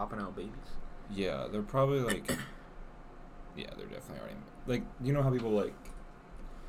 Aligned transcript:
popping 0.00 0.18
out 0.20 0.34
babies. 0.34 0.50
Yeah, 1.10 1.46
they're 1.52 1.60
probably 1.62 2.00
like. 2.00 2.30
yeah, 3.56 3.66
they're 3.76 3.86
definitely 3.86 4.20
already 4.20 4.36
like 4.66 4.82
you 5.02 5.12
know 5.12 5.22
how 5.22 5.30
people 5.30 5.50
like, 5.50 5.74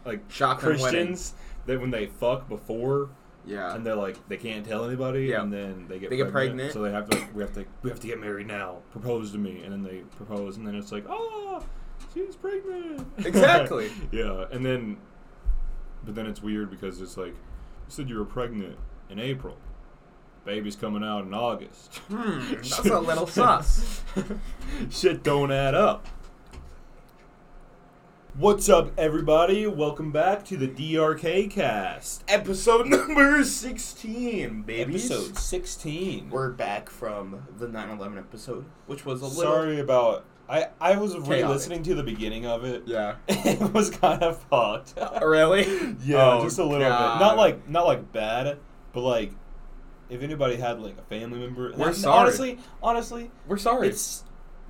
like 0.06 0.20
Shotgun 0.30 0.72
Christians 0.78 1.34
that 1.66 1.80
when 1.80 1.92
they 1.92 2.08
fuck 2.08 2.50
before 2.50 3.10
Yeah. 3.46 3.76
and 3.76 3.86
they're 3.86 3.96
like 3.96 4.18
they 4.28 4.38
can't 4.38 4.66
tell 4.66 4.84
anybody 4.86 5.26
Yeah. 5.28 5.44
and 5.44 5.54
then 5.54 5.86
they 5.88 6.00
get 6.00 6.10
They 6.10 6.18
get 6.18 6.32
pregnant. 6.32 6.74
so 6.74 6.82
they 6.82 6.92
have 6.92 7.10
to 7.10 7.18
like 7.18 7.36
we 7.36 7.44
have 7.44 7.54
to 7.54 7.66
we 7.84 7.90
have 7.90 8.00
to 8.00 8.08
get 8.08 8.20
married 8.20 8.48
now 8.48 8.78
propose 8.92 9.32
to 9.34 9.38
me 9.38 9.62
and 9.64 9.72
then 9.72 9.84
they 9.84 10.00
propose 10.18 10.58
and 10.58 10.66
then 10.66 10.74
it's 10.76 10.92
like 10.92 11.06
oh 11.08 11.64
she's 12.14 12.36
pregnant 12.36 13.06
Exactly. 13.26 13.92
yeah 14.12 14.46
and 14.52 14.66
then 14.66 14.98
but 16.04 16.16
then 16.16 16.26
it's 16.26 16.42
weird 16.42 16.72
because 16.72 17.00
it's 17.02 17.16
like 17.18 17.34
you 17.36 17.90
said 17.90 18.10
you 18.10 18.18
were 18.18 18.26
pregnant 18.26 18.78
in 19.10 19.20
April 19.20 19.58
baby's 20.46 20.76
coming 20.76 21.04
out 21.04 21.24
in 21.26 21.34
August 21.34 21.96
Hmm, 22.10 22.54
that's 22.56 22.80
a 22.80 23.00
little 23.00 23.28
sus. 23.28 24.02
shit 24.90 25.24
don't 25.24 25.52
add 25.52 25.76
up 25.76 26.06
What's 28.38 28.70
up, 28.70 28.98
everybody? 28.98 29.68
Welcome 29.68 30.14
back 30.14 30.46
to 30.46 30.56
the 30.56 30.66
DRK 30.70 31.52
KAST. 31.52 32.24
Episode 32.30 32.88
number 32.88 33.44
16, 33.44 34.62
baby. 34.62 34.94
Episode 34.94 35.38
16. 35.38 36.30
We're 36.30 36.52
back 36.52 36.90
from 36.90 37.46
the 37.60 37.68
9/11 37.68 38.18
episode, 38.18 38.64
which 38.88 39.06
was 39.06 39.22
a 39.22 39.26
little 39.26 39.44
Sorry 39.52 39.82
about. 39.82 40.24
I 40.48 40.70
I 40.80 40.96
was 40.96 41.12
Chaotic. 41.12 41.30
re-listening 41.44 41.84
to 41.84 41.94
the 41.94 42.04
beginning 42.04 42.46
of 42.46 42.64
it. 42.64 42.84
Yeah. 42.86 43.16
it 43.28 43.74
was 43.74 43.90
kind 43.90 44.24
of 44.24 44.42
fucked. 44.44 44.94
really? 45.22 45.64
yeah, 46.02 46.36
Oh, 46.38 46.44
just 46.46 46.58
a 46.58 46.64
little 46.64 46.88
God. 46.88 47.16
bit. 47.20 47.26
Not 47.26 47.36
like 47.36 47.68
not 47.68 47.86
like 47.86 48.14
bad, 48.14 48.60
but 48.94 49.02
like 49.02 49.34
if 50.12 50.22
anybody 50.22 50.58
had 50.58 50.80
like 50.80 50.98
a 51.00 51.02
family 51.04 51.40
member. 51.40 51.74
We're 51.76 51.94
sorry. 51.94 52.20
Honestly, 52.28 52.60
honestly, 52.84 53.32
We're 53.48 53.58
sorry. 53.58 53.88
it's 53.88 54.24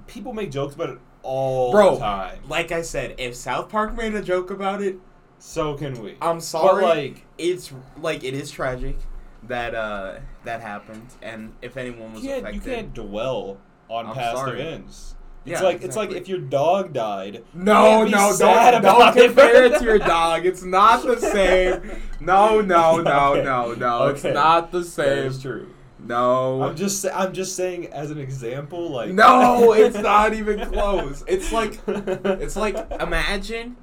people 0.08 0.32
make 0.34 0.52
jokes 0.52 0.76
about 0.76 0.90
it 0.92 1.00
all 1.24 1.72
Bro, 1.72 1.96
the 1.96 2.00
time. 2.00 2.40
like 2.48 2.72
I 2.72 2.82
said, 2.84 3.16
if 3.18 3.36
South 3.36 3.68
Park 3.70 3.96
made 3.96 4.14
a 4.16 4.22
joke 4.22 4.50
about 4.52 4.82
it, 4.82 4.98
So 5.40 5.74
can 5.76 6.02
we. 6.02 6.16
I'm 6.22 6.40
sorry. 6.40 6.82
But 6.82 6.98
like, 6.98 7.26
it's 7.38 7.74
like 8.00 8.24
it 8.24 8.34
is 8.34 8.52
tragic 8.52 8.98
that 9.44 9.74
uh 9.76 10.20
that 10.46 10.62
happened, 10.62 11.08
and 11.22 11.54
if 11.62 11.76
anyone 11.78 12.14
was 12.14 12.24
you 12.24 12.32
affected, 12.34 12.56
you 12.56 12.62
can't 12.62 12.94
dwell 12.94 13.58
on 13.90 14.06
I'm 14.08 14.14
past 14.14 14.38
sorry. 14.38 14.62
events. 14.62 15.16
It's 15.44 15.60
Yeah, 15.60 15.62
like 15.68 15.82
it's 15.82 15.96
like 15.96 16.12
if 16.12 16.28
your 16.28 16.38
dog 16.40 16.94
died. 16.94 17.44
No, 17.54 18.04
no, 18.06 18.36
don't, 18.38 18.82
don't 18.84 19.14
compare 19.18 19.64
it 19.66 19.80
to 19.80 19.84
your 19.84 19.98
dog. 20.18 20.46
It's 20.46 20.64
not 20.64 21.04
the 21.04 21.18
same. 21.20 21.82
No, 22.20 22.62
no, 22.62 22.98
no, 23.02 23.32
Okay. 23.34 23.44
no, 23.44 23.74
no. 23.74 24.08
It's 24.08 24.24
Okay. 24.24 24.34
not 24.36 24.72
the 24.72 24.84
same. 24.84 25.26
is 25.28 25.42
true. 25.42 25.74
No. 25.98 26.62
I'm 26.64 26.76
just 26.76 27.06
I'm 27.14 27.34
just 27.34 27.56
saying 27.56 27.88
as 27.88 28.12
an 28.12 28.20
example, 28.20 28.90
like 28.92 29.12
no, 29.14 29.74
it's 29.74 29.98
not 29.98 30.34
even 30.36 30.60
close. 30.70 31.24
It's 31.28 31.52
like 31.52 31.80
it's 31.88 32.56
like 32.56 32.76
imagine 33.00 33.78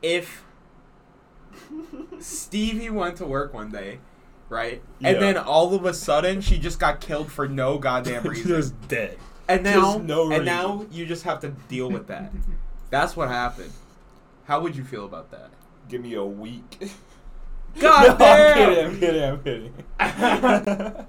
if 0.00 0.44
Stevie 2.20 2.90
went 2.90 3.16
to 3.16 3.26
work 3.26 3.52
one 3.54 3.70
day, 3.70 3.98
right? 4.48 4.82
And 5.02 5.20
then 5.20 5.36
all 5.36 5.74
of 5.74 5.84
a 5.84 5.94
sudden 5.94 6.40
she 6.40 6.58
just 6.58 6.78
got 6.78 7.00
killed 7.00 7.30
for 7.30 7.48
no 7.48 7.78
goddamn 7.78 8.22
reason. 8.24 8.48
just 8.48 8.88
dead. 8.88 9.18
And 9.54 9.64
now 9.64 9.98
no 9.98 10.30
and 10.30 10.44
now 10.44 10.86
you 10.90 11.06
just 11.06 11.24
have 11.24 11.40
to 11.40 11.48
deal 11.68 11.90
with 11.90 12.06
that. 12.08 12.32
That's 12.90 13.16
what 13.16 13.28
happened. 13.28 13.72
How 14.44 14.60
would 14.60 14.76
you 14.76 14.84
feel 14.84 15.04
about 15.04 15.30
that? 15.30 15.50
Give 15.88 16.00
me 16.02 16.14
a 16.14 16.24
week. 16.24 16.78
God 17.80 18.06
no, 18.06 18.12
I'm 18.12 18.18
damn! 18.18 18.98
kidding. 19.00 19.24
I'm 19.24 19.42
kidding. 19.42 19.72
I'm 19.98 20.64
kidding. 20.64 21.06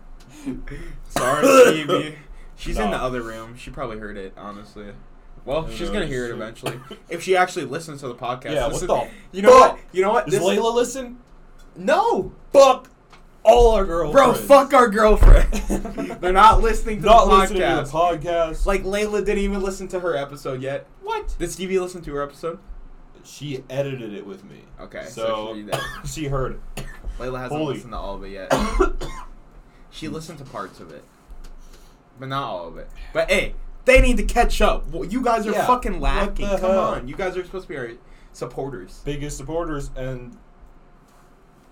Sorry, 1.10 1.46
Stevie. 1.46 2.16
She's 2.56 2.80
in 2.80 2.92
the 2.92 2.98
other 2.98 3.22
room. 3.22 3.58
She 3.58 3.70
probably 3.70 4.00
heard 4.00 4.18
it, 4.18 4.34
honestly. 4.38 4.94
Well, 5.46 5.70
she's 5.70 5.90
gonna 5.90 6.06
hear 6.06 6.26
it 6.26 6.32
eventually. 6.32 6.80
If 7.10 7.22
she 7.22 7.36
actually 7.36 7.66
listens 7.66 8.00
to 8.02 8.08
the 8.08 8.16
podcast. 8.16 8.54
Yeah, 8.54 8.68
what 8.68 8.80
the 8.80 9.10
You 9.34 9.42
know 9.42 9.52
what? 9.52 9.80
You 9.92 10.02
know 10.04 10.12
what? 10.14 10.26
Does 10.26 10.40
This- 10.40 10.44
Layla 10.44 10.74
listen? 10.74 11.18
No! 11.76 12.32
Fuck 12.54 12.90
all 13.44 13.72
our 13.72 13.86
girls. 13.86 14.12
Bro, 14.14 14.34
fuck 14.34 14.74
our 14.74 14.88
girlfriend. 14.90 15.52
They're 16.22 16.32
not 16.34 16.62
listening 16.62 17.00
to 17.02 17.06
Not 17.06 17.26
the 17.26 17.36
listening 17.38 17.62
to 17.62 17.68
podcast. 17.68 17.92
the 18.22 18.30
podcast. 18.30 18.66
like 18.66 18.84
Layla 18.84 19.26
didn't 19.26 19.40
even 19.44 19.62
listen 19.62 19.88
to 19.90 20.00
her 20.00 20.16
episode 20.16 20.62
yet. 20.62 20.86
what? 21.02 21.36
Did 21.38 21.52
Stevie 21.52 21.80
listen 21.80 22.02
to 22.04 22.14
her 22.16 22.22
episode? 22.22 22.60
She 23.26 23.64
edited 23.70 24.14
it 24.14 24.26
with 24.26 24.44
me. 24.44 24.62
Okay, 24.82 25.06
so, 25.08 25.54
So, 25.66 25.80
she, 26.04 26.08
she 26.24 26.28
heard 26.28 26.60
it. 26.78 26.86
Layla 27.20 27.40
hasn't 27.40 27.60
Holy- 27.60 27.74
listened 27.76 27.94
to 27.94 27.98
all 27.98 28.16
of 28.16 28.24
it 28.24 28.30
yet. 28.30 28.52
she 29.90 30.08
listened 30.08 30.40
to 30.40 30.46
parts 30.46 30.80
of 30.80 30.92
it, 30.92 31.04
but 32.20 32.28
not 32.30 32.44
all 32.44 32.68
of 32.68 32.78
it. 32.78 32.90
But 33.14 33.30
hey, 33.30 33.56
they 33.86 34.02
need 34.02 34.18
to 34.18 34.24
catch 34.24 34.62
up. 34.62 34.88
Well, 34.90 35.06
you 35.06 35.22
guys 35.22 35.46
are 35.48 35.52
Yeah, 35.52 35.68
fucking 35.68 36.00
lacking. 36.00 36.48
Come 36.48 36.60
hell? 36.60 36.80
on, 36.80 37.08
you 37.08 37.16
guys 37.16 37.38
are 37.38 37.44
supposed 37.46 37.68
to 37.68 37.70
be 37.74 37.78
our 37.78 37.92
supporters. 38.32 39.02
Biggest 39.06 39.38
supporters 39.38 39.92
and 39.96 40.36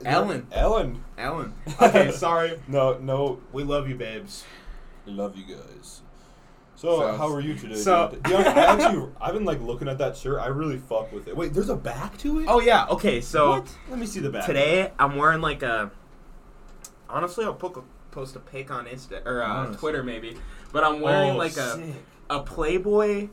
Ellen. 0.05 0.47
Ellen. 0.51 1.03
Ellen. 1.17 1.53
Okay, 1.81 2.11
sorry. 2.13 2.59
No, 2.67 2.97
no. 2.97 3.39
We 3.51 3.63
love 3.63 3.87
you, 3.89 3.95
babes. 3.95 4.43
I 5.07 5.11
love 5.11 5.35
you 5.37 5.45
guys. 5.55 6.01
So, 6.75 6.99
So- 6.99 7.17
how 7.17 7.31
are 7.33 7.41
you 7.41 7.55
today? 7.55 7.75
so- 7.75 8.09
dude? 8.23 8.27
You 8.31 8.37
I 8.37 8.73
actually, 8.73 9.09
I've 9.21 9.33
been 9.33 9.45
like 9.45 9.61
looking 9.61 9.87
at 9.87 9.97
that 9.99 10.17
shirt. 10.17 10.39
I 10.39 10.47
really 10.47 10.77
fuck 10.77 11.11
with 11.11 11.27
it. 11.27 11.35
Wait, 11.37 11.53
there's 11.53 11.69
a 11.69 11.75
back 11.75 12.17
to 12.19 12.39
it. 12.39 12.45
Oh 12.47 12.59
yeah. 12.59 12.85
Okay, 12.87 13.21
so. 13.21 13.49
what? 13.51 13.77
Let 13.89 13.99
me 13.99 14.05
see 14.05 14.19
the 14.19 14.29
back. 14.29 14.45
Today 14.45 14.91
I'm 14.99 15.15
wearing 15.15 15.41
like 15.41 15.61
a. 15.63 15.91
Honestly, 17.09 17.43
I'll 17.45 17.53
poke 17.53 17.77
a, 17.77 17.83
post 18.11 18.35
a 18.35 18.39
pic 18.39 18.71
on 18.71 18.85
Insta 18.85 19.25
or 19.25 19.43
uh, 19.43 19.47
Honestly. 19.47 19.77
Twitter 19.79 20.01
maybe, 20.03 20.37
but 20.71 20.83
I'm 20.83 21.01
wearing 21.01 21.31
Oh, 21.31 21.37
like 21.37 21.57
a 21.57 21.75
sick. 21.75 21.95
a 22.29 22.39
Playboy. 22.41 23.27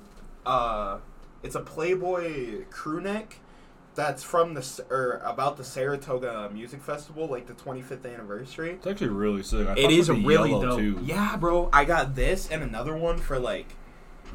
Uh, 0.45 0.99
it's 1.43 1.55
a 1.55 1.61
Playboy 1.61 2.65
crew 2.71 3.01
neck. 3.01 3.37
That's 3.99 4.23
from 4.23 4.55
the 4.55 4.85
or 4.91 5.21
about 5.25 5.57
the 5.57 5.65
Saratoga 5.65 6.49
Music 6.55 6.81
Festival, 6.81 7.27
like 7.27 7.49
the 7.49 7.53
25th 7.55 8.07
anniversary. 8.07 8.75
It's 8.75 8.87
actually 8.87 9.09
really 9.09 9.43
sick. 9.43 9.67
I 9.67 9.73
It 9.73 9.91
is 9.91 10.07
the 10.07 10.13
really 10.15 10.51
dope. 10.53 10.79
Too. 10.79 11.01
Yeah, 11.03 11.35
bro. 11.37 11.69
I 11.73 11.85
got 11.85 12.15
this 12.15 12.49
and 12.49 12.63
another 12.63 12.97
one 12.97 13.19
for 13.19 13.41
like 13.41 13.75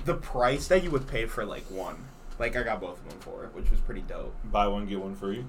the 0.04 0.16
price 0.16 0.68
that 0.68 0.84
you 0.84 0.92
would 0.92 1.08
pay 1.08 1.28
for 1.28 1.46
like 1.46 1.64
one. 1.72 1.96
Like 2.38 2.58
I 2.58 2.64
got 2.64 2.82
both 2.82 3.00
of 3.06 3.10
them 3.10 3.20
for 3.22 3.46
it, 3.46 3.56
which 3.56 3.72
was 3.72 3.80
pretty 3.80 4.02
dope. 4.02 4.36
Buy 4.44 4.68
one 4.68 4.86
get 4.86 5.00
one 5.00 5.16
free. 5.16 5.46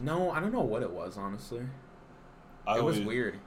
No, 0.00 0.32
I 0.32 0.40
don't 0.40 0.52
know 0.52 0.62
what 0.62 0.82
it 0.82 0.90
was 0.90 1.16
honestly. 1.16 1.60
I 2.66 2.78
it 2.78 2.82
was 2.82 2.98
weird. 2.98 3.38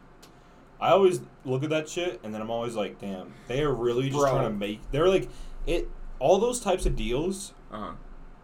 I 0.79 0.91
always 0.91 1.19
look 1.43 1.63
at 1.65 1.69
that 1.71 1.89
shit 1.89 2.21
and 2.23 2.33
then 2.33 2.39
I'm 2.41 2.49
always 2.49 2.75
like, 2.75 3.01
damn, 3.01 3.33
they 3.49 3.61
are 3.61 3.73
really 3.73 4.03
just 4.09 4.21
Bro. 4.21 4.31
trying 4.31 4.45
to 4.45 4.57
make. 4.57 4.79
They're 4.91 5.09
like, 5.09 5.27
it. 5.67 5.89
All 6.19 6.39
those 6.39 6.61
types 6.61 6.85
of 6.85 6.95
deals 6.95 7.51
Uh 7.73 7.77
huh. 7.77 7.91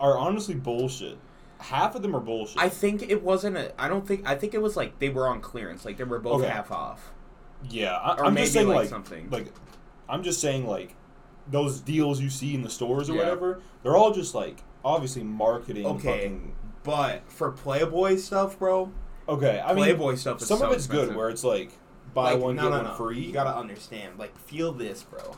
are 0.01 0.17
honestly 0.17 0.53
bullshit. 0.53 1.17
Half 1.59 1.95
of 1.95 2.01
them 2.03 2.15
are 2.15 2.19
bullshit. 2.19 2.61
I 2.61 2.69
think 2.69 3.01
it 3.09 3.23
wasn't 3.23 3.57
a. 3.57 3.79
I 3.81 3.87
don't 3.87 4.07
think. 4.07 4.27
I 4.29 4.35
think 4.35 4.53
it 4.53 4.61
was 4.61 4.75
like 4.77 4.99
they 4.99 5.09
were 5.09 5.27
on 5.27 5.41
clearance. 5.41 5.85
Like 5.85 5.97
they 5.97 6.03
were 6.03 6.19
both 6.19 6.41
Okay. 6.41 6.49
half 6.51 6.71
off. 6.71 7.11
yeah, 7.69 7.95
I, 7.95 8.15
Or 8.17 8.25
I'm 8.25 8.33
maybe 8.35 8.43
just 8.45 8.53
saying 8.53 8.67
like, 8.67 8.75
like, 8.77 8.89
something. 8.89 9.29
like, 9.31 9.47
I'm 10.07 10.21
just 10.21 10.39
saying 10.39 10.67
like, 10.67 10.93
those 11.49 11.79
deals 11.79 12.21
you 12.21 12.29
see 12.29 12.53
in 12.53 12.61
the 12.61 12.69
stores 12.69 13.09
or 13.09 13.13
Yeah. 13.13 13.19
whatever. 13.23 13.61
They're 13.81 13.95
all 13.97 14.11
just 14.13 14.35
like 14.35 14.57
obviously 14.85 15.23
marketing. 15.23 15.85
Okay. 15.87 16.21
fucking- 16.23 16.55
But 16.83 17.23
for 17.31 17.51
Playboy 17.51 18.17
stuff, 18.17 18.59
bro. 18.59 18.91
okay. 19.27 19.59
I 19.65 19.73
mean, 19.73 19.83
Playboy 19.83 20.15
stuff 20.15 20.41
is 20.41 20.47
some 20.47 20.59
so 20.59 20.67
of 20.67 20.73
it's 20.73 20.85
expensive. 20.85 21.09
good 21.09 21.17
where 21.17 21.29
it's 21.29 21.43
like 21.43 21.71
buy 22.13 22.33
Like, 22.33 22.41
one 22.43 22.55
no, 22.55 22.63
get 22.63 22.69
no, 22.69 22.75
one 22.77 22.85
no. 22.85 22.93
free. 22.93 23.19
You 23.19 23.33
gotta 23.33 23.57
understand. 23.57 24.19
Like, 24.19 24.37
feel 24.37 24.71
this, 24.71 25.01
bro. 25.03 25.35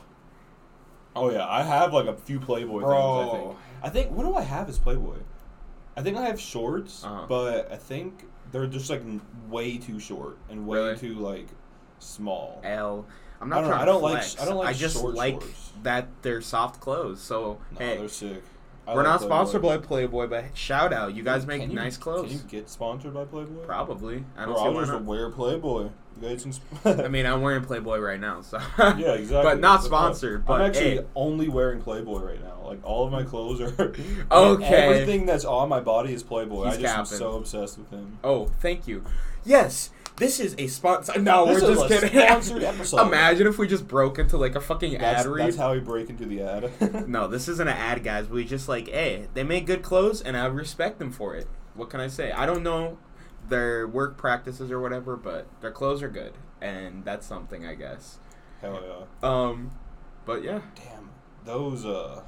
Oh 1.16 1.30
yeah, 1.30 1.46
I 1.48 1.62
have 1.62 1.92
like 1.94 2.06
a 2.06 2.14
few 2.14 2.38
Playboy 2.38 2.80
things. 2.80 2.84
I 2.84 2.86
Bro. 2.86 3.30
think. 3.32 3.56
I 3.82 3.88
think 3.88 4.10
what 4.12 4.24
do 4.24 4.34
I 4.34 4.42
have 4.42 4.68
as 4.68 4.78
Playboy? 4.78 5.16
I 6.00 6.02
think 6.02 6.16
I 6.16 6.22
have 6.22 6.40
shorts, 6.40 7.04
Uh-huh. 7.04 7.26
but 7.28 7.70
I 7.70 7.76
think 7.76 8.24
they're 8.52 8.66
just 8.66 8.88
like 8.88 9.02
way 9.50 9.76
too 9.76 10.00
short 10.00 10.38
and 10.48 10.66
way 10.66 10.78
Really? 10.78 10.96
too 10.96 11.14
like 11.14 11.46
small. 11.98 12.60
L. 12.64 13.04
I'm 13.40 13.52
I 13.52 13.56
not 13.56 13.60
don't 13.62 13.64
know, 13.64 13.70
trying 13.76 13.82
I 13.82 13.84
don't 13.84 14.02
like- 14.02 14.40
I 14.40 14.44
don't 14.46 14.56
like 14.56 14.66
shorts. 14.68 14.78
I 14.78 14.80
just 14.80 14.96
short 14.96 15.14
like 15.14 15.40
shorts. 15.42 15.72
that 15.82 16.08
they're 16.22 16.40
soft 16.40 16.80
clothes. 16.80 17.20
So 17.20 17.58
No, 17.72 17.78
hey, 17.78 17.98
they're 17.98 18.08
sick. 18.08 18.42
I 18.90 18.94
we're 18.94 19.02
like 19.02 19.12
not 19.12 19.20
sponsored 19.22 19.62
by 19.62 19.78
Playboy. 19.78 20.26
But 20.26 20.44
shout 20.56 20.92
out, 20.92 21.14
you 21.14 21.22
guys 21.22 21.46
make 21.46 21.60
Can 21.62 21.70
you- 21.70 21.76
nice 21.76 21.96
clothes. 21.96 22.28
Can 22.30 22.38
you 22.38 22.44
get 22.48 22.68
sponsored 22.68 23.14
by 23.14 23.24
Playboy? 23.24 23.64
Probably. 23.64 24.24
I 24.36 24.44
don't 24.44 24.54
Bro, 24.54 24.56
see 24.56 24.62
I'll 24.64 24.74
why 24.74 24.80
just 24.80 24.92
not. 24.92 25.04
wear 25.04 25.30
Playboy. 25.30 25.82
You 26.20 26.28
guys 26.28 26.42
can. 26.42 26.52
Sp- 26.52 26.84
I 26.84 27.08
mean, 27.08 27.24
I'm 27.24 27.40
wearing 27.42 27.62
Playboy 27.64 27.98
right 27.98 28.20
now, 28.20 28.40
so 28.42 28.58
yeah, 28.78 29.12
exactly. 29.14 29.42
but 29.42 29.60
not 29.60 29.76
That's 29.78 29.84
the 29.84 29.90
point. 29.90 30.16
sponsored. 30.16 30.44
But 30.46 30.60
I'm 30.60 30.66
actually 30.70 30.96
hey, 30.96 31.04
only 31.14 31.48
wearing 31.48 31.80
Playboy 31.80 32.20
right 32.20 32.42
now. 32.42 32.58
Like 32.64 32.84
all 32.84 33.06
of 33.06 33.12
my 33.12 33.22
clothes 33.22 33.60
are. 33.60 33.92
Okay. 34.30 34.64
Everything 34.66 35.24
that's 35.26 35.44
on 35.44 35.68
my 35.68 35.80
body 35.80 36.12
is 36.12 36.22
Playboy. 36.22 36.66
He's 36.66 36.78
I 36.78 36.80
just 36.82 36.96
am 37.12 37.18
so 37.18 37.36
obsessed 37.36 37.78
with 37.78 37.90
him. 37.90 38.18
oh, 38.24 38.46
thank 38.60 38.86
you. 38.86 39.04
Yes, 39.44 39.90
this 40.16 40.38
is 40.40 40.54
a 40.58 40.66
sponsor. 40.66 41.18
No, 41.20 41.46
This 41.46 41.62
we're 41.62 41.74
just 41.74 41.88
kidding. 41.88 42.10
sponsored 42.26 42.62
episode. 42.64 43.06
Imagine 43.06 43.46
if 43.46 43.58
we 43.58 43.66
just 43.66 43.88
broke 43.88 44.18
into 44.18 44.36
like 44.36 44.54
a 44.54 44.60
fucking 44.60 44.98
That's, 44.98 45.20
ad 45.24 45.26
read. 45.26 45.46
that's 45.46 45.56
how 45.56 45.72
we 45.72 45.80
break 45.80 46.10
into 46.10 46.26
the 46.26 46.42
ad. 46.42 47.08
no, 47.08 47.26
this 47.26 47.48
isn't 47.48 47.66
an 47.68 47.76
ad, 47.76 48.04
guys. 48.04 48.28
We 48.28 48.44
just 48.44 48.68
like, 48.68 48.88
hey, 48.88 49.28
they 49.34 49.42
make 49.44 49.66
good 49.66 49.82
clothes, 49.82 50.20
and 50.20 50.36
I 50.36 50.44
respect 50.46 50.98
them 50.98 51.10
for 51.10 51.34
it. 51.34 51.46
What 51.74 51.88
can 51.90 52.00
I 52.00 52.08
say? 52.08 52.32
I 52.32 52.44
don't 52.46 52.62
know 52.62 52.98
their 53.48 53.86
work 53.88 54.16
practices 54.18 54.70
or 54.70 54.80
whatever, 54.80 55.16
but 55.16 55.46
their 55.60 55.70
clothes 55.72 56.02
are 56.02 56.10
good, 56.10 56.34
and 56.60 57.04
that's 57.04 57.26
something, 57.26 57.64
I 57.66 57.74
guess. 57.74 58.18
Hell 58.60 58.78
yeah. 59.22 59.28
Um, 59.28 59.70
But 60.26 60.44
yeah. 60.44 60.60
Damn, 60.74 61.10
those 61.44 61.86
uh, 61.86 62.22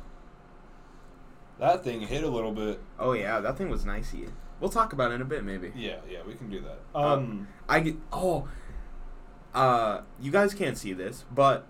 that 1.59 1.85
thing 1.85 2.01
hit 2.01 2.25
a 2.25 2.29
little 2.29 2.53
bit. 2.53 2.81
Oh 2.99 3.13
yeah, 3.13 3.41
that 3.41 3.57
thing 3.59 3.69
was 3.69 3.85
nicey. 3.85 4.29
We'll 4.63 4.71
talk 4.71 4.93
about 4.93 5.11
it 5.11 5.17
in 5.17 5.23
a 5.23 5.25
bit, 5.25 5.43
maybe. 5.43 5.73
Yeah, 5.75 5.97
yeah, 6.09 6.21
we 6.25 6.35
can 6.35 6.49
do 6.49 6.61
that. 6.61 6.79
Uh, 6.95 7.15
Um, 7.15 7.49
I 7.69 7.81
get 7.81 7.97
oh, 8.13 8.49
uh, 9.53 10.03
you 10.21 10.31
guys 10.31 10.55
can't 10.55 10.79
see 10.79 10.93
this, 10.93 11.25
but 11.35 11.67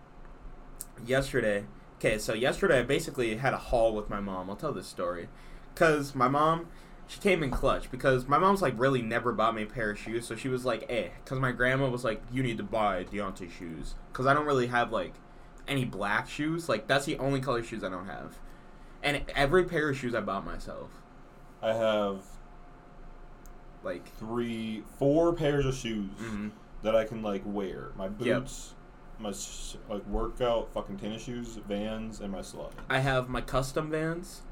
yesterday, 1.07 1.65
okay, 1.97 2.19
so 2.19 2.35
yesterday 2.35 2.81
I 2.81 2.83
basically 2.83 3.35
had 3.37 3.55
a 3.55 3.57
haul 3.57 3.95
with 3.95 4.11
my 4.11 4.21
mom. 4.21 4.51
I'll 4.51 4.57
tell 4.57 4.75
this 4.75 4.87
story, 4.87 5.31
cause 5.75 6.15
my 6.15 6.29
mom, 6.29 6.67
she 7.07 7.19
came 7.19 7.43
in 7.43 7.51
clutch 7.51 7.91
because 7.91 8.29
my 8.29 8.37
mom's 8.37 8.61
like 8.61 8.75
really 8.79 9.01
never 9.01 9.33
bought 9.33 9.55
me 9.55 9.63
a 9.63 9.67
pair 9.67 9.93
of 9.93 9.99
shoes, 9.99 10.27
so 10.27 10.37
she 10.37 10.51
was 10.51 10.67
like, 10.67 10.85
eh, 10.91 11.09
cause 11.25 11.41
my 11.41 11.51
grandma 11.51 11.89
was 11.89 12.05
like, 12.05 12.23
you 12.31 12.43
need 12.43 12.59
to 12.59 12.63
buy 12.63 13.05
Deontay 13.05 13.51
shoes, 13.51 13.95
cause 14.13 14.27
I 14.27 14.35
don't 14.35 14.45
really 14.45 14.67
have 14.67 14.93
like 14.93 15.15
any 15.67 15.87
black 15.87 16.29
shoes, 16.29 16.69
like 16.69 16.89
that's 16.89 17.07
the 17.07 17.17
only 17.19 17.41
color 17.41 17.63
shoes 17.63 17.83
I 17.83 17.89
don't 17.89 18.07
have, 18.07 18.39
and 19.03 19.23
every 19.35 19.65
pair 19.65 19.89
of 19.89 19.97
shoes 19.97 20.15
I 20.15 20.21
bought 20.21 20.45
myself, 20.45 20.91
I 21.63 21.73
have 21.73 22.21
like. 23.85 24.07
three, 24.17 24.83
four 24.99 25.33
pairs 25.33 25.67
of 25.67 25.75
shoes 25.75 26.11
mhm. 26.21 26.51
that 26.83 26.95
I 26.97 27.05
can 27.05 27.23
like 27.23 27.43
wear. 27.45 27.91
My 27.97 28.05
Yep. 28.07 28.19
boots, 28.19 28.75
my 29.19 29.31
s- 29.31 29.77
like 29.89 30.07
workout 30.07 30.73
fucking 30.73 30.99
tennis 30.99 31.23
shoes, 31.25 31.59
Vans, 31.69 32.21
and 32.21 32.33
my 32.33 32.43
slides. 32.43 32.75
I 32.89 32.99
have 33.01 33.29
my 33.29 33.41
custom 33.41 33.91
Vans, 33.91 34.43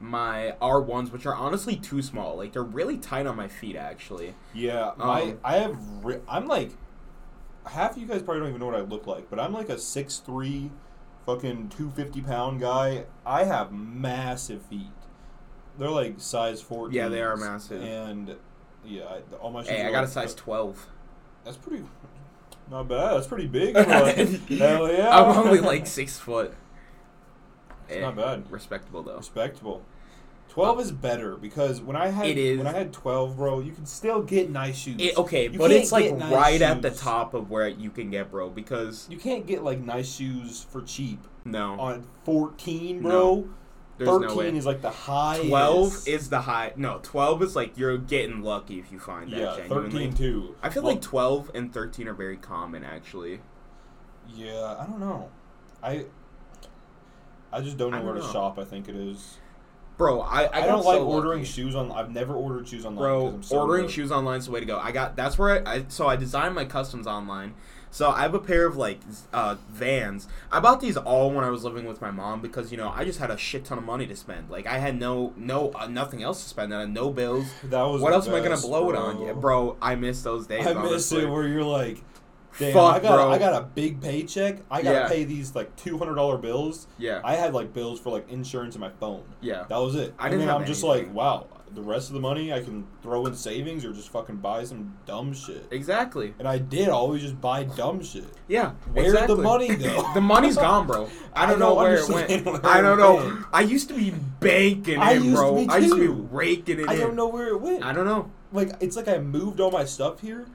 my 0.00 0.52
R 0.60 0.80
ones, 0.80 1.10
which 1.10 1.26
are 1.26 1.34
honestly 1.34 1.76
too 1.76 2.02
small. 2.02 2.36
Like 2.36 2.52
they're 2.52 2.62
really 2.62 2.98
tight 2.98 3.26
on 3.26 3.36
my 3.36 3.48
feet, 3.48 3.76
actually. 3.76 4.34
Yeah, 4.54 4.92
my 4.96 5.22
Um, 5.22 5.38
I 5.44 5.56
have. 5.58 6.04
Ri- 6.04 6.20
I'm 6.28 6.46
like, 6.46 6.72
half 7.66 7.92
of 7.92 7.98
you 7.98 8.06
guys 8.06 8.22
probably 8.22 8.40
don't 8.40 8.48
even 8.50 8.60
know 8.60 8.66
what 8.66 8.74
I 8.76 8.80
look 8.80 9.06
like, 9.06 9.28
but 9.30 9.40
I'm 9.40 9.52
like 9.52 9.68
a 9.70 9.78
six 9.78 10.18
three, 10.18 10.70
fucking 11.26 11.70
two 11.70 11.90
fifty 11.90 12.20
pound 12.20 12.60
guy. 12.60 13.04
I 13.26 13.44
have 13.44 13.72
massive 13.72 14.62
feet. 14.62 14.86
They're 15.78 15.90
like 15.90 16.14
size 16.18 16.60
fourteen. 16.60 16.96
Yeah, 16.96 17.08
they 17.08 17.22
are 17.22 17.36
massive. 17.36 17.82
And 17.82 18.36
yeah, 18.88 19.04
I, 19.04 19.34
all 19.36 19.50
my. 19.50 19.62
Hey, 19.62 19.86
I 19.86 19.90
got 19.90 20.04
a 20.04 20.08
size 20.08 20.34
twelve. 20.34 20.86
That's 21.44 21.56
pretty. 21.56 21.84
Not 22.70 22.88
bad. 22.88 23.14
That's 23.14 23.26
pretty 23.26 23.46
big. 23.46 23.74
For 23.74 23.82
like, 23.84 24.16
hell 24.48 24.92
yeah. 24.92 25.08
I'm 25.18 25.36
only 25.38 25.60
like 25.60 25.86
six 25.86 26.18
foot. 26.18 26.54
It's 27.88 27.96
Eh, 27.96 28.00
not 28.00 28.16
bad. 28.16 28.50
Respectable 28.50 29.02
though. 29.02 29.16
Respectable. 29.16 29.82
Twelve 30.50 30.80
is 30.80 30.92
better 30.92 31.36
because 31.36 31.80
when 31.80 31.94
I 31.96 32.08
had 32.08 32.26
It 32.26 32.36
is. 32.38 32.58
when 32.58 32.66
I 32.66 32.72
had 32.72 32.92
twelve, 32.92 33.36
bro, 33.36 33.60
you 33.60 33.72
can 33.72 33.86
still 33.86 34.22
get 34.22 34.50
nice 34.50 34.76
shoes. 34.76 34.96
It, 34.98 35.16
okay, 35.16 35.44
You 35.48 35.58
but 35.58 35.70
it's 35.70 35.92
like 35.92 36.14
nice 36.16 36.32
right 36.32 36.60
at 36.62 36.82
the 36.82 36.90
top 36.90 37.32
of 37.34 37.50
where 37.50 37.68
you 37.68 37.90
can 37.90 38.10
get, 38.10 38.30
bro. 38.30 38.50
Because 38.50 39.06
You 39.10 39.18
can't 39.18 39.46
get 39.46 39.62
like 39.62 39.78
nice 39.80 40.10
shoes 40.14 40.66
for 40.68 40.82
cheap 40.82 41.20
no, 41.44 41.78
on 41.78 42.06
fourteen, 42.24 43.02
bro. 43.02 43.48
There's 43.98 44.08
Thirteen 44.08 44.28
no 44.28 44.34
way. 44.36 44.56
is 44.56 44.64
like 44.66 44.80
the 44.80 44.90
highest. 44.90 45.48
Twelve 45.48 46.08
is 46.08 46.30
the 46.30 46.40
high. 46.40 46.72
No, 46.76 47.00
twelve 47.02 47.42
is 47.42 47.54
like 47.56 47.76
you're 47.76 47.98
getting 47.98 48.42
lucky 48.42 48.78
if 48.78 48.90
you 48.92 48.98
find 48.98 49.30
that. 49.32 49.38
yeah, 49.38 49.56
genuinely. 49.56 49.90
thirteen 49.90 50.12
too. 50.14 50.54
I 50.62 50.70
feel 50.70 50.82
Well, 50.84 50.92
like 50.92 51.02
twelve 51.02 51.50
and 51.54 51.72
thirteen 51.72 52.08
are 52.08 52.14
very 52.14 52.36
common, 52.36 52.84
actually. 52.84 53.40
yeah, 54.32 54.76
I 54.78 54.86
don't 54.86 55.00
know. 55.00 55.28
I 55.82 56.06
I 57.52 57.60
just 57.60 57.76
don't 57.76 57.90
know 57.92 57.98
I 57.98 58.00
where 58.02 58.14
don't 58.14 58.22
to 58.22 58.26
know. 58.28 58.32
shop. 58.32 58.58
I 58.58 58.64
think 58.64 58.88
it 58.88 58.94
is. 58.96 59.38
Bro, 59.98 60.20
I 60.20 60.44
I, 60.44 60.62
I, 60.62 60.66
don't 60.66 60.84
like 60.84 60.98
so 60.98 61.06
ordering 61.06 61.40
lucky. 61.40 61.50
shoes 61.50 61.74
on. 61.74 61.90
I've 61.90 62.10
never 62.12 62.34
ordered 62.34 62.68
shoes 62.68 62.86
online. 62.86 63.02
Bro, 63.02 63.26
I'm 63.26 63.42
so 63.42 63.58
ordering 63.58 63.82
broke. 63.82 63.92
shoes 63.92 64.12
online 64.12 64.38
is 64.38 64.46
the 64.46 64.52
way 64.52 64.60
to 64.60 64.66
go. 64.66 64.78
I 64.78 64.92
got 64.92 65.16
that's 65.16 65.36
where 65.36 65.66
I, 65.68 65.74
I 65.74 65.84
so 65.88 66.06
I 66.06 66.14
designed 66.14 66.54
my 66.54 66.64
customs 66.64 67.06
online. 67.06 67.54
So 67.90 68.10
I 68.10 68.20
have 68.20 68.34
a 68.34 68.38
pair 68.38 68.66
of 68.66 68.76
like 68.76 69.00
uh, 69.32 69.56
Vans. 69.70 70.28
I 70.52 70.60
bought 70.60 70.80
these 70.80 70.96
all 70.96 71.30
when 71.32 71.44
I 71.44 71.50
was 71.50 71.64
living 71.64 71.84
with 71.86 72.00
my 72.00 72.10
mom 72.10 72.40
because 72.40 72.70
you 72.70 72.76
know 72.76 72.90
I 72.94 73.04
just 73.04 73.18
had 73.18 73.30
a 73.30 73.36
shit 73.36 73.64
ton 73.64 73.76
of 73.76 73.84
money 73.84 74.06
to 74.06 74.14
spend. 74.14 74.50
Like 74.50 74.66
I 74.66 74.78
had 74.78 74.96
no 74.96 75.32
no 75.36 75.72
uh, 75.72 75.88
nothing 75.88 76.22
else 76.22 76.42
to 76.44 76.48
spend. 76.48 76.72
I 76.72 76.80
had 76.80 76.90
no 76.90 77.10
bills. 77.10 77.46
That 77.64 77.82
was 77.82 78.00
What 78.00 78.12
else 78.12 78.28
am 78.28 78.34
I 78.34 78.38
gonna 78.38 78.50
best, 78.50 78.66
blow 78.66 78.90
it 78.90 78.96
on? 78.96 79.20
Yeah, 79.22 79.32
bro, 79.32 79.76
I 79.82 79.96
miss 79.96 80.22
those 80.22 80.46
days. 80.46 80.64
I 80.64 80.74
miss 80.74 80.90
honestly. 80.90 81.22
it 81.22 81.30
where 81.30 81.48
you're 81.48 81.64
like, 81.64 82.04
damn, 82.58 82.72
Fuck, 82.72 82.96
I 82.96 82.98
got 83.00 83.14
bro. 83.16 83.30
I 83.30 83.38
got 83.38 83.54
a 83.62 83.64
big 83.66 84.00
paycheck. 84.00 84.58
I 84.70 84.82
gotta 84.82 84.98
Yeah. 85.00 85.08
pay 85.08 85.24
these 85.24 85.54
like 85.54 85.74
two 85.76 85.98
hundred 85.98 86.14
dollar 86.16 86.38
bills. 86.38 86.86
Yeah, 86.98 87.20
I 87.24 87.34
had 87.34 87.54
like 87.54 87.72
bills 87.72 88.00
for 88.00 88.10
like 88.10 88.28
insurance 88.30 88.74
and 88.74 88.80
my 88.80 88.90
phone. 89.00 89.22
yeah. 89.40 89.64
That 89.68 89.78
was 89.78 89.94
it. 89.94 90.14
I 90.18 90.28
and 90.28 90.38
didn't 90.40 90.50
I'm 90.50 90.64
just 90.66 90.82
like, 90.82 91.12
wow, 91.14 91.46
the 91.74 91.82
rest 91.82 92.08
of 92.08 92.14
the 92.14 92.20
money 92.20 92.52
I 92.52 92.60
can 92.62 92.86
throw 93.02 93.26
in 93.26 93.34
savings 93.34 93.84
or 93.84 93.92
just 93.92 94.08
fucking 94.08 94.36
buy 94.36 94.64
some 94.64 94.96
dumb 95.06 95.34
shit. 95.34 95.66
Exactly. 95.70 96.34
And 96.38 96.48
I 96.48 96.56
did 96.58 96.88
always 96.88 97.20
just 97.22 97.38
buy 97.40 97.64
dumb 97.64 98.02
shit. 98.02 98.24
Yeah. 98.48 98.72
Where's 98.92 99.12
the 99.26 99.36
money, 99.36 99.74
though? 99.74 100.10
the 100.14 100.20
money's 100.22 100.56
gone, 100.56 100.86
bro. 100.86 101.08
I 101.34 101.42
I 101.44 101.46
don't 101.46 101.58
know 101.58 101.74
don't 101.74 101.76
where 101.76 101.94
it 101.96 102.08
went. 102.08 102.46
where 102.46 102.66
I 102.66 102.80
don't 102.80 102.98
know. 102.98 103.16
went. 103.16 103.44
I 103.52 103.60
used 103.60 103.88
to 103.88 103.94
be 103.94 104.14
banking 104.40 104.98
I 104.98 105.14
to 105.18 105.32
bro. 105.34 105.66
I 105.68 105.76
used 105.78 105.94
to 105.94 106.00
be 106.00 106.08
raking 106.08 106.80
it 106.80 106.88
I 106.88 106.94
in. 106.94 107.00
don't 107.00 107.16
know 107.16 107.28
where 107.28 107.48
it 107.48 107.60
went. 107.60 107.84
I 107.84 107.92
don't 107.92 108.06
know. 108.06 108.30
Like 108.50 108.70
it's 108.80 108.96
like 108.96 109.08
I 109.08 109.18
moved 109.18 109.60
all 109.60 109.70
my 109.70 109.84
stuff 109.84 110.20
here, 110.20 110.46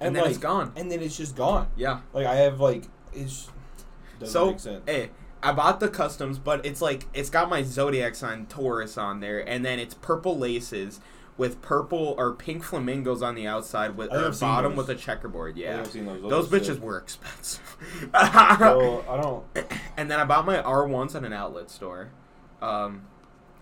and, 0.00 0.08
And 0.08 0.16
then 0.16 0.22
like 0.24 0.30
it's 0.32 0.38
gone. 0.38 0.72
and 0.76 0.90
then 0.90 1.00
it's 1.00 1.16
just 1.16 1.36
gone. 1.36 1.68
Yeah. 1.76 2.00
Like 2.12 2.26
I 2.26 2.36
have 2.36 2.60
like 2.60 2.84
it's 3.12 3.48
doesn't 4.18 4.32
so, 4.32 4.46
make 4.46 4.60
sense. 4.60 4.82
hey, 4.86 5.10
I 5.42 5.52
bought 5.52 5.80
the 5.80 5.88
customs, 5.88 6.38
but 6.38 6.64
it's 6.64 6.80
like 6.82 7.06
it's 7.14 7.30
got 7.30 7.48
my 7.48 7.62
zodiac 7.62 8.14
sign 8.14 8.46
Taurus 8.46 8.96
on 8.98 9.20
there, 9.20 9.40
and 9.46 9.64
then 9.64 9.78
it's 9.78 9.94
purple 9.94 10.36
laces 10.38 11.00
with 11.36 11.60
purple 11.60 12.14
or 12.16 12.32
pink 12.32 12.62
flamingos 12.62 13.20
on 13.20 13.34
the 13.34 13.44
outside 13.46 13.96
with 13.96 14.12
or 14.12 14.30
bottom 14.40 14.76
those. 14.76 14.86
with 14.86 14.96
a 14.96 15.00
checkerboard. 15.00 15.56
Yeah. 15.56 15.78
Those. 15.82 15.92
Those 15.92 16.52
are 16.52 16.56
bitches 16.58 16.78
were 16.80 16.96
expensive. 16.98 17.76
So 18.00 18.08
I 18.14 19.20
don't. 19.20 19.44
and 19.96 20.10
then 20.10 20.20
I 20.20 20.24
bought 20.24 20.46
my 20.46 20.58
R1s 20.62 21.14
at 21.16 21.24
an 21.24 21.32
outlet 21.32 21.70
store. 21.70 22.10
Um, 22.62 23.02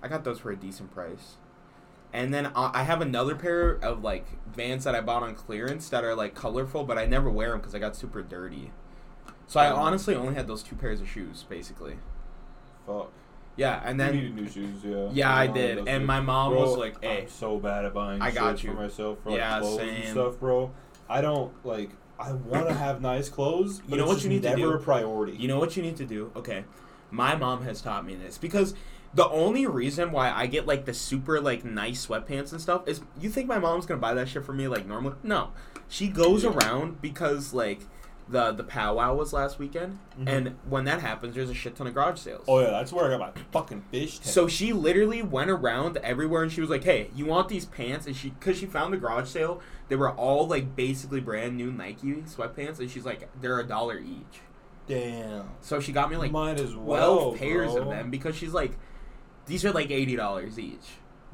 I 0.03 0.09
got 0.09 0.23
those 0.25 0.39
for 0.41 0.51
a 0.51 0.57
decent 0.57 0.93
price. 0.93 1.37
And 2.13 2.33
then 2.33 2.47
I 2.55 2.71
I 2.81 2.83
have 2.85 3.01
another 3.01 3.35
pair 3.35 3.71
of 3.83 4.03
like 4.03 4.27
Vans 4.55 4.85
that 4.85 4.95
I 4.95 5.01
bought 5.01 5.23
on 5.23 5.35
clearance 5.35 5.89
that 5.89 6.05
are 6.05 6.15
like 6.15 6.35
colorful, 6.35 6.85
but 6.85 6.99
I 6.99 7.07
never 7.07 7.31
wear 7.31 7.51
them 7.51 7.61
because 7.61 7.75
I 7.75 7.79
got 7.79 7.97
super 7.97 8.23
dirty. 8.23 8.71
So 9.47 9.61
I 9.61 9.69
Um, 9.69 9.79
honestly 9.79 10.15
only 10.15 10.35
had 10.35 10.47
those 10.47 10.63
two 10.63 10.77
pairs 10.77 11.01
of 11.01 11.09
shoes, 11.09 11.45
basically. 11.49 11.97
Fuck. 12.87 13.11
Yeah, 13.57 13.83
and 13.85 14.01
then 14.01 14.15
you 14.15 14.21
needed 14.31 14.37
new 14.37 14.49
shoes, 14.49 14.83
yeah. 14.85 15.09
Yeah, 15.13 15.35
I 15.35 15.47
wanted 15.47 15.75
did. 15.77 15.89
And 15.89 16.07
my 16.07 16.21
mom 16.21 16.53
Bro, 16.53 16.61
was 16.63 16.77
like, 16.79 17.03
"Hey." 17.03 17.23
I'm 17.23 17.29
so 17.29 17.59
bad 17.59 17.85
at 17.85 17.93
buying 17.93 18.23
I 18.23 18.31
got 18.31 18.63
you. 18.65 18.71
for 18.73 18.77
myself 18.81 19.19
for 19.23 19.31
like 19.31 19.39
Yeah, 19.39 19.61
clothes 19.61 19.77
same. 19.77 19.89
and 19.91 20.09
stuff, 20.09 20.39
bro. 20.41 20.71
I 21.09 21.21
don't 21.21 21.53
like. 21.65 21.91
I 22.19 22.33
want 22.33 22.69
to 22.69 22.75
have 22.75 23.01
nice 23.03 23.29
clothes, 23.29 23.81
but 23.81 23.91
You 23.91 23.97
know 23.99 24.05
it's 24.05 24.15
what 24.15 24.23
you 24.25 24.31
need 24.31 24.43
to 24.43 24.51
never 24.51 24.61
do? 24.61 24.71
a 24.73 24.79
priority. 24.79 25.37
You 25.37 25.49
know 25.49 25.59
what 25.59 25.77
you 25.77 25.83
need 25.83 25.97
to 25.97 26.05
do? 26.07 26.31
Okay. 26.37 26.65
My 27.11 27.35
mom 27.37 27.63
has 27.65 27.83
taught 27.83 28.07
me 28.07 28.15
this 28.15 28.39
because 28.39 28.75
the 29.15 29.29
only 29.29 29.67
reason 29.67 30.11
why 30.13 30.31
I 30.31 30.47
get 30.47 30.67
like 30.67 30.85
the 30.87 30.95
super 30.95 31.41
like 31.41 31.65
nice 31.65 32.07
sweatpants 32.07 32.53
and 32.53 32.61
stuff 32.61 32.87
is 32.89 33.01
you 33.21 33.29
think 33.31 33.47
my 33.49 33.59
mom's 33.59 33.87
gonna 33.87 34.01
buy 34.01 34.15
that 34.15 34.29
shit 34.29 34.45
for 34.45 34.53
me 34.53 34.69
like 34.69 34.87
normally? 34.87 35.17
No. 35.23 35.51
She 35.89 36.09
goes 36.09 36.45
around 36.45 37.03
because 37.03 37.53
like 37.53 37.81
the 38.29 38.53
the 38.53 38.63
powwow 38.65 39.15
was 39.15 39.33
last 39.35 39.59
weekend 39.59 39.99
Mhm. 40.19 40.29
and 40.29 40.57
when 40.69 40.85
that 40.85 41.01
happens 41.01 41.35
there's 41.35 41.51
a 41.51 41.55
shit 41.55 41.75
ton 41.77 41.87
of 41.89 41.93
garage 41.93 42.19
sales. 42.21 42.45
Oh 42.49 42.61
yeah, 42.61 42.71
that's 42.71 42.93
where 42.93 43.05
I 43.05 43.09
got 43.19 43.21
my 43.37 43.43
fucking 43.51 43.83
fish. 43.91 44.19
tank. 44.21 44.33
So 44.33 44.47
she 44.49 44.73
literally 44.73 45.23
went 45.23 45.51
around 45.51 45.99
everywhere 45.99 46.43
and 46.45 46.51
she 46.53 46.61
was 46.63 46.71
like, 46.71 46.85
"Hey, 46.85 47.11
you 47.15 47.27
want 47.27 47.49
these 47.49 47.67
pants?" 47.67 48.07
And 48.07 48.17
she, 48.17 48.31
cause 48.41 48.57
she 48.57 48.65
found 48.67 48.95
a 48.95 48.97
garage 48.97 49.29
sale, 49.29 49.61
they 49.89 49.97
were 49.97 50.11
all 50.13 50.47
like 50.47 50.75
basically 50.77 51.21
brand 51.21 51.57
new 51.57 51.71
Nike 51.73 52.15
sweatpants, 52.23 52.79
and 52.79 52.89
she's 52.91 53.05
like, 53.05 53.29
"They're 53.41 53.59
a 53.61 53.67
dollar 53.67 53.99
each." 53.99 54.41
damn, 54.89 55.49
So 55.61 55.79
she 55.81 55.93
got 55.93 56.11
me 56.11 56.17
like 56.17 56.33
might 56.33 56.59
as 56.61 56.75
well. 56.75 57.19
twelve 57.19 57.39
pairs 57.39 57.75
of 57.75 57.87
them 57.87 58.11
because 58.11 58.35
she's 58.37 58.53
like, 58.53 58.73
these 59.47 59.65
are 59.65 59.73
like 59.73 59.91
eighty 59.91 60.17
dollars 60.17 60.59
each. 60.59 60.87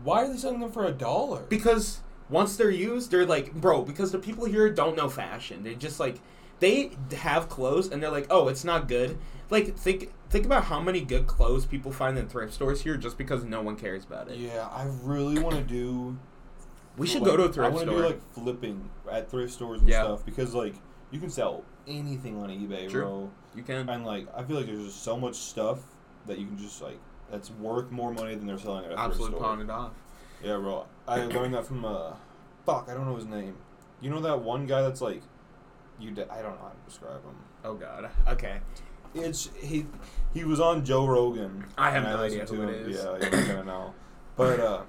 Why 0.02 0.24
are 0.24 0.28
they 0.28 0.36
selling 0.36 0.60
them 0.60 0.70
for 0.72 0.84
a 0.86 0.92
dollar? 0.92 1.42
Because 1.48 2.00
once 2.30 2.56
they're 2.56 2.70
used, 2.70 3.10
they're 3.10 3.26
like, 3.26 3.52
bro. 3.54 3.82
Because 3.82 4.12
the 4.12 4.18
people 4.18 4.44
here 4.44 4.68
don't 4.70 4.96
know 4.96 5.08
fashion. 5.08 5.64
They're 5.64 5.74
just 5.74 5.98
like, 5.98 6.20
they 6.60 6.92
have 7.16 7.48
clothes 7.48 7.88
and 7.88 8.02
they're 8.02 8.10
like, 8.10 8.26
oh, 8.30 8.48
it's 8.48 8.64
not 8.64 8.86
good. 8.88 9.18
Like 9.50 9.76
think 9.76 10.12
think 10.30 10.44
about 10.44 10.64
how 10.64 10.78
many 10.80 11.00
good 11.00 11.26
clothes 11.26 11.64
people 11.66 11.90
find 11.90 12.18
in 12.18 12.28
thrift 12.28 12.52
stores 12.52 12.82
here 12.82 12.96
just 12.98 13.16
because 13.18 13.44
no 13.44 13.62
one 13.62 13.76
cares 13.76 14.04
about 14.04 14.28
it. 14.28 14.36
Yeah, 14.38 14.68
I 14.70 14.86
really 15.02 15.40
want 15.42 15.56
to 15.56 15.62
do. 15.74 16.18
We 16.96 17.06
should 17.06 17.22
like, 17.22 17.30
go 17.30 17.36
to 17.38 17.42
a 17.44 17.52
thrift 17.52 17.76
store. 17.78 17.88
I 17.88 17.92
wanna 17.92 18.02
do 18.02 18.06
like 18.08 18.32
flipping 18.34 18.90
at 19.10 19.30
thrift 19.30 19.52
stores 19.54 19.80
and 19.80 19.88
Yeah. 19.88 20.02
stuff 20.02 20.24
because 20.26 20.52
like 20.54 20.74
you 21.10 21.18
can 21.20 21.30
sell 21.30 21.64
anything 21.86 22.36
on 22.42 22.50
eBay, 22.50 22.90
True. 22.90 23.00
bro. 23.02 23.30
you 23.54 23.62
can. 23.62 23.88
And 23.88 24.04
like 24.04 24.26
I 24.36 24.42
feel 24.42 24.56
like 24.56 24.66
there's 24.66 24.84
just 24.84 25.02
so 25.02 25.16
much 25.16 25.36
stuff 25.36 25.78
that 26.26 26.38
you 26.38 26.46
can 26.46 26.58
just 26.58 26.82
like 26.82 26.98
that's 27.30 27.50
worth 27.50 27.90
more 27.90 28.12
money 28.12 28.34
than 28.34 28.46
they're 28.46 28.58
selling 28.58 28.84
it 28.84 28.92
at 28.92 28.98
a 28.98 29.00
Absolutely 29.00 29.38
thrift 29.38 29.42
pawn 29.42 29.58
store. 29.58 29.64
it 29.64 29.70
off. 29.78 29.92
Yeah, 30.42 30.56
bro. 30.56 30.86
I 31.06 31.24
learned 31.24 31.54
that 31.54 31.66
from 31.66 31.84
uh, 31.84 32.12
fuck, 32.66 32.88
I 32.88 32.94
don't 32.94 33.06
know 33.06 33.16
his 33.16 33.26
name. 33.26 33.56
You 34.00 34.10
know 34.10 34.20
that 34.20 34.40
one 34.42 34.66
guy 34.66 34.82
that's 34.82 35.00
like, 35.00 35.22
you. 35.98 36.10
De- 36.12 36.30
I 36.32 36.42
don't 36.42 36.52
know 36.54 36.62
how 36.62 36.68
to 36.68 36.76
describe 36.88 37.22
him. 37.24 37.34
Oh 37.64 37.74
god. 37.74 38.10
Okay. 38.28 38.58
It's 39.14 39.48
he. 39.60 39.86
He 40.34 40.44
was 40.44 40.60
on 40.60 40.84
Joe 40.84 41.06
Rogan. 41.06 41.64
I 41.76 41.90
have 41.90 42.04
no 42.04 42.18
idea 42.22 42.40
listened 42.40 42.58
who 42.60 42.66
to 42.66 42.72
it 42.72 42.82
him. 42.82 42.90
is. 42.90 42.96
Yeah, 42.96 43.16
yeah, 43.20 43.28
kind 43.46 43.58
of 43.60 43.66
know. 43.66 43.94
But 44.36 44.60
uh, 44.60 44.82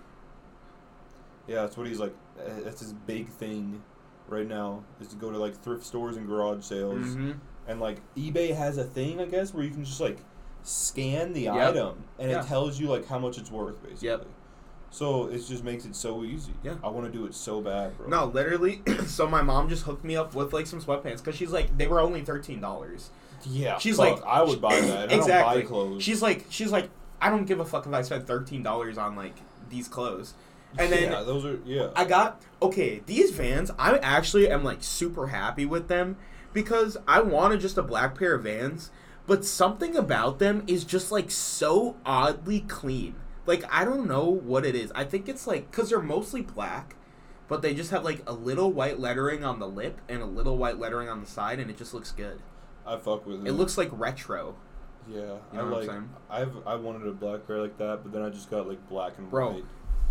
yeah, 1.47 1.61
that's 1.61 1.77
what 1.77 1.87
he's 1.87 1.99
like. 1.99 2.13
uh, 2.39 2.49
That's 2.63 2.81
his 2.81 2.93
big 2.93 3.29
thing 3.29 3.81
right 4.27 4.47
now 4.47 4.83
is 5.01 5.07
to 5.07 5.15
go 5.15 5.31
to 5.31 5.37
like 5.37 5.55
thrift 5.61 5.83
stores 5.83 6.17
and 6.17 6.27
garage 6.27 6.63
sales, 6.63 6.99
Mm-hmm. 6.99 7.31
and 7.67 7.79
like 7.79 7.97
eBay 8.15 8.55
has 8.55 8.77
a 8.77 8.83
thing 8.83 9.19
I 9.19 9.25
guess 9.25 9.53
where 9.53 9.63
you 9.63 9.71
can 9.71 9.83
just 9.83 9.99
like 9.99 10.19
scan 10.63 11.33
the 11.33 11.41
Yep. 11.41 11.55
item 11.55 12.03
and 12.17 12.31
Yeah. 12.31 12.41
it 12.41 12.47
tells 12.47 12.79
you 12.79 12.87
like 12.87 13.07
how 13.07 13.19
much 13.19 13.37
it's 13.37 13.51
worth 13.51 13.81
basically. 13.83 14.09
Yep. 14.09 14.25
So 14.91 15.27
it 15.27 15.37
just 15.47 15.63
makes 15.63 15.85
it 15.85 15.95
so 15.95 16.23
easy. 16.23 16.53
Yeah. 16.63 16.75
I 16.83 16.89
want 16.89 17.05
to 17.05 17.11
do 17.15 17.25
it 17.27 17.35
so 17.35 17.61
bad, 17.61 17.95
bro. 17.97 18.07
No, 18.07 18.25
literally. 18.25 18.81
so 19.05 19.27
my 19.27 19.41
mom 19.41 19.69
just 19.69 19.83
hooked 19.83 20.03
me 20.03 20.15
up 20.15 20.33
with 20.33 20.51
like 20.51 20.65
some 20.67 20.81
sweatpants 20.81 21.17
because 21.17 21.35
she's 21.35 21.51
like 21.51 21.77
they 21.77 21.87
were 21.87 21.99
only 21.99 22.21
thirteen 22.21 22.59
dollars. 22.59 23.09
Yeah. 23.45 23.77
She's 23.77 23.97
fuck, 23.97 24.15
like- 24.17 24.25
I 24.25 24.41
would 24.43 24.61
buy 24.61 24.79
that. 24.81 25.11
I 25.11 25.15
exactly. 25.15 25.61
don't 25.61 25.63
buy 25.63 25.67
clothes. 25.67 26.03
She's 26.03 26.21
like 26.21 26.45
she's 26.49 26.71
like 26.71 26.89
I 27.21 27.29
don't 27.29 27.45
give 27.45 27.59
a 27.59 27.65
fuck 27.65 27.85
if 27.85 27.93
I 27.93 28.01
spend 28.01 28.25
thirteen 28.27 28.63
dollars 28.63 28.97
on 28.97 29.15
like 29.15 29.35
these 29.69 29.87
clothes. 29.87 30.33
And 30.77 30.91
then 30.91 31.11
yeah, 31.11 31.23
those 31.23 31.45
are 31.45 31.59
yeah. 31.65 31.89
I 31.95 32.05
got 32.05 32.41
okay. 32.61 33.01
These 33.05 33.31
Vans, 33.31 33.71
I 33.79 33.97
actually 33.99 34.49
am 34.49 34.63
like 34.63 34.83
super 34.83 35.27
happy 35.27 35.65
with 35.65 35.87
them 35.87 36.17
because 36.53 36.95
I 37.07 37.21
wanted 37.21 37.59
just 37.61 37.77
a 37.77 37.83
black 37.83 38.17
pair 38.17 38.35
of 38.35 38.43
Vans, 38.43 38.89
but 39.29 39.45
something 39.45 39.95
about 39.95 40.39
them 40.39 40.63
is 40.65 40.83
just 40.83 41.11
like 41.11 41.29
so 41.29 41.95
oddly 42.03 42.61
clean. 42.61 43.13
Like 43.45 43.63
I 43.71 43.85
don't 43.85 44.07
know 44.07 44.25
what 44.27 44.65
it 44.65 44.75
is. 44.75 44.91
I 44.95 45.03
think 45.03 45.29
it's 45.29 45.45
like 45.45 45.69
because 45.69 45.91
they're 45.91 46.01
mostly 46.01 46.41
black, 46.41 46.95
but 47.47 47.61
they 47.61 47.75
just 47.75 47.91
have 47.91 48.03
like 48.03 48.23
a 48.25 48.33
little 48.33 48.73
white 48.73 48.99
lettering 48.99 49.43
on 49.43 49.59
the 49.59 49.67
lip 49.67 50.01
and 50.09 50.23
a 50.23 50.25
little 50.25 50.57
white 50.57 50.79
lettering 50.79 51.09
on 51.09 51.21
the 51.21 51.27
side, 51.27 51.59
and 51.59 51.69
it 51.69 51.77
just 51.77 51.93
looks 51.93 52.11
good. 52.11 52.41
I 52.87 52.97
fuck 52.97 53.27
with 53.27 53.41
it. 53.45 53.47
It 53.47 53.53
looks 53.53 53.77
like 53.77 53.89
retro, 53.91 54.55
Yeah, 55.07 55.19
You 55.19 55.37
know 55.53 55.75
I 55.75 55.85
like. 55.85 55.89
I've 56.31 56.53
I 56.65 56.73
wanted 56.73 57.07
a 57.07 57.11
black 57.11 57.45
pair 57.45 57.61
like 57.61 57.77
that, 57.77 57.99
but 58.01 58.11
then 58.11 58.23
I 58.23 58.31
just 58.31 58.49
got 58.49 58.67
like 58.67 58.89
black 58.89 59.19
and 59.19 59.29
Bro. 59.29 59.51
white. 59.51 59.65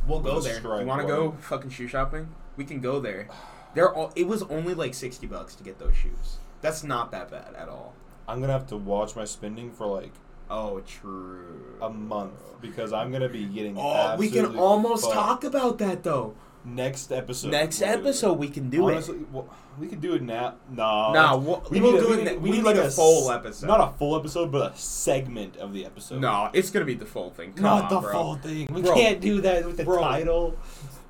We'll 0.07 0.21
go 0.21 0.39
there. 0.39 0.61
You 0.63 0.87
want 0.87 1.01
to 1.01 1.09
go 1.09 1.33
fucking 1.41 1.71
shoe 1.71 1.89
shopping? 1.89 2.29
We 2.57 2.65
can 2.65 2.81
go 2.81 3.01
there. 3.01 3.29
They're 3.75 3.93
all. 3.93 4.13
It 4.15 4.29
was 4.29 4.45
only 4.45 4.75
like 4.75 4.95
sixty 4.95 5.27
bucks 5.27 5.57
to 5.57 5.65
get 5.65 5.81
those 5.81 5.97
shoes. 5.97 6.37
That's 6.61 6.85
not 6.85 7.11
that 7.11 7.33
bad 7.33 7.55
at 7.57 7.69
all. 7.69 7.95
I'm 8.29 8.41
gonna 8.41 8.53
have 8.53 8.67
to 8.69 8.77
watch 8.77 9.17
my 9.17 9.25
spending 9.25 9.71
for 9.73 9.87
like 9.87 10.13
Oh, 10.51 10.81
true. 10.81 11.77
a 11.83 11.91
month 11.91 12.33
because 12.61 12.93
I'm 12.93 13.11
gonna 13.13 13.29
be 13.29 13.45
getting. 13.47 13.77
Oh, 13.79 14.17
we 14.19 14.31
can 14.31 14.57
almost 14.57 15.05
fucked. 15.05 15.15
talk 15.15 15.45
about 15.45 15.79
that 15.79 16.03
though. 16.05 16.35
next 16.65 17.11
episode. 17.13 17.51
Next 17.51 17.81
we'll 17.81 17.89
episode, 17.91 18.35
we 18.35 18.49
can 18.49 18.69
do 18.69 18.85
Honestly, 18.91 19.21
well, 19.33 19.49
we 19.79 19.87
could 19.87 20.01
do 20.03 20.15
it 20.15 20.23
now. 20.23 20.55
Nah, 20.71 21.13
Nah, 21.13 21.37
we'll- 21.37 21.63
we 21.71 21.81
we'll 21.81 21.93
need 21.93 21.99
a- 21.99 22.03
do 22.03 22.09
we 22.11 22.15
it 22.21 22.25
ne- 22.25 22.37
we 22.37 22.51
we 22.51 22.57
need 22.59 22.65
like 22.65 22.77
a 22.77 22.87
a 22.87 22.91
full 22.91 23.31
episode. 23.31 23.67
Not 23.69 23.81
a 23.81 23.97
full 23.99 24.17
episode, 24.17 24.53
but 24.53 24.73
a 24.75 24.77
segment 24.77 25.57
of 25.57 25.73
the 25.73 25.87
episode. 25.87 26.17
it. 26.17 26.21
No, 26.21 26.51
it's 26.53 26.71
gonna 26.71 26.85
be 26.85 26.95
the 26.95 27.07
full 27.07 27.31
thing. 27.31 27.53
Come 27.55 27.63
not 27.65 27.85
on, 27.85 27.95
the 27.95 28.01
bro. 28.09 28.13
full 28.13 28.35
thing. 28.37 28.69
We 28.71 28.83
Bro. 28.83 28.95
can't 28.95 29.21
do 29.21 29.41
that 29.41 29.65
with 29.65 29.77
the 29.79 29.85
Bro. 29.85 30.01
title. 30.01 30.57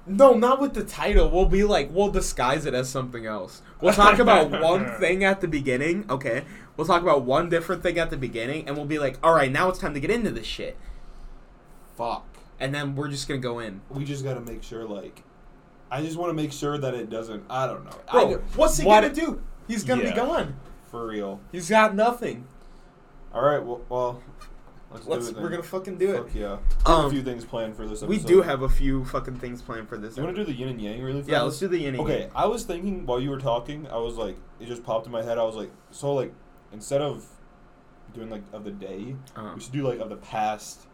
No, 0.07 0.35
not 0.35 0.61
with 0.61 0.75
the 0.75 0.85
title. 0.85 1.29
We'll 1.31 1.47
be 1.47 1.65
like, 1.65 1.91
we'll 1.93 2.11
disguise 2.11 2.65
it 2.65 2.75
as 2.75 2.89
something 2.89 3.27
else. 3.27 3.61
We'll 3.81 3.95
talk 3.95 4.19
about 4.19 4.51
one 4.63 4.91
thing 4.99 5.25
at 5.25 5.41
the 5.41 5.49
beginning, 5.49 6.05
okay? 6.11 6.45
We'll 6.77 6.87
talk 6.87 7.03
about 7.03 7.23
one 7.23 7.49
different 7.49 7.83
thing 7.83 7.99
at 7.99 8.11
the 8.11 8.17
beginning, 8.17 8.67
and 8.67 8.77
we'll 8.77 8.87
be 8.87 8.99
like, 8.99 9.19
all 9.23 9.35
right, 9.35 9.51
now 9.51 9.69
it's 9.69 9.79
time 9.79 9.95
to 9.95 10.01
get 10.01 10.11
into 10.11 10.31
this 10.31 10.47
shit. 10.47 10.77
Fuck. 11.97 12.27
And 12.61 12.75
then 12.75 12.95
we're 12.97 13.09
just 13.09 13.29
gonna 13.29 13.41
go 13.41 13.59
in. 13.59 13.81
We 13.91 14.05
just 14.05 14.25
gotta 14.25 14.41
make 14.41 14.63
sure, 14.63 14.85
like, 14.85 15.23
I 15.91 16.03
just 16.03 16.17
want 16.17 16.31
to 16.31 16.35
make 16.35 16.53
sure 16.53 16.77
that 16.79 16.95
it 16.95 17.09
doesn't. 17.11 17.45
I 17.49 17.67
don't 17.67 17.85
know. 17.85 17.97
Bro, 18.11 18.31
don't- 18.31 18.43
what's 18.57 18.77
he 18.79 18.87
what- 18.87 19.03
gonna 19.03 19.15
do? 19.15 19.41
He's 19.67 19.85
gonna 19.85 20.03
Yeah. 20.03 20.11
be 20.11 20.17
gone. 20.17 20.57
For 20.91 21.07
real. 21.07 21.41
He's 21.53 21.69
got 21.69 21.95
nothing. 21.95 22.47
All 23.35 23.43
right. 23.45 23.63
Well, 23.63 23.81
well 23.89 24.23
let's, 24.91 25.07
Let's. 25.07 25.25
do 25.27 25.31
it. 25.31 25.35
Then. 25.35 25.43
We're 25.43 25.49
gonna 25.51 25.63
fucking 25.63 25.99
do 25.99 26.15
it. 26.15 26.17
Fuck 26.25 26.35
yeah. 26.35 26.41
We 26.41 26.47
have 26.47 26.61
Um, 26.87 27.05
a 27.07 27.11
few 27.11 27.23
things 27.23 27.45
planned 27.45 27.77
for 27.77 27.83
this 27.87 28.03
episode. 28.03 28.09
We 28.09 28.19
do 28.19 28.43
have 28.43 28.63
a 28.63 28.69
few 28.69 29.05
fucking 29.05 29.37
things 29.37 29.61
planned 29.63 29.89
for 29.89 29.99
this. 29.99 30.17
You 30.17 30.23
want 30.23 30.35
to 30.37 30.45
do 30.45 30.51
the 30.53 30.57
yin 30.59 30.69
and 30.69 30.81
yang 30.81 31.03
really 31.03 31.21
fast? 31.21 31.31
Yeah, 31.31 31.43
let's 31.43 31.59
do 31.59 31.69
the 31.69 31.79
yin 31.79 31.89
and 31.95 31.97
yang. 31.99 32.07
Okay, 32.07 32.21
yang. 32.23 32.31
I 32.35 32.47
was 32.47 32.65
thinking 32.65 33.05
while 33.07 33.21
you 33.21 33.31
were 33.31 33.39
talking, 33.41 33.87
I 33.89 33.99
was 33.99 34.17
like, 34.17 34.37
it 34.61 34.67
just 34.67 34.83
popped 34.85 35.07
in 35.07 35.13
my 35.13 35.23
head. 35.23 35.37
I 35.39 35.45
was 35.45 35.57
like, 35.57 35.71
so 35.91 36.15
like, 36.15 36.33
instead 36.73 37.01
of 37.03 37.25
doing 38.15 38.31
like 38.31 38.43
of 38.53 38.65
the 38.65 38.71
day, 38.71 39.15
Uh-huh. 39.37 39.53
we 39.55 39.61
should 39.61 39.73
do 39.73 39.87
like 39.87 39.99
of 40.01 40.09
the 40.09 40.17
past 40.17 40.87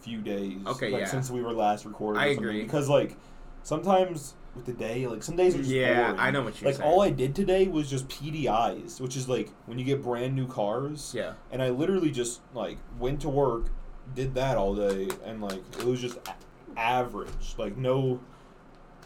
few 0.00 0.20
days. 0.20 0.58
Okay, 0.66 0.90
like, 0.90 1.00
yeah. 1.02 1.06
Since 1.06 1.30
we 1.30 1.42
were 1.42 1.52
last 1.52 1.84
recording. 1.84 2.20
I 2.22 2.26
or 2.26 2.34
something. 2.34 2.44
agree. 2.48 2.62
Because 2.62 2.88
like, 2.88 3.16
sometimes 3.62 4.34
with 4.56 4.64
the 4.64 4.72
day, 4.72 5.06
like 5.06 5.22
some 5.22 5.36
days 5.36 5.54
are 5.54 5.58
just 5.58 5.70
Yeah, 5.70 6.06
boring. 6.06 6.20
I 6.20 6.30
know 6.30 6.42
what 6.42 6.60
you're 6.60 6.68
Like 6.70 6.78
saying. 6.78 6.88
all 6.90 7.02
I 7.02 7.10
did 7.10 7.34
today 7.34 7.68
was 7.68 7.88
just 7.88 8.08
PDIs, 8.08 9.00
which 9.00 9.16
is 9.16 9.28
like 9.28 9.50
when 9.66 9.78
you 9.78 9.84
get 9.84 10.02
brand 10.02 10.34
new 10.34 10.48
cars. 10.48 11.12
Yeah. 11.14 11.34
And 11.52 11.62
I 11.62 11.68
literally 11.70 12.10
just 12.10 12.40
like 12.54 12.78
went 12.98 13.20
to 13.20 13.28
work, 13.28 13.66
did 14.14 14.34
that 14.34 14.56
all 14.56 14.74
day, 14.74 15.08
and 15.24 15.40
like 15.42 15.60
it 15.78 15.84
was 15.84 16.00
just 16.00 16.16
a- 16.26 16.78
average. 16.80 17.54
Like 17.58 17.76
no, 17.76 18.18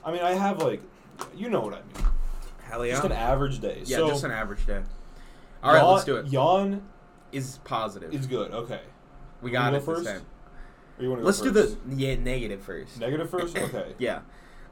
I 0.05 0.13
mean 0.13 0.23
I 0.23 0.33
have 0.33 0.63
like, 0.63 0.81
you 1.35 1.51
know 1.51 1.61
what 1.61 1.75
I 1.75 1.79
mean. 1.79 2.07
Hell 2.63 2.87
yeah. 2.87 2.93
Just 2.93 3.05
an 3.05 3.13
average 3.13 3.59
day. 3.61 3.83
yeah, 3.85 3.97
so, 3.99 4.09
just 4.09 4.25
an 4.25 4.31
average 4.31 4.65
day. 4.67 4.81
All 5.63 5.73
right, 5.75 5.81
yang, 5.83 5.93
let's 5.93 6.05
do 6.05 6.17
it. 6.17 6.27
Yang 6.29 6.83
Is 7.33 7.59
positive. 7.65 8.15
is 8.15 8.27
good. 8.27 8.53
Okay. 8.53 8.81
we 9.43 9.51
got 9.51 9.75
it 9.75 9.83
first? 9.83 10.07
time. 10.07 10.23
Or 10.99 11.03
you 11.03 11.09
want 11.11 11.19
to 11.21 11.23
go 11.23 11.27
Let's 11.27 11.41
do 11.41 11.51
the 11.51 11.77
yeah, 11.89 12.15
negative 12.15 12.63
first. 12.63 13.01
negative 13.01 13.29
first. 13.29 13.59
Okay. 13.59 13.95
Yeah. 13.99 14.21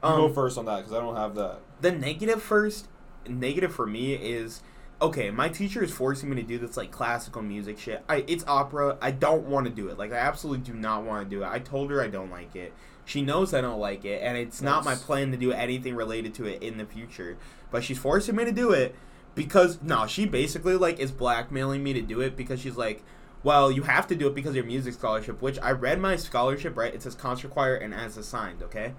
Um, 0.01 0.15
go 0.17 0.29
first 0.33 0.57
on 0.57 0.65
that 0.65 0.77
because 0.77 0.93
I 0.93 0.99
don't 0.99 1.15
have 1.15 1.35
that. 1.35 1.59
the 1.81 1.91
negative 1.91 2.41
first 2.41 2.87
negative 3.27 3.73
for 3.75 3.85
me 3.85 4.13
is 4.13 4.61
okay 5.01 5.29
my 5.29 5.49
teacher 5.49 5.83
is 5.83 5.91
forcing 5.91 6.29
me 6.29 6.35
to 6.37 6.43
do 6.43 6.57
this 6.57 6.77
like 6.77 6.91
classical 6.91 7.41
music 7.41 7.77
shit. 7.77 8.03
I 8.07 8.23
it's 8.27 8.43
opera. 8.47 8.97
I 9.01 9.11
don't 9.11 9.43
want 9.45 9.65
to 9.67 9.71
do 9.71 9.89
it. 9.89 9.97
Like 9.97 10.11
i 10.13 10.17
absolutely 10.17 10.71
do 10.71 10.77
not 10.77 11.03
want 11.03 11.29
to 11.29 11.35
do 11.35 11.43
it. 11.43 11.47
I 11.47 11.59
told 11.59 11.91
her 11.91 12.01
i 12.01 12.07
don't 12.07 12.31
like 12.31 12.55
it. 12.55 12.73
She 13.05 13.21
knows 13.21 13.53
i 13.53 13.61
don't 13.61 13.79
like 13.79 14.05
it 14.05 14.21
and 14.23 14.37
it's 14.37 14.61
not 14.61 14.85
my 14.85 14.95
plan 14.95 15.31
to 15.31 15.37
do 15.37 15.51
anything 15.51 15.95
related 15.95 16.33
to 16.35 16.45
it 16.45 16.63
in 16.63 16.77
the 16.77 16.85
future. 16.85 17.37
But 17.71 17.83
she's 17.83 17.97
forcing 17.99 18.35
me 18.35 18.45
to 18.45 18.51
do 18.51 18.71
it 18.71 18.95
because 19.35 19.79
no 19.81 20.07
she 20.07 20.25
basically 20.25 20.75
like 20.75 20.99
is 20.99 21.11
blackmailing 21.11 21.83
me 21.83 21.93
to 21.93 22.01
do 22.01 22.19
it 22.21 22.35
because 22.35 22.59
she's 22.59 22.75
like 22.75 23.03
well 23.43 23.71
you 23.71 23.83
have 23.83 24.07
to 24.07 24.15
do 24.15 24.27
it 24.27 24.35
because 24.35 24.49
of 24.49 24.55
your 24.55 24.65
music 24.65 24.93
scholarship 24.93 25.41
which 25.41 25.57
i 25.59 25.71
read 25.71 25.99
my 25.99 26.15
scholarship 26.15 26.75
right? 26.75 26.93
It 26.93 27.03
says 27.03 27.15
concert 27.15 27.51
choir 27.51 27.75
and 27.75 27.93
as 27.93 28.17
assigned 28.17 28.63
okay 28.63 28.93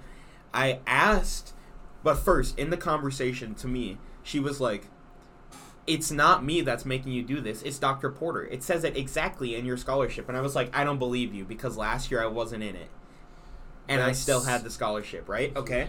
i 0.53 0.81
asked 0.87 1.55
but 2.03 2.17
first, 2.17 2.59
in 2.59 2.71
the 2.71 2.77
conversation 2.77 3.55
to 3.57 3.69
me, 3.69 3.99
she 4.23 4.41
was 4.41 4.61
like, 4.61 4.87
It's 5.87 6.11
not 6.11 6.45
me 6.45 6.61
that's 6.63 6.85
making 6.85 7.13
you 7.13 7.23
do 7.23 7.41
this. 7.41 7.63
It's 7.63 7.79
Dr. 7.79 8.11
Porter. 8.11 8.45
It 8.45 8.63
says 8.63 8.85
it 8.85 8.97
exactly 8.97 9.55
in 9.55 9.67
your 9.67 9.77
scholarship. 9.77 10.29
And 10.29 10.37
I 10.37 10.41
was 10.41 10.55
like, 10.55 10.75
I 10.77 10.85
don't 10.85 10.99
believe 10.99 11.35
you 11.35 11.45
because 11.45 11.77
last 11.77 12.11
year 12.11 12.23
I 12.23 12.27
wasn't 12.27 12.63
in 12.63 12.77
it. 12.77 12.89
And 13.89 14.01
I 14.01 14.13
still 14.13 14.45
had 14.45 14.63
the 14.63 14.71
scholarship, 14.71 15.29
right? 15.29 15.55
Okay. 15.57 15.89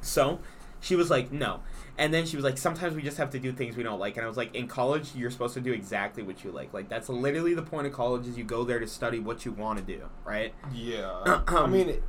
So 0.00 0.40
she 0.80 0.94
was 0.96 1.10
like, 1.10 1.32
No. 1.32 1.60
And 1.98 2.14
then 2.14 2.24
she 2.24 2.36
was 2.36 2.44
like, 2.44 2.56
Sometimes 2.56 2.94
we 2.94 3.02
just 3.02 3.18
have 3.18 3.30
to 3.30 3.38
do 3.38 3.52
things 3.52 3.76
we 3.76 3.82
don't 3.82 3.98
like. 3.98 4.16
And 4.16 4.24
I 4.24 4.28
was 4.28 4.36
like, 4.38 4.54
In 4.54 4.66
college, 4.66 5.14
you're 5.14 5.30
supposed 5.30 5.54
to 5.54 5.60
do 5.60 5.72
exactly 5.72 6.22
what 6.22 6.42
you 6.42 6.52
like. 6.52 6.72
Like, 6.72 6.88
that's 6.88 7.08
literally 7.10 7.54
the 7.54 7.62
point 7.62 7.86
of 7.86 7.92
college 7.92 8.26
is 8.26 8.38
you 8.38 8.44
go 8.44 8.64
there 8.64 8.78
to 8.78 8.86
study 8.86 9.18
what 9.18 9.44
you 9.44 9.52
want 9.52 9.78
to 9.78 9.84
do, 9.84 10.08
right? 10.24 10.54
Yeah. 10.72 11.42
I 11.48 11.66
mean, 11.66 12.02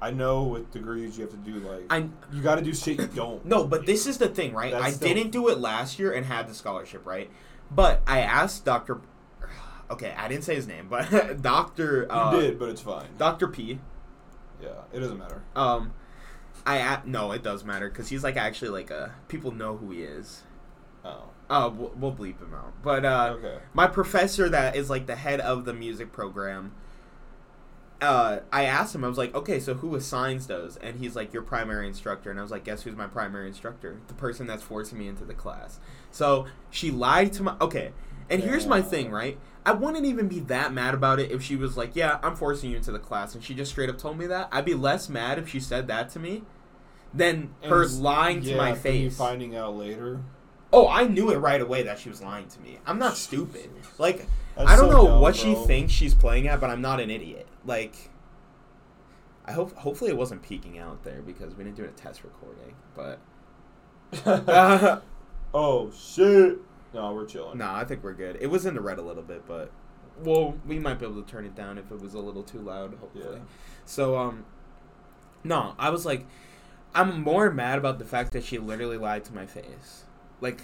I 0.00 0.10
know 0.10 0.44
with 0.44 0.70
degrees 0.72 1.16
you 1.16 1.22
have 1.24 1.30
to 1.30 1.38
do 1.50 1.54
like 1.60 1.84
I 1.90 2.08
you 2.32 2.42
got 2.42 2.56
to 2.56 2.62
do 2.62 2.74
shit 2.74 2.98
you 3.00 3.06
don't. 3.06 3.44
No, 3.46 3.64
but 3.64 3.86
this 3.86 4.06
is 4.06 4.18
the 4.18 4.28
thing, 4.28 4.52
right? 4.52 4.72
That's 4.72 4.84
I 4.84 4.90
still- 4.90 5.08
didn't 5.14 5.30
do 5.30 5.48
it 5.48 5.58
last 5.58 5.98
year 5.98 6.12
and 6.12 6.26
had 6.26 6.48
the 6.48 6.54
scholarship, 6.54 7.06
right? 7.06 7.30
But 7.70 8.02
I 8.06 8.20
asked 8.20 8.64
Doctor. 8.64 9.00
Okay, 9.88 10.12
I 10.18 10.26
didn't 10.26 10.42
say 10.42 10.56
his 10.56 10.66
name, 10.66 10.88
but 10.90 11.40
Doctor. 11.42 12.02
You 12.02 12.06
Uh, 12.10 12.40
did, 12.40 12.58
but 12.58 12.68
it's 12.70 12.80
fine. 12.80 13.06
Doctor 13.18 13.46
P. 13.46 13.78
Yeah, 14.60 14.70
it 14.92 14.98
doesn't 14.98 15.16
matter. 15.18 15.42
Um, 15.54 15.92
I 16.66 16.78
a- 16.78 17.02
no, 17.06 17.30
it 17.30 17.44
does 17.44 17.62
matter 17.62 17.88
because 17.88 18.08
he's 18.08 18.24
like 18.24 18.36
actually 18.36 18.70
like 18.70 18.90
a 18.90 19.14
people 19.28 19.52
know 19.52 19.76
who 19.76 19.92
he 19.92 20.02
is. 20.02 20.42
Oh. 21.04 21.30
Uh, 21.48 21.70
we'll, 21.72 21.92
we'll 21.96 22.12
bleep 22.12 22.40
him 22.40 22.52
out. 22.52 22.72
But 22.82 23.04
uh, 23.04 23.34
Okay. 23.38 23.58
my 23.74 23.86
professor 23.86 24.48
that 24.48 24.74
is 24.74 24.90
like 24.90 25.06
the 25.06 25.14
head 25.14 25.40
of 25.40 25.64
the 25.64 25.72
music 25.72 26.10
program 26.10 26.72
uh, 28.02 28.40
I 28.52 28.64
asked 28.64 28.94
him, 28.94 29.04
I 29.04 29.08
was 29.08 29.18
like, 29.18 29.34
okay, 29.34 29.58
so 29.58 29.74
who 29.74 29.94
assigns 29.94 30.46
those? 30.46 30.76
And 30.76 30.98
he's 30.98 31.16
like, 31.16 31.32
your 31.32 31.42
primary 31.42 31.86
instructor. 31.86 32.30
And 32.30 32.38
I 32.38 32.42
was 32.42 32.50
like, 32.50 32.64
guess 32.64 32.82
who's 32.82 32.96
my 32.96 33.06
primary 33.06 33.48
instructor? 33.48 33.98
The 34.08 34.14
person 34.14 34.46
that's 34.46 34.62
forcing 34.62 34.98
me 34.98 35.08
into 35.08 35.24
the 35.24 35.34
class. 35.34 35.80
So 36.10 36.46
she 36.70 36.90
lied 36.90 37.32
to 37.34 37.42
my. 37.42 37.56
Okay. 37.60 37.92
And 38.28 38.42
here's 38.42 38.66
my 38.66 38.82
thing, 38.82 39.10
right? 39.10 39.38
I 39.64 39.72
wouldn't 39.72 40.04
even 40.04 40.28
be 40.28 40.40
that 40.40 40.72
mad 40.72 40.94
about 40.94 41.20
it 41.20 41.30
if 41.30 41.42
she 41.42 41.56
was 41.56 41.76
like, 41.76 41.94
yeah, 41.94 42.18
I'm 42.22 42.36
forcing 42.36 42.70
you 42.70 42.76
into 42.76 42.92
the 42.92 42.98
class. 42.98 43.34
And 43.34 43.42
she 43.42 43.54
just 43.54 43.70
straight 43.70 43.88
up 43.88 43.98
told 43.98 44.18
me 44.18 44.26
that. 44.26 44.48
I'd 44.52 44.64
be 44.64 44.74
less 44.74 45.08
mad 45.08 45.38
if 45.38 45.48
she 45.48 45.60
said 45.60 45.86
that 45.88 46.10
to 46.10 46.18
me 46.18 46.42
than 47.14 47.50
And 47.62 47.70
her 47.70 47.86
lying 47.86 48.42
to 48.42 48.56
my 48.56 48.74
face. 48.74 49.16
finding 49.16 49.56
out 49.56 49.76
later. 49.76 50.22
Oh, 50.72 50.88
I 50.88 51.04
knew 51.06 51.30
it 51.30 51.36
right 51.38 51.60
away 51.60 51.84
that 51.84 51.98
she 52.00 52.08
was 52.08 52.20
lying 52.20 52.48
to 52.48 52.60
me. 52.60 52.78
I'm 52.84 52.98
not 52.98 53.16
stupid. 53.16 53.70
Like, 53.98 54.26
That's 54.56 54.70
I 54.70 54.76
don't 54.76 54.90
so 54.90 54.96
know 54.96 55.06
dumb, 55.06 55.20
what 55.20 55.36
she 55.36 55.54
thinks 55.54 55.92
she's 55.92 56.14
playing 56.14 56.48
at, 56.48 56.60
but 56.60 56.68
I'm 56.70 56.82
not 56.82 57.00
an 57.00 57.10
idiot. 57.10 57.46
Like, 57.66 58.10
I 59.44 59.52
hope 59.52 59.76
hopefully 59.76 60.10
it 60.10 60.16
wasn't 60.16 60.42
peeking 60.42 60.78
out 60.78 61.04
there 61.04 61.22
because 61.22 61.54
we 61.54 61.64
didn't 61.64 61.76
do 61.76 61.84
a 61.84 61.88
test 61.88 62.22
recording. 62.24 62.74
But 62.94 63.18
uh, 64.24 65.00
oh 65.54 65.90
shit! 65.90 66.58
No, 66.94 67.12
we're 67.12 67.26
chilling. 67.26 67.58
no, 67.58 67.70
I 67.70 67.84
think 67.84 68.02
we're 68.02 68.14
good. 68.14 68.38
It 68.40 68.46
was 68.46 68.66
in 68.66 68.74
the 68.74 68.80
red 68.80 68.98
a 68.98 69.02
little 69.02 69.22
bit, 69.22 69.46
but 69.46 69.70
well, 70.22 70.56
we 70.66 70.78
might 70.78 70.98
be 70.98 71.06
able 71.06 71.22
to 71.22 71.30
turn 71.30 71.44
it 71.44 71.54
down 71.54 71.78
if 71.78 71.90
it 71.90 72.00
was 72.00 72.14
a 72.14 72.20
little 72.20 72.42
too 72.42 72.60
loud. 72.60 72.94
Hopefully. 73.00 73.36
Yeah. 73.36 73.44
So 73.84 74.16
um, 74.16 74.44
no, 75.44 75.74
I 75.78 75.90
was 75.90 76.06
like, 76.06 76.26
I'm 76.94 77.20
more 77.20 77.50
mad 77.50 77.78
about 77.78 77.98
the 77.98 78.04
fact 78.04 78.32
that 78.32 78.44
she 78.44 78.58
literally 78.58 78.98
lied 78.98 79.24
to 79.26 79.34
my 79.34 79.46
face. 79.46 80.04
Like, 80.40 80.60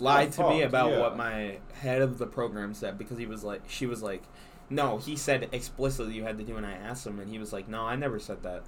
lied 0.00 0.32
to 0.32 0.48
me 0.48 0.62
about 0.62 0.92
yeah. 0.92 1.00
what 1.00 1.16
my 1.16 1.58
head 1.80 2.02
of 2.02 2.18
the 2.18 2.26
program 2.26 2.74
said 2.74 2.98
because 2.98 3.18
he 3.18 3.26
was 3.26 3.44
like, 3.44 3.62
she 3.68 3.86
was 3.86 4.02
like, 4.02 4.22
no, 4.72 4.98
he 4.98 5.16
said 5.16 5.48
explicitly 5.52 6.14
you 6.14 6.24
had 6.24 6.38
to 6.38 6.44
do, 6.44 6.56
and 6.56 6.66
I 6.66 6.72
asked 6.72 7.06
him, 7.06 7.18
and 7.18 7.30
he 7.30 7.38
was 7.38 7.52
like, 7.52 7.68
no, 7.68 7.82
I 7.82 7.96
never 7.96 8.18
said 8.18 8.38
that. 8.42 8.64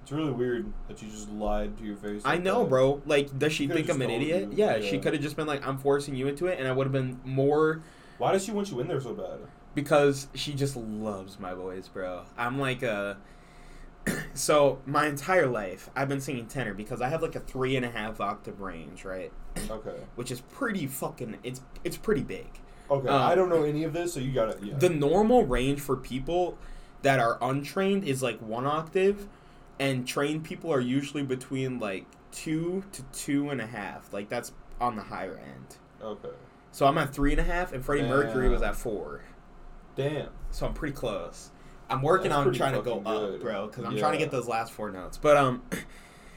It's 0.03 0.13
really 0.13 0.31
weird 0.31 0.73
that 0.87 1.03
you 1.03 1.09
just 1.09 1.29
lied 1.31 1.77
to 1.79 1.85
your 1.85 1.97
face. 1.97 2.23
I 2.25 2.35
like 2.35 2.45
know, 2.45 2.63
that. 2.63 2.69
bro. 2.69 3.03
Like, 3.07 3.37
does 3.37 3.53
she 3.53 3.67
Could've 3.67 3.87
think 3.87 3.93
I'm 3.93 4.01
an 4.03 4.11
idiot? 4.11 4.53
you. 4.53 4.57
Yeah, 4.57 4.81
she 4.81 5.01
could 5.01 5.15
have 5.15 5.21
just 5.21 5.35
been 5.35 5.49
like, 5.49 5.67
I'm 5.67 5.79
forcing 5.79 6.15
you 6.15 6.29
into 6.29 6.47
it, 6.47 6.61
and 6.61 6.69
I 6.69 6.71
would 6.71 6.85
have 6.85 6.93
been 6.93 7.19
more 7.25 7.83
Why 8.19 8.31
does 8.31 8.45
she 8.45 8.53
want 8.53 8.71
you 8.71 8.79
in 8.79 8.87
there 8.87 9.01
so 9.01 9.15
bad? 9.15 9.41
because 9.75 10.29
she 10.33 10.55
just 10.55 10.77
loves 10.77 11.41
my 11.41 11.55
voice, 11.55 11.89
bro. 11.89 12.23
I'm 12.39 12.57
like 12.61 12.85
uh, 12.85 13.15
a. 14.07 14.13
so 14.35 14.81
my 14.87 15.09
entire 15.09 15.49
life, 15.49 15.91
I've 15.97 16.09
been 16.09 16.21
singing 16.21 16.47
tenor 16.47 16.73
because 16.73 17.01
I 17.01 17.09
have 17.09 17.21
like 17.21 17.35
a 17.35 17.41
three 17.41 17.75
and 17.75 17.85
a 17.85 17.91
half 17.91 18.21
octave 18.21 18.61
range, 18.61 19.05
right? 19.05 19.33
Okay. 19.69 19.97
Which 20.15 20.31
is 20.31 20.41
pretty 20.41 20.87
fucking. 20.87 21.39
It's 21.43 21.63
it's 21.83 21.97
pretty 21.97 22.23
big. 22.23 22.47
Okay. 22.91 23.09
Um, 23.09 23.23
I 23.23 23.35
don't 23.35 23.49
know 23.49 23.63
any 23.65 23.85
of 23.85 23.93
this, 23.93 24.15
so 24.15 24.21
you 24.21 24.33
got 24.33 24.49
it. 24.51 24.59
Yeah. 24.63 24.75
The 24.77 24.89
normal 24.89 25.45
range 25.45 25.81
for 25.81 25.97
people 25.97 26.57
that 27.03 27.19
are 27.19 27.39
untrained 27.41 28.05
is 28.05 28.23
like 28.23 28.39
one 28.41 28.67
octave, 28.67 29.29
and 29.79 30.07
trained 30.07 30.45
people 30.45 30.73
are 30.73 30.81
usually 30.81 31.23
between 31.23 31.79
like 31.79 32.07
two 32.33 32.85
to 32.93 33.03
two 33.13 33.51
and 33.51 33.61
a 33.61 33.67
half. 33.67 34.13
Like 34.13 34.29
that's 34.29 34.53
on 34.81 34.97
the 34.97 35.03
higher 35.03 35.39
end. 35.39 35.77
okay. 36.03 36.29
So 36.71 36.85
I'm 36.87 36.99
at 36.99 37.15
three 37.15 37.31
and 37.31 37.41
a 37.41 37.45
half, 37.45 37.73
and 37.73 37.83
Freddie 37.83 38.07
Mercury 38.07 38.51
was 38.51 38.61
at 38.61 38.77
four. 38.77 39.23
Damn. 39.95 40.29
So 40.51 40.67
I'm 40.67 40.75
pretty 40.75 40.95
close. 40.95 41.51
I'm 41.89 42.03
working 42.03 42.29
That's 42.29 42.47
on 42.47 42.53
trying 42.53 42.75
to 42.75 42.83
go 42.83 43.01
fucking 43.01 43.35
up, 43.37 43.41
bro, 43.41 43.67
because 43.69 43.85
I'm 43.85 43.97
trying 43.97 44.13
to 44.13 44.19
get 44.19 44.31
those 44.31 44.47
last 44.47 44.73
four 44.73 44.91
notes. 44.91 45.17
But 45.17 45.37
um, 45.39 45.63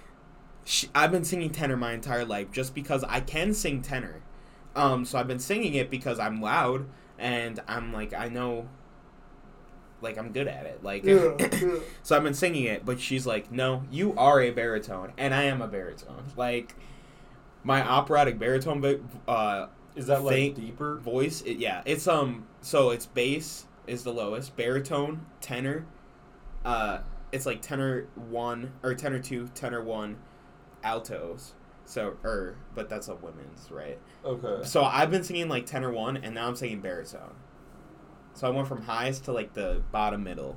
I've 0.96 1.12
been 1.12 1.26
singing 1.26 1.50
tenor 1.50 1.76
my 1.76 1.94
entire 1.94 2.24
life 2.24 2.52
just 2.52 2.74
because 2.74 3.04
I 3.04 3.20
can 3.20 3.54
sing 3.54 3.82
tenor. 3.82 4.22
Um, 4.80 5.06
so 5.06 5.20
I've 5.20 5.28
been 5.28 5.40
singing 5.40 5.74
it 5.76 5.90
because 5.90 6.20
I'm 6.20 6.42
loud 6.42 6.86
and 7.18 7.60
I'm 7.68 7.92
like 7.94 8.14
I 8.14 8.30
know, 8.30 8.68
like 10.02 10.18
I'm 10.18 10.32
good 10.32 10.48
at 10.48 10.66
it. 10.66 10.84
Like, 10.84 11.04
so 12.04 12.16
I've 12.16 12.24
been 12.24 12.34
singing 12.34 12.64
it. 12.66 12.86
But 12.86 13.00
she's 13.00 13.28
like, 13.28 13.52
no, 13.52 13.84
you 13.92 14.14
are 14.16 14.42
a 14.42 14.52
baritone, 14.52 15.12
and 15.18 15.34
I 15.34 15.44
am 15.44 15.62
a 15.62 15.68
baritone. 15.68 16.24
Like, 16.38 16.76
my 17.64 17.86
operatic 17.86 18.40
baritone, 18.40 19.10
uh, 19.28 19.68
Is 19.96 20.08
that 20.08 20.24
like 20.24 20.34
Think- 20.36 20.56
deeper? 20.56 20.96
voice 20.98 21.42
it, 21.42 21.58
yeah 21.58 21.82
it's 21.86 22.08
um 22.08 22.46
so 22.62 22.92
it's 22.92 23.06
bass 23.06 23.66
is 23.88 24.04
the 24.04 24.14
lowest 24.14 24.56
baritone 24.56 25.26
tenor 25.42 25.86
uh 26.64 27.00
it's 27.34 27.46
like 27.46 27.62
tenor 27.62 28.08
one 28.16 28.72
or 28.84 28.94
tenor 28.94 29.20
two 29.20 29.50
tenor 29.56 29.84
one 29.84 30.16
altos 30.84 31.54
so 31.90 32.16
or 32.24 32.56
but 32.76 32.88
that's 32.88 33.08
a 33.08 33.16
women's 33.16 33.72
right 33.72 33.98
Okay. 34.24 34.64
so 34.64 34.84
i've 34.84 35.10
been 35.10 35.24
singing 35.24 35.50
like 35.50 35.66
tenor 35.66 35.92
one 35.92 36.18
and 36.18 36.36
now 36.36 36.48
i'm 36.48 36.56
singing 36.56 36.82
baritone 36.82 37.34
so 38.36 38.46
i 38.48 38.52
went 38.52 38.68
from 38.68 38.84
highs 38.84 39.20
to 39.22 39.32
like 39.32 39.54
the 39.54 39.82
bottom 39.92 40.24
middle 40.24 40.56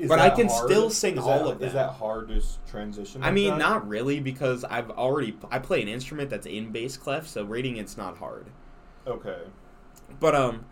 Is 0.00 0.08
but 0.08 0.18
I 0.18 0.30
can 0.30 0.48
hard? 0.48 0.68
still 0.68 0.90
sing 0.90 1.14
Is 1.18 1.24
all 1.24 1.44
that- 1.44 1.52
of 1.56 1.62
Is 1.62 1.72
that 1.74 1.90
hard 1.92 2.28
to 2.30 2.42
transition? 2.68 3.22
i 3.22 3.30
mean 3.30 3.50
that? 3.50 3.58
not 3.58 3.88
really 3.88 4.18
because 4.18 4.64
i've 4.64 4.90
already 4.90 5.36
i 5.52 5.60
play 5.60 5.80
an 5.82 5.88
instrument 5.88 6.30
that's 6.30 6.46
in 6.46 6.72
bass 6.72 6.96
clef 6.96 7.28
so 7.28 7.44
rating 7.44 7.76
it's 7.76 7.96
not 7.96 8.16
hard 8.18 8.46
Okay. 9.06 9.38
but 10.18 10.34
um 10.34 10.64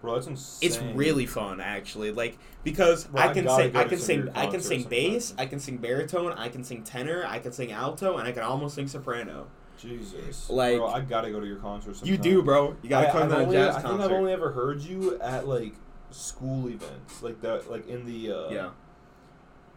Bro, 0.00 0.14
that's 0.14 0.26
insane. 0.26 0.68
It's 0.68 0.78
really 0.96 1.26
fun, 1.26 1.60
actually. 1.60 2.12
Like 2.12 2.38
because 2.62 3.08
Well, 3.10 3.28
I 3.28 3.32
can 3.32 3.48
sing, 3.48 3.76
I 3.76 3.84
can 3.84 3.98
sing, 3.98 4.28
I 4.34 4.46
can 4.46 4.60
sing 4.60 4.84
bass. 4.84 5.34
I 5.38 5.46
can 5.46 5.58
sing 5.58 5.78
baritone, 5.78 6.32
I 6.32 6.48
can 6.48 6.64
sing 6.64 6.82
tenor, 6.82 7.24
I 7.26 7.38
can 7.38 7.52
sing 7.52 7.72
alto, 7.72 8.18
and 8.18 8.28
I 8.28 8.32
can 8.32 8.42
almost 8.42 8.74
sing 8.74 8.88
soprano. 8.88 9.46
Jesus. 9.78 10.48
Like- 10.50 10.78
bro, 10.78 10.88
I 10.88 11.00
gotta 11.00 11.30
go 11.30 11.40
to 11.40 11.46
your 11.46 11.58
concert. 11.58 12.04
You 12.04 12.16
do, 12.16 12.42
bro. 12.42 12.76
You 12.82 12.88
gotta 12.88 13.08
I, 13.08 13.12
come 13.12 13.28
to 13.30 13.48
a 13.48 13.52
jazz 13.52 13.76
I 13.76 13.82
concert. 13.82 13.86
I 13.86 13.90
think 13.90 14.00
I've 14.02 14.12
only 14.12 14.32
ever 14.32 14.52
heard 14.52 14.80
you 14.82 15.18
at 15.20 15.46
like 15.48 15.74
school 16.10 16.68
events, 16.68 17.22
like 17.22 17.40
that, 17.42 17.70
like 17.70 17.88
in 17.88 18.04
the 18.06 18.32
uh, 18.32 18.50
yeah, 18.50 18.70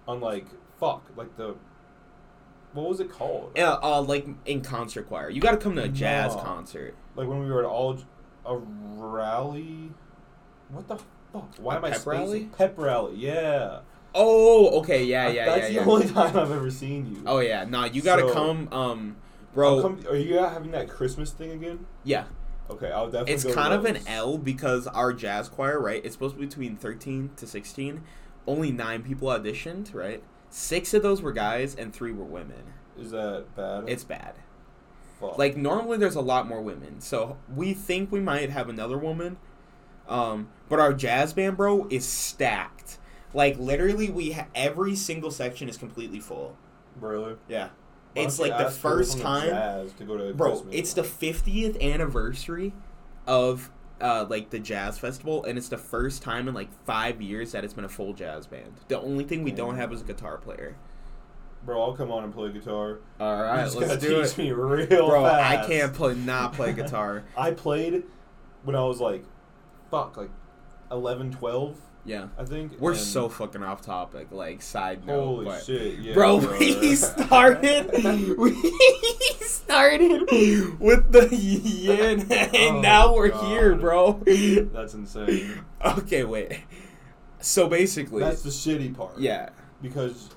on 0.08 0.20
like 0.22 0.48
fuck, 0.80 1.10
like 1.16 1.36
the 1.38 1.56
what 2.74 2.88
was 2.88 3.00
it 3.00 3.10
called? 3.10 3.52
yeah. 3.56 3.74
Uh, 3.82 4.02
like 4.02 4.28
in 4.46 4.62
concert 4.62 5.08
choir, 5.08 5.30
you 5.30 5.42
gotta 5.42 5.58
come 5.58 5.76
to 5.76 5.84
a 5.84 5.90
jazz 5.90 6.36
No. 6.36 6.42
concert. 6.42 6.96
Like 7.16 7.28
when 7.28 7.40
we 7.40 7.50
were 7.52 7.60
at 7.60 7.66
all 7.66 8.00
a 8.46 8.56
rally. 8.58 9.92
What 10.72 10.88
the 10.88 10.98
fuck? 11.34 11.56
Why 11.60 11.76
A 11.76 11.78
am 11.78 11.86
I 11.86 11.90
pep 11.92 12.00
spacing? 12.00 12.20
rally? 12.22 12.50
Pep 12.58 12.74
rally, 12.78 13.16
yeah. 13.18 13.80
Oh, 14.16 14.80
okay, 14.80 15.04
yeah, 15.04 15.28
yeah, 15.30 15.46
That's 15.46 15.48
yeah, 15.48 15.56
That's 15.56 15.68
the 15.68 15.74
yeah. 15.74 15.86
only 15.86 16.08
time 16.14 16.38
I've 16.38 16.52
ever 16.52 16.72
seen 16.72 17.06
you. 17.16 17.24
Oh 17.26 17.40
yeah, 17.40 17.66
no, 17.66 17.86
you 17.86 18.02
gotta 18.02 18.28
So- 18.28 18.34
come, 18.34 18.68
um, 18.72 19.16
bro. 19.54 19.82
come- 19.82 20.00
are 20.10 20.16
you 20.16 20.36
having 20.38 20.72
that 20.72 20.90
Christmas 20.90 21.32
thing 21.32 21.52
again? 21.52 21.86
yeah, 22.04 22.26
Okay, 22.72 22.92
I'll 22.92 23.06
definitely. 23.10 23.34
it's 23.34 23.46
kind 23.56 23.74
of 23.74 23.86
an. 23.86 24.00
L 24.08 24.38
because 24.38 24.86
our 24.88 25.12
jazz 25.14 25.50
choir, 25.50 25.80
right? 25.80 26.04
It's 26.06 26.14
supposed 26.14 26.36
to 26.36 26.40
be 26.40 26.46
between 26.48 26.76
thirteen 26.76 27.32
to 27.38 27.48
sixteen. 27.48 28.04
Only 28.48 28.72
nine 28.72 29.02
people 29.04 29.28
auditioned, 29.30 29.94
right? 29.94 30.24
Six 30.52 30.94
of 30.94 31.02
those 31.04 31.22
were 31.22 31.32
guys 31.32 31.76
and 31.76 31.94
three 31.94 32.12
were 32.12 32.24
women. 32.26 32.74
Is 32.98 33.12
that 33.12 33.46
bad? 33.56 33.86
It's 33.88 34.04
bad. 34.04 34.36
Fuck. 35.20 35.38
Like 35.38 35.58
normally 35.58 35.98
there's 35.98 36.16
a 36.16 36.22
lot 36.22 36.48
more 36.48 36.62
women. 36.62 37.02
So 37.02 37.38
we 37.54 37.74
think 37.74 38.12
we 38.12 38.20
might 38.20 38.50
have 38.52 38.70
another 38.70 38.98
woman. 38.98 39.38
Um, 40.10 40.50
but 40.68 40.80
our 40.80 40.94
jazz 40.94 41.34
band, 41.34 41.56
bro, 41.58 41.88
is 41.90 42.06
stacked. 42.06 42.98
Like 43.34 43.58
literally 43.60 44.10
we 44.10 44.32
ha- 44.32 44.48
every 44.56 44.96
single 44.96 45.32
section 45.32 45.70
is 45.70 45.78
completely 45.78 46.20
full. 46.20 46.58
really. 47.00 47.36
Yeah. 47.48 47.70
Why 48.14 48.24
It's 48.24 48.40
like 48.40 48.58
the 48.58 48.72
first 48.72 49.18
the 49.18 49.24
time 49.24 49.50
jazz 49.50 49.94
to 49.94 50.04
go 50.04 50.18
to 50.18 50.34
Bro, 50.34 50.50
Christmas 50.52 50.76
it's 50.76 50.94
the 50.94 51.04
50th 51.04 51.80
anniversary 51.82 52.74
of 53.28 53.70
uh, 54.02 54.26
like 54.28 54.50
the 54.50 54.58
jazz 54.60 54.98
festival 54.98 55.44
and 55.46 55.58
it's 55.60 55.70
the 55.70 55.78
first 55.78 56.24
time 56.24 56.48
in 56.48 56.56
like 56.56 56.70
5 56.86 57.22
years 57.22 57.52
that 57.52 57.64
it's 57.64 57.74
been 57.74 57.86
a 57.86 57.90
full 57.90 58.14
jazz 58.14 58.48
band. 58.48 58.74
The 58.88 59.00
only 59.00 59.26
thing 59.26 59.44
we 59.44 59.52
don't 59.52 59.76
have 59.76 59.94
is 59.94 60.02
a 60.02 60.06
guitar 60.06 60.38
player. 60.38 60.76
Bro, 61.64 61.82
I'll 61.82 61.94
come 61.94 62.10
on 62.12 62.24
and 62.24 62.34
play 62.34 62.52
guitar. 62.52 63.00
All 63.20 63.44
you 63.74 63.80
let's 63.80 63.98
do 63.98 64.24
teach 64.24 64.32
it. 64.32 64.38
me 64.38 64.52
real 64.54 64.88
Bro, 64.88 65.24
fast. 65.26 65.64
I 65.64 65.68
can't 65.68 65.94
play 65.94 66.16
not 66.16 66.54
play 66.54 66.74
guitar. 66.82 67.26
I 67.38 67.52
played 67.52 68.04
when 68.64 68.76
I 68.76 68.84
was 68.84 69.00
like, 69.00 69.24
fuck, 69.90 70.18
like 70.18 70.30
11, 70.92 71.32
12, 71.34 71.76
Yeah. 72.06 72.28
I 72.38 72.46
think. 72.46 72.80
We're 72.80 72.92
and- 72.92 73.00
so 73.00 73.30
fucking 73.30 73.64
off 73.64 73.82
topic. 73.82 74.28
Like 74.32 74.62
side 74.62 75.06
note, 75.06 75.24
Holy 75.26 75.46
but 75.46 75.64
shit, 75.64 76.00
yeah. 76.00 76.14
bro, 76.14 76.40
bro. 76.40 76.58
we 76.58 76.96
started. 76.96 77.92
we 78.38 78.54
started 79.42 80.30
with 80.80 81.12
the 81.12 81.28
yin, 81.36 82.22
and 82.32 82.78
Oh, 82.78 82.82
now 82.82 83.14
we're 83.16 83.30
God. 83.30 83.48
here, 83.48 83.76
bro. 83.76 84.22
That's 84.26 84.94
insane. 84.94 85.64
Okay, 85.86 86.24
wait. 86.24 86.62
So 87.42 87.68
basically, 87.68 88.22
That's 88.22 88.42
the 88.42 88.50
shitty 88.50 88.96
part. 88.96 89.18
yeah, 89.18 89.50
Because 89.82 90.30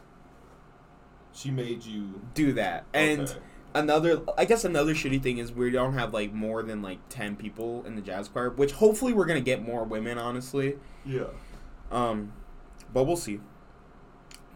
she 1.33 1.51
made 1.51 1.85
you. 1.85 2.21
do 2.35 2.53
that. 2.53 2.85
And 2.95 3.23
Okay. 3.23 3.39
Another, 3.75 4.23
I 4.37 4.45
guess 4.45 4.65
another 4.65 4.95
shitty 4.95 5.23
thing 5.23 5.39
is 5.39 5.53
we 5.53 5.71
don't 5.71 5.95
have 5.95 6.13
like 6.13 6.33
more 6.33 6.63
than 6.63 6.83
like 6.83 6.99
ten 7.09 7.37
people 7.37 7.85
in 7.87 7.97
the 7.97 8.03
jazz 8.03 8.29
choir, 8.29 8.51
which 8.51 8.73
hopefully 8.73 9.13
we're 9.13 9.25
gonna 9.25 9.41
get 9.41 9.63
more 9.63 9.85
women, 9.85 10.19
honestly. 10.19 10.77
Yeah. 11.07 11.29
Um, 11.91 12.33
but 12.93 13.05
we'll 13.05 13.17
see. 13.17 13.41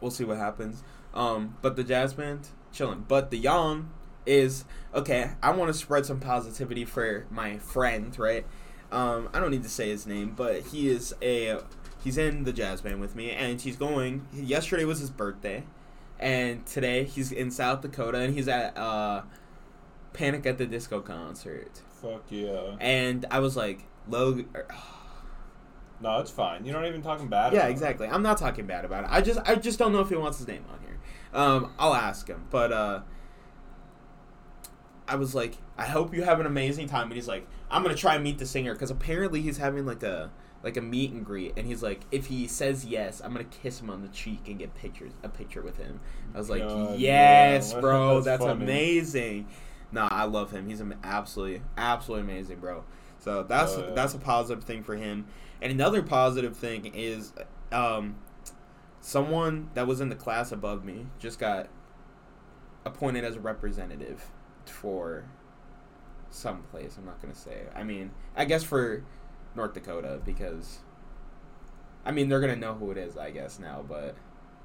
We'll 0.00 0.11
see 0.11 0.24
what 0.24 0.37
happens. 0.37 0.83
Um, 1.14 1.57
but 1.62 1.76
the 1.76 1.85
jazz 1.85 2.12
band 2.14 2.48
chilling. 2.72 3.05
But 3.09 3.31
the 3.31 3.38
yang 3.38 3.90
is 4.26 4.64
okay. 4.94 5.31
I 5.42 5.50
want 5.50 5.72
to 5.72 5.79
spread 5.79 6.05
some 6.05 6.20
positivity 6.20 6.85
for 6.85 7.26
my 7.31 7.59
friend, 7.59 8.16
right? 8.18 8.46
Um, 8.92 9.29
I 9.33 9.40
don't 9.40 9.50
need 9.50 9.62
to 9.62 9.68
say 9.68 9.88
his 9.88 10.07
name, 10.07 10.35
but 10.37 10.62
he 10.66 10.88
is 10.88 11.14
a 11.22 11.61
he's 12.05 12.18
in 12.18 12.44
the 12.44 12.52
jazz 12.52 12.83
band 12.83 13.00
with 13.00 13.16
me, 13.16 13.31
and 13.31 13.61
he's 13.61 13.76
going. 13.76 14.26
Yesterday 14.33 14.85
was 14.85 15.00
his 15.00 15.11
birthday, 15.11 15.64
and 16.18 16.64
today 16.66 17.05
he's 17.05 17.33
in 17.33 17.50
South 17.50 17.83
Dakota, 17.83 18.18
and 18.18 18.35
he's 18.35 18.48
at 18.48 18.76
uh, 18.76 19.22
Panic 20.12 20.46
at 20.46 20.59
the 20.59 20.66
Disco 20.66 21.00
concert. 21.00 21.83
Fuck 22.02 22.24
yeah. 22.31 22.76
And 22.81 23.24
I 23.31 23.38
was 23.40 23.57
like, 23.57 23.85
Logan. 24.09 24.48
No, 25.98 26.18
it's 26.18 26.31
fine. 26.31 26.66
You're 26.66 26.74
not 26.74 26.87
even 26.87 27.00
talking 27.00 27.29
bad 27.29 27.55
Yeah, 27.55 27.61
about 27.61 27.68
it. 27.68 27.72
exactly. 27.72 28.07
I'm 28.07 28.22
not 28.22 28.37
talking 28.37 28.66
bad 28.66 28.85
about 28.85 29.05
it. 29.05 29.11
I 29.11 29.22
just 29.22 29.40
I 29.46 29.55
just 29.55 29.79
don't 29.79 29.92
know 29.92 30.00
if 30.00 30.11
he 30.11 30.14
wants 30.16 30.37
his 30.37 30.46
name 30.46 30.62
on 30.70 30.79
here. 30.81 30.98
Um, 31.33 31.72
I'll 31.79 31.94
ask 31.94 32.29
him. 32.29 32.44
But 32.50 32.70
uh 32.70 33.00
I 35.09 35.14
was 35.16 35.35
like, 35.35 35.57
I 35.79 35.87
hope 35.87 36.14
you 36.14 36.22
have 36.22 36.38
an 36.38 36.44
amazing 36.44 36.88
time. 36.88 37.05
And 37.05 37.14
he's 37.14 37.26
like, 37.29 37.46
I'm 37.70 37.83
gonna 37.83 37.94
try 37.94 38.14
and 38.16 38.22
meet 38.22 38.37
the 38.38 38.44
singer 38.44 38.74
because 38.74 38.90
apparently 38.90 39.40
he's 39.40 39.57
having 39.57 39.87
like 39.87 40.02
a 40.02 40.31
like 40.66 40.76
a 40.76 40.83
meet 40.83 41.12
and 41.12 41.24
greet. 41.24 41.52
And 41.57 41.64
he's 41.64 41.81
like, 41.81 42.00
if 42.11 42.26
he 42.26 42.48
says 42.48 42.85
yes, 42.85 43.22
I'm 43.24 43.33
gonna 43.33 43.44
kiss 43.44 43.81
him 43.81 43.88
on 43.88 44.02
the 44.02 44.09
cheek 44.09 44.48
and 44.48 44.59
get 44.59 44.74
pictures 44.74 45.12
a 45.22 45.29
picture 45.29 45.62
with 45.62 45.76
him. 45.76 46.00
I 46.35 46.38
was 46.38 46.50
like, 46.50 46.62
God, 46.62 46.98
yes, 46.98 47.72
yeah. 47.72 47.81
bro, 47.81 48.20
That's 48.20 48.42
that's, 48.44 48.50
amazing. 48.50 49.46
Nah, 49.92 50.09
I 50.11 50.24
love 50.24 50.50
him. 50.50 50.68
He's 50.68 50.83
absolutely 51.05 51.62
absolutely 51.79 52.33
amazing, 52.33 52.59
bro. 52.59 52.83
So 53.20 53.44
that's 53.44 53.74
Oh, 53.74 53.87
yeah. 53.87 53.94
that's 53.94 54.14
a 54.14 54.18
positive 54.18 54.64
thing 54.64 54.83
for 54.83 54.96
him. 54.96 55.26
And 55.62 55.70
another 55.70 56.02
positive 56.02 56.57
thing 56.57 56.92
is, 56.94 57.33
um, 57.70 58.16
someone 59.00 59.70
that 59.74 59.87
was 59.87 60.00
in 60.00 60.09
the 60.09 60.16
class 60.16 60.50
above 60.50 60.85
me 60.85 61.07
just 61.20 61.38
got 61.38 61.68
appointed 62.85 63.22
as 63.22 63.37
a 63.37 63.40
representative 63.40 64.33
for 64.64 65.26
some 66.29 66.64
place. 66.64 66.96
I'm 66.98 67.05
not 67.05 67.22
gonna 67.22 67.37
say. 67.37 67.66
I 67.72 67.85
mean, 67.85 68.11
I 68.35 68.46
guess 68.46 68.64
for 68.64 69.05
North 69.57 69.75
Dakota 69.75 70.21
because. 70.25 70.79
I 72.05 72.12
mean, 72.12 72.29
they're 72.29 72.40
gonna 72.40 72.55
know 72.57 72.75
who 72.75 72.90
it 72.92 72.99
is, 72.99 73.16
I 73.16 73.31
guess 73.31 73.59
now, 73.59 73.85
but 73.88 74.14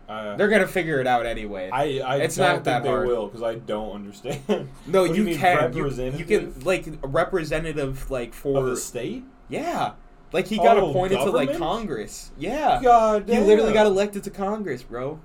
Uh, 0.08 0.36
they're 0.36 0.48
gonna 0.50 0.68
figure 0.68 1.00
it 1.00 1.08
out 1.08 1.26
anyway. 1.26 1.70
I, 1.72 2.00
I 2.00 2.16
It's 2.18 2.36
don't 2.36 2.46
not 2.48 2.54
think 2.56 2.66
that 2.66 2.84
they 2.84 2.90
hard. 2.90 3.08
will 3.08 3.26
because 3.28 3.42
I 3.42 3.56
don't 3.56 3.94
understand. 3.96 4.70
no, 4.86 5.04
you, 5.06 5.24
mean, 5.24 5.38
can. 5.38 5.74
You, 5.74 5.88
you 6.18 6.26
can 6.26 6.54
like 6.64 6.86
a 6.88 7.08
representative 7.08 8.12
like 8.12 8.30
of 8.30 8.36
for 8.36 8.64
the 8.64 8.78
state? 8.78 9.24
yeah, 9.50 9.94
like 10.34 10.46
he 10.48 10.58
got 10.58 10.78
Oh, 10.78 10.90
appointed 10.92 11.18
to 11.18 11.32
like? 11.32 11.58
Congress. 11.58 12.30
Yeah, 12.38 12.80
God 12.84 13.28
he 13.28 13.40
literally 13.40 13.74
got 13.74 13.88
elected 13.88 14.24
to 14.26 14.30
Congress, 14.30 14.84
bro. 14.84 15.20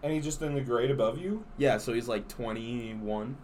And 0.00 0.12
he's 0.12 0.22
just 0.22 0.40
in 0.42 0.54
the 0.54 0.60
grade 0.60 0.92
above 0.92 1.18
you? 1.18 1.44
Yeah, 1.56 1.78
so 1.78 1.92
he's 1.92 2.06
like 2.06 2.28
21. 2.28 3.36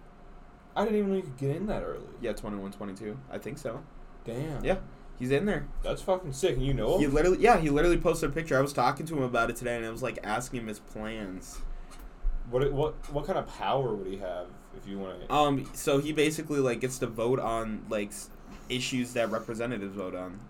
I 0.77 0.85
didn't 0.85 0.98
even 0.98 1.11
know 1.11 1.16
you 1.16 1.22
could 1.22 1.37
get 1.37 1.57
in 1.57 1.66
that 1.66 1.83
early. 1.83 2.07
Yeah, 2.20 2.33
21, 2.33 2.70
22. 2.70 3.18
I 3.29 3.38
think 3.38 3.59
so. 3.59 3.83
Damn. 4.24 4.64
Yeah. 4.64 4.77
He's 5.18 5.31
in 5.31 5.46
there. 5.46 5.66
That's 5.83 6.03
fucking 6.03 6.33
sick. 6.33 6.57
And 6.57 6.66
you 6.66 6.74
know 6.74 6.94
him? 6.96 7.00
He 7.00 7.07
literally, 7.07 7.38
yeah, 7.38 7.59
he 7.59 7.70
literally 7.70 7.98
posted 7.98 8.31
a 8.31 8.33
picture. 8.33 8.59
I 8.59 8.61
was 8.61 8.72
talking 8.72 9.07
to 9.07 9.16
him 9.16 9.22
about 9.22 9.48
it 9.50 9.57
today, 9.57 9.77
and 9.77 9.87
I 9.87 9.90
was 9.90 10.03
like 10.03 10.18
asking 10.24 10.61
him 10.61 10.66
his 10.66 10.81
plans. 10.81 11.59
What, 12.50 12.70
what, 12.72 12.94
what 13.12 13.27
kind 13.27 13.38
of 13.38 13.46
power 13.46 13.94
would 13.94 14.07
he 14.07 14.18
have 14.18 14.48
if 14.77 14.87
you 14.88 14.98
want 14.98 15.27
to. 15.27 15.33
Um, 15.33 15.70
so 15.72 15.98
he 15.98 16.12
basically 16.12 16.59
like 16.61 16.81
gets 16.81 16.98
to 16.98 17.07
vote 17.07 17.38
on 17.40 17.85
like 17.88 18.11
issues 18.68 19.12
that 19.14 19.31
representatives 19.31 19.94
vote 19.94 20.14
on. 20.14 20.40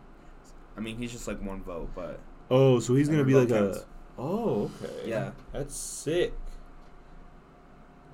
I 0.76 0.80
mean, 0.80 0.96
he's 0.96 1.12
just 1.12 1.28
like 1.28 1.40
one 1.42 1.62
vote, 1.62 1.90
but 1.94 2.18
Oh, 2.50 2.80
so 2.80 2.94
he's 2.94 3.08
gonna 3.08 3.24
be 3.24 3.34
like 3.34 3.50
a- 3.50 3.84
Oh, 4.18 4.70
okay. 4.82 5.08
Yeah. 5.08 5.32
That's 5.52 5.76
sick. 5.76 6.32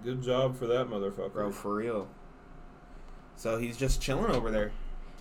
Good 0.02 0.22
job 0.22 0.56
for 0.56 0.66
that 0.66 0.88
motherfucker. 0.88 1.32
bro, 1.32 1.52
for 1.52 1.74
real. 1.74 2.08
So 3.36 3.58
he's 3.58 3.76
just 3.76 4.00
chilling 4.02 4.34
over 4.34 4.50
there, 4.50 4.72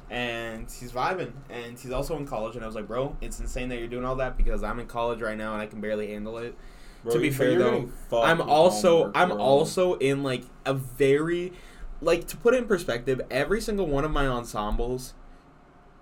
and 0.09 0.69
he's 0.71 0.91
vibing, 0.91 1.31
and 1.49 1.77
he's 1.77 1.91
also 1.91 2.17
in 2.17 2.25
college. 2.25 2.55
And 2.55 2.63
I 2.63 2.67
was 2.67 2.75
like, 2.75 2.87
bro, 2.87 3.15
it's 3.21 3.39
insane 3.39 3.69
that 3.69 3.77
you're 3.77 3.87
doing 3.87 4.05
all 4.05 4.15
that 4.15 4.37
because 4.37 4.63
I'm 4.63 4.79
in 4.79 4.87
college 4.87 5.21
right 5.21 5.37
now 5.37 5.53
and 5.53 5.61
I 5.61 5.65
can 5.67 5.81
barely 5.81 6.11
handle 6.11 6.37
it. 6.37 6.55
Bro, 7.03 7.13
to 7.13 7.19
be 7.19 7.29
fair, 7.29 7.57
though, 7.57 7.89
I'm 8.11 8.41
also 8.41 8.97
homework, 8.97 9.17
I'm 9.17 9.29
bro. 9.29 9.37
also 9.37 9.93
in 9.95 10.21
like 10.23 10.43
a 10.65 10.73
very 10.73 11.53
like 12.01 12.27
to 12.27 12.37
put 12.37 12.53
it 12.53 12.57
in 12.57 12.67
perspective, 12.67 13.21
every 13.29 13.61
single 13.61 13.87
one 13.87 14.03
of 14.03 14.11
my 14.11 14.27
ensembles 14.27 15.13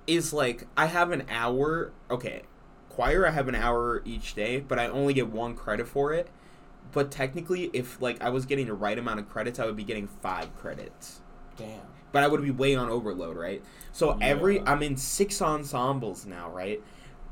is 0.06 0.34
like 0.34 0.68
I 0.76 0.88
have 0.88 1.12
an 1.12 1.24
hour 1.30 1.92
okay. 2.10 2.44
Choir 2.90 3.28
I 3.28 3.32
have 3.32 3.48
an 3.48 3.54
hour 3.54 4.02
each 4.06 4.34
day, 4.34 4.60
but 4.60 4.80
I 4.80 4.88
only 4.88 5.14
get 5.14 5.28
one 5.28 5.56
credit 5.56 5.88
for 5.88 6.14
it. 6.14 6.30
But 6.92 7.12
technically 7.12 7.70
if 7.74 8.02
like 8.02 8.22
I 8.22 8.30
was 8.30 8.46
getting 8.46 8.68
the 8.68 8.74
right 8.74 8.98
amount 8.98 9.20
of 9.20 9.30
credits, 9.30 9.60
I 9.60 9.66
would 9.66 9.76
be 9.76 9.84
getting 9.84 10.08
5 10.08 10.56
credits. 10.58 11.20
Damn. 11.58 11.82
But 12.12 12.24
I 12.24 12.28
would 12.28 12.42
be 12.42 12.52
way 12.52 12.76
on 12.76 12.90
overload, 12.90 13.38
right? 13.38 13.62
So 13.92 14.18
every 14.22 14.62
I'm 14.62 14.82
in 14.82 14.98
6 14.98 15.42
ensembles 15.42 16.26
now, 16.26 16.50
right? 16.50 16.82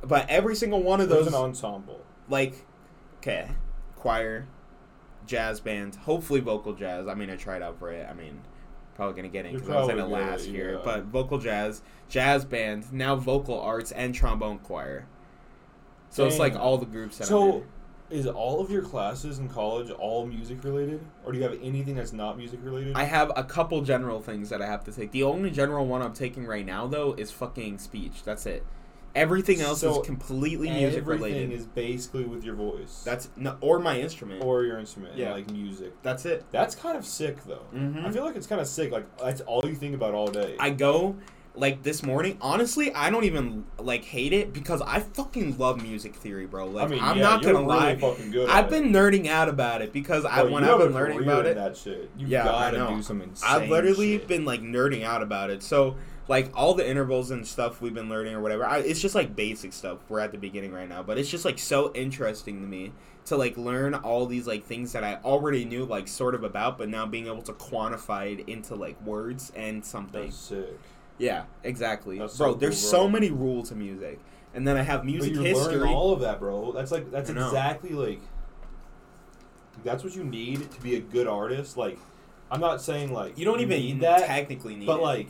But 0.04 0.30
every 0.30 0.56
single 0.56 0.84
one 0.84 1.02
of 1.02 1.10
those 1.10 1.28
an 1.28 1.34
ensemble. 1.34 2.02
like 2.30 2.66
okay 3.20 3.50
choir 3.96 4.46
jazz 5.26 5.60
band 5.60 5.96
hopefully 5.96 6.40
vocal 6.40 6.74
jazz 6.74 7.08
i 7.08 7.16
mean 7.16 7.30
i 7.32 7.36
tried 7.36 7.64
out 7.64 7.80
for 7.80 7.92
it 7.92 8.08
i 8.08 8.14
mean 8.14 8.40
probably 8.94 9.16
gonna 9.16 9.28
get 9.28 9.46
in 9.48 9.54
because 9.54 9.70
i 9.70 9.80
was 9.80 9.90
in 9.90 9.98
it 9.98 10.04
last 10.08 10.48
year 10.48 10.74
yeah. 10.74 10.82
but 10.84 11.06
vocal 11.06 11.40
jazz 11.40 11.82
jazz 12.08 12.46
band 12.46 12.92
now 12.94 13.16
vocal 13.16 13.60
arts 13.60 13.92
and 13.94 14.14
trombone 14.14 14.60
choir 14.60 15.08
so 16.12 16.28
it's 16.28 16.38
like 16.38 16.56
all 16.56 16.78
the 16.78 16.86
groups 16.86 17.18
that 17.18 17.24
I'm 17.26 17.30
So, 17.30 17.54
in. 17.56 17.64
Is 18.10 18.28
all 18.28 18.60
of 18.62 18.70
your 18.70 18.82
classes 18.84 19.40
in 19.40 19.50
college 19.50 19.90
all 19.90 20.26
music 20.28 20.64
related, 20.64 21.00
or 21.26 21.32
do 21.32 21.38
you 21.40 21.44
have 21.44 21.58
anything 21.64 21.96
that's 21.96 22.14
not 22.14 22.38
music 22.38 22.60
related? 22.64 22.96
i 22.96 23.04
have 23.04 23.32
a 23.36 23.44
couple 23.44 23.82
general 23.82 24.22
things 24.22 24.50
that 24.50 24.62
i 24.62 24.66
have 24.66 24.84
to 24.84 24.92
take 24.92 25.12
the 25.12 25.24
only 25.24 25.50
general 25.50 25.86
one 25.88 26.02
i'm 26.02 26.14
taking 26.14 26.46
right 26.46 26.66
now 26.66 26.86
though 26.86 27.14
is 27.14 27.32
fucking 27.32 27.78
speech 27.80 28.24
that's 28.24 28.46
it 28.46 28.64
everything 29.16 29.62
else 29.62 29.80
So, 29.80 30.02
is 30.02 30.06
completely 30.06 30.70
music 30.70 31.00
Everything 31.00 31.24
related 31.24 31.52
is 31.54 31.66
basically 31.66 32.26
with 32.26 32.44
your 32.44 32.56
voice. 32.56 33.02
that's 33.06 33.30
no, 33.38 33.58
or 33.62 33.80
my 33.80 33.98
instrument 34.00 34.44
or 34.44 34.64
your 34.66 34.78
instrument, 34.78 35.16
Yeah. 35.18 35.32
like 35.32 35.50
music. 35.52 35.94
that's 36.04 36.26
it 36.26 36.44
That's 36.52 36.76
kind 36.76 36.98
of 36.98 37.06
sick, 37.06 37.42
though. 37.46 37.64
Mhm. 37.74 38.06
I 38.06 38.12
feel 38.12 38.26
like 38.26 38.36
it's 38.36 38.46
kind 38.48 38.60
of 38.60 38.68
sick. 38.68 38.92
Like 38.92 39.06
that's 39.18 39.40
all 39.42 39.62
you 39.66 39.74
think 39.74 39.96
about 39.96 40.14
all 40.14 40.28
day. 40.28 40.56
I 40.60 40.70
go 40.72 41.16
like 41.58 41.84
this 41.84 42.04
morning. 42.04 42.38
Honestly, 42.42 42.94
I 42.94 43.10
don't 43.10 43.24
even 43.24 43.66
like 43.80 44.04
hate 44.04 44.34
it 44.34 44.54
because 44.54 44.82
I 44.82 45.00
fucking 45.00 45.58
love 45.58 45.82
music 45.82 46.16
theory, 46.16 46.46
bro. 46.46 46.68
Like 46.68 46.86
I 46.86 46.88
mean, 46.90 47.00
I'm 47.04 47.18
yeah, 47.18 47.24
not 47.24 47.44
gonna 47.44 47.56
really 47.56 47.66
lie. 47.68 47.96
fucking 47.96 48.32
good. 48.32 48.50
I've 48.50 48.70
been 48.70 48.92
nerding 48.92 49.28
out 49.28 49.50
about 49.50 49.82
it 49.82 49.94
because 49.94 50.26
I 50.26 50.42
Bro, 50.44 50.52
when 50.52 50.64
I've 50.64 50.78
been 50.80 50.94
learning 50.94 51.22
about 51.24 51.46
it. 51.46 51.56
That 51.56 51.78
shit. 51.78 52.10
You 52.18 52.28
Yeah, 52.28 52.44
I 52.44 52.72
gotta 52.72 52.78
know. 52.78 52.96
do 52.96 53.02
some 53.02 53.22
insane. 53.22 53.50
I've 53.50 53.70
literally 53.70 54.18
shit. 54.20 54.28
been 54.28 54.46
like 54.46 54.62
nerding 54.62 55.04
out 55.04 55.22
about 55.22 55.50
it. 55.50 55.64
So 55.64 55.96
like 56.28 56.52
all 56.56 56.74
the 56.74 56.88
intervals 56.88 57.32
and 57.32 57.46
stuff 57.46 57.82
we've 57.82 57.94
been 57.94 58.10
learning 58.10 58.34
or 58.34 58.42
whatever, 58.42 58.66
I, 58.66 58.80
it's 58.80 59.00
just 59.02 59.16
like 59.16 59.36
basic 59.36 59.74
stuff. 59.74 60.00
We're 60.10 60.20
at 60.20 60.32
the 60.32 60.38
beginning 60.38 60.72
right 60.74 60.90
now, 60.90 61.04
but 61.04 61.18
it's 61.18 61.30
just 61.30 61.46
like 61.46 61.60
so 61.60 61.92
interesting 61.94 62.62
to 62.62 62.68
me 62.68 62.92
to 63.26 63.36
like 63.38 63.58
learn 63.58 63.96
all 63.96 64.26
these 64.26 64.48
like 64.48 64.66
things 64.66 64.92
that 64.94 65.04
I 65.04 65.16
already 65.24 65.66
knew 65.66 65.86
like 65.86 66.08
sort 66.08 66.36
of 66.36 66.44
about, 66.44 66.78
but 66.78 66.90
now 66.90 67.06
being 67.06 67.28
able 67.28 67.42
to 67.44 67.54
quantify 67.54 68.40
it 68.40 68.50
into 68.50 68.76
like 68.76 69.00
words 69.06 69.52
and 69.56 69.84
something. 69.86 70.24
That's 70.26 70.36
sick. 70.36 70.80
Yeah, 71.18 71.44
exactly, 71.64 72.18
That's 72.20 72.38
bro. 72.38 72.54
so 72.54 72.58
there's 72.58 72.80
cool, 72.82 72.90
so 72.92 73.00
bro. 73.04 73.10
many 73.10 73.32
rules 73.32 73.70
to 73.70 73.76
music, 73.76 74.20
and 74.54 74.68
then 74.68 74.76
I 74.78 74.82
have 74.84 75.06
music 75.06 75.34
but 75.34 75.44
you're 75.44 75.46
history. 75.46 75.90
all 75.90 76.12
of 76.14 76.20
that, 76.22 76.40
bro. 76.40 76.72
That's 76.74 76.92
like 76.92 77.10
that's 77.12 77.30
I 77.30 77.34
know. 77.34 77.48
exactly 77.48 77.92
like 77.92 78.22
that's 79.84 80.04
what 80.04 80.16
you 80.16 80.24
need 80.24 80.72
to 80.72 80.82
be 80.82 80.96
a 80.96 81.00
good 81.00 81.28
artist. 81.28 81.78
Like, 81.78 81.98
I'm 82.52 82.60
not 82.60 82.82
saying 82.82 83.14
like 83.14 83.38
you 83.38 83.46
don't 83.46 83.60
even 83.62 83.80
need 83.80 84.00
that, 84.02 84.26
technically 84.26 84.76
need 84.76 84.86
but 84.88 85.00
it. 85.00 85.04
like, 85.04 85.28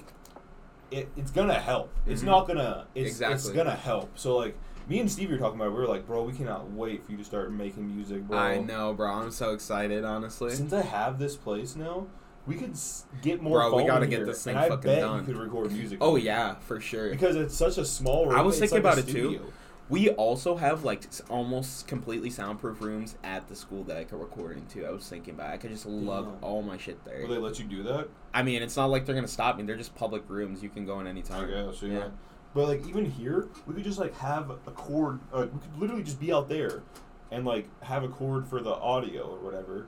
it, 0.92 1.10
it's 1.18 1.32
gonna 1.32 1.60
help. 1.60 1.92
It's 2.06 2.22
Mhm. 2.22 2.26
not 2.26 2.48
gonna. 2.48 2.86
It's 2.96 3.20
it's 3.22 3.50
gonna 3.50 3.76
help. 3.76 4.18
So 4.18 4.38
like, 4.38 4.56
me 4.88 5.00
and 5.00 5.12
Steve 5.12 5.30
were 5.32 5.38
talking 5.38 5.60
about. 5.60 5.68
it, 5.68 5.74
We 5.74 5.80
were 5.82 5.88
like, 5.88 6.06
bro, 6.08 6.24
we 6.24 6.34
cannot 6.34 6.72
wait 6.72 7.04
for 7.06 7.12
you 7.12 7.18
to 7.18 7.24
start 7.24 7.52
making 7.52 7.88
music, 7.96 8.24
bro. 8.28 8.38
I 8.38 8.60
know, 8.60 8.94
bro. 8.94 9.12
I'm 9.12 9.32
so 9.32 9.52
excited, 9.54 10.04
honestly. 10.04 10.52
Since 10.52 10.74
I 10.74 10.82
have 10.84 11.18
this 11.20 11.36
place 11.36 11.76
now, 11.76 12.08
we 12.48 12.56
could 12.56 12.72
s- 12.72 13.06
get 13.22 13.42
more. 13.42 13.60
Bro, 13.60 13.78
we 13.78 13.84
gotta 13.86 14.06
in 14.06 14.10
get 14.12 14.26
this 14.26 14.44
thing 14.44 14.56
and 14.56 14.66
I 14.66 14.70
fucking 14.70 14.84
bet 14.90 15.02
done. 15.02 15.20
You 15.20 15.26
could 15.26 15.38
record 15.38 15.72
music. 15.72 15.98
Oh 16.02 16.16
yeah, 16.16 16.56
for 16.56 16.80
sure. 16.80 17.10
because 17.10 17.36
it's 17.36 17.56
such 17.56 17.78
a 17.78 17.86
small 17.86 18.28
room. 18.28 18.38
I 18.38 18.42
was 18.42 18.60
thinking 18.60 18.82
like 18.84 18.94
about 18.96 18.98
it, 18.98 19.12
too. 19.12 19.42
We 19.88 20.10
also 20.10 20.56
have 20.56 20.84
like 20.84 21.04
almost 21.30 21.88
completely 21.88 22.32
soundproof 22.32 22.82
rooms 22.82 23.18
at 23.24 23.48
the 23.48 23.56
school 23.56 23.84
that 23.84 23.98
I 23.98 24.04
could 24.04 24.20
record 24.20 24.58
into. 24.58 24.84
I 24.84 24.90
was 24.90 25.08
thinking 25.08 25.36
about. 25.36 25.52
I 25.52 25.58
could 25.58 25.70
just 25.70 25.86
lug 25.86 26.26
Damn. 26.26 26.44
all 26.44 26.64
my 26.64 26.78
shit 26.78 27.04
there. 27.06 27.22
Will 27.22 27.28
they 27.36 27.38
let 27.38 27.60
you 27.60 27.66
do 27.66 27.84
that? 27.84 28.08
I 28.34 28.42
mean, 28.42 28.64
it's 28.64 28.76
not 28.76 28.88
like 28.90 29.06
they're 29.06 29.14
gonna 29.14 29.28
stop 29.28 29.58
me. 29.58 29.64
They're 29.64 29.78
just 29.78 29.94
public 29.96 30.24
rooms. 30.28 30.64
You 30.64 30.70
can 30.70 30.86
go 30.88 31.00
in 31.02 31.08
anytime. 31.08 31.48
I 31.48 31.68
guess, 31.68 31.84
yeah. 31.84 31.90
Yeah. 32.00 32.08
But 32.56 32.68
like 32.68 32.88
even 32.88 33.06
here, 33.06 33.48
we 33.68 33.76
could 33.76 33.84
just 33.84 34.00
like 34.00 34.18
have 34.18 34.50
a 34.50 34.72
cord. 34.72 35.20
Uh, 35.32 35.48
we 35.54 35.60
could 35.60 35.78
literally 35.80 36.04
just 36.04 36.20
be 36.20 36.34
out 36.34 36.50
there, 36.50 36.82
and 37.30 37.46
like 37.46 37.68
have 37.84 38.04
a 38.04 38.08
cord 38.08 38.48
for 38.48 38.62
the 38.62 38.74
audio 38.74 39.24
or 39.24 39.38
whatever. 39.38 39.86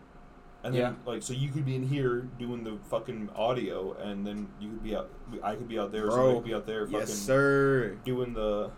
And 0.67 0.75
then 0.75 0.82
Yeah. 1.06 1.12
like 1.12 1.23
so 1.23 1.32
you 1.32 1.49
could 1.49 1.65
be 1.65 1.75
in 1.75 1.84
here 1.88 2.27
doing 2.38 2.65
the 2.65 2.77
fucking 2.89 3.30
audio, 3.34 3.93
and 3.93 4.27
then 4.27 4.49
you 4.60 4.71
could 4.71 4.84
be 4.84 4.95
out. 4.97 5.10
I 5.41 5.56
could 5.56 5.69
be 5.69 5.80
out 5.80 5.93
there. 5.93 6.08
Bro. 6.08 6.36
Could 6.36 6.43
be 6.43 6.53
out 6.53 6.65
there. 6.67 6.86
Fucking 6.86 6.99
Yes, 6.99 7.13
sir. 7.13 7.95
Doing 8.03 8.34
the. 8.34 8.71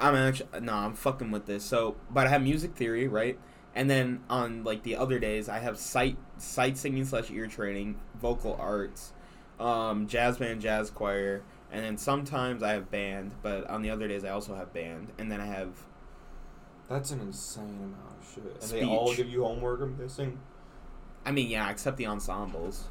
I'm 0.00 0.14
actually 0.14 0.60
no, 0.60 0.72
I'm 0.72 0.94
fucking 0.94 1.30
with 1.30 1.44
this. 1.44 1.62
So, 1.62 1.96
but 2.10 2.26
I 2.26 2.30
have 2.30 2.42
music 2.42 2.74
theory, 2.74 3.06
right? 3.06 3.38
And 3.74 3.90
then 3.90 4.20
on 4.30 4.64
like 4.64 4.82
the 4.82 4.96
other 4.96 5.18
days, 5.18 5.46
I 5.50 5.58
have 5.58 5.76
sight 5.78 6.16
sight 6.38 6.78
singing 6.78 7.04
slash 7.04 7.30
ear 7.30 7.46
training, 7.48 7.98
vocal 8.18 8.56
arts, 8.58 9.12
um, 9.60 10.06
jazz 10.06 10.38
band, 10.38 10.62
jazz 10.62 10.90
choir, 10.90 11.42
and 11.70 11.84
then 11.84 11.98
sometimes 11.98 12.62
I 12.62 12.72
have 12.72 12.90
band. 12.90 13.34
But 13.42 13.68
on 13.68 13.82
the 13.82 13.90
other 13.90 14.08
days, 14.08 14.24
I 14.24 14.30
also 14.30 14.54
have 14.54 14.72
band, 14.72 15.12
and 15.18 15.30
then 15.30 15.42
I 15.42 15.46
have 15.46 15.84
That's 16.88 17.10
an 17.10 17.20
insane 17.20 17.76
amount 17.76 18.20
of 18.22 18.26
shit. 18.34 18.62
And 18.62 18.70
they 18.70 18.84
all 18.86 19.14
give 19.14 19.28
you 19.28 19.44
homework. 19.44 19.82
I'm 19.82 19.96
guessing. 19.98 20.38
I 21.26 21.32
mean, 21.32 21.50
yeah, 21.50 21.68
except 21.70 21.96
the 21.98 22.06
ensembles. 22.06 22.84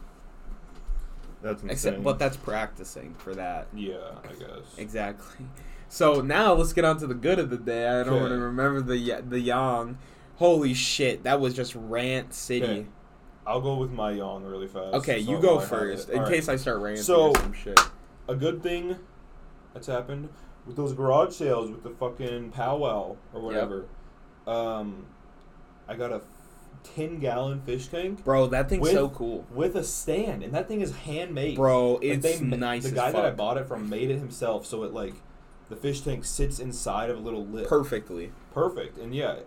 That's 1.42 1.62
insane. 1.64 1.72
Except, 1.72 2.04
but 2.04 2.20
that's 2.20 2.38
practicing 2.38 3.16
for 3.16 3.34
that. 3.36 3.68
yeah, 3.74 3.98
I 4.24 4.34
guess. 4.34 4.78
Exactly. 4.78 5.46
So 5.88 6.20
now 6.20 6.54
let's 6.54 6.74
get 6.74 6.84
on 6.84 6.98
to 6.98 7.08
the 7.08 7.14
good 7.14 7.38
of 7.38 7.52
the 7.52 7.58
day. 7.58 7.88
I 7.88 8.04
don't 8.04 8.20
want 8.20 8.34
to 8.34 8.40
remember 8.40 8.82
the 8.82 9.22
the 9.22 9.40
yang. 9.40 10.00
Holy 10.38 10.74
shit, 10.74 11.24
that 11.24 11.40
was 11.40 11.54
just 11.54 11.76
rant 11.76 12.34
city. 12.34 12.66
Okay. 12.66 12.86
I'll 13.46 13.62
go 13.62 13.76
with 13.76 13.92
my 13.92 14.12
yang 14.12 14.44
really 14.44 14.68
fast. 14.68 14.96
Okay, 14.96 15.20
you 15.20 15.38
go 15.40 15.42
know 15.54 15.58
I 15.58 15.60
have 15.62 15.70
first 15.70 16.10
in 16.10 16.26
case 16.26 16.50
I 16.50 16.56
start 16.56 16.80
ranting 16.80 17.04
So- 17.04 17.34
some 17.36 17.54
shit. 17.54 17.80
a 18.28 18.36
good 18.36 18.64
thing 18.64 18.98
that's 19.76 19.86
happened 19.86 20.30
with 20.66 20.76
those 20.76 20.92
garage 20.92 21.34
sales 21.36 21.70
with 21.70 21.84
the 21.84 21.92
fucking 21.92 22.50
powwow 22.52 23.16
or 23.32 23.40
whatever. 23.42 23.86
Um, 24.48 25.06
I 25.88 25.96
got 25.96 26.12
a 26.12 26.22
ten 26.96 27.20
gallon 27.20 27.62
fish 27.62 27.88
tank 27.88 28.24
Bro, 28.24 28.48
that 28.48 28.70
thing's 28.70 28.82
with- 28.84 28.92
so 28.94 29.10
cool. 29.10 29.46
with 29.54 29.76
a 29.76 29.84
stand, 29.84 30.44
and 30.44 30.54
that 30.54 30.68
thing 30.68 30.82
is 30.82 30.96
handmade. 30.96 31.56
Bro, 31.56 31.94
Like, 31.94 32.04
it's 32.04 32.40
they 32.40 32.46
nice 32.46 32.84
The 32.84 32.92
guy 32.92 33.12
that 33.12 33.26
I 33.26 33.32
bought 33.32 33.58
it 33.58 33.68
from 33.68 33.90
made 33.90 34.10
it 34.12 34.18
himself, 34.18 34.66
so 34.66 34.84
it 34.84 34.94
like 34.94 35.14
the 35.70 35.76
fish 35.76 36.02
tank 36.02 36.26
sits 36.26 36.60
inside 36.60 37.10
of 37.10 37.18
a 37.18 37.22
little 37.22 37.46
lip. 37.46 37.68
Perfectly. 37.68 38.32
Perfect, 38.54 38.98
and 38.98 39.14
yeah, 39.16 39.38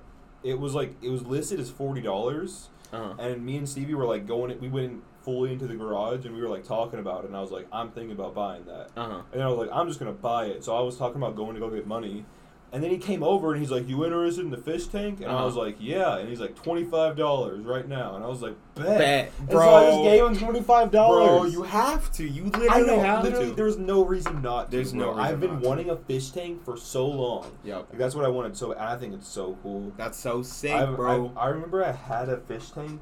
it 0.43 0.59
was 0.59 0.75
like 0.75 0.95
it 1.03 1.11
was 1.11 1.25
listed 1.27 1.61
as 1.61 1.71
forty 1.71 2.01
dollars, 2.01 2.69
Uh-huh. 2.93 3.15
and 3.23 3.45
me 3.45 3.57
and 3.57 3.69
Stevie 3.69 3.95
were 3.95 4.07
like 4.07 4.27
going. 4.27 4.59
We 4.61 4.69
went 4.69 5.03
fully 5.23 5.53
into 5.53 5.67
the 5.67 5.75
garage, 5.75 6.25
and 6.25 6.35
we 6.35 6.41
were 6.41 6.49
like 6.49 6.65
talking 6.65 6.99
about 7.01 7.25
it. 7.25 7.29
And 7.29 7.37
I 7.37 7.41
was 7.41 7.51
like, 7.51 7.67
I'm 7.71 7.91
thinking 7.91 8.13
about 8.13 8.35
buying 8.35 8.65
that. 8.65 8.89
Uh-huh. 8.97 9.21
And 9.33 9.43
I 9.43 9.49
was 9.49 9.59
like, 9.59 9.69
I'm 9.73 9.87
just 9.87 9.99
gonna 9.99 10.13
buy 10.13 10.47
it. 10.47 10.65
So 10.65 10.75
I 10.77 10.81
was 10.81 10.97
talking 10.97 11.21
about 11.21 11.37
going 11.37 11.55
to 11.55 11.61
go 11.61 11.69
get 11.71 11.87
money. 11.87 12.25
And 12.71 12.83
then 12.83 12.91
he 12.91 12.99
came 12.99 13.23
over 13.23 13.53
and 13.53 13.61
he's 13.63 13.71
like, 13.71 13.89
"You 13.89 14.05
interested 14.05 14.45
in 14.45 14.51
the 14.51 14.59
fish 14.59 14.89
tank?" 14.89 15.21
And 15.23 15.31
I 15.31 15.37
Uh-huh. 15.37 15.45
was 15.47 15.55
like, 15.57 15.77
"Yeah." 15.81 16.19
And 16.19 16.29
he's 16.29 16.39
like, 16.41 16.55
25 16.55 17.17
dollars 17.17 17.65
right 17.65 17.89
now." 17.89 18.15
And 18.15 18.23
I 18.23 18.29
was 18.29 18.43
like, 18.43 18.57
"Bet." 18.75 18.99
Bet, 18.99 19.33
And 19.39 19.49
bro. 19.49 19.61
so 19.61 19.75
I 19.75 19.87
just 19.91 20.03
gave 20.03 20.25
him 20.27 20.37
25 20.37 20.91
dollars. 20.91 21.29
Bro, 21.29 21.45
you 21.47 21.63
have 21.63 22.13
to. 22.13 22.29
You 22.29 22.45
literally 22.45 22.69
I 22.69 22.81
know. 22.81 23.01
have 23.01 23.25
Literally, 23.25 23.49
to. 23.51 23.55
there's 23.55 23.79
no 23.79 24.05
reason 24.05 24.43
not 24.43 24.71
to. 24.71 24.77
There's 24.77 24.93
no 24.93 25.05
bro. 25.05 25.15
reason 25.15 25.25
I've 25.35 25.41
been 25.41 25.53
not 25.55 25.63
to. 25.63 25.69
wanting 25.69 25.89
a 25.91 25.97
fish 25.97 26.31
tank 26.31 26.63
for 26.63 26.77
so 26.77 27.07
long. 27.07 27.47
Yep. 27.65 27.87
Like, 27.89 27.99
that's 27.99 28.15
what 28.15 28.27
I 28.27 28.29
wanted. 28.29 28.55
So 28.55 28.73
and 28.73 28.81
I 28.83 28.97
think 28.99 29.15
it's 29.15 29.29
so 29.29 29.57
cool. 29.63 29.93
That's 29.97 30.19
so 30.19 30.43
sick, 30.43 30.73
I've- 30.75 30.95
bro. 30.95 31.11
I've- 31.29 31.35
I 31.39 31.49
remember 31.49 31.83
I 31.83 31.93
had 31.93 32.29
a 32.29 32.37
fish 32.37 32.71
tank 32.73 33.01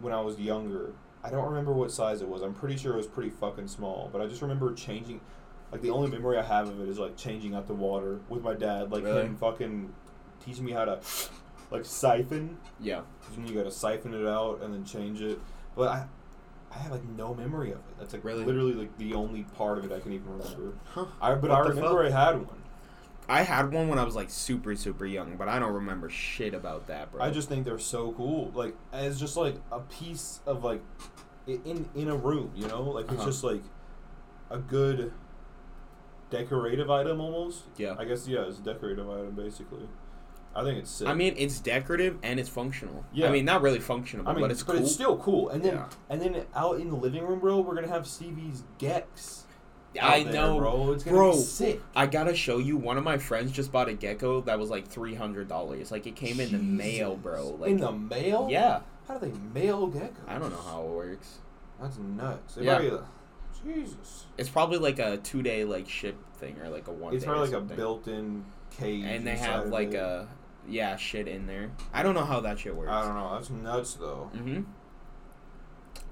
when 0.00 0.12
I 0.12 0.20
was 0.20 0.40
younger. 0.40 0.92
I 1.22 1.30
don't 1.30 1.44
remember 1.44 1.72
what 1.72 1.92
size 1.92 2.20
it 2.20 2.26
was. 2.28 2.42
I'm 2.42 2.52
pretty 2.52 2.76
sure 2.76 2.94
it 2.94 2.96
was 2.96 3.06
pretty 3.06 3.30
fucking 3.30 3.68
small. 3.68 4.10
But 4.12 4.20
I 4.22 4.26
just 4.26 4.42
remember 4.42 4.72
changing. 4.74 5.20
Like 5.72 5.80
the 5.80 5.90
only 5.90 6.10
memory 6.10 6.36
I 6.38 6.42
have 6.42 6.68
of 6.68 6.80
it 6.80 6.88
is 6.88 6.98
like 6.98 7.16
changing 7.16 7.54
out 7.54 7.66
the 7.66 7.74
water 7.74 8.20
with 8.28 8.42
my 8.42 8.54
dad. 8.54 8.92
Like 8.92 9.04
Really? 9.04 9.22
him 9.22 9.36
fucking 9.36 9.92
teaching 10.44 10.64
me 10.64 10.72
how 10.72 10.84
to 10.84 11.00
like 11.70 11.84
siphon. 11.86 12.58
yeah. 12.78 13.00
'Cause 13.22 13.38
you 13.50 13.54
gotta 13.54 13.70
siphon 13.70 14.12
it 14.14 14.26
out 14.26 14.60
and 14.62 14.74
then 14.74 14.84
change 14.84 15.22
it. 15.22 15.40
But 15.74 15.88
I, 15.88 16.06
I 16.70 16.78
have 16.78 16.92
like 16.92 17.04
no 17.16 17.34
memory 17.34 17.70
of 17.72 17.78
it. 17.78 17.98
That's 17.98 18.12
like 18.12 18.22
Really? 18.24 18.44
literally 18.44 18.74
like 18.74 18.96
the 18.98 19.14
only 19.14 19.44
part 19.44 19.78
of 19.78 19.84
it 19.90 19.92
I 19.92 20.00
can 20.00 20.12
even 20.12 20.30
remember. 20.38 20.74
Huh. 20.92 21.06
I 21.20 21.34
but 21.34 21.48
What 21.48 21.60
I 21.60 21.62
the 21.62 21.68
remember 21.70 22.04
fuck? 22.04 22.12
I 22.12 22.24
had 22.26 22.36
one. 22.46 22.58
I 23.28 23.42
had 23.42 23.72
one 23.72 23.88
when 23.88 23.98
I 23.98 24.04
was 24.04 24.14
like 24.16 24.28
super 24.30 24.74
super 24.76 25.06
young, 25.06 25.36
but 25.36 25.48
I 25.48 25.58
don't 25.58 25.72
remember 25.72 26.10
shit 26.10 26.52
about 26.52 26.88
that, 26.88 27.12
bro. 27.12 27.22
I 27.22 27.30
just 27.30 27.48
think 27.48 27.64
they're 27.64 27.78
so 27.78 28.12
cool. 28.12 28.50
Like 28.54 28.74
it's 28.92 29.18
just 29.18 29.36
like 29.38 29.54
a 29.70 29.80
piece 29.80 30.40
of 30.44 30.64
like 30.64 30.82
i- 31.48 31.60
in 31.64 31.88
in 31.94 32.08
a 32.08 32.16
room, 32.16 32.50
you 32.54 32.66
know? 32.68 32.82
Like 32.82 33.04
it's 33.06 33.14
Uh-huh. 33.14 33.24
just 33.26 33.42
like 33.44 33.62
a 34.50 34.58
good 34.58 35.12
decorative 36.36 36.90
item 36.90 37.20
almost. 37.20 37.62
yeah. 37.76 37.94
I 37.98 38.04
guess 38.04 38.26
yeah, 38.26 38.40
it's 38.48 38.58
a 38.58 38.62
decorative 38.62 39.08
item 39.08 39.30
basically. 39.34 39.88
I 40.54 40.62
think 40.64 40.78
it's 40.80 40.90
sick. 40.90 41.08
I 41.08 41.14
mean, 41.14 41.34
it's 41.38 41.60
decorative 41.60 42.18
and 42.22 42.38
it's 42.38 42.48
functional. 42.48 43.04
Yeah. 43.14 43.28
I 43.28 43.32
mean, 43.32 43.44
not 43.46 43.62
really 43.62 43.78
functional, 43.80 44.28
I 44.28 44.32
mean, 44.32 44.42
but 44.42 44.50
it's 44.50 44.62
cool. 44.62 44.76
It's 44.76 44.92
still 44.92 45.16
cool. 45.16 45.48
And 45.48 45.62
then 45.64 45.74
Yeah. 45.74 45.86
and 46.10 46.20
then 46.20 46.44
out 46.54 46.78
in 46.80 46.90
the 46.90 46.96
living 46.96 47.24
room, 47.26 47.38
bro, 47.38 47.60
we're 47.60 47.74
gonna 47.74 47.88
have 47.88 48.06
Stevie's 48.06 48.64
Gex. 48.78 49.44
I 50.00 50.22
there, 50.24 50.32
know, 50.32 50.58
bro. 50.58 50.92
It's 50.92 51.04
gonna 51.04 51.16
Bro, 51.18 51.32
be 51.32 51.38
sick. 51.38 51.80
I 51.94 52.06
gotta 52.06 52.34
show 52.34 52.56
you. 52.56 52.78
One 52.78 52.96
of 52.96 53.04
my 53.04 53.18
friends 53.18 53.52
just 53.52 53.70
bought 53.70 53.88
a 53.90 53.92
gecko 53.92 54.40
that 54.42 54.58
was 54.58 54.70
like 54.70 54.88
three 54.88 55.14
hundred 55.14 55.48
dollars. 55.48 55.90
Like 55.92 56.06
it 56.06 56.16
came 56.16 56.40
in 56.40 56.50
the 56.52 56.58
mail, 56.58 57.14
bro. 57.16 57.56
Like 57.58 57.70
in 57.72 57.76
the 57.78 57.92
mail? 57.92 58.48
yeah, 58.50 58.80
How 59.06 59.18
do 59.18 59.26
they 59.30 59.38
mail 59.60 59.88
geckos? 59.88 60.14
I 60.26 60.38
don't 60.38 60.50
know 60.50 60.62
how 60.66 60.82
it 60.82 60.88
works. 60.90 61.38
That's 61.80 61.98
nuts. 61.98 62.54
They 62.54 62.64
Yeah. 62.64 62.78
probably- 62.78 62.98
Jesus. 63.64 64.24
It's 64.38 64.48
probably 64.48 64.78
like 64.78 64.98
a 64.98 65.16
two 65.18 65.42
day 65.42 65.64
like 65.64 65.88
ship 65.88 66.16
thing 66.36 66.56
or 66.62 66.68
like 66.68 66.88
a 66.88 66.92
one. 66.92 67.14
It's 67.14 67.24
day 67.24 67.30
probably 67.30 67.48
or 67.54 67.60
like 67.60 67.70
a 67.72 67.74
built-in 67.74 68.44
cage. 68.70 69.04
and 69.04 69.26
they 69.26 69.36
have 69.36 69.68
like 69.68 69.92
it. 69.92 69.96
a 69.96 70.28
yeah 70.68 70.96
shit 70.96 71.28
in 71.28 71.46
there. 71.46 71.70
I 71.92 72.02
don't 72.02 72.14
know 72.14 72.24
how 72.24 72.40
that 72.40 72.58
shit 72.58 72.74
works. 72.74 72.90
I 72.90 73.04
don't 73.04 73.14
know. 73.14 73.34
That's 73.34 73.50
nuts 73.50 73.94
though. 73.94 74.30
Mm-hmm. 74.34 74.62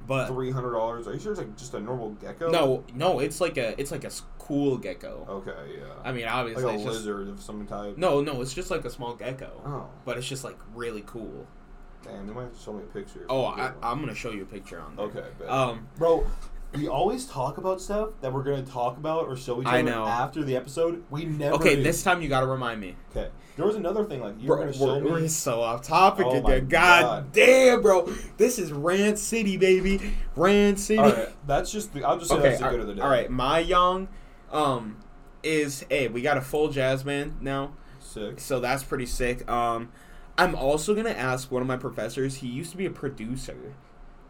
But 0.07 0.29
Three 0.29 0.51
hundred 0.51 0.73
dollars. 0.73 1.07
Are 1.07 1.13
you 1.13 1.21
sure 1.21 1.33
it's 1.33 1.41
like 1.41 1.57
just 1.57 1.75
a 1.75 1.81
normal 1.81 2.11
gecko? 2.11 2.51
no, 2.51 2.85
no, 2.95 3.19
it's 3.21 3.41
like 3.41 3.59
a 3.59 3.79
it's 3.81 3.91
like 3.93 4.05
a 4.05 4.11
cool 4.39 4.77
gecko. 4.79 5.27
Okay, 5.29 5.77
yeah. 5.79 5.85
I 6.03 6.11
mean, 6.13 6.27
obviously, 6.27 6.65
like 6.65 6.73
a 6.73 6.77
it's 6.77 6.85
just 6.85 6.97
lizard 6.99 7.29
of 7.29 7.41
some 7.41 7.67
type. 7.67 7.97
no, 7.99 8.21
no, 8.21 8.41
it's 8.41 8.53
just 8.55 8.71
like 8.71 8.85
a 8.85 8.91
small 8.91 9.15
gecko. 9.15 9.61
Oh, 9.65 9.89
But 10.05 10.17
it's 10.19 10.27
just 10.27 10.43
like 10.43 10.59
really 10.75 11.05
cool. 11.07 11.47
damn! 12.03 12.27
You 12.27 12.33
might 12.35 12.45
have 12.45 12.55
to 12.55 12.59
show 12.61 12.73
me 12.73 12.83
a 12.83 12.87
picture. 12.87 13.27
Oh, 13.29 13.45
I, 13.45 13.73
I'm 13.83 14.01
gonna 14.01 14.15
show 14.15 14.31
you 14.33 14.43
a 14.43 14.47
picture 14.47 14.81
on 14.81 14.97
there. 14.97 15.07
Okay, 15.07 15.25
bet. 15.39 15.49
Um, 15.49 15.87
bro. 15.97 16.27
We 16.73 16.87
always 16.87 17.27
talk 17.27 17.59
about 17.59 17.81
stuff 17.81 18.11
that 18.21 18.33
we're 18.33 18.45
gonna 18.45 18.63
talk 18.63 18.97
about 18.97 19.27
or 19.27 19.37
show 19.37 19.61
each 19.61 19.67
I 19.67 19.81
other 19.81 19.91
know. 19.91 20.05
after 20.07 20.45
the 20.45 20.55
episode. 20.57 21.03
We 21.11 21.25
never. 21.25 21.57
okay, 21.57 21.77
do. 21.77 21.83
this 21.83 22.03
time 22.05 22.23
you 22.23 22.29
gotta 22.29 22.47
remind 22.47 22.81
me. 22.81 22.95
Okay. 23.11 23.29
There 23.57 23.67
was 23.67 23.75
another 23.77 24.05
thing 24.05 24.21
like 24.21 24.41
you 24.41 24.49
were 24.49 24.57
Bro, 24.57 24.65
gonna 24.67 24.77
show 24.79 24.87
we're, 24.87 25.01
me. 25.03 25.11
we're 25.11 25.29
so 25.29 25.61
off 25.61 25.83
topic 25.83 26.27
Oh 26.29 26.41
my 26.41 26.55
again. 26.55 26.69
God, 26.69 27.03
God. 27.03 27.33
damn, 27.33 27.83
bro. 27.83 28.07
This 28.37 28.59
is 28.59 28.73
Rand 28.73 29.19
City, 29.19 29.57
baby. 29.57 30.01
Rand 30.37 30.79
City. 30.79 30.99
All 31.01 31.11
right, 31.13 31.29
that's 31.47 31.73
just. 31.73 31.93
The, 31.93 32.05
I'll 32.05 32.19
just 32.19 32.31
say 32.31 32.37
okay, 32.37 32.49
that's 32.51 32.63
the 32.63 32.69
good 32.71 32.81
of 32.81 32.87
the 32.87 32.95
day. 32.95 33.03
all 33.03 33.11
right. 33.11 33.29
My 33.29 33.59
yang, 33.59 34.09
um, 34.53 34.97
is 35.43 35.85
hey, 35.91 36.07
we 36.09 36.23
got 36.23 36.37
a 36.37 36.41
full 36.41 36.69
jazz 36.69 37.03
band 37.03 37.43
now, 37.43 37.73
Six. 37.99 38.45
so 38.45 38.61
that's 38.61 38.85
pretty 38.85 39.07
sick. 39.07 39.51
Um, 39.51 39.91
I'm 40.39 40.55
also 40.55 40.95
gonna 40.95 41.11
ask 41.11 41.51
one 41.51 41.63
of 41.63 41.69
my 41.69 41.77
professors. 41.77 42.37
He 42.37 42.47
used 42.47 42.71
to 42.71 42.77
be 42.77 42.87
a 42.87 42.91
producer. 42.91 43.75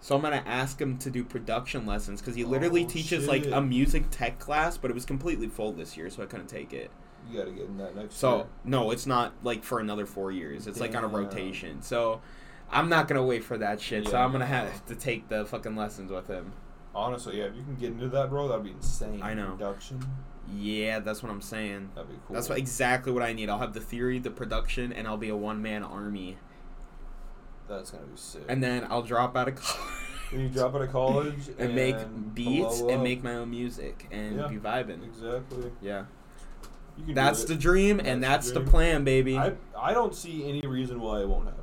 So 0.01 0.17
I'm 0.17 0.23
gonna 0.23 0.43
ask 0.47 0.81
him 0.81 0.97
to 0.99 1.11
do 1.11 1.23
production 1.25 1.85
lessons 1.87 2.21
because 2.21 2.35
he 2.35 2.45
literally 2.45 2.85
Oh, 2.85 2.89
teaches 2.89 3.29
like 3.29 3.47
a 3.47 3.61
music 3.61 4.05
tech 4.11 4.39
class, 4.39 4.79
but 4.79 4.91
it 4.91 4.95
was 4.95 5.05
completely 5.05 5.47
full 5.49 5.73
this 5.73 5.97
year, 5.97 6.09
so 6.11 6.23
I 6.23 6.27
couldn't 6.27 6.49
take 6.49 6.73
it. 6.73 6.91
You 7.31 7.39
gotta 7.39 7.51
get 7.53 7.67
in 7.67 7.77
that 7.79 7.95
next. 7.95 8.15
So 8.17 8.37
year. 8.37 8.47
no, 8.65 8.91
it's 8.91 9.07
not 9.07 9.35
like 9.43 9.63
for 9.63 9.79
another 9.79 10.07
four 10.07 10.33
years. 10.33 10.67
It's 10.67 10.81
like 10.81 10.95
on 10.97 11.05
a 11.05 11.09
rotation. 11.09 11.83
So 11.83 12.23
I'm 12.71 12.89
not 12.89 13.09
gonna 13.09 13.23
wait 13.23 13.45
for 13.45 13.59
that 13.59 13.81
shit. 13.81 14.09
so 14.09 14.17
I'm 14.17 14.33
gonna 14.33 14.47
have 14.47 14.85
to 14.87 14.95
take 14.95 15.29
the 15.29 15.45
fucking 15.45 15.77
lessons 15.77 16.11
with 16.11 16.29
him. 16.29 16.53
honestly, 16.95 17.39
yeah, 17.39 17.45
if 17.45 17.55
you 17.57 17.63
can 17.63 17.77
get 17.77 17.91
into 17.93 18.09
that, 18.09 18.31
bro, 18.31 18.49
that'd 18.49 18.65
be 18.65 18.71
insane. 18.71 19.21
I 19.23 19.35
know. 19.35 19.53
Production. 19.53 20.03
Yeah, 20.59 20.99
that's 20.99 21.23
what 21.23 21.31
I'm 21.31 21.43
saying. 21.43 21.91
That'd 21.95 22.11
be 22.11 22.17
cool. 22.27 22.35
That's 22.35 22.49
what, 22.49 22.59
exactly 22.59 23.13
what 23.13 23.23
I 23.23 23.33
need. 23.33 23.49
I'll 23.49 23.59
have 23.61 23.75
the 23.75 23.81
theory, 23.81 24.19
the 24.19 24.31
production, 24.31 24.93
and 24.93 25.07
I'll 25.07 25.17
be 25.17 25.29
a 25.29 25.37
one 25.37 25.63
man 25.63 25.85
army. 25.85 26.39
That's 27.71 27.91
gonna 27.93 28.05
be 28.07 28.17
sick. 28.17 28.43
And 28.49 28.63
then 28.63 28.87
I'll 28.91 29.03
drop 29.03 29.37
out 29.37 29.49
of 29.49 29.55
college 29.63 29.89
Then 30.33 30.41
you 30.41 30.49
drop 30.49 30.75
out 30.75 30.83
of 30.83 30.91
college 30.91 31.49
and 31.59 31.75
make 31.75 31.97
beats 32.35 32.81
and 32.81 33.03
make 33.03 33.23
my 33.23 33.37
own 33.37 33.51
music 33.51 34.07
and 34.11 34.37
Yeah. 34.37 34.49
be 34.49 34.57
vibing. 34.57 35.05
exactly. 35.05 35.71
Yeah, 35.81 36.05
You 36.99 37.05
can 37.07 37.15
that's 37.15 37.45
the 37.45 37.55
dream, 37.55 38.01
and 38.01 38.23
That's 38.23 38.47
that's 38.47 38.51
the 38.53 38.61
the 38.61 38.71
plan, 38.71 39.05
baby. 39.05 39.39
I 39.39 39.53
I 39.79 39.95
don't 39.95 40.15
see 40.15 40.49
any 40.49 40.67
reason 40.67 41.01
why 41.01 41.21
it 41.21 41.29
won't 41.29 41.45
happen. 41.47 41.60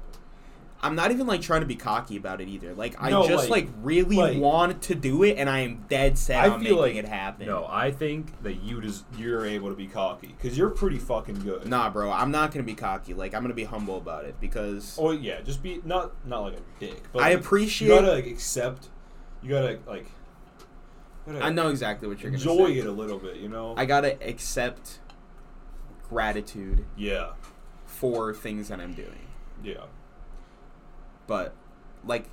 I'm 0.80 0.94
not 0.96 1.10
even 1.12 1.26
like 1.26 1.42
trying 1.42 1.62
to 1.62 1.66
be 1.68 1.76
cocky 1.76 2.18
about 2.18 2.40
it 2.40 2.48
either. 2.48 2.76
Like 2.76 2.96
I 3.02 3.10
No, 3.10 3.28
just 3.28 3.50
like- 3.50 3.66
like, 3.66 3.74
really 3.82 4.16
like- 4.16 4.38
want 4.38 4.84
to 4.84 4.96
do 4.96 5.24
it, 5.24 5.38
and 5.38 5.50
I 5.50 5.60
am 5.62 5.86
dead 5.90 6.18
set 6.20 6.44
I 6.44 6.50
on 6.50 6.62
making 6.62 6.78
like- 6.78 6.96
it 6.96 7.08
happen. 7.08 7.48
No, 7.48 7.66
I 7.68 7.90
think 7.92 8.44
that 8.44 8.62
you 8.62 8.80
just 8.82 9.04
you're 9.18 9.44
able 9.46 9.70
to 9.70 9.76
be 9.76 9.88
cocky 9.88 10.28
because 10.28 10.56
you're 10.58 10.70
pretty 10.70 11.00
fucking 11.00 11.40
good. 11.40 11.68
Nah, 11.68 11.90
bro, 11.90 12.12
I'm 12.12 12.30
not 12.30 12.52
gonna 12.52 12.64
be 12.64 12.76
cocky. 12.76 13.16
Like 13.16 13.34
I'm 13.34 13.42
gonna 13.42 13.56
be 13.56 13.64
humble 13.64 13.98
about 13.98 14.26
it 14.26 14.40
because 14.40 14.96
Oh 15.02 15.12
yeah, 15.12 15.42
just 15.42 15.64
be 15.64 15.82
not 15.84 16.12
not 16.28 16.42
like 16.42 16.54
a 16.54 16.80
dick. 16.80 17.02
But 17.12 17.24
I 17.24 17.30
appreciate. 17.32 17.88
You 17.88 17.96
gotta 17.96 18.12
like, 18.14 18.28
accept. 18.28 18.90
You 19.42 19.50
gotta 19.50 19.80
like. 19.88 20.06
you 21.26 21.34
gotta 21.34 21.46
I 21.46 21.50
know 21.50 21.70
exactly 21.70 22.08
what 22.08 22.22
you're 22.22 22.32
gonna 22.32 22.42
enjoy 22.44 22.68
say. 22.68 22.78
it 22.80 22.86
a 22.86 22.92
little 22.92 23.18
bit, 23.18 23.38
you 23.38 23.50
know. 23.50 23.74
I 23.76 23.86
gotta 23.86 24.16
accept 24.24 25.00
gratitude 26.08 26.86
yeah, 26.96 27.32
for 27.86 28.34
things 28.34 28.70
that 28.70 28.80
I'm 28.80 28.94
doing. 28.94 29.28
yeah. 29.64 29.86
But 31.28 31.54
like 32.06 32.26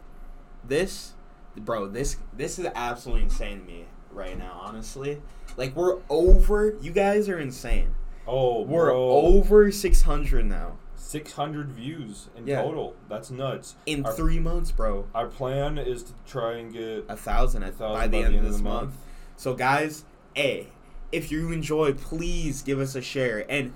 this, 0.67 1.13
bro, 1.57 1.87
this 1.89 2.17
this 2.37 2.59
is 2.59 2.67
absolutely 2.75 3.25
insane 3.25 3.61
to 3.61 3.67
me 3.67 3.85
right 4.11 4.39
now. 4.39 4.59
Honestly, 4.63 5.21
like 5.57 5.75
we're 5.77 5.99
over. 6.09 6.77
You 6.81 6.93
guys 6.93 7.29
are 7.29 7.39
insane. 7.39 7.95
Oh, 8.27 8.63
We're 8.63 8.87
bro. 8.87 9.11
over 9.11 9.71
600 9.71 10.47
now 10.47 10.79
Six 10.97 11.33
hundred 11.33 11.71
views 11.73 12.31
in 12.35 12.47
Yeah. 12.47 12.63
total. 12.63 12.97
That's 13.11 13.31
nuts. 13.31 13.75
in 13.85 14.07
Our- 14.07 14.13
three 14.15 14.41
months, 14.41 14.71
bro. 14.73 15.05
Our 15.15 15.27
plan 15.27 15.77
is 15.77 16.03
to 16.05 16.13
try 16.27 16.55
and 16.55 16.73
get 16.73 17.05
A 17.11 17.17
thousand, 17.17 17.63
at- 17.65 17.75
thousand 17.75 17.95
by 18.01 18.07
the 18.09 18.17
end 18.25 18.37
of 18.37 18.43
this 18.43 18.61
month. 18.63 18.97
So, 19.37 19.53
guys, 19.55 20.05
a 20.37 20.69
if 21.13 21.31
you 21.31 21.53
enjoy, 21.53 21.93
please 21.93 22.63
give 22.63 22.81
us 22.81 22.95
a 22.97 23.03
share. 23.03 23.45
And 23.51 23.73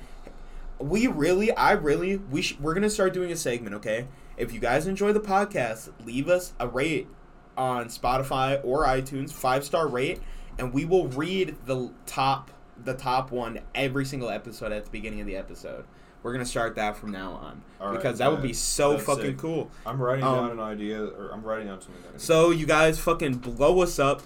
we 0.79 1.07
really, 1.07 1.53
I 1.55 1.73
really, 1.73 2.17
we 2.17 2.41
sh- 2.43 2.57
we're 2.59 2.75
gonna 2.75 2.89
start 2.91 3.13
doing 3.13 3.31
a 3.31 3.37
segment. 3.37 3.75
Okay, 3.77 4.07
if 4.39 4.53
you 4.53 4.61
guys 4.61 4.87
enjoy 4.87 5.13
the 5.13 5.21
podcast, 5.21 5.91
leave 6.05 6.29
us 6.29 6.55
a 6.59 6.67
rate 6.69 7.09
on 7.57 7.87
Spotify 7.87 8.61
or 8.65 8.85
iTunes, 8.87 9.33
five 9.33 9.65
star 9.65 9.89
rate, 9.89 10.21
and 10.59 10.73
we 10.73 10.85
will 10.85 11.09
read 11.09 11.57
the 11.67 11.91
top 12.07 12.51
the 12.85 12.95
top 12.95 13.33
one 13.33 13.59
every 13.75 14.05
single 14.05 14.31
episode 14.31 14.71
at 14.71 14.85
the 14.85 14.91
beginning 14.91 15.21
of 15.21 15.27
the 15.27 15.37
episode. 15.37 15.85
We're 16.23 16.33
gonna 16.33 16.45
start 16.47 16.77
that 16.77 16.97
from 16.97 17.11
now 17.13 17.33
on 17.33 17.63
All 17.81 17.89
right, 17.89 17.97
because 17.97 18.19
that 18.19 18.31
would 18.31 18.43
be 18.43 18.53
so 18.53 18.93
That's 18.93 19.05
fucking 19.05 19.25
sick. 19.25 19.39
cool. 19.39 19.71
I'm 19.85 20.01
writing 20.01 20.25
Um, 20.25 20.37
down 20.37 20.51
an 20.53 20.61
idea, 20.61 21.03
or 21.05 21.31
I'm 21.33 21.43
writing 21.43 21.67
down 21.67 21.81
something. 21.81 22.03
So 22.17 22.51
you 22.51 22.67
guys 22.67 22.99
fucking 22.99 23.35
blow 23.39 23.83
us 23.83 23.99
up. 23.99 24.23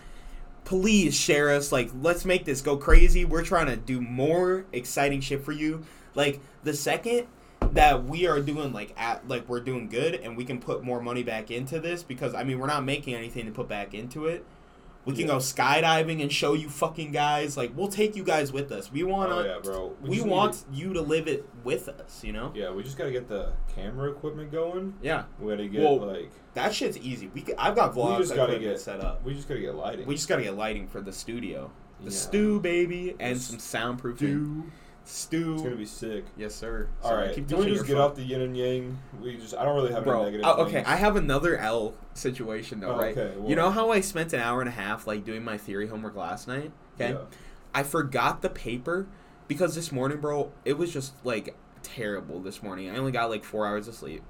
Please 0.64 1.14
share 1.14 1.51
us. 1.51 1.72
Like, 1.72 1.90
let's 2.03 2.25
make 2.25 2.44
this 2.44 2.61
go 2.61 2.77
crazy. 2.77 3.25
We're 3.25 3.42
trying 3.44 3.66
to 3.66 3.77
do 3.77 4.01
more 4.01 4.64
exciting 4.72 5.20
shit 5.20 5.44
for 5.44 5.53
you. 5.53 5.85
Like 6.14 6.40
the 6.62 6.75
second 6.75 7.27
that 7.72 8.05
we 8.05 8.27
are 8.27 8.40
doing 8.40 8.72
like 8.72 8.92
at 8.96 9.27
like 9.29 9.48
we're 9.48 9.61
doing 9.61 9.88
good 9.88 10.14
and 10.14 10.37
we 10.37 10.44
can 10.44 10.59
put 10.61 10.83
more 10.83 11.01
money 11.01 11.22
back 11.22 11.51
into 11.51 11.81
this 11.81 12.03
because 12.03 12.35
I 12.35 12.44
mean 12.44 12.59
we're 12.59 12.66
not 12.66 12.85
making 12.85 13.14
anything 13.14 13.46
to 13.46 13.53
put 13.53 13.68
back 13.68 13.94
into 13.94 14.27
it. 14.27 14.44
We 15.05 15.14
can 15.14 15.22
Yeah. 15.22 15.27
go 15.29 15.37
skydiving 15.38 16.22
and 16.22 16.33
show 16.33 16.53
you 16.55 16.68
fucking 16.68 17.11
guys. 17.11 17.57
Like 17.57 17.72
we'll 17.75 17.88
take 17.88 18.14
you 18.14 18.22
guys 18.22 18.53
with 18.53 18.70
us. 18.70 18.92
We 18.92 19.03
want 19.03 19.31
to. 19.31 19.37
oh 19.37 19.44
yeah, 19.44 19.59
bro. 19.62 19.94
we 20.01 20.16
just 20.16 20.29
want 20.29 20.64
you 20.72 20.92
to 20.92 21.01
live 21.01 21.27
it 21.27 21.44
with 21.64 21.88
us. 21.88 22.22
You 22.22 22.33
know. 22.33 22.53
Yeah, 22.55 22.70
we 22.70 22.83
just 22.85 22.96
gotta 22.96 23.11
get 23.11 23.29
the 23.29 23.53
camera 23.75 24.11
equipment 24.11 24.53
going. 24.53 24.94
Yeah. 25.03 25.25
We 25.40 25.51
gotta 25.51 25.66
get 25.68 25.83
Well, 25.83 25.98
like 26.07 26.31
That 26.55 26.72
shit's 26.75 26.98
easy. 26.98 27.29
We 27.35 27.40
could, 27.40 27.57
I've 27.59 27.75
got 27.75 27.94
vlogs. 27.94 28.18
We 28.18 28.22
just 28.25 28.37
gotta 28.37 28.59
get- 28.59 28.79
set 28.79 29.01
up. 29.01 29.25
we 29.25 29.35
just 29.35 29.48
gotta 29.48 29.61
get 29.61 29.75
lighting. 29.75 30.07
We 30.07 30.14
just 30.14 30.29
gotta 30.29 30.42
get 30.42 30.57
lighting 30.57 30.87
for 30.87 31.01
the 31.01 31.12
studio. 31.12 31.70
The 32.01 32.11
Yeah. 32.11 32.16
stew, 32.16 32.61
baby, 32.61 33.14
and 33.18 33.37
The 33.37 33.40
some 33.40 33.59
soundproofing. 33.59 34.18
Dude, 34.18 34.62
Stew. 35.04 35.54
it's 35.54 35.62
gonna 35.62 35.76
be 35.76 35.84
sick. 35.86 36.24
Yes, 36.36 36.54
sir. 36.54 36.88
All 37.02 37.10
Sorry, 37.10 37.26
right, 37.26 37.34
keep 37.34 37.48
can 37.48 37.58
we 37.58 37.66
just 37.66 37.86
get 37.86 37.94
phone. 37.96 38.02
off 38.02 38.14
the 38.16 38.22
yin 38.22 38.40
and 38.40 38.56
yang? 38.56 38.98
We 39.20 39.36
just 39.36 39.54
I 39.54 39.64
don't 39.64 39.74
really 39.74 39.92
have 39.92 40.04
Bro, 40.04 40.22
any 40.22 40.24
negative. 40.32 40.46
oh, 40.46 40.62
okay, 40.62 40.72
things. 40.74 40.86
I 40.88 40.96
have 40.96 41.16
another 41.16 41.56
L 41.58 41.94
situation 42.14 42.80
though, 42.80 42.92
Oh, 42.94 42.98
right? 42.98 43.16
okay, 43.16 43.34
You 43.48 43.56
know 43.56 43.70
how 43.70 43.90
I 43.90 44.00
spent 44.00 44.32
an 44.32 44.40
hour 44.40 44.60
and 44.60 44.68
a 44.68 44.72
half 44.72 45.06
like 45.06 45.24
doing 45.24 45.44
my 45.44 45.58
theory 45.58 45.86
homework 45.88 46.14
last 46.16 46.46
night? 46.48 46.70
Okay, 46.96 47.12
Yeah. 47.12 47.18
I 47.74 47.82
forgot 47.82 48.42
the 48.42 48.50
paper 48.50 49.06
because 49.48 49.74
this 49.74 49.90
morning, 49.92 50.18
bro, 50.20 50.52
it 50.64 50.74
was 50.78 50.92
just 50.92 51.14
like 51.24 51.56
terrible 51.82 52.40
this 52.40 52.62
morning. 52.62 52.88
I 52.90 52.96
only 52.96 53.12
got 53.12 53.28
like 53.30 53.44
four 53.44 53.66
hours 53.66 53.88
of 53.88 53.94
sleep. 53.94 54.22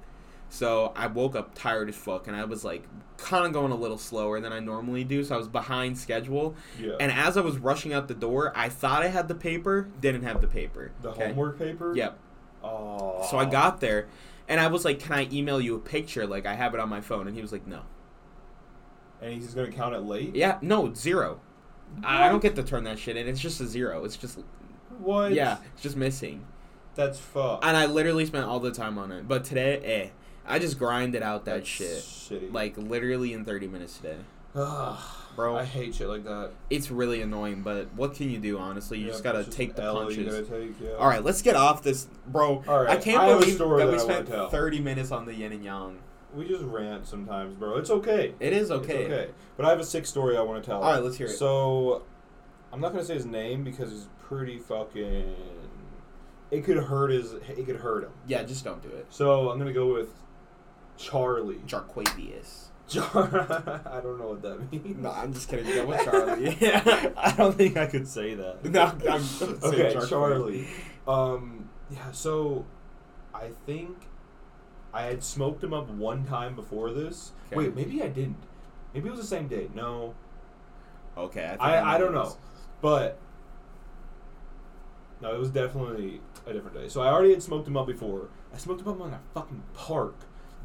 So 0.53 0.93
I 0.95 1.07
woke 1.07 1.35
up 1.35 1.55
tired 1.55 1.89
as 1.89 1.95
fuck 1.95 2.27
and 2.27 2.35
I 2.35 2.45
was 2.45 2.63
like 2.63 2.83
kind 3.17 3.47
of 3.47 3.53
going 3.53 3.71
a 3.71 3.75
little 3.75 3.97
slower 3.97 4.39
than 4.39 4.53
I 4.53 4.59
normally 4.59 5.03
do. 5.03 5.23
So 5.23 5.33
I 5.33 5.37
was 5.39 5.47
behind 5.47 5.97
schedule. 5.97 6.55
Yeah. 6.79 6.91
And 6.99 7.11
as 7.11 7.37
I 7.37 7.41
was 7.41 7.57
rushing 7.57 7.91
out 7.91 8.07
the 8.07 8.13
door, 8.13 8.53
I 8.55 8.69
thought 8.69 9.01
I 9.01 9.07
had 9.07 9.27
the 9.27 9.33
paper, 9.33 9.89
didn't 9.99 10.21
have 10.21 10.41
the 10.41 10.47
paper. 10.47 10.91
the 11.01 11.09
okay? 11.09 11.29
homework 11.29 11.57
paper. 11.57 11.95
Yep. 11.95 12.19
Oh. 12.63 13.27
So 13.31 13.39
I 13.39 13.45
got 13.45 13.81
there 13.81 14.05
and 14.47 14.59
I 14.59 14.67
was 14.67 14.85
like, 14.85 14.99
Can 14.99 15.13
I 15.13 15.27
email 15.31 15.59
you 15.59 15.73
a 15.73 15.79
picture? 15.79 16.27
Like 16.27 16.45
I 16.45 16.53
have 16.53 16.75
it 16.75 16.79
on 16.79 16.87
my 16.87 17.01
phone. 17.01 17.25
And 17.25 17.35
he 17.35 17.41
was 17.41 17.51
like, 17.51 17.65
No. 17.65 17.81
And 19.23 19.33
he's 19.33 19.55
gonna 19.55 19.71
count 19.71 19.95
it 19.95 20.01
late. 20.01 20.35
Yeah, 20.35 20.59
no, 20.61 20.93
zero. 20.93 21.39
I 22.03 22.27
I 22.27 22.29
don't 22.29 22.43
get 22.43 22.55
to 22.57 22.63
turn 22.63 22.83
that 22.83 22.99
shit 22.99 23.17
in. 23.17 23.27
It's 23.27 23.41
just 23.41 23.59
a 23.59 23.65
zero. 23.65 24.05
It's 24.05 24.17
just 24.17 24.37
What? 24.99 25.33
yeah, 25.33 25.57
it's 25.73 25.81
just 25.81 25.97
missing. 25.97 26.45
That's 26.93 27.17
fuck. 27.17 27.65
And 27.65 27.75
I 27.75 27.87
literally 27.87 28.27
spent 28.27 28.45
all 28.45 28.59
the 28.59 28.69
time 28.69 28.99
on 28.99 29.11
it. 29.11 29.27
But 29.27 29.45
today, 29.45 29.79
eh, 29.83 30.09
I 30.45 30.59
just 30.59 30.77
grinded 30.77 31.23
out 31.23 31.45
that 31.45 31.55
That's 31.55 31.67
shit. 31.67 31.89
Shitty. 32.03 32.51
Like 32.53 32.77
literally 32.77 33.33
in 33.33 33.45
30 33.45 33.67
minutes 33.67 33.97
today. 33.97 34.17
Bro, 35.35 35.55
I 35.57 35.63
hate 35.65 35.95
shit 35.95 36.07
like 36.07 36.25
that. 36.25 36.51
it's 36.69 36.91
really 36.91 37.21
annoying, 37.21 37.63
but 37.63 37.91
what 37.95 38.13
can 38.13 38.29
you 38.29 38.37
do, 38.37 38.59
honestly? 38.59 38.99
You 38.99 39.05
Yeah, 39.05 39.11
just 39.11 39.23
gotta 39.23 39.39
it's 39.39 39.55
take 39.55 39.75
the 39.75 39.81
L 39.81 40.03
punches. 40.03 40.47
take, 40.47 40.79
yeah. 40.79 40.91
All 40.99 41.07
right, 41.07 41.23
let's 41.23 41.41
get 41.41 41.55
off 41.55 41.81
this, 41.81 42.05
bro. 42.27 42.63
All 42.67 42.83
right, 42.83 42.97
I 42.97 43.01
can't 43.01 43.19
I 43.19 43.33
believe 43.33 43.55
story 43.55 43.83
that 43.83 43.91
we 43.91 43.97
spent 43.97 44.27
30 44.29 44.79
minutes 44.79 45.11
on 45.11 45.25
the 45.25 45.33
yin 45.33 45.51
and 45.53 45.63
yang. 45.63 45.97
We 46.35 46.47
just 46.47 46.63
rant 46.63 47.07
sometimes, 47.07 47.55
bro. 47.55 47.77
It's 47.77 47.89
okay. 47.89 48.33
It 48.39 48.53
is 48.53 48.69
It's 48.69 48.83
okay. 48.83 49.05
okay. 49.05 49.29
But 49.57 49.65
I 49.65 49.69
have 49.69 49.79
a 49.79 49.83
sick 49.83 50.05
story 50.05 50.37
I 50.37 50.41
want 50.41 50.63
to 50.63 50.69
tell. 50.69 50.81
All 50.81 50.91
right, 50.93 51.01
let's 51.03 51.17
hear 51.17 51.27
it. 51.27 51.31
So, 51.37 52.03
I'm 52.71 52.79
not 52.81 52.91
gonna 52.91 53.05
say 53.05 53.13
his 53.15 53.25
name 53.25 53.63
because 53.63 53.91
he's 53.91 54.07
pretty 54.21 54.59
fucking. 54.59 55.35
It 56.51 56.63
could 56.63 56.77
hurt 56.77 57.09
his. 57.09 57.33
It 57.33 57.65
could 57.65 57.77
hurt 57.77 58.03
him. 58.03 58.11
Yeah, 58.27 58.43
just 58.43 58.63
don't 58.63 58.81
do 58.83 58.89
it. 58.89 59.07
So 59.09 59.49
I'm 59.49 59.57
gonna 59.57 59.73
go 59.73 59.91
with 59.93 60.09
Charlie. 60.97 61.61
Jarquavius. 61.67 62.65
Char- 62.87 63.81
I 63.85 64.01
don't 64.01 64.19
know 64.19 64.29
what 64.29 64.41
that 64.41 64.71
means. 64.71 64.97
No, 64.97 65.11
I'm 65.11 65.33
just 65.33 65.49
kidding. 65.49 65.87
With 65.87 66.01
Charlie. 66.03 66.57
I 67.17 67.33
don't 67.37 67.55
think 67.55 67.77
I 67.77 67.85
could 67.87 68.07
say 68.07 68.35
that. 68.35 68.63
no, 68.65 68.83
I'm 68.83 69.23
okay, 69.65 69.93
saying 69.93 70.07
Charlie. 70.07 70.67
Um, 71.07 71.69
yeah. 71.89 72.11
So, 72.11 72.65
I 73.33 73.49
think 73.65 73.97
I 74.93 75.03
had 75.03 75.23
smoked 75.23 75.63
him 75.63 75.73
up 75.73 75.89
one 75.89 76.25
time 76.25 76.55
before 76.55 76.91
this. 76.91 77.31
Okay. 77.47 77.55
Wait, 77.57 77.75
maybe 77.75 78.01
I 78.03 78.07
didn't. 78.07 78.37
Maybe 78.93 79.07
it 79.07 79.11
was 79.11 79.19
the 79.21 79.25
same 79.27 79.47
day. 79.47 79.69
No, 79.73 80.13
Okay, 81.17 81.43
I, 81.45 81.49
think 81.49 81.61
I, 81.61 81.95
I 81.95 81.97
don't 81.99 82.13
know, 82.13 82.35
but 82.81 83.19
no, 85.21 85.33
it 85.33 85.39
was 85.39 85.49
definitely 85.49 86.21
a 86.47 86.53
different 86.53 86.75
day. 86.75 86.89
So 86.89 87.01
I 87.01 87.07
already 87.11 87.31
had 87.31 87.43
smoked 87.43 87.67
him 87.67 87.77
up 87.77 87.85
before. 87.87 88.29
I 88.53 88.57
smoked 88.57 88.81
him 88.81 88.87
up 88.89 88.99
in 89.07 89.13
a 89.13 89.19
fucking 89.33 89.61
park, 89.73 90.15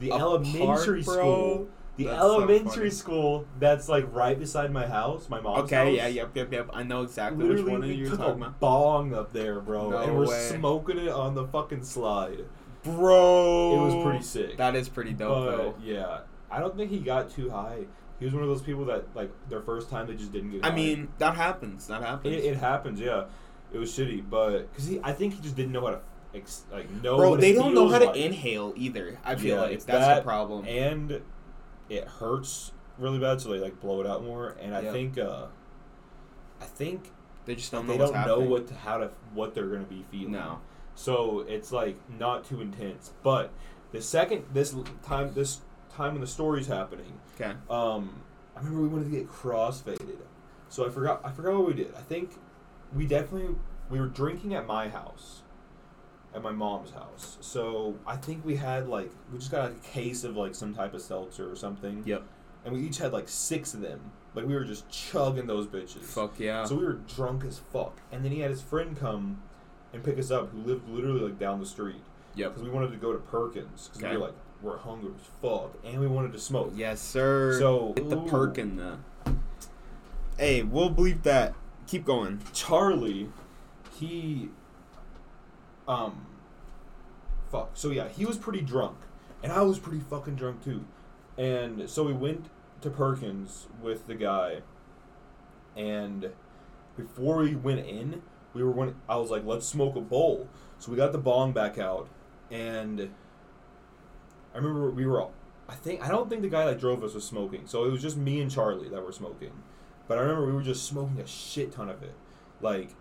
the 0.00 0.12
elementary 0.12 1.02
park, 1.02 1.18
school. 1.18 1.68
The 1.96 2.04
That's 2.04 2.20
elementary 2.20 2.70
funny. 2.74 2.90
school 2.90 3.46
that's 3.58 3.88
like 3.88 4.06
right 4.14 4.38
beside 4.38 4.70
my 4.72 4.87
house, 4.87 5.28
my 5.28 5.40
mom's 5.40 5.64
Okay, 5.64 5.74
house. 5.87 5.94
yeah, 5.96 6.06
yep, 6.06 6.30
yep, 6.37 6.52
yep. 6.52 6.70
I 6.72 6.84
know 6.84 7.02
exactly 7.02 7.44
Literally, 7.44 7.62
which 7.72 7.80
one 7.80 7.88
you're 7.98 8.11
took 8.11 8.18
talking 8.20 8.42
a 8.42 8.46
about. 8.46 8.61
bong 8.61 9.14
up 9.14 9.32
there, 9.32 9.58
bro, 9.58 9.90
No 9.90 9.96
and 9.98 10.16
we're 10.16 10.28
way. 10.28 10.48
smoking 10.48 10.98
it 10.98 11.08
on 11.08 11.34
the 11.34 11.44
fucking 11.48 11.82
slide. 11.82 12.44
Bro, 12.84 13.74
It 13.74 13.94
was 13.96 14.04
pretty 14.04 14.22
sick. 14.24 14.56
That 14.58 14.76
is 14.76 14.88
pretty 14.88 15.12
dope, 15.12 15.44
but 15.46 15.56
though. 15.56 15.74
yeah, 15.82 16.20
I 16.50 16.61
don't 16.61 16.76
think 16.76 16.90
he 16.92 17.00
got 17.00 17.30
too 17.30 17.50
high. 17.50 17.87
He 18.20 18.24
was 18.24 18.32
one 18.34 18.42
of 18.44 18.48
those 18.48 18.62
people 18.62 18.84
that 18.87 19.04
like 19.16 19.30
their 19.48 19.61
first 19.62 19.90
time 19.90 20.06
they 20.06 20.14
just 20.14 20.32
didn't 20.32 20.52
get. 20.52 20.64
I 20.64 20.68
high. 20.70 20.74
mean, 20.76 21.08
that 21.18 21.34
happens. 21.34 21.87
That 21.88 22.02
happens. 22.02 22.34
It, 22.34 22.44
it 22.44 22.56
happens, 22.58 23.00
yeah. 23.00 23.24
It 23.72 23.78
was 23.78 23.90
shitty, 23.90 24.22
but 24.30 24.70
because 24.72 24.87
he, 24.87 25.00
I 25.02 25.12
think 25.12 25.34
he 25.34 25.40
just 25.40 25.56
didn't 25.56 25.72
know 25.72 25.80
how 25.84 25.90
to 25.90 26.00
ex, 26.34 26.64
like 26.70 26.90
know. 27.02 27.16
Bro, 27.16 27.36
they 27.36 27.52
don't 27.52 27.74
know 27.74 27.88
how 27.88 27.98
to 27.98 28.06
like. 28.06 28.16
inhale 28.16 28.72
either. 28.76 29.18
I 29.24 29.36
feel 29.36 29.56
Yeah, 29.56 29.62
like 29.62 29.70
that's 29.84 29.86
that 29.86 30.16
the 30.16 30.22
problem. 30.22 30.66
and 30.66 31.20
it 31.88 32.04
hurts 32.04 32.72
really 32.98 33.18
bad, 33.18 33.40
so 33.40 33.50
they 33.50 33.58
like 33.58 33.80
blow 33.80 34.00
it 34.00 34.06
out 34.06 34.22
more. 34.24 34.56
And 34.60 34.74
I 34.74 34.82
Yeah. 34.82 34.92
think, 34.92 35.18
uh 35.18 35.46
I 36.60 36.64
think 36.64 37.12
they 37.44 37.54
just 37.54 37.70
don't 37.72 37.86
they 37.86 37.94
know 37.96 38.04
what's 38.04 38.12
don't 38.12 38.26
know 38.26 38.40
what 38.40 38.66
to, 38.68 38.74
how 38.74 38.98
to 38.98 39.10
what 39.32 39.54
they're 39.54 39.68
gonna 39.68 39.84
be 39.84 40.04
feeling. 40.10 40.32
No. 40.32 40.60
So 40.94 41.40
it's 41.48 41.70
like 41.72 41.96
not 42.18 42.44
too 42.44 42.60
intense. 42.60 43.12
But 43.22 43.52
the 43.92 44.02
second 44.02 44.44
this 44.52 44.74
time 45.02 45.32
this 45.34 45.60
time 45.94 46.12
when 46.12 46.20
the 46.20 46.26
story's 46.26 46.66
happening, 46.66 47.18
Okay. 47.40 47.52
um, 47.70 48.20
I 48.56 48.58
remember 48.60 48.82
we 48.82 48.88
wanted 48.88 49.04
to 49.04 49.10
get 49.16 49.28
crossfaded. 49.28 50.18
So 50.68 50.84
I 50.86 50.90
forgot 50.90 51.20
I 51.24 51.30
forgot 51.30 51.54
what 51.56 51.68
we 51.68 51.74
did. 51.74 51.94
I 51.96 52.02
think 52.02 52.32
we 52.94 53.06
definitely 53.06 53.54
we 53.88 54.00
were 54.00 54.08
drinking 54.08 54.54
at 54.54 54.66
my 54.66 54.88
house. 54.88 55.42
At 56.34 56.42
my 56.42 56.52
mom's 56.52 56.90
house. 56.90 57.38
So 57.40 57.96
I 58.06 58.16
think 58.16 58.44
we 58.44 58.56
had 58.56 58.88
like 58.88 59.10
we 59.32 59.38
just 59.38 59.50
got 59.50 59.70
like, 59.70 59.78
a 59.78 59.88
case 59.88 60.24
of 60.24 60.36
like 60.36 60.54
some 60.54 60.74
type 60.74 60.94
of 60.94 61.00
seltzer 61.00 61.50
or 61.50 61.56
something. 61.56 62.02
Yep. 62.04 62.22
And 62.64 62.74
we 62.74 62.80
each 62.82 62.98
had 62.98 63.12
like 63.12 63.28
six 63.28 63.72
of 63.74 63.80
them. 63.80 64.00
Like 64.34 64.46
we 64.46 64.54
were 64.54 64.64
just 64.64 64.88
chugging 64.90 65.46
those 65.46 65.66
bitches. 65.66 66.02
Fuck 66.02 66.38
yeah. 66.38 66.64
So 66.64 66.76
we 66.76 66.84
were 66.84 66.92
drunk 67.14 67.44
as 67.44 67.58
fuck. 67.72 67.96
And 68.12 68.24
then 68.24 68.30
he 68.32 68.40
had 68.40 68.50
his 68.50 68.60
friend 68.60 68.96
come 68.96 69.40
and 69.92 70.04
pick 70.04 70.18
us 70.18 70.30
up 70.30 70.50
who 70.52 70.58
lived 70.58 70.88
literally 70.88 71.20
like 71.20 71.38
down 71.38 71.60
the 71.60 71.66
street. 71.66 72.02
yep. 72.34 72.50
Because 72.54 72.62
we 72.62 72.70
wanted 72.70 72.90
to 72.90 72.98
go 72.98 73.12
to 73.12 73.18
Perkins. 73.18 73.88
Because 73.88 74.04
Okay. 74.04 74.12
we 74.12 74.18
were 74.20 74.26
like, 74.26 74.34
we're 74.60 74.76
hungry 74.76 75.12
as 75.18 75.26
fuck. 75.40 75.72
And 75.84 75.98
we 75.98 76.06
wanted 76.06 76.32
to 76.34 76.38
smoke. 76.38 76.72
Yes, 76.76 77.00
sir. 77.00 77.58
So- 77.58 77.94
get 77.96 78.10
the 78.10 78.18
ooh. 78.18 78.28
perk 78.28 78.58
in 78.58 78.76
the. 78.76 78.98
Hey, 80.36 80.62
we'll 80.62 80.90
bleep 80.90 81.22
that. 81.22 81.54
Keep 81.86 82.04
going. 82.04 82.40
Charlie, 82.52 83.30
he, 83.98 84.50
um, 85.88 86.27
fuck. 87.51 87.70
So 87.74 87.90
yeah, 87.90 88.09
he 88.09 88.24
was 88.24 88.37
pretty 88.37 88.61
drunk, 88.61 88.98
and 89.42 89.51
I 89.51 89.62
was 89.62 89.81
pretty 89.81 90.01
fucking 90.01 90.37
drunk 90.37 90.62
too, 90.62 90.85
and 91.37 91.90
so 91.90 92.05
we 92.05 92.12
went 92.12 92.46
to 92.83 92.90
Perkins 92.90 93.66
with 93.83 94.07
the 94.07 94.14
guy, 94.14 94.59
and 95.77 96.31
before 96.96 97.38
we 97.38 97.57
went 97.57 97.87
in, 97.87 98.22
we 98.55 98.62
were 98.62 98.70
when 98.70 98.94
I 99.09 99.16
was 99.16 99.31
like, 99.31 99.44
let's 99.44 99.66
smoke 99.66 99.96
a 99.96 100.01
bowl. 100.01 100.48
So 100.79 100.92
we 100.92 100.96
got 100.96 101.12
the 101.12 101.18
bong 101.18 101.53
back 101.53 101.79
out, 101.79 102.09
and 102.51 103.11
I 104.55 104.59
remember 104.59 104.90
we 104.90 105.07
were. 105.07 105.27
I 105.68 105.74
think 105.74 106.03
I 106.05 106.09
don't 106.09 106.31
think 106.31 106.42
the 106.42 106.48
guy 106.48 106.64
that 106.66 106.79
drove 106.79 107.03
us 107.03 107.14
was 107.14 107.24
smoking, 107.24 107.66
so 107.66 107.85
it 107.85 107.90
was 107.90 108.01
just 108.01 108.16
me 108.16 108.40
and 108.40 108.51
Charlie 108.51 108.88
that 108.88 109.05
were 109.05 109.12
smoking. 109.12 109.53
But 110.07 110.18
I 110.18 110.22
remember 110.22 110.46
we 110.46 110.53
were 110.53 110.62
just 110.62 110.87
smoking 110.87 111.20
a 111.20 111.27
shit 111.27 111.72
ton 111.72 111.90
of 111.90 112.03
it, 112.03 112.14
like, 112.62 112.94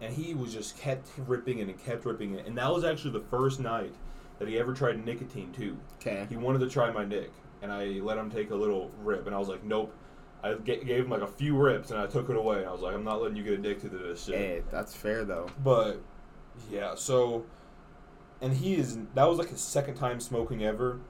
and 0.00 0.12
he 0.12 0.34
was 0.34 0.52
just 0.52 0.78
kept 0.78 1.08
ripping 1.26 1.58
it 1.58 1.68
and 1.68 1.82
kept 1.84 2.04
ripping 2.04 2.34
it. 2.34 2.46
And 2.46 2.56
that 2.58 2.72
was 2.72 2.84
actually 2.84 3.12
the 3.12 3.24
first 3.30 3.60
night 3.60 3.94
that 4.38 4.48
he 4.48 4.58
ever 4.58 4.72
tried 4.72 5.04
nicotine 5.04 5.52
too. 5.52 5.76
Okay. 6.00 6.26
He 6.28 6.36
wanted 6.36 6.60
to 6.60 6.68
try 6.68 6.90
my 6.90 7.04
nick, 7.04 7.32
and 7.62 7.72
I 7.72 7.84
let 8.02 8.18
him 8.18 8.30
take 8.30 8.50
a 8.50 8.54
little 8.54 8.90
rip, 9.02 9.26
and 9.26 9.34
I 9.34 9.38
was 9.38 9.48
like, 9.48 9.64
nope. 9.64 9.94
I 10.40 10.54
gave 10.54 10.88
him 11.04 11.10
like 11.10 11.22
a 11.22 11.26
few 11.26 11.56
rips, 11.56 11.90
and 11.90 11.98
I 11.98 12.06
took 12.06 12.30
it 12.30 12.36
away. 12.36 12.58
And 12.58 12.66
I 12.68 12.72
was 12.72 12.80
like, 12.80 12.94
I'm 12.94 13.02
not 13.02 13.20
letting 13.20 13.36
you 13.36 13.42
get 13.42 13.54
addicted 13.54 13.90
to 13.90 13.98
this 13.98 14.24
shit. 14.24 14.36
Hey, 14.36 14.62
that's 14.70 14.94
fair 14.94 15.24
though. 15.24 15.48
But 15.64 16.00
yeah, 16.70 16.94
so 16.94 17.44
and 18.40 18.54
he 18.54 18.76
is 18.76 18.98
that 19.14 19.24
was 19.28 19.38
like 19.38 19.50
his 19.50 19.60
second 19.60 19.96
time 19.96 20.20
smoking 20.20 20.64
ever. 20.64 21.00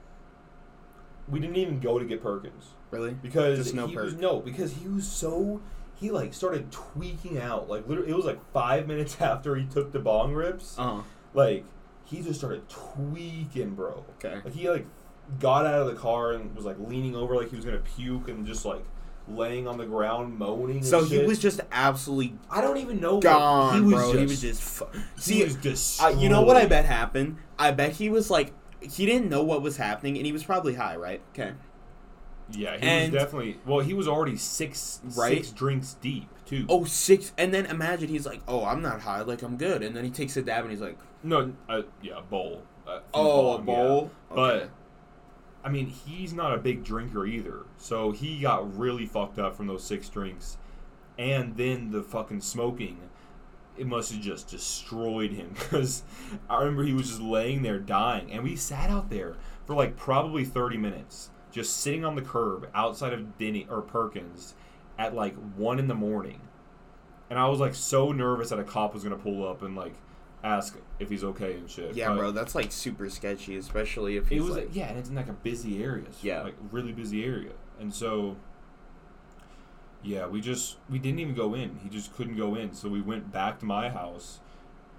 We 1.27 1.39
didn't 1.39 1.57
even 1.57 1.79
go 1.79 1.99
to 1.99 2.05
get 2.05 2.23
Perkins 2.23 2.69
Really? 2.89 3.11
because 3.11 3.59
Just 3.59 3.75
no 3.75 3.85
he 3.85 3.95
was 3.95 4.15
no 4.15 4.39
because 4.39 4.73
he 4.73 4.87
was 4.87 5.07
so 5.07 5.61
he 5.99 6.11
like 6.11 6.33
started 6.33 6.71
tweaking 6.71 7.37
out 7.37 7.69
like 7.69 7.87
literally 7.87 8.09
it 8.11 8.15
was 8.15 8.25
like 8.25 8.39
five 8.53 8.87
minutes 8.87 9.19
after 9.21 9.55
he 9.55 9.65
took 9.65 9.91
the 9.91 9.99
bong 9.99 10.33
rips 10.33 10.75
Uh 10.77 10.95
huh. 10.95 11.01
like 11.33 11.65
he 12.05 12.21
just 12.21 12.39
started 12.39 12.67
tweaking 12.69 13.75
bro 13.75 14.03
Okay. 14.23 14.35
like 14.43 14.53
he 14.53 14.69
like 14.69 14.85
got 15.39 15.65
out 15.65 15.81
of 15.81 15.87
the 15.87 15.93
car 15.95 16.31
and 16.33 16.55
was 16.55 16.65
like 16.65 16.77
leaning 16.79 17.15
over 17.15 17.35
like 17.35 17.49
he 17.49 17.55
was 17.55 17.65
gonna 17.65 17.77
puke 17.79 18.27
and 18.29 18.47
just 18.47 18.65
like 18.65 18.83
laying 19.27 19.67
on 19.67 19.77
the 19.77 19.85
ground 19.85 20.39
moaning 20.39 20.81
So 20.81 21.03
he 21.03 21.17
shit. 21.17 21.27
was 21.27 21.37
just 21.37 21.61
absolutely 21.71 22.35
I 22.49 22.61
don't 22.61 22.77
even 22.77 22.99
know 22.99 23.15
what- 23.15 23.23
gone, 23.23 23.75
he 23.75 23.81
was 23.81 23.93
bro. 23.93 24.01
just, 24.13 24.17
he 24.19 24.25
was 24.25 24.41
just. 24.41 24.61
Fu- 24.63 24.99
See, 25.17 25.43
was 25.43 25.55
just 25.57 26.01
uh, 26.01 26.07
you 26.07 26.29
know 26.29 26.41
what 26.41 26.57
I 26.57 26.65
bet 26.65 26.85
happened? 26.85 27.37
I 27.59 27.69
bet 27.71 27.91
he 27.91 28.09
was 28.09 28.31
like, 28.31 28.53
he 28.81 29.05
didn't 29.05 29.29
know 29.29 29.43
what 29.43 29.61
was 29.61 29.77
happening, 29.77 30.17
and 30.17 30.25
he 30.25 30.31
was 30.31 30.43
probably 30.43 30.73
high, 30.73 30.95
right? 30.95 31.21
Okay. 31.33 31.51
Yeah, 32.51 32.77
he 32.77 32.83
And- 32.83 33.13
was 33.13 33.21
definitely. 33.23 33.57
Well, 33.65 33.79
he 33.79 33.93
was 33.93 34.07
already 34.07 34.37
six 34.37 34.99
Right? 35.15 35.37
six 35.37 35.51
drinks 35.51 35.95
deep 36.01 36.27
too. 36.45 36.65
Oh, 36.69 36.83
six. 36.85 37.31
And 37.37 37.53
then 37.53 37.65
imagine 37.67 38.09
he's 38.09 38.25
like, 38.25 38.41
oh, 38.47 38.65
I'm 38.65 38.81
not 38.81 39.01
high. 39.01 39.21
Like, 39.21 39.41
I'm 39.43 39.57
good. 39.57 39.83
And 39.83 39.95
then 39.95 40.03
he 40.03 40.09
takes 40.09 40.35
a 40.37 40.41
dab 40.41 40.63
and 40.63 40.71
he's 40.71 40.81
like, 40.81 40.97
no, 41.23 41.53
uh, 41.67 41.83
yeah, 42.01 42.19
a 42.19 42.21
bowl. 42.21 42.63
Uh, 42.87 42.99
oh, 43.13 43.53
a 43.55 43.57
bong, 43.59 43.67
yeah. 43.67 43.75
bowl. 43.87 44.11
But 44.33 44.69
I 45.63 45.69
mean, 45.69 45.87
he's 45.87 46.33
not 46.33 46.53
a 46.53 46.57
big 46.57 46.83
drinker 46.83 47.25
either, 47.25 47.65
so 47.77 48.11
he 48.11 48.39
got 48.39 48.77
really 48.77 49.05
fucked 49.05 49.37
up 49.37 49.55
from 49.55 49.67
those 49.67 49.83
six 49.83 50.07
drinks, 50.09 50.57
and 51.17 51.55
then 51.57 51.91
the 51.91 52.01
fucking 52.01 52.41
smoking. 52.41 52.97
It 53.77 53.85
must 53.87 54.11
have 54.11 54.21
just 54.21 54.49
destroyed 54.49 55.31
him 55.31 55.49
because 55.53 56.03
I 56.49 56.59
remember 56.59 56.83
he 56.83 56.93
was 56.93 57.09
just 57.09 57.21
laying 57.21 57.61
there 57.61 57.77
dying, 57.79 58.31
and 58.31 58.43
we 58.43 58.55
sat 58.55 58.89
out 58.89 59.09
there 59.09 59.35
for 59.67 59.75
like 59.75 59.95
probably 59.97 60.45
thirty 60.45 60.77
minutes, 60.77 61.29
just 61.51 61.77
sitting 61.77 62.05
on 62.05 62.15
the 62.15 62.21
curb 62.21 62.69
outside 62.73 63.13
of 63.13 63.37
Denny 63.37 63.67
or 63.69 63.81
Perkins 63.81 64.53
at 64.97 65.13
like 65.15 65.35
one 65.55 65.79
in 65.79 65.87
the 65.87 65.95
morning, 65.95 66.41
and 67.29 67.39
I 67.39 67.47
was 67.47 67.59
like 67.59 67.75
so 67.75 68.11
nervous 68.11 68.49
that 68.49 68.59
a 68.59 68.63
cop 68.63 68.93
was 68.93 69.03
gonna 69.03 69.15
pull 69.17 69.47
up 69.47 69.61
and 69.61 69.75
like 69.75 69.93
ask 70.43 70.77
if 70.99 71.09
he's 71.09 71.23
okay 71.23 71.55
and 71.55 71.69
shit. 71.69 71.95
yeah, 71.95 72.09
but- 72.09 72.17
bro, 72.17 72.31
that's 72.31 72.55
like 72.55 72.71
super 72.71 73.09
sketchy, 73.09 73.57
especially 73.57 74.17
if 74.17 74.25
it 74.31 74.35
he's 74.35 74.43
was 74.43 74.55
like, 74.55 74.69
yeah, 74.73 74.87
and 74.89 74.97
it's 74.99 75.09
in 75.09 75.15
like 75.15 75.27
a 75.29 75.33
busy 75.33 75.83
area. 75.83 76.05
Yeah. 76.21 76.41
like 76.43 76.55
really 76.71 76.91
busy 76.91 77.23
area, 77.25 77.51
and 77.79 77.93
so 77.93 78.35
yeah, 80.01 80.27
we 80.27 80.39
just 80.41 80.77
we 80.89 80.97
didn't 80.99 81.19
even 81.19 81.35
go 81.35 81.53
in. 81.53 81.79
He 81.83 81.89
just 81.89 82.15
couldn't 82.15 82.37
go 82.37 82.55
in, 82.55 82.73
so 82.73 82.87
we 82.89 83.01
went 83.01 83.31
back 83.31 83.59
to 83.59 83.65
my 83.65 83.89
house. 83.89 84.39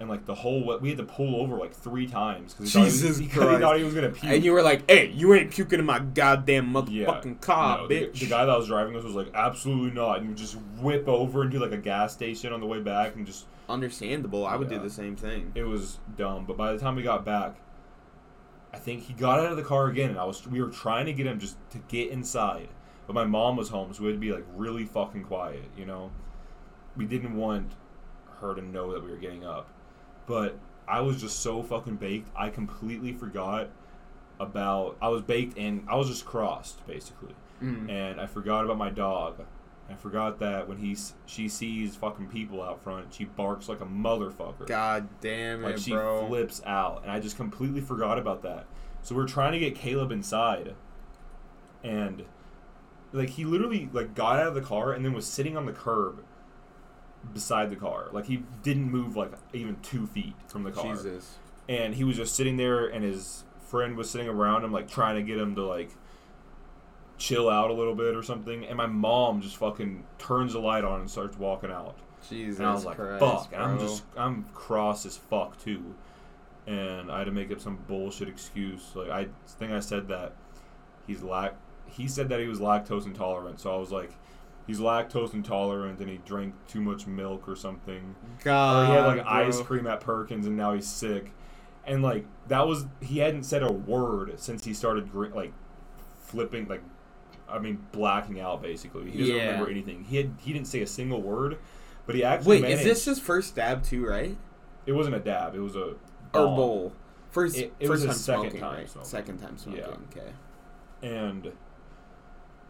And 0.01 0.09
like 0.09 0.25
the 0.25 0.33
whole, 0.33 0.79
we 0.79 0.89
had 0.89 0.97
to 0.97 1.03
pull 1.03 1.35
over 1.39 1.57
like 1.57 1.73
three 1.75 2.07
times 2.07 2.55
because 2.55 2.73
he, 2.73 2.79
thought 2.79 2.85
he 2.85 2.89
Jesus 2.91 3.07
was- 3.09 3.19
he 3.19 3.27
thought 3.27 3.77
he 3.77 3.83
was 3.83 3.93
gonna 3.93 4.09
puke. 4.09 4.33
and 4.33 4.43
you 4.43 4.51
were 4.51 4.63
like, 4.63 4.89
hey, 4.89 5.11
you 5.11 5.31
ain't 5.35 5.51
puking 5.51 5.77
in 5.77 5.85
my 5.85 5.99
goddamn 5.99 6.75
Yeah. 6.89 7.05
motherfucking 7.05 7.39
car, 7.39 7.77
No, 7.77 7.87
the- 7.87 7.95
bitch. 8.07 8.19
The, 8.19 8.25
guy 8.25 8.45
that 8.45 8.57
was 8.57 8.65
driving 8.67 8.95
us 8.95 9.03
was 9.03 9.13
like, 9.13 9.27
absolutely 9.35 9.91
not, 9.91 10.17
and 10.17 10.29
would 10.29 10.37
just 10.37 10.55
whip 10.79 11.07
over 11.07 11.43
and 11.43 11.51
do 11.51 11.59
like 11.59 11.71
a 11.71 11.77
gas 11.77 12.13
station 12.13 12.51
on 12.51 12.61
the 12.61 12.65
way 12.65 12.79
back, 12.81 13.15
and 13.15 13.27
just 13.27 13.45
Understandable. 13.69 14.45
I 14.45 14.55
would 14.55 14.71
Yeah. 14.71 14.77
do 14.79 14.83
the 14.85 14.89
same 14.89 15.15
thing. 15.15 15.51
it 15.53 15.63
was 15.65 15.99
dumb. 16.17 16.45
But 16.45 16.57
by 16.57 16.73
the 16.73 16.79
time 16.79 16.95
we 16.95 17.03
got 17.03 17.23
back, 17.23 17.55
I 18.73 18.77
think 18.77 19.03
he 19.03 19.13
got 19.13 19.39
out 19.39 19.51
of 19.51 19.57
the 19.57 19.63
car 19.63 19.85
again, 19.87 20.09
and 20.09 20.17
I 20.19 20.23
was 20.23 20.47
we 20.47 20.61
were 20.63 20.69
trying 20.69 21.05
to 21.05 21.13
get 21.13 21.27
him 21.27 21.39
just 21.39 21.57
to 21.71 21.77
get 21.89 22.09
inside, 22.09 22.69
but 23.05 23.13
my 23.13 23.25
mom 23.25 23.55
was 23.55 23.69
home, 23.69 23.93
so 23.93 24.01
we 24.01 24.07
had 24.07 24.15
to 24.15 24.19
be 24.19 24.31
like 24.31 24.45
really 24.55 24.85
fucking 24.85 25.25
quiet. 25.25 25.63
You 25.77 25.85
know, 25.85 26.09
we 26.97 27.05
didn't 27.05 27.35
want 27.35 27.73
her 28.39 28.55
to 28.55 28.61
know 28.61 28.91
that 28.93 29.03
we 29.03 29.11
were 29.11 29.17
getting 29.17 29.45
up, 29.45 29.67
but 30.31 30.57
I 30.87 31.01
was 31.01 31.19
just 31.19 31.39
so 31.41 31.61
fucking 31.61 31.97
baked. 31.97 32.29
I 32.35 32.47
completely 32.49 33.11
forgot 33.11 33.67
about 34.39 34.95
I 35.01 35.09
was 35.09 35.21
baked 35.21 35.57
and 35.57 35.85
I 35.89 35.95
was 35.97 36.07
just 36.07 36.25
crossed 36.25 36.85
basically, 36.87 37.35
Mm. 37.61 37.89
and 37.91 38.19
I 38.21 38.25
forgot 38.27 38.63
about 38.65 38.77
my 38.77 38.89
dog. 38.89 39.43
I 39.89 39.95
forgot 39.95 40.39
that 40.39 40.69
when 40.69 40.77
he 40.77 40.95
she 41.25 41.49
sees 41.49 41.95
fucking 41.97 42.27
people 42.27 42.63
out 42.63 42.81
front, 42.81 43.13
she 43.13 43.25
barks 43.25 43.67
like 43.67 43.81
a 43.81 43.85
motherfucker. 43.85 44.65
God 44.67 45.09
damn 45.19 45.61
Like 45.63 45.75
it, 45.75 45.81
she 45.81 45.91
bro. 45.91 46.25
flips 46.27 46.61
out, 46.65 47.01
and 47.03 47.11
I 47.11 47.19
just 47.19 47.35
completely 47.35 47.81
forgot 47.81 48.17
about 48.17 48.41
that. 48.43 48.65
So 49.01 49.15
we're 49.15 49.27
trying 49.27 49.51
to 49.51 49.59
get 49.59 49.75
Caleb 49.75 50.11
inside, 50.13 50.75
and 51.83 52.23
like 53.11 53.31
he 53.31 53.43
literally 53.43 53.89
like 53.91 54.15
got 54.15 54.39
out 54.39 54.47
of 54.47 54.55
the 54.55 54.61
car 54.61 54.93
and 54.93 55.03
then 55.03 55.11
was 55.13 55.27
sitting 55.27 55.57
on 55.57 55.65
the 55.65 55.73
curb 55.73 56.23
beside 57.33 57.69
the 57.69 57.75
car. 57.75 58.07
Like 58.11 58.25
he 58.25 58.43
didn't 58.63 58.89
move 58.91 59.15
like 59.15 59.31
even 59.53 59.77
two 59.81 60.07
feet 60.07 60.35
from 60.47 60.63
the 60.63 60.71
car, 60.71 60.95
Jesus. 60.95 61.37
and 61.69 61.95
he 61.95 62.03
was 62.03 62.17
just 62.17 62.35
sitting 62.35 62.57
there, 62.57 62.87
and 62.87 63.03
his 63.03 63.43
friend 63.67 63.95
was 63.95 64.09
sitting 64.09 64.27
around 64.27 64.63
him 64.63 64.71
like 64.71 64.89
trying 64.89 65.15
to 65.15 65.23
get 65.23 65.37
him 65.37 65.55
to 65.55 65.63
like 65.65 65.91
chill 67.17 67.49
out 67.49 67.69
a 67.69 67.73
little 67.73 67.95
bit 67.95 68.15
or 68.15 68.23
something. 68.23 68.65
And 68.65 68.77
my 68.77 68.87
mom 68.87 69.41
just 69.41 69.57
fucking 69.57 70.03
turns 70.17 70.53
the 70.53 70.59
light 70.59 70.83
on 70.83 71.01
and 71.01 71.09
starts 71.09 71.37
walking 71.37 71.71
out. 71.71 71.95
Jesus 72.29 72.59
And 72.59 72.67
I 72.67 72.73
was 72.73 72.85
like, 72.85 72.97
Christ, 72.97 73.19
fuck. 73.19 73.49
And 73.53 73.61
I'm 73.61 73.79
just, 73.79 74.03
I'm 74.17 74.45
cross 74.53 75.05
as 75.05 75.17
fuck 75.17 75.61
too. 75.63 75.95
And 76.67 77.11
I 77.11 77.19
had 77.19 77.23
to 77.25 77.31
make 77.31 77.51
up 77.51 77.59
some 77.59 77.77
bullshit 77.87 78.27
excuse. 78.27 78.91
Like, 78.95 79.09
I 79.09 79.27
think 79.47 79.71
I 79.71 79.79
said 79.79 80.07
that 80.09 80.33
he's 81.07 81.21
lac, 81.21 81.55
he 81.87 82.07
said 82.07 82.29
that 82.29 82.39
he 82.39 82.47
was 82.47 82.59
lactose 82.59 83.05
intolerant. 83.05 83.59
So 83.59 83.73
I 83.73 83.77
was 83.77 83.91
like, 83.91 84.11
he's 84.67 84.79
lactose 84.79 85.33
intolerant 85.33 85.99
and 85.99 86.09
he 86.09 86.17
drank 86.25 86.53
too 86.67 86.81
much 86.81 87.07
milk 87.07 87.47
or 87.47 87.55
something. 87.55 88.15
God. 88.43 88.83
or 88.83 88.85
he 88.87 88.91
had 88.93 89.05
like 89.07 89.23
bro. 89.23 89.31
ice 89.47 89.59
cream 89.61 89.87
at 89.87 89.99
Perkins 90.01 90.45
and 90.47 90.55
now 90.57 90.73
he's 90.73 90.87
sick. 90.87 91.31
And 91.85 92.03
like, 92.03 92.25
that 92.47 92.67
was, 92.67 92.85
he 93.01 93.19
hadn't 93.19 93.43
said 93.43 93.63
a 93.63 93.71
word 93.71 94.39
since 94.39 94.63
he 94.63 94.73
started, 94.73 95.11
gr- 95.11 95.27
like, 95.33 95.51
flipping, 96.19 96.67
like, 96.67 96.83
I 97.49 97.59
mean, 97.59 97.85
blacking 97.91 98.39
out 98.39 98.61
basically. 98.61 99.09
He 99.11 99.19
doesn't 99.19 99.35
Yeah. 99.35 99.45
remember 99.51 99.69
anything. 99.71 100.03
He 100.03 100.17
had, 100.17 100.33
he 100.39 100.53
didn't 100.53 100.67
say 100.67 100.81
a 100.81 100.87
single 100.87 101.21
word. 101.21 101.57
But 102.05 102.15
he 102.15 102.23
actually 102.23 102.57
Wait, 102.57 102.61
managed. 102.63 102.81
is 102.81 102.85
this 102.85 103.05
his 103.05 103.19
first 103.19 103.55
dab 103.55 103.83
too, 103.83 104.05
right? 104.05 104.37
It 104.85 104.91
wasn't 104.93 105.15
a 105.15 105.19
dab. 105.19 105.55
It 105.55 105.59
was 105.59 105.75
a 105.75 105.95
Or 106.33 106.45
bowl? 106.55 106.93
First, 107.29 107.57
It- 107.57 107.73
it 107.79 107.87
first 107.87 108.05
was 108.05 108.05
time 108.05 108.13
second 108.15 108.41
smoking, 108.43 108.59
time 108.61 108.75
right? 108.75 108.89
smoking. 108.89 109.09
Second 109.09 109.37
time 109.39 109.57
smoking. 109.57 109.81
Yeah. 109.81 110.21
Okay. 110.21 110.31
and 111.03 111.51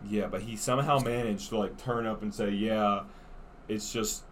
yeah, 0.07 0.27
but 0.27 0.41
he 0.41 0.55
somehow 0.55 0.99
managed 0.99 1.49
to 1.49 1.57
like 1.57 1.77
turn 1.77 2.05
up 2.05 2.21
and 2.21 2.33
say, 2.33 2.49
"Yeah, 2.51 3.01
it's 3.67 3.91
just 3.91 4.23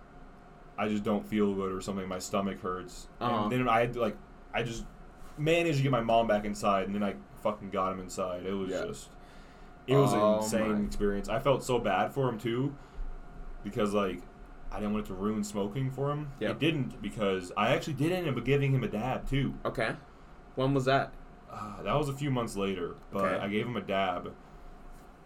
I 0.77 0.87
just 0.87 1.03
don't 1.03 1.25
feel 1.25 1.53
good 1.53 1.71
or 1.71 1.81
something. 1.81 2.07
My 2.07 2.19
stomach 2.19 2.61
hurts." 2.61 3.07
Uh-huh. 3.19 3.43
And 3.43 3.51
then 3.51 3.67
I 3.69 3.81
had 3.81 3.93
to, 3.93 4.01
like 4.01 4.17
I 4.53 4.63
just 4.63 4.85
managed 5.37 5.77
to 5.77 5.83
get 5.83 5.91
my 5.91 6.01
mom 6.01 6.27
back 6.27 6.45
inside, 6.45 6.85
and 6.87 6.95
then 6.95 7.03
I 7.03 7.15
fucking 7.43 7.69
got 7.69 7.91
him 7.93 7.99
inside. 7.99 8.45
It 8.45 8.53
was 8.53 8.69
Yeah. 8.69 8.85
just 8.85 9.09
it 9.87 9.95
was 9.95 10.13
Oh, 10.13 10.37
an 10.37 10.43
insane 10.43 10.73
my. 10.81 10.85
experience. 10.85 11.29
I 11.29 11.39
felt 11.39 11.63
so 11.63 11.79
bad 11.79 12.13
for 12.13 12.29
him 12.29 12.37
too 12.39 12.75
because 13.63 13.93
like. 13.93 14.21
I 14.71 14.75
didn't 14.79 14.93
want 14.93 15.05
it 15.05 15.07
to 15.07 15.13
ruin 15.15 15.43
smoking 15.43 15.89
for 15.89 16.11
him. 16.11 16.29
Yep. 16.39 16.51
It 16.51 16.59
didn't 16.59 17.01
because 17.01 17.51
I 17.57 17.69
actually 17.73 17.93
did 17.93 18.11
end 18.11 18.27
up 18.29 18.45
giving 18.45 18.71
him 18.71 18.83
a 18.83 18.87
dab 18.87 19.27
too. 19.27 19.55
Okay. 19.65 19.95
When 20.53 20.75
was 20.75 20.85
that? 20.85 21.11
Uh, 21.51 21.81
that 21.81 21.95
was 21.97 22.07
a 22.07 22.13
few 22.13 22.29
months 22.29 22.55
later, 22.55 22.93
but 23.11 23.25
Okay. 23.25 23.43
I 23.43 23.47
gave 23.47 23.65
him 23.65 23.75
a 23.77 23.81
dab. 23.81 24.31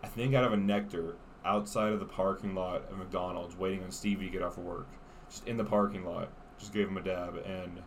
I 0.04 0.08
think 0.08 0.36
out 0.36 0.44
of 0.44 0.54
a 0.54 0.58
nectar 0.58 1.16
outside 1.46 1.94
of 1.94 2.00
the 2.00 2.06
parking 2.06 2.56
lot 2.56 2.84
at 2.90 2.98
McDonald's, 2.98 3.56
waiting 3.56 3.84
on 3.84 3.92
Stevie 3.92 4.26
to 4.26 4.32
get 4.32 4.42
off 4.42 4.58
of 4.58 4.64
work. 4.64 4.88
Just 5.30 5.48
in 5.48 5.58
the 5.58 5.64
parking 5.64 6.06
lot, 6.06 6.30
just 6.60 6.74
gave 6.74 6.88
him 6.88 6.98
a 6.98 7.02
dab, 7.02 7.42
and 7.46 7.82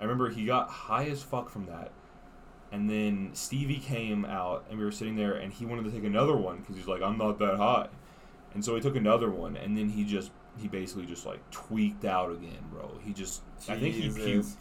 I 0.00 0.04
remember 0.04 0.30
he 0.30 0.46
got 0.46 0.68
high 0.68 1.06
as 1.06 1.22
fuck 1.22 1.48
from 1.50 1.66
that. 1.66 1.90
And 2.72 2.90
then 2.90 3.30
Stevie 3.32 3.78
came 3.78 4.24
out, 4.24 4.64
and 4.68 4.78
we 4.78 4.84
were 4.84 4.92
sitting 4.92 5.16
there, 5.16 5.34
and 5.34 5.52
he 5.52 5.64
wanted 5.64 5.84
to 5.84 5.90
take 5.90 6.04
another 6.04 6.36
one 6.36 6.58
because 6.58 6.76
he's 6.76 6.88
like, 6.88 7.02
"I'm 7.02 7.18
not 7.18 7.38
that 7.38 7.56
high," 7.56 7.88
and 8.54 8.64
so 8.64 8.74
he 8.74 8.80
took 8.80 8.96
another 8.96 9.30
one, 9.30 9.56
and 9.56 9.76
then 9.76 9.90
he 9.90 10.04
just 10.04 10.32
he 10.58 10.68
basically 10.68 11.06
just 11.06 11.26
like 11.26 11.48
tweaked 11.50 12.04
out 12.04 12.32
again, 12.32 12.64
bro. 12.70 12.98
He 13.04 13.12
just 13.12 13.42
I 13.68 13.78
think 13.78 13.94
he 13.94 14.08
puked. 14.08 14.56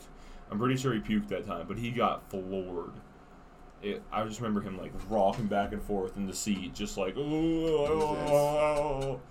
I'm 0.52 0.60
pretty 0.60 0.78
sure 0.78 0.94
he 0.94 1.00
puked 1.00 1.30
that 1.30 1.48
time, 1.48 1.66
but 1.68 1.78
he 1.78 1.92
got 1.92 2.30
floored. 2.30 2.94
It, 3.86 4.02
I 4.12 4.24
just 4.26 4.40
remember 4.42 4.62
him 4.62 4.78
like 4.80 4.92
rocking 5.10 5.46
back 5.46 5.72
and 5.72 5.82
forth 5.82 6.18
in 6.18 6.26
the 6.26 6.34
seat, 6.34 6.74
just 6.74 6.98
like. 6.98 7.14
"Oh." 7.18 9.22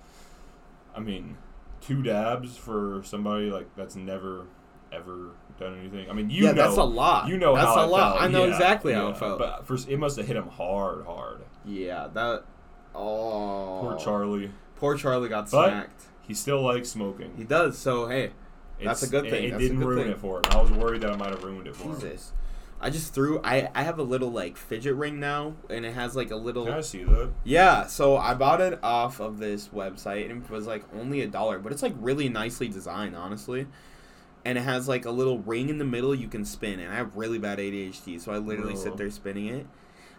I 0.94 1.00
mean, 1.00 1.36
two 1.80 2.02
dabs 2.02 2.56
for 2.56 3.02
somebody 3.04 3.50
like 3.50 3.66
that's 3.76 3.96
never 3.96 4.46
ever 4.92 5.30
done 5.58 5.76
anything. 5.80 6.08
I 6.08 6.12
mean, 6.12 6.30
you 6.30 6.44
yeah, 6.44 6.52
know, 6.52 6.62
that's 6.66 6.76
a 6.76 6.84
lot. 6.84 7.28
You 7.28 7.36
know 7.36 7.54
that's 7.56 7.66
how 7.66 7.80
a 7.80 7.84
it 7.84 7.90
lot. 7.90 8.12
felt. 8.12 8.22
I 8.22 8.28
know 8.28 8.44
Yeah, 8.44 8.52
exactly 8.52 8.92
how 8.92 9.08
it 9.08 9.16
felt. 9.16 9.40
But 9.40 9.66
first, 9.66 9.88
it 9.88 9.98
must 9.98 10.16
have 10.18 10.26
hit 10.28 10.36
him 10.36 10.46
hard, 10.48 11.04
hard. 11.04 11.40
yeah, 11.64 12.06
that. 12.14 12.44
Oh. 12.94 13.80
Poor 13.82 13.96
Charlie. 13.98 14.52
Poor 14.76 14.96
Charlie 14.96 15.28
got 15.28 15.50
But- 15.50 15.68
smacked. 15.68 16.02
He 16.22 16.32
still 16.32 16.62
likes 16.62 16.88
smoking. 16.88 17.34
He 17.36 17.44
does. 17.44 17.76
So 17.76 18.06
hey, 18.06 18.30
That's 18.82 19.02
a 19.02 19.08
good 19.08 19.28
thing. 19.28 19.44
It, 19.44 19.54
a 19.54 19.58
didn't 19.58 19.80
ruin 19.80 20.04
thing. 20.04 20.12
it 20.12 20.18
for 20.18 20.36
him. 20.38 20.42
I 20.50 20.62
was 20.62 20.70
worried 20.70 21.02
that 21.02 21.10
I 21.10 21.16
might 21.16 21.30
have 21.30 21.42
ruined 21.44 21.66
it 21.66 21.74
for 21.76 21.88
him. 21.88 22.00
Jesus. 22.00 22.32
I 22.84 22.90
just 22.90 23.14
threw. 23.14 23.40
I 23.42 23.70
I 23.74 23.82
have 23.82 23.98
a 23.98 24.02
little 24.02 24.30
like 24.30 24.58
fidget 24.58 24.94
ring 24.94 25.18
now, 25.18 25.54
and 25.70 25.86
it 25.86 25.94
has 25.94 26.14
like 26.14 26.30
a 26.30 26.36
little. 26.36 26.66
Can 26.66 26.74
I 26.74 26.80
see 26.82 27.02
that? 27.02 27.30
Yeah, 27.42 27.86
so 27.86 28.18
I 28.18 28.34
bought 28.34 28.60
it 28.60 28.78
off 28.82 29.20
of 29.20 29.38
this 29.38 29.68
website 29.68 30.30
and 30.30 30.44
it 30.44 30.50
was 30.50 30.66
like 30.66 30.84
only 30.94 31.22
a 31.22 31.26
dollar, 31.26 31.58
but 31.58 31.72
it's 31.72 31.82
like 31.82 31.94
really 31.98 32.28
nicely 32.28 32.68
designed, 32.68 33.16
honestly. 33.16 33.66
And 34.44 34.58
it 34.58 34.60
has 34.60 34.86
like 34.86 35.06
a 35.06 35.10
little 35.10 35.38
ring 35.38 35.70
in 35.70 35.78
the 35.78 35.86
middle 35.86 36.14
you 36.14 36.28
can 36.28 36.44
spin, 36.44 36.78
and 36.78 36.92
I 36.92 36.96
have 36.96 37.16
really 37.16 37.38
bad 37.38 37.58
ADHD, 37.58 38.20
so 38.20 38.32
I 38.32 38.36
literally 38.36 38.74
Bro. 38.74 38.82
sit 38.82 38.96
there 38.98 39.10
spinning 39.10 39.46
it. 39.46 39.66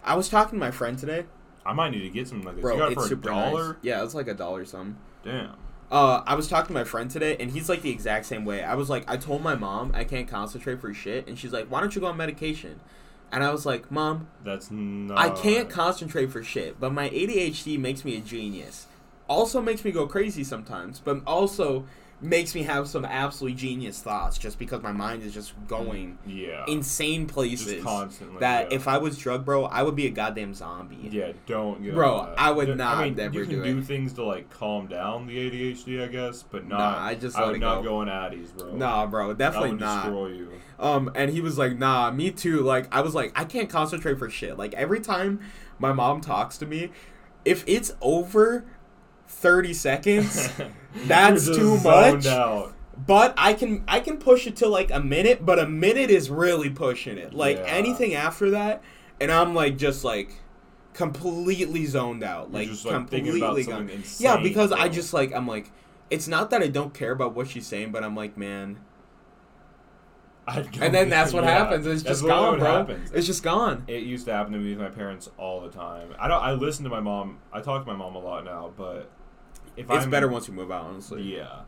I 0.03 0.15
was 0.15 0.27
talking 0.27 0.57
to 0.57 0.65
my 0.65 0.71
friend 0.71 0.97
today, 0.97 1.25
I 1.65 1.73
might 1.73 1.91
need 1.91 2.01
to 2.01 2.09
get 2.09 2.27
something 2.27 2.45
like 2.45 2.55
this. 2.55 2.61
bro. 2.61 2.73
you 2.73 2.79
got 2.79 2.91
it 2.91 2.95
for 2.95 3.13
a 3.13 3.15
dollar? 3.15 3.67
nice. 3.67 3.75
Yeah, 3.81 4.03
it's 4.03 4.13
like 4.13 4.27
a 4.27 4.33
dollar 4.33 4.65
something. 4.65 4.97
Damn. 5.23 5.55
Uh, 5.95 6.21
I 6.27 6.35
was 6.35 6.49
talking 6.49 6.67
to 6.67 6.73
my 6.73 6.83
friend 6.83 7.09
today, 7.09 7.37
and 7.39 7.49
he's 7.49 7.69
like 7.69 7.81
the 7.81 7.89
exact 7.89 8.25
same 8.25 8.43
way. 8.43 8.61
I 8.61 8.75
was 8.75 8.89
like, 8.89 9.09
I 9.09 9.15
told 9.15 9.41
my 9.41 9.55
mom 9.55 9.93
I 9.93 10.03
can't 10.03 10.27
concentrate 10.27 10.81
for 10.81 10.93
shit, 10.93 11.25
and 11.25 11.39
she's 11.39 11.53
like, 11.53 11.67
Why 11.71 11.79
don't 11.79 11.95
you 11.95 12.01
go 12.01 12.07
on 12.07 12.17
medication? 12.17 12.81
And 13.31 13.45
I 13.45 13.49
was 13.49 13.65
like, 13.65 13.89
Mom, 13.89 14.27
That's 14.43 14.69
not. 14.69 15.17
I 15.17 15.29
can't 15.29 15.69
concentrate 15.69 16.33
for 16.33 16.43
shit, 16.43 16.81
but 16.81 16.91
my 16.91 17.09
ADHD 17.11 17.79
makes 17.79 18.03
me 18.03 18.17
a 18.17 18.19
genius. 18.19 18.87
Also 19.29 19.61
makes 19.61 19.85
me 19.85 19.91
go 19.93 20.05
crazy 20.05 20.43
sometimes, 20.43 20.99
but 20.99 21.21
also 21.25 21.85
makes 22.21 22.55
me 22.55 22.63
have 22.63 22.87
some 22.87 23.03
absolutely 23.05 23.55
genius 23.55 24.01
thoughts 24.01 24.37
just 24.37 24.57
because 24.57 24.81
my 24.81 24.91
mind 24.93 25.21
is 25.21 25.33
just 25.33 25.53
going 25.67 26.17
Yeah. 26.25 26.63
insane 26.67 27.27
places. 27.27 27.83
That 28.39 28.71
yeah. 28.71 28.75
if 28.75 28.87
I 28.87 28.97
was 28.97 29.17
drug 29.17 29.43
bro, 29.45 29.65
I 29.65 29.83
would 29.83 29.95
be 29.95 30.07
a 30.07 30.09
goddamn 30.09 30.53
zombie. 30.53 31.09
Yeah, 31.11 31.33
don't 31.45 31.83
Bro. 31.93 32.33
I 32.37 32.51
would 32.51 32.69
There- 32.69 32.75
not 32.75 32.97
I 32.97 33.09
mean, 33.09 33.17
you 33.33 33.45
can 33.45 33.49
do 33.61 33.63
do, 33.63 33.81
things 33.81 34.13
to 34.13 34.23
like 34.23 34.49
calm 34.49 34.87
down 34.87 35.27
the 35.27 35.37
ADHD, 35.37 36.01
I 36.03 36.07
guess, 36.07 36.41
but 36.43 36.65
not. 36.67 36.77
Nah, 36.79 37.05
I 37.05 37.15
just 37.15 37.37
I 37.37 37.45
would 37.47 37.59
not 37.59 37.83
go. 37.83 37.89
go 37.89 37.97
on 37.97 38.07
Addies, 38.07 38.57
bro. 38.57 38.73
Nah, 38.75 39.05
bro, 39.07 39.33
definitely 39.33 39.71
would 39.71 39.81
not. 39.81 40.03
destroy 40.05 40.27
you. 40.29 40.51
Um, 40.79 41.11
and 41.15 41.29
he 41.31 41.41
was 41.41 41.57
like, 41.57 41.77
"Nah, 41.77 42.11
me 42.11 42.31
too." 42.31 42.61
Like, 42.61 42.93
I 42.95 43.01
was 43.01 43.13
like, 43.13 43.31
I 43.35 43.43
can't 43.45 43.69
concentrate 43.69 44.17
for 44.19 44.29
shit. 44.29 44.57
Like 44.57 44.73
every 44.73 44.99
time 45.01 45.39
my 45.79 45.91
mom 45.93 46.21
talks 46.21 46.57
to 46.59 46.65
me, 46.65 46.91
if 47.43 47.63
it's 47.67 47.93
over 48.01 48.65
thirty 49.27 49.73
seconds, 49.73 50.49
That's 51.05 51.45
too 51.45 51.77
much. 51.81 52.25
Out. 52.25 52.73
but 53.05 53.33
I 53.37 53.53
can 53.53 53.83
I 53.87 53.99
can 53.99 54.17
push 54.17 54.47
it 54.47 54.55
to 54.57 54.67
like 54.67 54.91
a 54.91 54.99
minute. 54.99 55.45
But 55.45 55.59
a 55.59 55.67
minute 55.67 56.09
is 56.09 56.29
really 56.29 56.69
pushing 56.69 57.17
it. 57.17 57.33
Like 57.33 57.57
Yeah. 57.57 57.65
anything 57.65 58.13
after 58.15 58.51
that, 58.51 58.81
and 59.19 59.31
I'm 59.31 59.53
like 59.53 59.77
just 59.77 60.03
like 60.03 60.41
completely 60.93 61.85
zoned 61.85 62.23
out. 62.23 62.53
Like, 62.53 62.69
just, 62.69 62.85
like, 62.85 62.95
completely 62.95 63.41
about 63.41 63.55
gone. 63.55 63.63
something 63.65 64.03
Yeah, 64.17 64.35
insane, 64.35 64.43
because 64.43 64.71
I 64.71 64.87
just 64.89 65.13
like 65.13 65.33
I'm 65.33 65.47
like. 65.47 65.71
It's 66.11 66.27
not 66.27 66.51
that 66.51 66.61
I 66.61 66.67
don't 66.67 66.93
care 66.93 67.11
about 67.11 67.33
what 67.33 67.47
she's 67.47 67.65
saying, 67.65 67.91
but 67.91 68.03
I'm 68.03 68.15
like, 68.15 68.37
man. 68.37 68.77
And 70.47 70.93
then 70.93 71.09
that's 71.09 71.33
what 71.33 71.43
yeah, 71.43 71.57
happens. 71.57 71.87
It's 71.87 72.03
that's 72.03 72.19
just 72.19 72.27
gone, 72.27 72.59
bro. 72.59 72.71
happens. 72.71 73.11
It's 73.11 73.25
just 73.25 73.41
gone. 73.41 73.83
It 73.87 74.03
used 74.03 74.25
to 74.27 74.31
happen 74.33 74.53
to 74.53 74.59
me 74.59 74.69
with 74.69 74.79
my 74.79 74.89
parents 74.89 75.29
all 75.37 75.61
the 75.61 75.69
time. 75.71 76.13
I 76.19 76.27
don't. 76.27 76.43
I 76.43 76.53
listen 76.53 76.83
to 76.83 76.91
my 76.91 76.99
mom. 76.99 77.39
I 77.51 77.61
talk 77.61 77.83
to 77.83 77.91
my 77.91 77.97
mom 77.97 78.15
a 78.15 78.19
lot 78.19 78.45
now, 78.45 78.71
but 78.77 79.09
if 79.77 79.89
It's 79.89 80.05
I'm, 80.05 80.09
better 80.09 80.27
once 80.27 80.47
you 80.47 80.53
move 80.53 80.71
out, 80.71 80.85
honestly. 80.85 81.21
Yeah, 81.35 81.61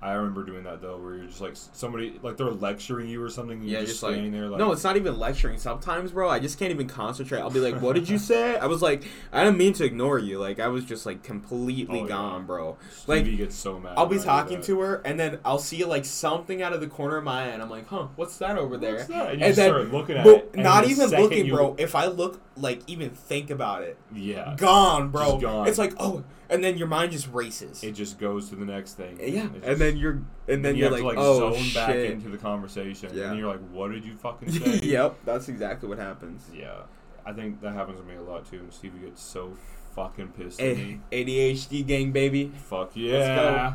I 0.00 0.14
remember 0.14 0.42
doing 0.42 0.64
that 0.64 0.82
though, 0.82 0.96
where 0.98 1.14
you're 1.14 1.26
just 1.26 1.40
like 1.40 1.52
somebody 1.54 2.18
like 2.22 2.36
they're 2.36 2.50
lecturing 2.50 3.08
you 3.08 3.22
or 3.22 3.30
something. 3.30 3.60
And 3.60 3.66
Yeah, 3.68 3.78
you're 3.78 3.80
just 3.82 3.92
just 3.92 4.02
like- 4.02 4.14
standing 4.14 4.32
there 4.32 4.48
like 4.48 4.58
No, 4.58 4.72
it's 4.72 4.82
not 4.82 4.96
even 4.96 5.16
lecturing. 5.16 5.58
Sometimes, 5.58 6.10
bro, 6.10 6.28
I 6.28 6.40
just 6.40 6.58
can't 6.58 6.72
even 6.72 6.88
concentrate. 6.88 7.38
I'll 7.38 7.50
be 7.50 7.60
like, 7.60 7.80
"What 7.80 7.94
did 7.94 8.08
you 8.08 8.18
say?" 8.32 8.56
I 8.58 8.66
was 8.66 8.82
like, 8.82 9.04
"I 9.32 9.44
didn't 9.44 9.58
mean 9.58 9.74
to 9.74 9.84
ignore 9.84 10.18
you." 10.18 10.40
Like, 10.40 10.58
I 10.58 10.66
was 10.66 10.84
just 10.84 11.06
like 11.06 11.22
completely 11.22 12.00
Oh, 12.00 12.02
yeah. 12.02 12.08
gone, 12.08 12.46
bro. 12.46 12.78
Stevie 12.90 13.30
like, 13.30 13.38
gets 13.38 13.54
so 13.54 13.78
mad. 13.78 13.94
I'll 13.96 14.06
be 14.06 14.16
when 14.18 14.28
I 14.28 14.42
do 14.42 14.48
talking 14.48 14.60
to 14.62 14.80
her, 14.80 15.02
and 15.04 15.20
then 15.20 15.38
I'll 15.44 15.60
see 15.60 15.84
like 15.84 16.04
something 16.04 16.62
out 16.62 16.72
of 16.72 16.80
the 16.80 16.88
corner 16.88 17.18
of 17.18 17.22
my 17.24 17.44
eye, 17.44 17.46
and 17.48 17.62
I'm 17.62 17.70
like, 17.70 17.86
"Huh, 17.86 18.08
what's 18.16 18.38
that 18.38 18.58
over 18.58 18.76
there?" 18.76 18.94
What's 18.96 19.06
that? 19.06 19.30
And 19.32 19.40
you 19.40 19.46
And 19.46 19.54
then- 19.54 19.68
start 19.70 19.92
looking 19.92 20.16
at 20.16 20.26
it. 20.26 20.56
not 20.56 20.84
even 20.88 21.10
looking, 21.10 21.46
you- 21.46 21.54
bro. 21.54 21.76
If 21.78 21.94
I 21.94 22.06
look, 22.06 22.40
like, 22.56 22.80
even 22.88 23.10
think 23.10 23.50
about 23.50 23.82
it, 23.82 23.96
Yeah, 24.12 24.54
gone, 24.58 25.10
bro. 25.10 25.38
Gone. 25.38 25.68
It's 25.68 25.78
like, 25.78 25.94
oh, 26.00 26.24
and 26.52 26.62
then 26.62 26.76
your 26.78 26.86
mind 26.88 27.10
just 27.12 27.28
races. 27.32 27.82
it 27.82 27.92
just 27.92 28.18
goes 28.18 28.48
to 28.50 28.56
the 28.56 28.64
next 28.64 28.94
thing. 28.94 29.18
yeah, 29.18 29.26
It 29.26 29.52
and 29.54 29.62
just- 29.64 29.78
then 29.78 29.96
you're, 29.96 30.22
and 30.48 30.64
then 30.64 30.76
you 30.76 30.84
you're 30.84 30.90
have 30.96 31.04
like, 31.04 31.14
to 31.16 31.20
like 31.20 31.26
oh 31.26 31.52
zone 31.52 31.62
shit. 31.62 31.74
back 31.74 31.94
into 31.96 32.28
the 32.28 32.38
conversation, 32.38 33.10
Yeah. 33.14 33.30
and 33.30 33.38
you're 33.38 33.48
like, 33.48 33.60
"What 33.70 33.90
did 33.92 34.04
you 34.04 34.14
fucking 34.14 34.50
say?" 34.52 34.80
yep, 34.82 35.16
that's 35.24 35.48
exactly 35.48 35.88
what 35.88 35.98
happens. 35.98 36.48
Yeah, 36.54 36.82
I 37.26 37.32
think 37.32 37.60
that 37.62 37.72
happens 37.74 37.98
to 37.98 38.04
me 38.04 38.14
a 38.16 38.22
lot 38.22 38.48
too. 38.48 38.58
And 38.58 38.72
Stevie 38.72 38.98
gets 39.00 39.22
so 39.22 39.56
fucking 39.96 40.28
pissed 40.28 40.60
at 40.60 40.68
eh, 40.68 40.74
me. 40.74 41.00
ADHD 41.10 41.86
gang, 41.86 42.12
baby. 42.12 42.52
Fuck 42.68 42.92
yeah! 42.94 43.74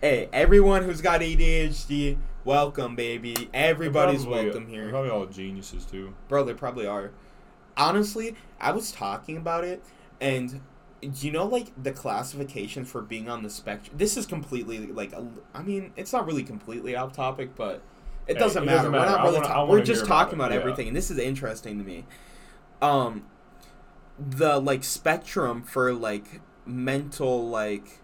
Hey, 0.00 0.28
everyone 0.32 0.82
who's 0.82 1.00
got 1.00 1.20
ADHD, 1.20 2.16
welcome, 2.44 2.96
baby. 2.96 3.48
Everybody's 3.54 4.24
probably- 4.24 4.44
welcome 4.46 4.66
here. 4.66 4.88
Probably 4.90 5.10
all 5.10 5.26
geniuses 5.26 5.84
too. 5.84 6.14
Bro, 6.28 6.44
they 6.44 6.54
probably 6.54 6.86
are. 6.86 7.12
Honestly, 7.76 8.34
I 8.60 8.72
was 8.72 8.92
talking 8.92 9.36
about 9.36 9.64
it, 9.64 9.82
and 10.20 10.50
do 10.50 10.60
you 11.02 11.32
know, 11.32 11.46
like, 11.46 11.72
the 11.82 11.92
classification 11.92 12.84
for 12.84 13.02
being 13.02 13.28
on 13.28 13.42
the 13.42 13.50
spectrum? 13.50 13.96
This 13.98 14.16
is 14.16 14.24
completely, 14.26 14.86
like, 14.86 15.12
i 15.54 15.62
mean, 15.62 15.92
it's 15.96 16.12
not 16.12 16.26
really 16.26 16.44
completely 16.44 16.94
off 16.96 17.12
topic, 17.12 17.54
but 17.56 17.82
it 18.28 18.34
Hey, 18.34 18.38
doesn't 18.38 18.62
it 18.62 18.66
matter. 18.66 18.76
doesn't 18.78 18.92
We're 18.92 18.98
not 19.06 19.20
I 19.20 19.22
really 19.24 19.34
wanna- 19.34 19.46
I 19.46 19.52
talking. 19.52 19.70
We're 19.70 19.82
just 19.82 20.04
about 20.04 20.16
talking 20.18 20.34
about 20.38 20.52
yeah. 20.52 20.58
everything, 20.58 20.86
and 20.88 20.96
this 20.96 21.10
is 21.10 21.18
interesting 21.18 21.78
to 21.78 21.84
me. 21.84 22.04
Um, 22.80 23.24
the, 24.18 24.58
like, 24.60 24.84
spectrum 24.84 25.62
for, 25.62 25.92
like, 25.92 26.40
mental, 26.66 27.48
like, 27.48 28.01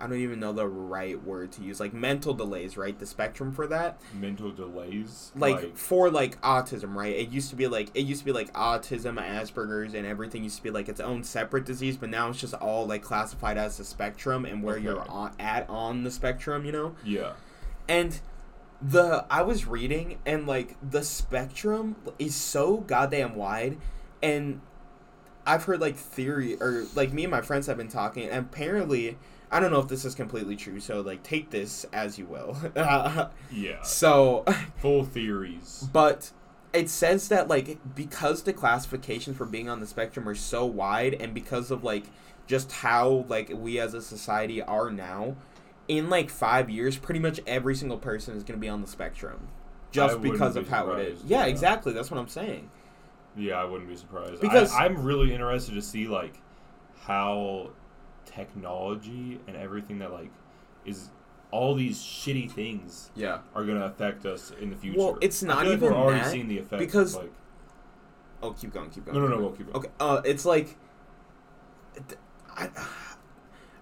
I 0.00 0.06
don't 0.06 0.18
even 0.18 0.40
know 0.40 0.52
the 0.52 0.66
right 0.66 1.22
word 1.22 1.52
to 1.52 1.62
use. 1.62 1.78
Like 1.78 1.92
mental 1.92 2.32
delays, 2.34 2.76
right? 2.76 2.98
The 2.98 3.06
spectrum 3.06 3.52
for 3.52 3.66
that. 3.66 4.00
Mental 4.14 4.50
delays, 4.50 5.30
Like, 5.36 5.76
for 5.76 6.10
like 6.10 6.40
autism, 6.40 6.94
right? 6.94 7.14
It 7.14 7.28
used 7.28 7.50
to 7.50 7.56
be 7.56 7.66
like 7.66 7.90
it 7.94 8.02
used 8.06 8.20
to 8.20 8.24
be 8.24 8.32
like 8.32 8.52
autism, 8.54 9.20
Asperger's, 9.20 9.94
and 9.94 10.06
everything 10.06 10.42
used 10.42 10.56
to 10.56 10.62
be 10.62 10.70
like 10.70 10.88
its 10.88 11.00
own 11.00 11.22
separate 11.22 11.64
disease, 11.66 11.96
but 11.96 12.08
now 12.08 12.28
it's 12.30 12.40
just 12.40 12.54
all 12.54 12.86
like 12.86 13.02
classified 13.02 13.58
as 13.58 13.78
a 13.78 13.84
spectrum 13.84 14.44
and 14.44 14.62
where 14.62 14.78
you're 14.78 15.08
on, 15.08 15.32
at 15.38 15.68
on 15.68 16.02
the 16.04 16.10
spectrum, 16.10 16.64
you 16.64 16.72
know. 16.72 16.94
yeah, 17.04 17.32
And 17.88 18.20
the 18.80 19.26
I 19.30 19.42
was 19.42 19.66
reading 19.66 20.18
and 20.24 20.46
like 20.46 20.76
the 20.82 21.02
spectrum 21.04 21.96
is 22.18 22.34
so 22.34 22.78
goddamn 22.78 23.34
wide, 23.34 23.76
and 24.22 24.60
I've 25.46 25.64
heard 25.64 25.80
like 25.80 25.96
theory 25.96 26.56
or 26.60 26.86
like 26.94 27.12
me 27.12 27.24
and 27.24 27.30
my 27.30 27.42
friends 27.42 27.66
have 27.66 27.76
been 27.76 27.88
talking, 27.88 28.28
and 28.28 28.46
apparently. 28.46 29.18
I 29.50 29.58
don't 29.58 29.72
know 29.72 29.80
if 29.80 29.88
this 29.88 30.04
is 30.04 30.14
completely 30.14 30.56
true, 30.56 30.80
so 30.80 31.00
like 31.00 31.22
take 31.22 31.50
this 31.50 31.84
as 31.92 32.18
you 32.18 32.26
will. 32.26 32.56
yeah, 33.52 33.82
so, 33.82 34.44
full 34.76 35.04
theories. 35.04 35.88
but 35.92 36.30
it 36.72 36.88
says 36.88 37.28
that 37.28 37.48
like 37.48 37.78
because 37.94 38.44
the 38.44 38.52
classifications 38.52 39.36
for 39.36 39.46
being 39.46 39.68
on 39.68 39.80
the 39.80 39.86
spectrum 39.86 40.28
are 40.28 40.34
so 40.34 40.64
wide 40.64 41.14
and 41.14 41.34
because 41.34 41.70
of 41.70 41.82
like 41.82 42.04
just 42.46 42.70
how 42.70 43.24
like 43.28 43.50
we 43.52 43.80
as 43.80 43.92
a 43.92 44.00
society 44.00 44.62
are 44.62 44.90
now 44.90 45.34
in 45.88 46.08
like 46.08 46.30
5 46.30 46.70
years 46.70 46.96
pretty 46.96 47.18
much 47.18 47.40
every 47.46 47.74
single 47.74 47.98
person 47.98 48.36
is 48.36 48.44
going 48.44 48.56
to 48.56 48.60
be 48.60 48.68
on 48.68 48.80
the 48.82 48.86
spectrum 48.86 49.48
just 49.92 50.18
wouldn't 50.18 50.32
because 50.34 50.54
be 50.54 50.60
of 50.60 50.68
how 50.68 50.90
it 50.92 51.00
is. 51.00 51.24
Yeah, 51.24 51.40
yeah. 51.40 51.46
exactly. 51.46 51.92
That's 51.92 52.10
what 52.10 52.18
I'm 52.20 52.28
saying. 52.28 52.70
Yeah, 53.36 53.54
I 53.54 53.64
wouldn't 53.64 53.88
be 53.88 53.96
surprised. 53.96 54.40
Because- 54.40 54.72
I, 54.72 54.84
I'm 54.84 55.02
really 55.02 55.32
interested 55.32 55.74
to 55.74 55.82
see 55.82 56.06
like 56.06 56.34
how 57.00 57.70
technology 58.34 59.40
and 59.46 59.56
everything 59.56 59.98
that 60.00 60.12
like 60.12 60.30
is 60.84 61.10
all 61.50 61.74
these 61.74 61.98
shitty 61.98 62.50
things 62.50 63.10
Yeah. 63.16 63.38
are 63.54 63.64
gonna 63.64 63.84
affect 63.86 64.24
us 64.26 64.52
in 64.60 64.70
the 64.70 64.76
future. 64.76 64.98
Well, 64.98 65.18
it's 65.20 65.42
I 65.42 65.46
not 65.48 65.58
feel 65.62 65.66
like 65.70 65.76
even 65.78 65.92
we're 65.92 65.98
already 65.98 66.20
that, 66.20 66.30
seeing 66.30 66.48
the 66.48 66.58
effects 66.58 66.80
because- 66.84 67.14
of, 67.16 67.22
like 67.22 67.32
Oh, 68.42 68.52
keep 68.52 68.72
going, 68.72 68.88
keep 68.88 69.04
going. 69.04 69.18
no, 69.18 69.26
no, 69.28 69.34
no, 69.36 69.40
we'll 69.42 69.50
keep 69.52 69.68
it. 69.68 69.74
Okay. 69.74 69.90
Uh, 70.00 70.22
it's 70.24 70.46
like, 70.46 70.76
I, 72.56 72.68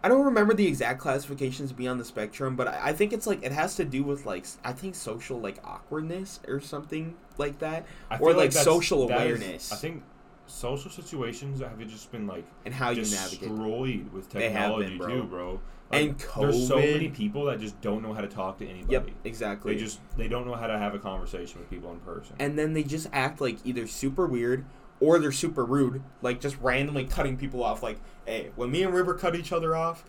I 0.02 0.08
don't 0.08 0.24
remember 0.24 0.54
the 0.54 0.66
exact 0.66 1.00
classifications 1.00 1.72
beyond 1.72 2.00
the 2.00 2.04
spectrum, 2.04 2.56
but 2.56 2.68
I, 2.68 2.88
I 2.88 2.92
think 2.92 3.12
it's 3.12 3.26
like 3.26 3.42
it 3.44 3.52
has 3.52 3.76
to 3.76 3.84
do 3.84 4.02
with 4.02 4.26
like 4.26 4.42
s- 4.42 4.58
I 4.64 4.72
think 4.72 4.94
social 4.94 5.38
like 5.40 5.58
awkwardness 5.64 6.40
or 6.48 6.60
something 6.60 7.14
like 7.36 7.58
that, 7.60 7.86
I 8.10 8.16
or 8.16 8.18
feel 8.30 8.36
like 8.36 8.50
that's- 8.50 8.64
social 8.64 9.06
that 9.08 9.26
is- 9.26 9.38
awareness. 9.40 9.72
I 9.72 9.76
think 9.76 10.02
social 10.48 10.90
situations 10.90 11.60
have 11.60 11.78
just 11.88 12.10
been 12.10 12.26
like 12.26 12.44
and 12.64 12.74
how 12.74 12.90
you 12.90 13.02
navigate. 13.02 13.48
destroyed 13.48 14.12
with 14.12 14.30
They 14.30 14.50
have 14.50 14.76
been, 14.76 14.90
technology 14.90 14.98
bro. 14.98 15.08
too, 15.08 15.22
bro. 15.24 15.60
And 15.90 16.18
there's 16.38 16.68
so 16.68 16.76
many 16.76 17.08
people 17.08 17.46
that 17.46 17.60
just 17.60 17.80
don't 17.80 18.02
know 18.02 18.12
how 18.12 18.20
to 18.20 18.26
talk 18.28 18.58
to 18.58 18.66
anybody. 18.68 18.92
Yep, 18.92 19.08
exactly. 19.24 19.72
They 19.74 19.80
just 19.80 20.00
they 20.16 20.28
don't 20.28 20.46
know 20.46 20.54
how 20.54 20.66
to 20.66 20.76
have 20.78 20.94
a 20.94 20.98
conversation 20.98 21.60
with 21.60 21.70
people 21.70 21.90
in 21.92 22.00
person. 22.00 22.36
and 22.38 22.58
then 22.58 22.72
they 22.74 22.82
just 22.82 23.08
act 23.12 23.40
like 23.40 23.58
either 23.64 23.86
super 23.86 24.26
weird 24.26 24.64
or 25.00 25.18
they're 25.18 25.32
super 25.32 25.64
rude, 25.64 26.02
like 26.22 26.40
just 26.40 26.58
randomly 26.60 27.04
cutting 27.04 27.36
people 27.36 27.62
off. 27.62 27.82
Like, 27.82 28.00
hey, 28.26 28.50
when 28.56 28.70
me 28.70 28.82
and 28.82 28.92
River 28.92 29.14
cut 29.14 29.34
each 29.36 29.52
other 29.52 29.74
off, 29.76 30.04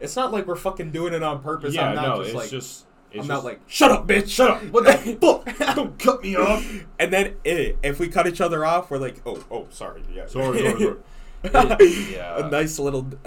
it's 0.00 0.16
not 0.16 0.32
like 0.32 0.46
we're 0.46 0.56
fucking 0.56 0.90
doing 0.90 1.14
it 1.14 1.22
on 1.22 1.40
purpose. 1.42 1.74
yeah, 1.74 1.88
I'm 1.90 1.94
not 1.94 2.08
no, 2.08 2.16
just 2.24 2.28
it's 2.28 2.34
like 2.36 2.50
just 2.50 2.84
it's 3.14 3.22
I'm 3.22 3.28
just, 3.28 3.28
not 3.28 3.44
like 3.44 3.60
shut 3.66 3.90
up, 3.90 4.06
bitch, 4.06 4.28
shut 4.30 4.50
up. 4.50 4.62
What 4.70 4.84
the 4.84 4.92
fuck? 5.58 5.74
don't 5.76 5.98
cut 5.98 6.22
me 6.22 6.36
off. 6.36 6.64
And 6.98 7.12
then 7.12 7.34
eh, 7.44 7.72
if 7.82 7.98
we 8.00 8.08
cut 8.08 8.26
each 8.26 8.40
other 8.40 8.64
off, 8.64 8.90
we're 8.90 8.98
like, 8.98 9.20
oh, 9.26 9.44
oh, 9.50 9.66
sorry, 9.70 10.02
yeah, 10.12 10.26
Sorry, 10.26 10.58
sorry, 10.58 10.80
sorry. 10.80 10.96
It- 11.44 12.12
yeah. 12.12 12.46
a 12.46 12.50
nice 12.50 12.78
little. 12.78 13.04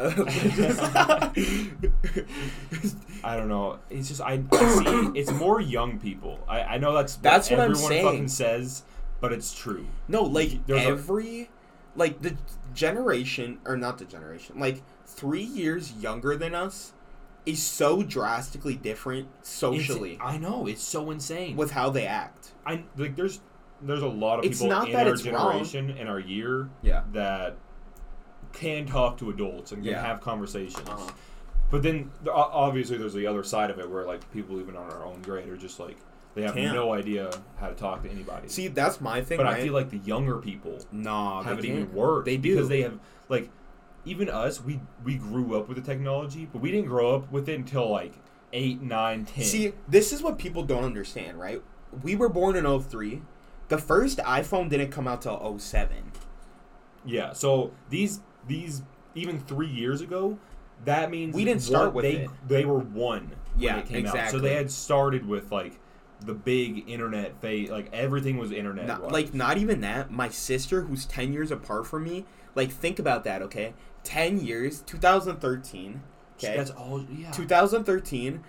I 3.24 3.36
don't 3.38 3.50
know. 3.50 3.80
It's 3.90 4.08
just 4.08 4.22
I, 4.22 4.42
I 4.52 4.66
see 4.80 5.20
it's 5.20 5.32
more 5.32 5.60
young 5.60 6.00
people. 6.00 6.40
I, 6.48 6.62
I 6.62 6.78
know 6.78 6.94
that's 6.94 7.16
That's 7.18 7.50
what 7.50 7.60
I'm 7.60 7.72
everyone 7.72 7.90
saying. 7.90 8.06
fucking 8.06 8.28
says, 8.30 8.84
but 9.20 9.34
it's 9.34 9.54
true. 9.54 9.88
no, 10.08 10.24
like 10.24 10.66
There's 10.68 10.82
a- 10.82 10.88
every, 10.88 11.50
like 11.96 12.22
the 12.22 12.36
generation 12.74 13.60
or 13.66 13.76
not 13.78 13.98
the 13.98 14.06
generation, 14.06 14.60
like 14.60 14.82
three 15.06 15.44
years 15.44 15.94
younger 15.94 16.36
than 16.38 16.54
us, 16.56 16.94
is 17.46 17.62
so 17.62 18.02
drastically 18.04 18.76
different 18.76 19.28
It's- 19.39 19.48
socially 19.50 20.18
I 20.22 20.38
know 20.38 20.68
it's 20.68 20.82
so 20.84 21.12
insane. 21.12 21.56
with 21.56 21.72
how 21.72 21.89
they 21.89 22.08
act. 22.08 22.54
I 22.66 22.84
like 22.98 23.16
there's 23.16 23.41
there's 23.82 24.02
a 24.02 24.08
lot 24.08 24.39
of 24.39 24.46
It's 24.46 24.60
people 24.62 24.76
not 24.76 24.88
in 24.88 24.93
that 24.93 25.08
our 25.08 25.14
it's 25.14 25.26
wrong. 25.28 25.52
generation 25.52 25.89
in 25.91 26.08
our 26.08 26.20
year 26.20 26.70
Yeah. 26.82 27.04
that 27.12 27.58
can 28.54 28.86
talk 28.86 29.18
to 29.18 29.30
adults 29.30 29.72
and 29.72 29.84
can 29.84 29.91
Yeah. 29.93 30.02
have 30.06 30.22
conversations. 30.22 30.88
Uh-huh. 30.89 31.12
But 31.70 31.84
then 31.84 32.10
obviously 32.32 32.98
there's 32.98 33.14
the 33.14 33.28
other 33.28 33.43
side 33.43 33.70
of 33.70 33.80
it 33.80 33.89
where 33.89 34.06
like 34.06 34.32
people 34.32 34.60
even 34.60 34.76
on 34.78 34.89
our 34.91 35.06
own 35.06 35.22
grade 35.22 35.50
are 35.50 35.58
just 35.58 35.80
like 35.80 35.98
they 36.36 36.41
have 36.43 36.54
Can't. 36.54 36.74
no 36.76 36.93
idea 36.93 37.30
how 37.58 37.70
to 37.70 37.76
talk 37.76 38.04
to 38.04 38.10
anybody. 38.10 38.48
See, 38.50 38.68
that's 38.68 39.00
my 39.00 39.22
thing. 39.22 39.38
but 39.38 39.46
right? 39.46 39.58
I 39.58 39.62
feel 39.64 39.74
like 39.74 39.89
the 39.89 40.00
younger 40.00 40.38
people 40.38 40.80
nah, 40.91 41.41
have 41.43 41.60
it 41.60 41.66
even 41.66 41.93
worse. 41.93 42.26
They 42.26 42.38
do 42.38 42.56
because 42.56 42.70
they 42.70 42.82
have 42.82 43.00
like 43.30 43.50
even 44.06 44.30
us, 44.30 44.62
we 44.64 44.80
we 45.03 45.16
grew 45.16 45.58
up 45.58 45.68
with 45.68 45.78
the 45.78 45.84
technology, 45.84 46.47
but 46.51 46.62
we 46.62 46.72
didn't 46.72 46.88
grow 46.88 47.16
up 47.16 47.32
with 47.32 47.49
it 47.49 47.56
until 47.56 47.89
like 47.89 48.14
eight, 48.53 48.82
nine, 48.82 49.26
ten. 49.26 49.43
See, 49.43 49.74
this 49.88 50.14
is 50.14 50.22
what 50.22 50.38
people 50.38 50.64
don't 50.64 50.84
understand, 50.84 51.39
right? 51.39 51.62
We 52.03 52.16
were 52.16 52.30
born 52.30 52.56
in 52.56 52.66
03. 52.82 53.22
The 53.68 53.78
first 53.78 54.20
iPhone 54.20 54.70
didn't 54.70 54.91
come 54.91 55.08
out 55.08 55.22
till 55.24 55.58
07. 55.60 56.12
yeah. 57.06 57.34
So 57.34 57.72
these 57.89 58.22
these 58.47 58.84
even 59.16 59.39
three 59.39 59.68
years 59.70 60.01
ago, 60.01 60.38
that 60.84 61.10
means 61.12 61.34
We 61.36 61.45
didn't 61.45 61.62
start 61.64 61.93
with 61.93 62.03
they 62.03 62.16
it. 62.18 62.30
they 62.47 62.66
were 62.66 62.80
one. 62.80 63.30
when 63.30 63.36
Yeah, 63.58 63.78
it 63.78 63.88
came 63.88 64.06
out. 64.06 64.30
So 64.30 64.39
they 64.39 64.56
had 64.56 64.70
started 64.72 65.26
with 65.28 65.51
like 65.51 65.80
the 66.22 66.34
big 66.34 66.89
internet 66.89 67.39
phase. 67.41 67.70
Like 67.70 67.89
everything 67.93 68.38
was 68.38 68.51
internet. 68.51 68.88
Not, 68.88 69.12
like 69.12 69.34
not 69.34 69.58
even 69.58 69.82
that. 69.82 70.12
My 70.12 70.30
sister, 70.30 70.82
who's 70.84 71.06
ten 71.06 71.34
years 71.34 71.51
apart 71.51 71.88
from 71.88 72.03
me, 72.03 72.26
like 72.56 72.72
think 72.72 72.99
about 72.99 73.24
that. 73.24 73.41
Okay, 73.43 73.74
ten 74.06 74.39
years, 74.39 74.80
2013. 74.82 76.01
Okay, 76.38 76.56
that's 76.56 76.72
all. 76.72 77.03
Yeah. 77.10 77.32
2013. 77.32 78.43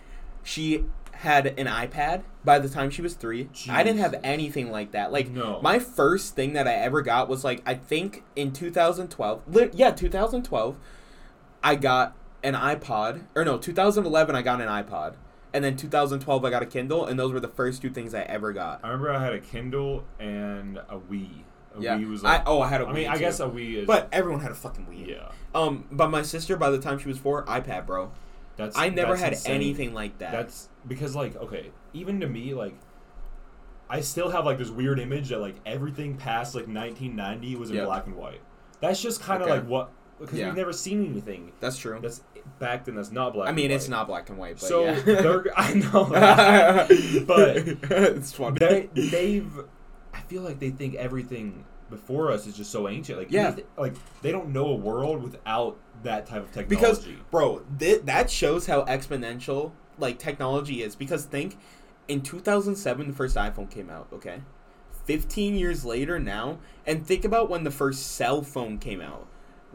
She 0.44 0.84
had 1.12 1.46
an 1.58 1.66
iPad 1.66 2.22
by 2.44 2.58
the 2.58 2.68
time 2.68 2.90
she 2.90 3.00
was 3.02 3.14
three. 3.14 3.48
I 3.70 3.82
didn't 3.82 4.00
have 4.00 4.14
anything 4.22 4.70
like 4.70 4.92
that. 4.92 5.10
Like 5.12 5.30
No. 5.30 5.60
my 5.62 5.78
first 5.78 6.36
thing 6.36 6.52
that 6.52 6.68
I 6.68 6.74
ever 6.74 7.00
got 7.02 7.28
was 7.28 7.42
like 7.42 7.62
I 7.66 7.74
think 7.74 8.22
in 8.36 8.52
2012. 8.52 9.42
Li- 9.54 9.70
yeah, 9.72 9.90
2012. 9.90 10.76
I 11.64 11.74
got 11.74 12.14
an 12.44 12.54
iPod, 12.54 13.22
or 13.34 13.44
no, 13.44 13.56
2011 13.58 14.36
I 14.36 14.42
got 14.42 14.60
an 14.60 14.68
iPod, 14.68 15.14
and 15.52 15.64
then 15.64 15.76
2012 15.76 16.44
I 16.44 16.50
got 16.50 16.62
a 16.62 16.66
Kindle, 16.66 17.06
and 17.06 17.18
those 17.18 17.32
were 17.32 17.40
the 17.40 17.48
first 17.48 17.82
two 17.82 17.90
things 17.90 18.14
I 18.14 18.20
ever 18.22 18.52
got. 18.52 18.80
I 18.84 18.88
remember 18.88 19.10
I 19.12 19.24
had 19.24 19.32
a 19.32 19.40
Kindle 19.40 20.04
and 20.20 20.78
a 20.78 20.98
Wii. 20.98 21.42
A 21.76 21.80
Yeah, 21.82 21.96
Wii 21.98 22.10
was 22.10 22.24
I 22.24 22.42
oh 22.46 22.60
I 22.60 22.68
had 22.68 22.80
a 22.80 22.86
I 22.86 22.92
mean, 22.92 23.06
Wii, 23.06 23.10
I 23.10 23.18
guess 23.18 23.38
too. 23.38 23.44
a 23.44 23.50
Wii 23.50 23.74
is. 23.78 23.86
but 23.86 24.08
everyone 24.12 24.40
had 24.40 24.50
a 24.52 24.54
fucking 24.54 24.86
Wii. 24.86 25.08
yeah, 25.08 25.30
Um, 25.54 25.84
but 25.90 26.10
my 26.10 26.22
sister 26.22 26.56
by 26.56 26.70
the 26.70 26.78
time 26.78 26.98
she 26.98 27.08
was 27.08 27.18
four, 27.18 27.44
iPad, 27.46 27.86
bro. 27.86 28.10
that's. 28.56 28.76
I 28.76 28.88
never 28.88 29.10
that's 29.12 29.22
had 29.22 29.32
insane. 29.34 29.54
anything 29.54 29.94
like 29.94 30.18
that. 30.18 30.32
That's 30.32 30.68
because 30.86 31.14
like 31.14 31.36
okay, 31.36 31.70
even 31.92 32.20
to 32.20 32.26
me 32.28 32.54
like. 32.54 32.74
I 33.88 34.00
still 34.00 34.30
have 34.30 34.44
like 34.44 34.58
this 34.58 34.68
weird 34.70 34.98
image 34.98 35.28
that 35.28 35.38
like 35.38 35.54
everything 35.64 36.16
past 36.16 36.56
like 36.56 36.66
1990 36.66 37.54
was 37.56 37.70
in 37.70 37.76
Yeah. 37.76 37.84
black 37.84 38.06
and 38.06 38.16
white. 38.16 38.40
That's 38.80 39.00
just 39.00 39.22
kind 39.22 39.42
of 39.42 39.48
Okay. 39.48 39.60
like 39.60 39.68
what 39.68 39.90
because 40.18 40.38
Yeah. 40.38 40.46
we've 40.46 40.56
never 40.56 40.72
seen 40.72 41.04
anything 41.06 41.52
That's 41.60 41.78
true. 41.78 41.98
that's 42.02 42.22
back 42.58 42.84
then 42.84 42.96
that's 42.96 43.12
not 43.12 43.32
black. 43.34 43.48
I 43.48 43.52
mean, 43.52 43.66
and 43.66 43.74
it's 43.74 43.88
not 43.88 44.08
black 44.08 44.28
and 44.28 44.38
white, 44.38 44.54
but 44.58 44.68
so 44.68 44.84
yeah. 44.86 45.42
I 45.56 45.74
know, 45.74 46.04
that. 46.06 46.88
but 47.28 47.56
it's 48.16 48.32
funny. 48.32 48.58
they 48.58 48.88
they've 48.94 49.52
I 50.16 50.20
feel 50.28 50.42
like 50.42 50.58
they 50.58 50.70
think 50.70 50.94
everything 50.94 51.64
before 51.90 52.32
us 52.32 52.46
is 52.46 52.56
just 52.56 52.70
so 52.72 52.88
ancient. 52.88 53.18
Like 53.18 53.30
Yeah. 53.30 53.54
like 53.76 53.94
they 54.22 54.32
don't 54.32 54.48
know 54.52 54.66
a 54.66 54.74
world 54.74 55.22
without 55.22 55.76
that 56.02 56.26
type 56.26 56.42
of 56.42 56.52
technology. 56.52 56.68
because 56.68 57.06
bro 57.30 57.62
th- 57.78 58.02
that 58.02 58.30
shows 58.30 58.66
how 58.66 58.84
exponential 58.84 59.72
like 59.98 60.18
technology 60.18 60.82
is 60.82 60.94
because 60.96 61.24
think 61.24 61.58
in 62.08 62.20
2007 62.20 63.06
the 63.08 63.12
first 63.14 63.34
iphone 63.36 63.68
came 63.70 63.88
out 63.88 64.06
okay 64.12 64.42
15 65.06 65.54
years 65.54 65.84
later 65.86 66.18
now 66.18 66.58
and 66.86 67.06
think 67.06 67.24
about 67.24 67.48
when 67.48 67.64
the 67.64 67.70
first 67.70 68.12
cell 68.14 68.42
phone 68.42 68.78
came 68.78 69.00
out 69.00 69.26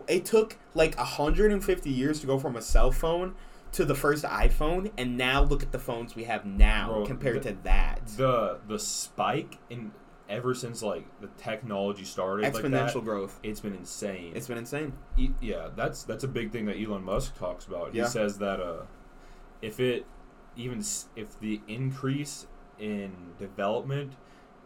it 0.07 0.23
took 0.25 0.57
like 0.75 0.95
150 0.97 1.89
years 1.89 2.19
to 2.19 2.27
go 2.27 2.37
from 2.37 2.55
a 2.55 2.61
cell 2.61 2.91
phone 2.91 3.33
to 3.71 3.83
the 3.83 3.95
first 3.95 4.23
iphone 4.25 4.91
and 4.97 5.17
now 5.17 5.41
look 5.41 5.63
at 5.63 5.71
the 5.71 5.79
phones 5.79 6.15
we 6.15 6.25
have 6.25 6.45
now 6.45 6.89
Bro, 6.93 7.05
compared 7.07 7.41
the- 7.43 7.53
to 7.53 7.57
that 7.63 8.05
the 8.17 8.59
the 8.67 8.77
spike 8.79 9.57
in 9.71 9.91
ever 10.32 10.55
since 10.55 10.82
like 10.82 11.05
the 11.21 11.27
technology 11.38 12.03
started 12.05 12.43
like 12.53 12.63
exponential 12.63 12.93
that, 12.93 13.03
growth 13.03 13.39
it's 13.43 13.59
been 13.59 13.75
insane. 13.75 14.32
it's 14.36 14.47
been 14.47 14.57
insane 14.57 14.93
E- 15.17 15.29
yeah, 15.41 15.69
that's 15.75 16.03
that's 16.03 16.23
a 16.23 16.27
big 16.27 16.51
thing 16.51 16.65
that 16.65 16.77
Elon 16.77 17.03
Musk 17.03 17.38
talks 17.38 17.65
about. 17.65 17.93
Yeah. 17.93 18.03
He 18.05 18.09
says 18.09 18.38
that 18.39 18.59
uh, 18.59 18.84
if 19.61 19.79
it 19.79 20.05
even 20.55 20.79
s- 20.79 21.07
if 21.15 21.39
the 21.39 21.61
increase 21.67 22.47
in 22.79 23.11
development 23.38 24.13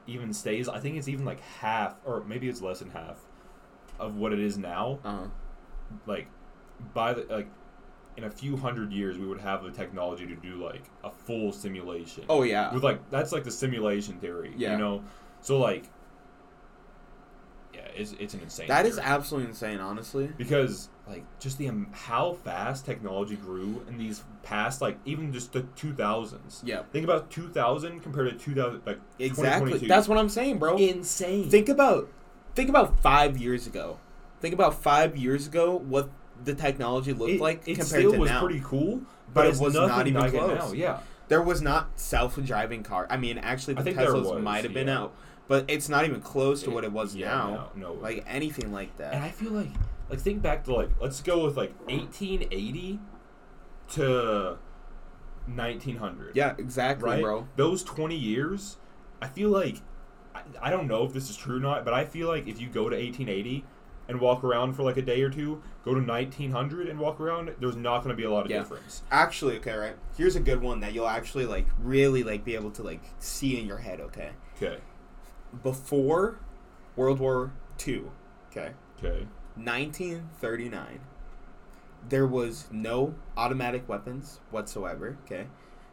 even 0.07 0.31
stays, 0.33 0.69
I 0.69 0.79
think 0.79 0.97
it's 0.97 1.07
even 1.07 1.25
like 1.25 1.41
half, 1.41 1.95
or 2.05 2.23
maybe 2.23 2.47
it's 2.47 2.61
less 2.61 2.79
than 2.79 2.91
half 2.91 3.17
of 3.99 4.15
what 4.15 4.31
it 4.33 4.39
is 4.39 4.57
now. 4.57 4.99
uh-huh 5.03 5.25
Like 6.05 6.27
by 6.93 7.13
the 7.13 7.23
like 7.29 7.47
in 8.17 8.23
a 8.23 8.29
few 8.29 8.55
hundred 8.55 8.93
years, 8.93 9.17
we 9.17 9.25
would 9.27 9.41
have 9.41 9.63
the 9.63 9.71
technology 9.71 10.25
to 10.27 10.35
do 10.35 10.63
like 10.63 10.83
a 11.03 11.09
full 11.11 11.51
simulation. 11.51 12.23
oh 12.29 12.43
yeah 12.43 12.71
with 12.73 12.83
like 12.83 13.09
that's 13.09 13.31
like 13.31 13.43
the 13.43 13.51
simulation 13.51 14.15
theory. 14.19 14.53
Yeah. 14.55 14.73
you 14.73 14.77
know, 14.77 15.03
so 15.45 15.59
like. 15.59 15.89
Yeah, 17.73 17.81
it's, 17.93 18.13
it's 18.13 18.33
an 18.33 18.39
insane. 18.39 18.67
that 18.69 18.85
is 18.85 18.95
theory 18.95 19.05
absolutely 19.07 19.49
insane 19.49 19.79
honestly 19.81 20.27
because 20.37 20.87
like 21.07 21.25
just 21.41 21.57
the 21.57 21.67
um, 21.67 21.89
how 21.91 22.37
fast 22.45 22.85
technology 22.85 23.35
grew 23.35 23.83
in 23.89 23.97
these 23.97 24.23
past 24.43 24.79
like 24.79 24.97
even 25.03 25.33
just 25.33 25.51
the 25.51 25.63
2000s 25.75 26.61
yeah 26.63 26.83
think 26.93 27.03
about 27.03 27.29
2000 27.29 27.99
compared 27.99 28.31
to 28.31 28.45
2000 28.45 28.81
like 28.85 28.97
exactly 29.19 29.77
that's 29.79 30.07
what 30.07 30.17
i'm 30.17 30.29
saying 30.29 30.57
bro 30.57 30.77
insane 30.77 31.49
think 31.49 31.67
about 31.67 32.07
think 32.55 32.69
about 32.69 32.99
five 33.01 33.37
years 33.37 33.67
ago. 33.67 33.99
Think 34.39 34.53
about 34.53 34.81
five 34.81 35.17
years 35.17 35.47
ago 35.47 35.75
what 35.75 36.09
the 36.43 36.53
technology 36.53 37.13
looked 37.13 37.33
it, 37.33 37.41
like 37.41 37.67
it 37.67 37.77
compared 37.77 37.87
still 37.87 38.11
to 38.13 38.19
was 38.19 38.29
now. 38.29 38.39
pretty 38.39 38.61
cool 38.63 39.01
But 39.33 39.33
but, 39.33 39.47
it 39.47 39.57
was 39.57 39.73
not 39.73 40.07
even 40.07 40.21
like 40.21 40.31
close. 40.31 40.57
now 40.57 40.71
yeah 40.71 40.99
there 41.27 41.41
was 41.41 41.61
not 41.61 41.89
self-driving 41.95 42.83
car. 42.83 43.07
I 43.09 43.17
mean, 43.17 43.39
actually, 43.39 43.73
the 43.73 43.79
I 43.79 43.83
think 43.83 43.97
Teslas 43.97 44.43
might 44.43 44.63
have 44.63 44.75
been 44.75 44.89
out, 44.89 45.11
but 45.47 45.65
it's 45.69 45.89
not 45.89 46.05
even 46.05 46.21
close 46.21 46.63
to 46.63 46.71
what 46.71 46.83
it 46.83 46.91
was 46.91 47.15
yeah, 47.15 47.29
now. 47.29 47.69
no, 47.75 47.93
no. 47.93 47.93
Like 47.93 48.23
anything 48.27 48.71
like 48.71 48.95
that. 48.97 49.13
and 49.13 49.23
i 49.23 49.29
feel 49.29 49.51
like 49.51 49.69
like 50.09 50.19
think 50.19 50.41
back 50.41 50.63
to 50.65 50.73
like 50.75 50.89
let's 51.01 51.21
go 51.21 51.45
with 51.45 51.57
like 51.57 51.73
1880 51.89 52.99
to 53.93 54.57
1900 55.47 56.35
yeah, 56.35 56.53
exactly, 56.57 57.09
right 57.09 57.21
bro. 57.21 57.47
those 57.55 57.83
20 57.83 58.15
years 58.15 58.77
i 59.21 59.27
feel 59.27 59.49
like 59.49 59.77
I, 60.33 60.41
I 60.61 60.69
don't 60.71 60.87
know 60.87 61.03
if 61.05 61.13
this 61.13 61.29
is 61.29 61.37
true 61.37 61.57
or 61.57 61.59
not 61.59 61.85
but 61.85 61.93
i 61.93 62.03
feel 62.05 62.27
like 62.27 62.47
if 62.47 62.59
you 62.59 62.67
go 62.67 62.89
to 62.89 62.95
1880 62.95 63.63
and 64.07 64.19
walk 64.19 64.43
around 64.43 64.73
for 64.73 64.83
like 64.83 64.97
a 64.97 65.01
day 65.01 65.21
or 65.21 65.29
two 65.29 65.61
go 65.83 65.93
to 65.93 66.01
1900 66.01 66.87
and 66.87 66.99
walk 66.99 67.19
around 67.19 67.51
there's 67.59 67.75
not 67.75 67.99
going 68.03 68.09
to 68.09 68.15
be 68.15 68.23
a 68.23 68.29
lot 68.31 68.45
of 68.45 68.51
Yeah. 68.51 68.59
difference 68.59 69.03
Actually, 69.11 69.57
okay, 69.57 69.73
right. 69.75 69.95
Here's 70.17 70.35
a 70.35 70.39
good 70.39 70.61
one 70.61 70.79
that 70.81 70.93
you'll 70.93 71.07
actually 71.07 71.45
like 71.45 71.67
really 71.79 72.23
like 72.23 72.43
be 72.43 72.55
able 72.55 72.71
to 72.71 72.83
like 72.83 73.01
see 73.19 73.59
in 73.59 73.65
your 73.65 73.77
head. 73.77 73.99
Okay, 74.01 74.29
okay 74.61 74.77
before 75.63 76.37
World 76.95 77.19
War 77.19 77.51
Two, 77.77 78.11
okay, 78.51 78.71
okay. 78.97 79.27
1939 79.55 80.99
there 82.09 82.27
was 82.27 82.67
no 82.71 83.15
automatic 83.37 83.87
weapons 83.87 84.39
whatsoever 84.51 85.17
okay? 85.25 85.47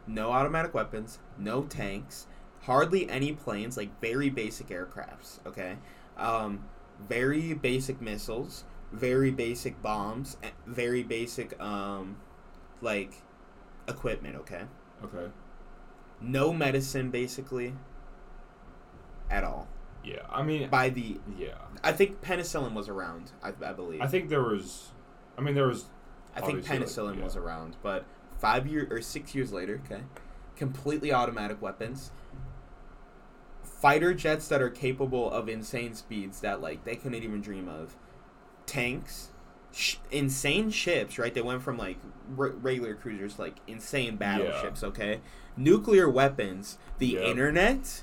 No 0.05 0.31
automatic 0.31 0.73
weapons 0.73 1.19
no 1.37 1.63
tanks 1.63 2.27
hardly 2.63 3.09
any 3.09 3.33
planes 3.33 3.77
like 3.77 3.99
very 4.01 4.29
basic 4.29 4.67
aircrafts 4.67 5.39
okay? 5.45 5.77
Um, 6.17 6.65
very 6.99 7.53
basic 7.53 8.01
missiles 8.01 8.65
very 8.91 9.31
basic 9.31 9.81
bombs 9.81 10.37
very 10.67 11.03
basic 11.03 11.59
um, 11.61 12.17
like 12.81 13.13
equipment 13.87 14.35
okay? 14.35 14.63
Okay. 15.03 15.31
No 16.21 16.53
medicine 16.53 17.09
basically 17.09 17.73
at 19.33 19.43
all 19.43 19.67
yeah 20.03 20.19
i 20.29 20.41
mean 20.43 20.69
by 20.69 20.89
the 20.89 21.19
yeah 21.37 21.55
i 21.83 21.91
think 21.91 22.21
penicillin 22.21 22.73
was 22.73 22.87
around 22.87 23.31
i, 23.41 23.49
I 23.65 23.73
believe 23.73 24.01
i 24.01 24.07
think 24.07 24.29
there 24.29 24.43
was 24.43 24.91
i 25.37 25.41
mean 25.41 25.55
there 25.55 25.67
was 25.67 25.85
I 26.35 26.39
think 26.41 26.57
Obviously, 26.65 26.79
like, 26.79 26.87
penicillin 26.87 27.17
yeah. 27.19 27.23
was 27.25 27.35
around, 27.35 27.77
but 27.83 28.05
five 28.39 28.65
year 28.65 28.87
or 28.89 29.01
six 29.03 29.35
years 29.35 29.53
later, 29.53 29.79
okay, 29.85 30.01
completely 30.55 31.13
automatic 31.13 31.61
weapons, 31.61 32.09
fighter 33.63 34.15
jets 34.15 34.47
that 34.47 34.59
are 34.61 34.71
capable 34.71 35.29
of 35.31 35.47
insane 35.47 35.93
speeds 35.93 36.41
that 36.41 36.59
like 36.59 36.83
they 36.85 36.95
couldn't 36.95 37.23
even 37.23 37.39
dream 37.39 37.67
of, 37.67 37.95
tanks, 38.65 39.29
sh- 39.71 39.97
insane 40.09 40.71
ships. 40.71 41.19
Right, 41.19 41.33
they 41.33 41.41
went 41.41 41.61
from 41.61 41.77
like 41.77 41.97
r- 42.37 42.49
regular 42.49 42.95
cruisers 42.95 43.35
to, 43.35 43.41
like 43.41 43.57
insane 43.67 44.15
battleships. 44.15 44.83
Okay, 44.83 45.19
nuclear 45.55 46.09
weapons, 46.09 46.79
the 46.97 47.07
Yeah. 47.09 47.21
internet. 47.21 48.01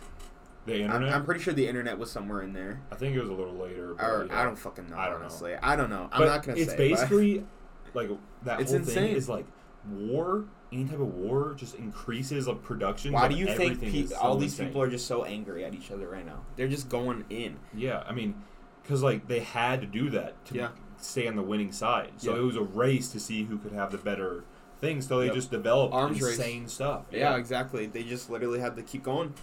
The 0.67 0.75
I'm, 0.75 0.81
internet 0.91 1.15
I'm 1.15 1.25
pretty 1.25 1.41
sure 1.41 1.55
the 1.55 1.67
internet 1.67 1.99
was 1.99 2.11
somewhere 2.11 2.43
in 2.43 2.53
there. 2.53 2.81
I 2.93 2.95
think 2.97 3.15
it 3.17 3.21
was 3.21 3.31
a 3.31 3.35
little 3.35 3.55
later 3.55 3.93
Or 3.99 4.27
yeah. 4.29 4.41
I 4.41 4.45
don't 4.45 4.57
fucking 4.57 4.89
know. 4.91 4.97
I 4.99 5.09
don't 5.09 5.21
know. 5.21 5.59
I 5.63 5.77
don't 5.77 5.91
know. 5.91 6.09
I'm 6.13 6.19
But 6.21 6.27
not 6.27 6.43
gonna 6.47 6.59
it's 6.59 6.71
say. 6.73 6.77
but- 6.77 6.97
basically 6.97 7.45
like 7.95 8.11
that 8.45 8.61
It's 8.61 8.71
whole 8.71 8.81
insane. 8.81 8.95
thing 8.95 9.17
is 9.17 9.29
like 9.29 9.47
war 9.89 10.45
any 10.73 10.85
type 10.85 11.01
of 11.01 11.15
war 11.15 11.55
just 11.57 11.75
increases 11.75 12.47
of 12.47 12.63
production 12.63 13.13
Why 13.13 13.27
do 13.29 13.35
you 13.35 13.47
think 13.47 13.81
pe- 13.81 14.07
so 14.07 14.17
all 14.17 14.37
these 14.37 14.53
insane. 14.53 14.69
people 14.69 14.83
are 14.83 14.89
just 14.91 15.07
so 15.07 15.25
angry 15.25 15.65
at 15.65 15.75
each 15.75 15.91
other 15.91 16.09
right 16.09 16.25
now? 16.25 16.43
They're 16.57 16.69
just 16.69 16.89
going 16.89 17.25
in. 17.31 17.57
yeah 17.75 18.05
i 18.07 18.13
mean 18.13 18.35
because 18.83 19.03
like 19.03 19.27
they 19.27 19.41
had 19.41 19.81
to 19.81 19.87
do 19.87 20.11
that 20.11 20.45
to 20.47 20.55
Yeah. 20.55 20.69
stay 20.99 21.27
on 21.27 21.35
the 21.37 21.43
winning 21.43 21.73
side 21.73 22.13
so 22.19 22.35
Yeah. 22.35 22.41
it 22.43 22.45
was 22.45 22.57
a 22.57 22.63
race 22.63 23.09
to 23.13 23.19
see 23.21 23.45
who 23.45 23.59
could 23.59 23.73
have 23.73 23.91
the 23.91 23.99
better 23.99 24.45
thing 24.81 25.01
so 25.01 25.19
they 25.19 25.27
Yep. 25.27 25.35
just 25.35 25.51
developed 25.51 25.93
Arms 25.95 26.21
race. 26.23 26.37
insane 26.39 26.69
stuff 26.69 27.07
Yeah. 27.11 27.37
exactly. 27.37 27.87
They 27.87 28.03
just 28.05 28.31
literally 28.31 28.61
had 28.61 28.77
to 28.77 28.83
keep 28.83 29.03
going. 29.03 29.35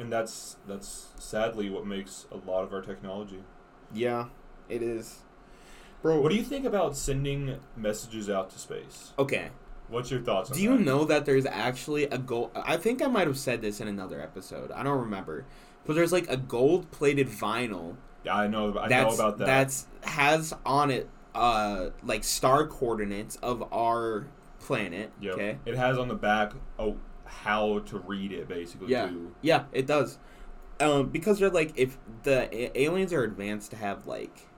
And 0.00 0.12
that's 0.12 0.56
that's 0.66 1.08
sadly 1.18 1.68
what 1.70 1.86
makes 1.86 2.26
a 2.32 2.36
lot 2.50 2.64
of 2.64 2.72
our 2.72 2.80
technology 2.82 3.42
Yeah, 3.92 4.26
it 4.68 4.82
is. 4.82 5.20
bro. 6.02 6.20
What 6.20 6.30
do 6.30 6.36
you 6.36 6.42
think 6.42 6.64
about 6.64 6.96
sending 6.96 7.56
messages 7.76 8.30
out 8.30 8.50
to 8.50 8.58
space? 8.58 9.12
Okay. 9.18 9.50
What's 9.88 10.10
your 10.10 10.20
thoughts 10.20 10.50
on 10.50 10.56
Do 10.56 10.62
you 10.62 10.76
that? 10.78 10.84
know 10.84 11.04
that 11.04 11.24
there's 11.26 11.46
actually 11.46 12.04
a 12.04 12.16
gold? 12.18 12.50
I 12.54 12.76
think 12.76 13.02
I 13.02 13.08
might 13.08 13.26
have 13.26 13.36
said 13.38 13.60
this 13.60 13.80
in 13.80 13.88
another 13.88 14.20
episode. 14.20 14.70
I 14.70 14.82
don't 14.84 15.00
remember, 15.00 15.44
but 15.84 15.94
there's 15.94 16.12
like 16.12 16.30
a 16.30 16.36
gold-plated 16.36 17.26
vinyl 17.28 17.96
Yeah, 18.24 18.36
I 18.36 18.46
know. 18.46 18.78
I 18.78 18.84
know 18.84 18.88
that's 18.88 19.14
about 19.16 19.38
that. 19.38 19.46
that's 19.46 19.86
has 20.04 20.54
on 20.64 20.90
it 20.90 21.08
uh 21.34 21.90
like 22.04 22.24
star 22.24 22.66
coordinates 22.66 23.36
of 23.36 23.62
our 23.72 24.26
planet. 24.60 25.10
Yep. 25.20 25.34
Okay. 25.34 25.58
It 25.66 25.76
has 25.76 25.98
on 25.98 26.06
the 26.08 26.14
back 26.14 26.52
oh 26.78 26.96
how 27.30 27.78
to 27.80 27.98
read 28.00 28.32
it 28.32 28.48
basically 28.48 28.88
Yeah. 28.88 29.08
too. 29.08 29.32
Yeah, 29.42 29.64
it 29.72 29.86
does. 29.86 30.18
Um, 30.80 31.08
because 31.08 31.38
they're 31.38 31.50
like, 31.50 31.72
if 31.76 31.98
the 32.22 32.78
aliens 32.80 33.12
are 33.12 33.22
advanced 33.22 33.70
to 33.72 33.76
have 33.76 34.06
like 34.06 34.48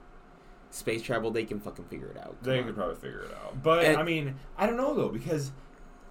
space 0.70 1.02
travel, 1.02 1.30
they 1.30 1.44
can 1.44 1.60
fucking 1.60 1.84
figure 1.86 2.08
it 2.08 2.16
out. 2.16 2.36
They 2.42 2.58
Come 2.58 2.66
could 2.66 2.76
probably 2.76 2.94
figure 2.96 3.22
it 3.22 3.32
out. 3.34 3.62
But 3.62 3.84
And- 3.84 3.96
I 3.96 4.02
mean, 4.02 4.36
I 4.56 4.66
don't 4.66 4.76
know 4.76 4.94
though 4.94 5.08
because 5.08 5.52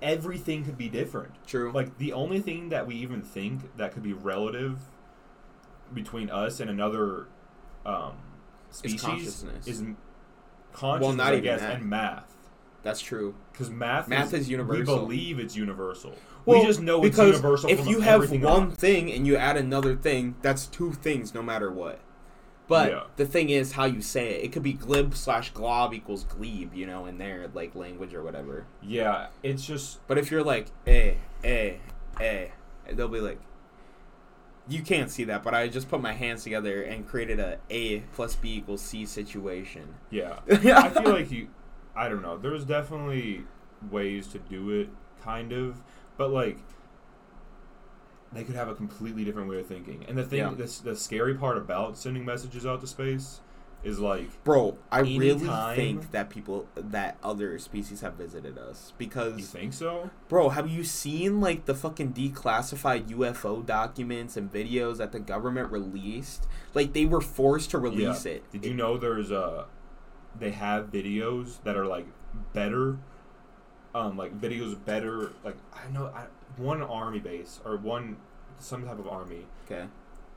everything 0.01 0.63
could 0.65 0.77
be 0.77 0.89
different. 0.89 1.31
True. 1.45 1.71
Like 1.71 1.97
the 1.97 2.13
only 2.13 2.39
thing 2.41 2.69
that 2.69 2.85
we 2.87 2.95
even 2.95 3.21
think 3.21 3.75
that 3.77 3.93
could 3.93 4.03
be 4.03 4.13
relative 4.13 4.79
between 5.93 6.29
us 6.29 6.59
and 6.59 6.69
another 6.69 7.27
um, 7.85 8.13
species 8.69 8.95
is 8.95 9.01
consciousness, 9.01 9.95
Well 10.81 11.13
not 11.13 11.27
I 11.27 11.31
even 11.33 11.43
guess, 11.43 11.59
that. 11.61 11.75
and 11.75 11.89
math. 11.89 12.35
That's 12.83 13.01
true. 13.01 13.35
Because 13.51 13.69
math, 13.69 14.07
Math 14.07 14.33
is 14.33 14.49
universal. 14.49 14.79
We 14.79 15.01
believe 15.01 15.39
it's 15.39 15.55
universal. 15.55 16.15
Well, 16.45 16.59
we 16.61 16.65
just 16.65 16.81
know 16.81 17.03
it's 17.03 17.15
because 17.15 17.35
universal. 17.35 17.69
if 17.69 17.85
you 17.87 18.01
have 18.01 18.31
one 18.41 18.71
thing 18.71 19.11
and 19.11 19.25
you 19.27 19.35
add 19.37 19.57
another 19.57 19.95
thing, 19.95 20.35
that's 20.41 20.65
two 20.67 20.93
things 20.93 21.33
no 21.33 21.41
matter 21.43 21.71
what. 21.71 21.99
But 22.67 22.91
Yeah. 22.91 23.03
the 23.17 23.25
thing 23.25 23.49
is 23.49 23.73
how 23.73 23.85
you 23.85 24.01
say 24.01 24.29
it. 24.35 24.45
It 24.45 24.51
could 24.53 24.63
be 24.63 24.73
glib 24.73 25.13
slash 25.15 25.51
glob 25.51 25.93
equals 25.93 26.23
glebe, 26.23 26.73
you 26.73 26.85
know, 26.87 27.05
in 27.05 27.17
their 27.17 27.49
like 27.53 27.75
language 27.75 28.13
or 28.13 28.23
whatever. 28.23 28.65
yeah, 28.81 29.27
it's 29.43 29.65
just 29.65 30.05
But 30.07 30.17
if 30.17 30.31
you're 30.31 30.43
like 30.43 30.67
a 30.87 31.17
a 31.43 31.79
a, 32.19 32.51
they'll 32.93 33.07
be 33.07 33.19
like. 33.19 33.39
You 34.69 34.83
can't 34.83 35.09
see 35.09 35.23
that, 35.25 35.43
but 35.43 35.53
I 35.53 35.67
just 35.67 35.89
put 35.89 36.01
my 36.01 36.13
hands 36.13 36.43
together 36.43 36.83
and 36.83 37.05
created 37.05 37.39
a 37.39 37.57
A 37.71 38.01
plus 38.13 38.35
B 38.35 38.55
equals 38.57 38.81
C 38.81 39.05
situation. 39.05 39.95
yeah. 40.11 40.39
I 40.49 40.89
feel 40.89 41.11
like 41.11 41.31
you. 41.31 41.49
I 41.95 42.07
don't 42.07 42.21
know. 42.21 42.37
There's 42.37 42.63
definitely 42.63 43.43
ways 43.89 44.27
to 44.27 44.39
do 44.39 44.69
it, 44.69 44.89
kind 45.23 45.51
of, 45.51 45.81
but 46.21 46.29
like 46.29 46.57
they 48.31 48.43
could 48.43 48.55
have 48.55 48.67
a 48.69 48.75
completely 48.75 49.25
different 49.25 49.49
way 49.49 49.59
of 49.59 49.65
thinking. 49.65 50.05
And 50.07 50.15
the 50.17 50.23
thing, 50.23 50.39
Yeah. 50.39 50.53
this 50.55 50.79
the 50.79 50.95
scary 50.95 51.33
part 51.33 51.57
about 51.57 51.97
sending 51.97 52.23
messages 52.23 52.63
out 52.65 52.79
to 52.81 52.87
space 52.87 53.41
is 53.83 53.99
like 53.99 54.27
Bro, 54.43 54.77
I 54.91 54.99
really 54.99 55.49
think 55.75 56.11
that 56.11 56.29
people 56.29 56.67
that 56.75 57.17
other 57.23 57.57
species 57.57 58.01
have 58.01 58.13
visited 58.13 58.59
us 58.59 58.93
because 58.99 59.39
you 59.39 59.43
think 59.43 59.73
so? 59.73 60.11
Bro, 60.29 60.49
have 60.49 60.69
you 60.69 60.83
seen 60.83 61.41
like 61.41 61.65
the 61.65 61.73
fucking 61.73 62.13
declassified 62.13 63.07
UFO 63.09 63.65
documents 63.65 64.37
and 64.37 64.53
videos 64.53 64.97
that 64.97 65.11
the 65.11 65.19
government 65.19 65.71
released? 65.71 66.45
Like 66.75 66.93
they 66.93 67.05
were 67.05 67.21
forced 67.21 67.71
to 67.71 67.79
release 67.79 68.25
Yeah. 68.27 68.33
it. 68.33 68.51
Did 68.51 68.65
you 68.65 68.75
know 68.75 68.95
there's 68.97 69.31
uh 69.31 69.65
they 70.39 70.51
have 70.51 70.91
videos 70.91 71.61
that 71.63 71.75
are 71.75 71.87
like 71.87 72.05
better 72.53 72.99
um 73.93 74.17
like 74.17 74.39
videos 74.39 74.77
better 74.85 75.31
like 75.43 75.55
I 75.73 75.89
know 75.91 76.05
I, 76.07 76.25
one 76.57 76.81
army 76.81 77.19
base 77.19 77.59
or 77.65 77.77
one 77.77 78.17
some 78.59 78.85
type 78.85 78.99
of 78.99 79.07
army 79.07 79.45
Okay. 79.65 79.85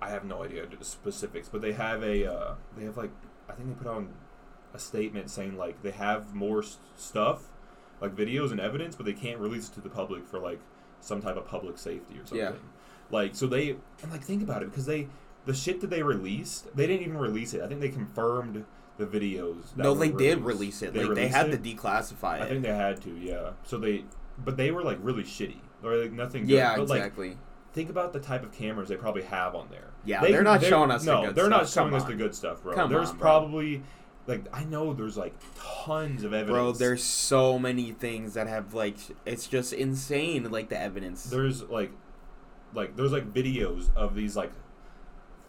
I 0.01 0.11
have 0.11 0.25
no 0.25 0.43
idea 0.43 0.67
the 0.67 0.85
specifics 0.85 1.49
but 1.49 1.61
they 1.63 1.73
have 1.73 2.03
a 2.03 2.27
uh 2.31 2.55
they 2.77 2.85
have 2.85 2.97
like 2.97 3.11
I 3.49 3.53
think 3.53 3.69
they 3.69 3.75
put 3.75 3.87
on 3.87 4.09
a 4.73 4.79
statement 4.79 5.31
saying 5.31 5.57
like 5.57 5.83
they 5.83 5.93
have 5.93 6.35
more 6.35 6.61
s- 6.63 6.79
stuff 6.97 7.45
like 8.01 8.15
videos 8.17 8.51
and 8.51 8.61
evidence 8.61 8.97
but 8.97 9.07
they 9.07 9.13
can't 9.13 9.39
release 9.39 9.69
it 9.69 9.75
to 9.75 9.81
the 9.81 9.89
public 9.89 10.27
for 10.27 10.39
like 10.41 10.59
some 11.01 11.21
type 11.23 11.37
of 11.37 11.47
public 11.47 11.79
safety 11.79 12.15
or 12.19 12.27
something 12.27 12.39
Yeah. 12.39 12.53
like 13.11 13.35
so 13.37 13.47
they 13.47 13.77
and 14.03 14.11
like 14.11 14.23
think 14.23 14.43
about 14.43 14.63
it 14.63 14.71
because 14.71 14.87
they 14.87 15.07
the 15.47 15.55
shit 15.55 15.81
that 15.83 15.91
they 15.91 16.03
released 16.03 16.75
they 16.75 16.87
didn't 16.87 17.03
even 17.07 17.19
release 17.19 17.55
it 17.55 17.63
I 17.63 17.69
think 17.69 17.81
they 17.81 17.89
confirmed 17.91 18.65
the 18.97 19.07
videos 19.07 19.77
No, 19.77 19.95
they 19.95 20.11
did 20.11 20.41
release 20.43 20.83
it. 20.83 20.95
like 20.95 21.15
they 21.15 21.29
had 21.29 21.49
it? 21.51 21.63
to 21.63 21.75
declassify 21.75 22.39
it. 22.41 22.43
I 22.43 22.49
think 22.49 22.63
they 22.63 22.75
had 22.75 23.01
to 23.03 23.11
yeah 23.19 23.51
so 23.65 23.79
they 23.79 24.05
but 24.39 24.57
they 24.57 24.71
were 24.71 24.83
like 24.83 24.99
really 25.03 25.25
shitty 25.25 25.59
or 25.83 25.97
like 25.97 26.13
nothing 26.13 26.43
good. 26.47 26.55
yeah, 26.55 26.77
but, 26.77 26.89
like, 26.89 26.99
exactly. 26.99 27.37
think 27.73 27.91
about 27.91 28.13
the 28.13 28.21
type 28.21 28.43
of 28.43 28.53
cameras 28.53 28.89
they 28.89 28.97
probably 28.97 29.23
have 29.23 29.55
on 29.55 29.69
there. 29.71 29.91
Yeah, 30.05 30.21
They- 30.23 30.33
they're 30.33 30.43
not 30.43 30.63
showing 30.63 30.91
us 30.91 31.05
the 31.05 31.13
No, 31.15 31.27
good 31.27 31.35
they're 31.35 31.49
not 31.49 31.69
stuff. 31.69 31.85
Come 31.85 31.91
showing 31.91 32.03
us 32.03 32.05
on. 32.05 32.11
the 32.11 32.17
good 32.25 32.35
stuff, 32.35 32.63
bro. 32.63 32.75
Come 32.75 32.91
there's 32.91 33.11
on, 33.11 33.17
bro. 33.17 33.21
probably 33.23 33.83
like 34.27 34.47
I 34.53 34.65
know 34.65 34.93
there's 34.95 35.17
like 35.19 35.35
tons 35.85 36.25
of 36.25 36.33
evidence. 36.33 36.51
Bro, 36.55 36.73
there's 36.73 37.03
so 37.03 37.59
many 37.59 37.93
things 37.93 38.35
that 38.35 38.47
have 38.47 38.73
like 38.75 38.97
it's 39.27 39.47
just 39.47 39.73
insane 39.73 40.51
like 40.51 40.69
the 40.69 40.81
evidence. 40.81 41.25
there's 41.25 41.63
like 41.65 41.91
like 42.73 42.97
there's 42.97 43.13
like 43.13 43.33
videos 43.33 43.95
of 43.95 44.15
these 44.15 44.35
like 44.37 44.53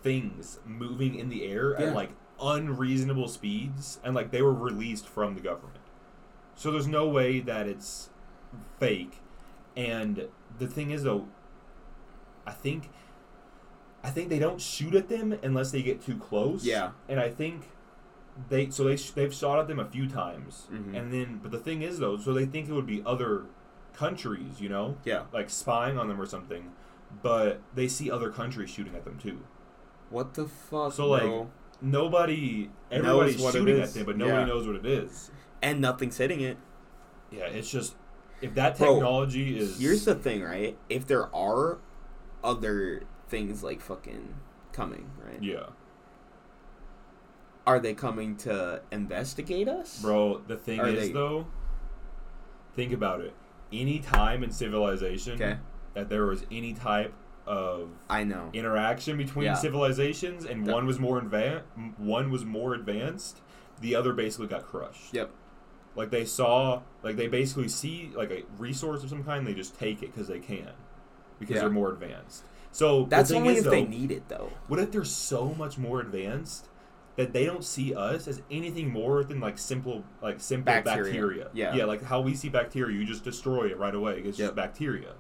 things 0.04 0.60
moving 0.66 1.16
in 1.16 1.30
the 1.30 1.46
air 1.46 1.76
Yeah. 1.80 1.88
at 1.88 1.96
like 1.96 2.10
unreasonable 2.42 3.28
speeds 3.28 4.00
and 4.04 4.14
like 4.16 4.32
they 4.32 4.42
were 4.42 4.54
released 4.54 5.08
from 5.08 5.36
the 5.36 5.42
government. 5.42 5.80
So 6.56 6.72
there's 6.72 6.88
no 6.88 7.08
way 7.08 7.40
that 7.42 7.68
it's 7.68 8.10
fake. 8.80 9.20
And 9.76 10.28
the 10.60 10.68
thing 10.68 10.92
is 10.92 11.04
though 11.04 11.28
I 12.48 12.52
think 12.52 12.90
I 14.04 14.10
think 14.10 14.30
they 14.30 14.40
don't 14.40 14.62
shoot 14.62 14.94
at 14.96 15.10
them 15.10 15.38
unless 15.42 15.72
they 15.72 15.82
get 15.82 16.02
too 16.06 16.18
close. 16.18 16.64
Yeah. 16.64 16.92
And 17.10 17.20
I 17.20 17.30
think 17.30 17.70
they 18.50 18.70
so 18.70 18.84
they 18.84 18.98
sh- 18.98 19.12
they've 19.12 19.34
shot 19.34 19.60
at 19.60 19.68
them 19.68 19.80
a 19.80 19.86
few 19.86 20.08
times. 20.08 20.68
Mhm. 20.72 20.96
And 20.96 21.12
then 21.14 21.40
but 21.42 21.52
the 21.52 21.60
thing 21.60 21.82
is 21.82 22.00
though, 22.00 22.18
so 22.18 22.34
they 22.34 22.46
think 22.46 22.70
it 22.70 22.74
would 22.74 22.86
be 22.86 23.02
other 23.06 23.44
countries, 23.94 24.60
you 24.60 24.68
know? 24.70 24.98
yeah. 25.06 25.24
like 25.32 25.50
spying 25.50 25.98
on 25.98 26.10
them 26.10 26.20
or 26.20 26.26
something, 26.26 26.72
but 27.24 27.62
they 27.74 27.88
see 27.88 28.12
other 28.12 28.30
countries 28.30 28.70
shooting 28.70 28.94
at 28.94 29.06
them 29.06 29.18
too. 29.18 29.40
What 30.10 30.34
the 30.36 30.46
fuck, 30.48 30.92
So, 30.94 31.08
like, 31.08 31.22
bro? 31.24 31.50
Nobody, 31.82 32.70
everybody's 32.92 33.42
what 33.42 33.54
it 33.56 33.60
shooting 33.60 33.78
at 33.78 33.84
is. 33.86 33.94
them, 33.94 34.06
but 34.06 34.18
nobody 34.18 34.38
Yeah. 34.38 34.46
knows 34.46 34.68
what 34.68 34.76
it 34.78 34.86
is. 34.86 35.32
And 35.62 35.82
nothing's 35.82 36.18
hitting 36.18 36.42
it. 36.42 36.58
Yeah, 37.32 37.46
it's 37.46 37.70
just 37.70 37.96
if 38.42 38.54
that 38.56 38.78
Bro, 38.78 38.94
technology 38.96 39.58
is 39.58 39.80
Here's 39.80 40.06
the 40.06 40.16
thing, 40.16 40.44
right? 40.44 40.78
If 40.90 41.08
there 41.08 41.34
are 41.36 41.80
other 42.44 43.04
things 43.30 43.64
like 43.64 43.82
fucking 43.82 44.36
coming, 44.72 45.10
right? 45.26 45.42
yeah, 45.42 45.68
Are 47.68 47.80
they 47.80 47.94
coming 47.96 48.36
to 48.38 48.82
investigate 48.92 49.68
us? 49.68 50.00
bro. 50.02 50.42
The 50.48 50.56
thing 50.58 50.80
Are 50.80 50.88
is 50.88 51.08
they- 51.08 51.12
though, 51.14 51.48
think 52.76 52.94
about 52.94 53.22
it. 53.22 53.34
Any 53.74 54.00
time 54.00 54.44
in 54.44 54.52
civilization 54.52 55.34
Okay. 55.34 55.58
that 55.96 56.10
there 56.10 56.26
was 56.28 56.46
any 56.52 56.74
type 56.74 57.14
of 57.48 57.90
I 58.10 58.24
know. 58.24 58.50
interaction 58.54 59.18
between 59.18 59.46
Yeah. 59.46 59.54
civilizations 59.56 60.46
and 60.46 60.66
The- 60.66 60.74
one 60.74 60.86
was 60.86 61.00
more 61.00 61.18
advanced, 61.20 61.66
one 61.98 62.32
was 62.32 62.44
more 62.46 62.74
advanced, 62.74 63.42
the 63.82 63.96
other 63.96 64.14
basically 64.14 64.48
got 64.48 64.66
crushed. 64.66 65.14
Yep. 65.14 65.30
Like 65.96 66.10
they 66.10 66.26
saw, 66.26 66.82
like 67.04 67.16
they 67.16 67.28
basically 67.28 67.68
see 67.68 68.12
like 68.16 68.32
a 68.32 68.44
resource 68.58 69.04
of 69.04 69.10
some 69.10 69.24
kind, 69.24 69.46
they 69.46 69.54
just 69.54 69.78
take 69.80 70.02
it 70.04 70.12
because 70.14 70.28
they 70.28 70.40
can, 70.40 70.72
because 71.40 71.56
Yeah. 71.56 71.62
they're 71.62 71.70
more 71.70 71.92
advanced. 71.92 72.44
So 72.72 73.04
the 73.04 73.10
That's 73.10 73.32
only 73.32 73.54
is, 73.54 73.60
if 73.60 73.64
though, 73.66 73.72
they 73.72 73.86
need 73.86 74.12
it, 74.12 74.28
though. 74.28 74.52
What 74.68 74.80
if 74.80 74.92
they're 74.92 75.06
so 75.06 75.54
much 75.58 75.78
more 75.78 76.02
advanced 76.02 76.68
that 77.16 77.32
they 77.32 77.46
don't 77.46 77.64
see 77.64 77.96
us 77.96 78.28
as 78.28 78.42
anything 78.52 78.92
more 78.92 79.24
than 79.24 79.40
like 79.40 79.58
simple, 79.58 80.04
like 80.22 80.42
simple 80.42 80.66
Bacteria. 80.66 81.04
bacteria? 81.04 81.48
Yeah. 81.54 81.74
yeah, 81.76 81.86
like 81.86 82.04
how 82.04 82.20
we 82.20 82.34
see 82.34 82.50
bacteria, 82.50 82.98
you 82.98 83.06
just 83.06 83.24
destroy 83.24 83.68
it 83.68 83.78
right 83.78 83.96
away. 83.96 84.20
It's 84.20 84.38
Yep. 84.38 84.48
just 84.48 84.56
bacteria. 84.56 85.14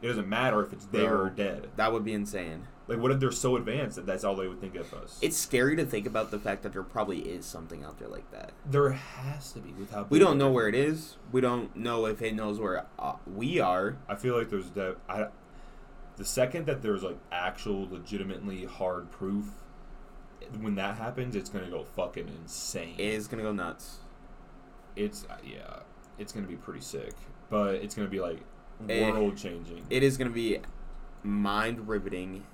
It 0.00 0.06
doesn't 0.06 0.28
matter 0.28 0.62
if 0.64 0.72
it's 0.72 0.86
there 0.86 1.08
Bro. 1.08 1.20
or 1.20 1.30
dead. 1.30 1.68
That 1.76 1.92
would 1.92 2.04
be 2.04 2.12
insane. 2.12 2.68
Like, 2.86 3.00
what 3.00 3.10
if 3.10 3.20
they're 3.20 3.32
so 3.32 3.56
advanced 3.56 3.96
that 3.96 4.06
that's 4.06 4.24
all 4.24 4.34
they 4.36 4.48
would 4.48 4.60
think 4.60 4.74
of 4.76 4.94
us? 4.94 5.18
It's 5.20 5.36
scary 5.36 5.76
to 5.76 5.84
think 5.84 6.06
about 6.06 6.30
the 6.30 6.38
fact 6.38 6.62
that 6.62 6.72
there 6.72 6.82
probably 6.82 7.18
is 7.18 7.44
something 7.44 7.84
out 7.84 7.98
there 7.98 8.08
like 8.08 8.30
that. 8.30 8.52
there 8.64 8.90
has 8.90 9.52
to 9.52 9.58
be 9.60 9.72
without. 9.72 10.10
We 10.10 10.18
don't 10.18 10.38
know 10.38 10.50
where 10.50 10.68
it 10.68 10.74
is. 10.74 11.16
We 11.32 11.40
don't 11.40 11.74
know 11.76 12.06
if 12.06 12.22
it 12.22 12.34
knows 12.34 12.58
where 12.58 12.86
uh, 12.98 13.16
we 13.26 13.60
are. 13.60 13.96
I 14.08 14.14
feel 14.14 14.36
like 14.38 14.48
there's 14.50 14.70
that. 14.70 14.96
I, 15.08 15.26
the 16.16 16.24
second 16.24 16.66
that 16.66 16.80
there's 16.80 17.02
like 17.02 17.18
actual, 17.30 17.88
legitimately 17.90 18.64
hard 18.64 19.10
proof, 19.10 19.46
when 20.60 20.76
that 20.76 20.96
happens, 20.96 21.36
it's 21.36 21.50
gonna 21.50 21.68
go 21.68 21.84
fucking 21.84 22.28
insane. 22.28 22.94
It 22.96 23.12
is 23.14 23.26
gonna 23.28 23.42
go 23.42 23.52
nuts. 23.52 23.98
it's 24.96 25.26
uh, 25.28 25.36
yeah, 25.44 25.80
it's 26.18 26.32
gonna 26.32 26.46
be 26.46 26.56
pretty 26.56 26.80
sick, 26.80 27.12
but 27.50 27.74
it's 27.74 27.94
gonna 27.94 28.08
be 28.08 28.20
like. 28.20 28.40
World 28.86 29.36
changing. 29.36 29.84
It 29.90 30.02
is 30.02 30.16
gonna 30.16 30.30
be 30.30 30.58
mind 31.22 31.88
riveting. 31.88 32.44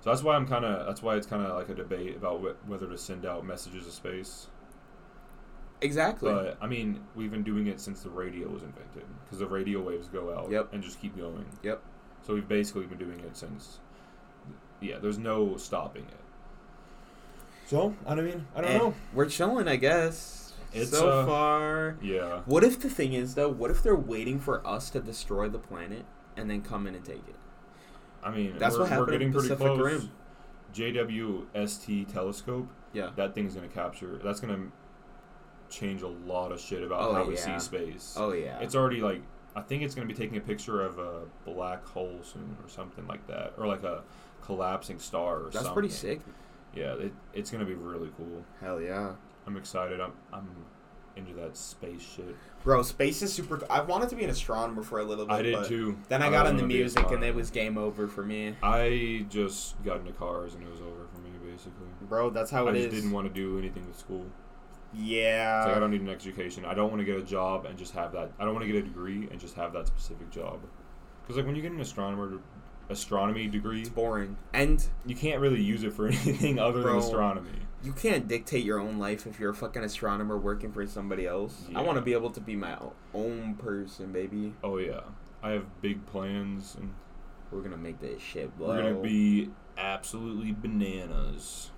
So 0.00 0.10
that's 0.10 0.22
why 0.22 0.36
I'm 0.36 0.46
kind 0.46 0.64
of. 0.64 0.86
That's 0.86 1.02
why 1.02 1.16
it's 1.16 1.26
kind 1.26 1.42
of 1.44 1.56
like 1.56 1.68
a 1.68 1.74
debate 1.74 2.16
about 2.16 2.40
wh- 2.40 2.68
whether 2.68 2.86
to 2.86 2.96
send 2.98 3.26
out 3.26 3.44
messages 3.44 3.86
of 3.86 3.92
space. 3.92 4.46
Exactly. 5.80 6.32
But 6.32 6.58
I 6.60 6.66
mean, 6.66 7.00
we've 7.14 7.30
been 7.30 7.44
doing 7.44 7.66
it 7.68 7.80
since 7.80 8.02
the 8.02 8.10
radio 8.10 8.48
was 8.48 8.62
invented 8.62 9.04
because 9.24 9.38
the 9.38 9.46
radio 9.46 9.80
waves 9.80 10.08
go 10.08 10.34
out 10.36 10.50
Yep. 10.50 10.72
and 10.72 10.82
just 10.82 11.00
keep 11.00 11.16
going. 11.16 11.44
Yep. 11.62 11.80
So 12.26 12.34
we've 12.34 12.48
basically 12.48 12.86
been 12.86 12.98
doing 12.98 13.20
it 13.20 13.36
since. 13.36 13.78
Yeah, 14.80 14.98
there's 14.98 15.18
no 15.18 15.56
stopping 15.56 16.02
it. 16.04 16.16
So 17.66 17.94
I 18.06 18.14
don't 18.14 18.24
mean 18.24 18.46
I 18.56 18.60
don't 18.60 18.70
Eh, 18.70 18.78
know. 18.78 18.94
We're 19.12 19.26
chilling, 19.26 19.68
I 19.68 19.76
guess. 19.76 20.47
It's, 20.72 20.90
so 20.90 21.08
uh, 21.08 21.26
far. 21.26 21.96
Yeah. 22.02 22.40
What 22.46 22.62
if 22.64 22.78
the 22.80 22.90
thing 22.90 23.12
is 23.12 23.34
though? 23.34 23.48
What 23.48 23.70
if 23.70 23.82
they're 23.82 23.96
waiting 23.96 24.38
for 24.38 24.66
us 24.66 24.90
to 24.90 25.00
destroy 25.00 25.48
the 25.48 25.58
planet 25.58 26.04
and 26.36 26.50
then 26.50 26.62
come 26.62 26.86
in 26.86 26.94
and 26.94 27.04
take 27.04 27.26
it? 27.28 27.36
I 28.22 28.30
mean, 28.30 28.56
That's 28.58 28.74
we're, 28.74 28.80
what 28.82 28.88
happened 28.90 29.06
we're 29.06 29.12
getting 29.12 29.28
in 29.28 29.32
pretty 29.32 29.48
Pacific 29.48 29.74
close. 29.74 30.02
Rim. 30.02 30.10
JWST 30.74 32.12
telescope. 32.12 32.68
Yeah. 32.92 33.10
That 33.16 33.34
thing's 33.34 33.54
gonna 33.54 33.68
capture. 33.68 34.20
That's 34.22 34.40
gonna 34.40 34.68
change 35.70 36.02
a 36.02 36.08
lot 36.08 36.52
of 36.52 36.60
shit 36.60 36.82
about 36.82 37.00
Oh, 37.02 37.14
how 37.14 37.24
we 37.24 37.34
yeah. 37.34 37.58
see 37.58 37.64
space. 37.64 38.14
Oh 38.18 38.32
yeah. 38.32 38.58
It's 38.60 38.74
already 38.74 39.00
like 39.00 39.22
I 39.56 39.60
think 39.62 39.82
it's 39.82 39.94
gonna 39.94 40.06
be 40.06 40.14
taking 40.14 40.36
a 40.36 40.40
picture 40.40 40.82
of 40.82 40.98
a 40.98 41.22
black 41.44 41.84
hole 41.86 42.20
soon 42.22 42.56
or 42.62 42.68
something 42.68 43.06
like 43.06 43.26
that, 43.28 43.54
or 43.58 43.66
like 43.66 43.82
a 43.82 44.02
collapsing 44.42 44.98
star 44.98 45.38
or 45.38 45.42
That's 45.44 45.56
something. 45.56 45.72
pretty 45.72 45.88
sick. 45.90 46.20
Yeah, 46.74 46.94
it, 46.94 47.12
it's 47.34 47.50
gonna 47.50 47.64
be 47.64 47.74
really 47.74 48.10
cool. 48.16 48.44
Hell 48.60 48.80
yeah. 48.80 49.12
I'm 49.48 49.56
excited. 49.56 50.00
I'm 50.00 50.12
I'm 50.32 50.48
into 51.16 51.32
that 51.34 51.56
space 51.56 52.02
shit. 52.02 52.36
Bro, 52.62 52.82
space 52.82 53.22
is 53.22 53.32
super. 53.32 53.60
I 53.70 53.80
wanted 53.80 54.10
to 54.10 54.16
be 54.16 54.24
an 54.24 54.30
astronomer 54.30 54.82
for 54.82 55.00
a 55.00 55.04
little 55.04 55.26
bit. 55.26 55.32
I 55.32 55.42
did 55.42 55.54
but 55.54 55.66
too. 55.68 55.98
Then 56.08 56.22
I 56.22 56.30
got 56.30 56.44
wanted 56.44 56.50
into 56.50 56.62
to 56.62 56.68
be 56.68 56.74
a 56.74 56.78
music, 56.78 57.10
and 57.10 57.24
it 57.24 57.34
was 57.34 57.50
game 57.50 57.78
over 57.78 58.06
for 58.06 58.24
me. 58.24 58.54
I 58.62 59.24
just 59.30 59.82
got 59.82 60.00
into 60.00 60.12
cars 60.12 60.54
and 60.54 60.62
it 60.62 60.70
was 60.70 60.80
over 60.80 61.06
for 61.12 61.18
me 61.20 61.30
basically. 61.50 61.88
Bro, 62.02 62.30
that's 62.30 62.50
how 62.50 62.68
it 62.68 62.76
is. 62.76 62.82
I 62.82 62.88
just 62.90 62.96
didn't 62.96 63.12
want 63.12 63.26
to 63.26 63.32
do 63.32 63.58
anything 63.58 63.86
with 63.86 63.98
school. 63.98 64.26
yeah. 64.94 65.64
Like 65.66 65.76
I 65.76 65.80
don't 65.80 65.90
need 65.90 66.02
an 66.02 66.10
education. 66.10 66.64
I 66.66 66.74
don't 66.74 66.90
want 66.90 67.00
to 67.00 67.06
get 67.06 67.16
a 67.16 67.22
job 67.22 67.64
and 67.64 67.78
just 67.78 67.94
have 67.94 68.12
that. 68.12 68.30
I 68.38 68.44
don't 68.44 68.54
want 68.54 68.66
to 68.66 68.72
get 68.72 68.84
a 68.84 68.86
degree 68.86 69.28
and 69.30 69.40
just 69.40 69.54
have 69.54 69.72
that 69.72 69.86
specific 69.86 70.30
job. 70.30 70.60
Because 71.22 71.36
like 71.36 71.46
when 71.46 71.56
you 71.56 71.62
get 71.62 71.72
an 71.72 71.80
astronomer 71.80 72.38
astronomy 72.90 73.48
degree, 73.48 73.80
it's 73.80 73.90
boring, 73.90 74.36
and 74.52 74.86
you 75.06 75.14
can't 75.14 75.40
really 75.40 75.60
use 75.62 75.82
it 75.82 75.92
for 75.92 76.06
anything 76.08 76.58
other 76.58 76.82
Bro. 76.82 76.92
than 76.92 77.02
astronomy. 77.02 77.50
You 77.82 77.92
can't 77.92 78.26
dictate 78.26 78.64
your 78.64 78.80
own 78.80 78.98
life 78.98 79.26
if 79.26 79.38
you're 79.38 79.50
a 79.50 79.54
fucking 79.54 79.84
astronomer 79.84 80.36
working 80.36 80.72
for 80.72 80.86
somebody 80.86 81.26
else. 81.26 81.66
I 81.74 81.82
want 81.82 81.96
to 81.96 82.02
be 82.02 82.12
able 82.12 82.30
to 82.30 82.40
be 82.40 82.56
my 82.56 82.76
own 83.14 83.54
person, 83.54 84.12
baby. 84.12 84.54
Oh 84.64 84.78
yeah, 84.78 85.00
I 85.42 85.50
have 85.50 85.80
big 85.80 86.04
plans 86.06 86.76
and 86.78 86.92
We're 87.50 87.60
gonna 87.62 87.76
make 87.76 88.00
this 88.00 88.20
shit 88.20 88.56
blow. 88.58 88.68
we're 88.68 88.82
gonna 88.82 89.02
be 89.02 89.50
absolutely 89.76 90.52
bananas. 90.52 91.70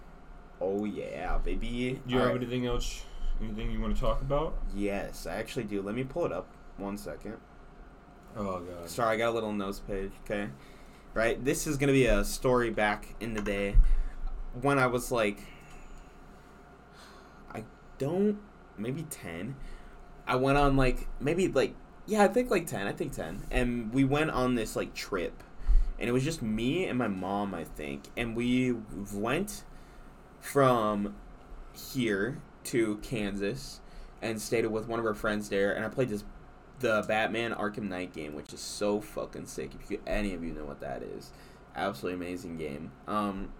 Oh 0.60 0.84
yeah, 0.84 1.38
baby. 1.38 2.00
Do 2.06 2.14
you 2.14 2.18
have 2.20 2.28
Alright. 2.30 2.42
anything 2.42 2.66
else? 2.66 3.04
Anything 3.42 3.70
you 3.70 3.80
want 3.80 3.94
to 3.94 4.00
talk 4.00 4.20
about? 4.20 4.58
Yes, 4.74 5.26
I 5.26 5.36
actually 5.36 5.64
do. 5.64 5.80
Let 5.80 5.94
me 5.94 6.04
pull 6.04 6.26
it 6.26 6.32
up. 6.32 6.46
One 6.76 6.96
second. 6.98 7.36
Oh 8.36 8.60
god. 8.60 8.88
Sorry, 8.88 9.14
I 9.14 9.16
got 9.18 9.30
a 9.30 9.32
little 9.32 9.52
notes 9.52 9.80
page. 9.80 10.12
Okay, 10.24 10.48
right. 11.14 11.42
This 11.44 11.66
is 11.66 11.76
gonna 11.76 11.92
be 11.92 12.06
a 12.06 12.24
story 12.24 12.70
back 12.70 13.14
in 13.20 13.34
the 13.34 13.42
day 13.42 13.76
when 14.60 14.78
I 14.78 14.86
was 14.86 15.10
like, 15.12 15.40
don't, 18.00 18.38
maybe 18.76 19.04
ten. 19.04 19.54
I 20.26 20.34
went 20.34 20.58
on 20.58 20.76
like 20.76 21.06
maybe 21.20 21.46
like 21.46 21.76
yeah, 22.06 22.24
I 22.24 22.28
think 22.28 22.50
like 22.50 22.66
ten. 22.66 22.88
I 22.88 22.92
think 22.92 23.12
ten, 23.12 23.42
and 23.52 23.94
we 23.94 24.02
went 24.02 24.30
on 24.30 24.56
this 24.56 24.74
like 24.74 24.94
trip, 24.94 25.44
and 25.98 26.08
it 26.08 26.12
was 26.12 26.24
just 26.24 26.42
me 26.42 26.86
and 26.86 26.98
my 26.98 27.06
mom, 27.06 27.54
I 27.54 27.62
think, 27.62 28.08
and 28.16 28.34
we 28.34 28.74
went 29.14 29.62
from 30.40 31.14
here 31.92 32.40
to 32.64 32.96
Kansas 32.96 33.80
and 34.22 34.40
stayed 34.40 34.66
with 34.66 34.88
one 34.88 34.98
of 34.98 35.06
our 35.06 35.14
friends 35.14 35.48
there, 35.50 35.72
and 35.72 35.84
I 35.84 35.88
played 35.88 36.08
this 36.08 36.24
the 36.80 37.04
Batman 37.06 37.52
Arkham 37.52 37.88
Knight 37.88 38.14
game, 38.14 38.34
which 38.34 38.52
is 38.52 38.60
so 38.60 39.00
fucking 39.00 39.46
sick. 39.46 39.72
If 39.80 39.90
you, 39.90 40.00
any 40.06 40.32
of 40.32 40.42
you 40.42 40.52
know 40.52 40.64
what 40.64 40.80
that 40.80 41.02
is, 41.02 41.30
absolutely 41.76 42.26
amazing 42.26 42.56
game. 42.56 42.90
Um, 43.06 43.50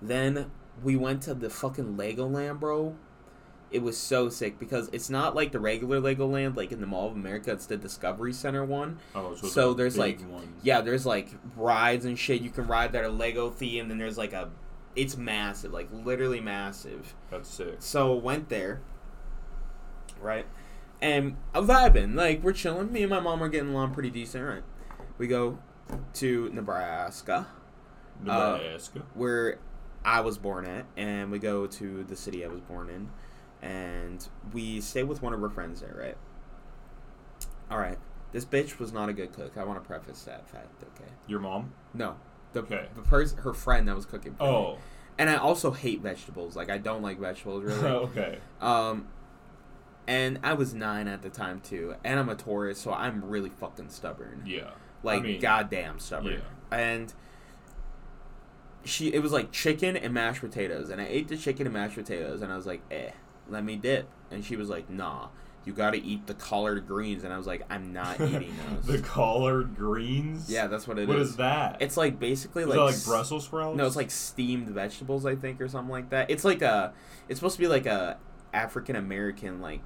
then 0.00 0.50
we 0.82 0.96
went 0.96 1.22
to 1.22 1.34
the 1.34 1.50
fucking 1.50 1.96
Legoland, 1.96 2.60
bro. 2.60 2.96
It 3.70 3.82
was 3.82 3.96
so 3.96 4.28
sick 4.28 4.58
because 4.58 4.90
it's 4.92 5.08
not 5.08 5.34
like 5.34 5.50
the 5.52 5.58
regular 5.60 5.98
Legoland, 5.98 6.56
like 6.56 6.72
in 6.72 6.80
the 6.82 6.86
Mall 6.86 7.08
of 7.08 7.14
America. 7.14 7.52
It's 7.52 7.64
the 7.66 7.78
Discovery 7.78 8.34
Center 8.34 8.64
one. 8.64 8.98
Oh, 9.14 9.34
so, 9.34 9.46
So 9.46 9.74
there's, 9.74 9.96
big 9.96 10.20
like- 10.20 10.30
ones. 10.30 10.60
Yeah, 10.62 10.82
there's 10.82 11.06
like 11.06 11.28
rides 11.56 12.04
and 12.04 12.18
shit 12.18 12.42
you 12.42 12.50
can 12.50 12.66
ride 12.66 12.92
that 12.92 13.02
are 13.02 13.08
Lego 13.08 13.50
themed, 13.50 13.90
and 13.90 13.98
there's 13.98 14.18
like 14.18 14.34
a, 14.34 14.50
it's 14.94 15.16
massive, 15.16 15.72
like 15.72 15.88
literally 15.90 16.40
massive. 16.40 17.14
that's 17.30 17.48
sick. 17.48 17.76
So 17.78 18.14
went 18.14 18.50
there, 18.50 18.82
right, 20.20 20.44
and 21.00 21.36
I'm 21.54 21.66
vibing. 21.66 22.14
Like 22.14 22.42
we're 22.42 22.52
chilling. 22.52 22.92
Me 22.92 23.02
and 23.02 23.10
my 23.10 23.20
mom 23.20 23.42
are 23.42 23.48
getting 23.48 23.70
along 23.70 23.94
pretty 23.94 24.10
decent, 24.10 24.44
right? 24.44 24.62
We 25.16 25.26
go 25.28 25.58
to 26.14 26.50
Nebraska, 26.52 27.46
Uh, 28.28 28.58
Nebraska. 28.58 29.02
I 30.04 30.20
was 30.20 30.38
born 30.38 30.66
at, 30.66 30.84
and 30.96 31.30
we 31.30 31.38
go 31.38 31.66
to 31.66 32.04
the 32.04 32.16
city 32.16 32.44
I 32.44 32.48
was 32.48 32.60
born 32.60 32.90
in, 32.90 33.08
and 33.66 34.26
we 34.52 34.80
stay 34.80 35.02
with 35.04 35.22
one 35.22 35.32
of 35.32 35.42
our 35.42 35.50
friends 35.50 35.80
there, 35.80 35.96
right? 35.98 36.16
All 37.70 37.78
right. 37.78 37.98
This 38.32 38.44
bitch 38.44 38.78
was 38.78 38.92
not 38.92 39.08
a 39.08 39.12
good 39.12 39.32
cook. 39.32 39.56
I 39.56 39.64
want 39.64 39.82
to 39.82 39.86
preface 39.86 40.22
that 40.24 40.48
fact, 40.48 40.82
okay? 40.96 41.10
Your 41.26 41.40
mom? 41.40 41.72
No, 41.94 42.16
the 42.52 42.60
Okay. 42.60 42.88
the 42.94 43.02
person, 43.02 43.38
her 43.38 43.52
friend 43.52 43.86
that 43.88 43.94
was 43.94 44.06
cooking. 44.06 44.34
For 44.34 44.42
me. 44.44 44.48
Oh. 44.48 44.78
and 45.18 45.28
I 45.28 45.36
also 45.36 45.70
hate 45.70 46.00
vegetables. 46.00 46.56
Like 46.56 46.70
I 46.70 46.78
don't 46.78 47.02
like 47.02 47.18
vegetables 47.20 47.62
really. 47.64 47.80
okay. 47.86 48.38
Um, 48.60 49.08
and 50.06 50.40
I 50.42 50.54
was 50.54 50.72
nine 50.74 51.06
at 51.08 51.22
the 51.22 51.28
time 51.30 51.60
too, 51.60 51.94
and 52.02 52.18
I'm 52.18 52.28
a 52.30 52.34
Taurus, 52.34 52.78
so 52.80 52.92
I'm 52.92 53.22
really 53.24 53.50
fucking 53.50 53.90
stubborn. 53.90 54.42
Yeah. 54.46 54.70
Like 55.02 55.20
I 55.20 55.26
mean, 55.26 55.40
goddamn 55.40 55.98
stubborn. 55.98 56.40
Yeah. 56.70 56.76
And 56.78 57.12
she, 58.84 59.12
it 59.12 59.22
was 59.22 59.32
like 59.32 59.52
chicken 59.52 59.96
and 59.96 60.12
mashed 60.14 60.40
potatoes, 60.40 60.90
and 60.90 61.00
I 61.00 61.06
ate 61.06 61.28
the 61.28 61.36
chicken 61.36 61.66
and 61.66 61.74
mashed 61.74 61.94
potatoes, 61.96 62.42
and 62.42 62.52
I 62.52 62.56
was 62.56 62.66
like, 62.66 62.82
eh, 62.90 63.10
let 63.48 63.64
me 63.64 63.76
dip. 63.76 64.08
And 64.30 64.44
she 64.44 64.56
was 64.56 64.68
like, 64.68 64.88
nah, 64.90 65.28
you 65.64 65.72
got 65.72 65.90
to 65.92 66.02
eat 66.02 66.26
the 66.26 66.34
collard 66.34 66.86
greens, 66.88 67.22
and 67.24 67.32
I 67.32 67.36
was 67.38 67.46
like, 67.46 67.62
I'm 67.70 67.92
not 67.92 68.20
eating 68.20 68.54
those. 68.74 68.86
the 68.86 68.98
collard 69.06 69.76
greens? 69.76 70.50
yeah, 70.50 70.66
that's 70.66 70.88
what 70.88 70.98
it 70.98 71.02
is. 71.02 71.08
What 71.08 71.18
is 71.18 71.36
that? 71.36 71.76
It's 71.80 71.96
like 71.96 72.18
basically 72.18 72.62
Is 72.62 72.68
like 72.68 72.78
like 72.78 73.04
Brussels 73.04 73.44
sprouts? 73.44 73.76
No, 73.76 73.86
it's 73.86 73.96
like 73.96 74.10
steamed 74.10 74.68
vegetables, 74.68 75.24
I 75.26 75.36
think, 75.36 75.60
or 75.60 75.68
something 75.68 75.90
like 75.92 76.10
that. 76.10 76.30
It's 76.30 76.44
like 76.44 76.62
a, 76.62 76.92
it's 77.28 77.38
supposed 77.38 77.56
to 77.56 77.60
be 77.62 77.68
like 77.68 77.86
a 77.86 78.16
African 78.52 78.96
American 78.96 79.60
like 79.60 79.84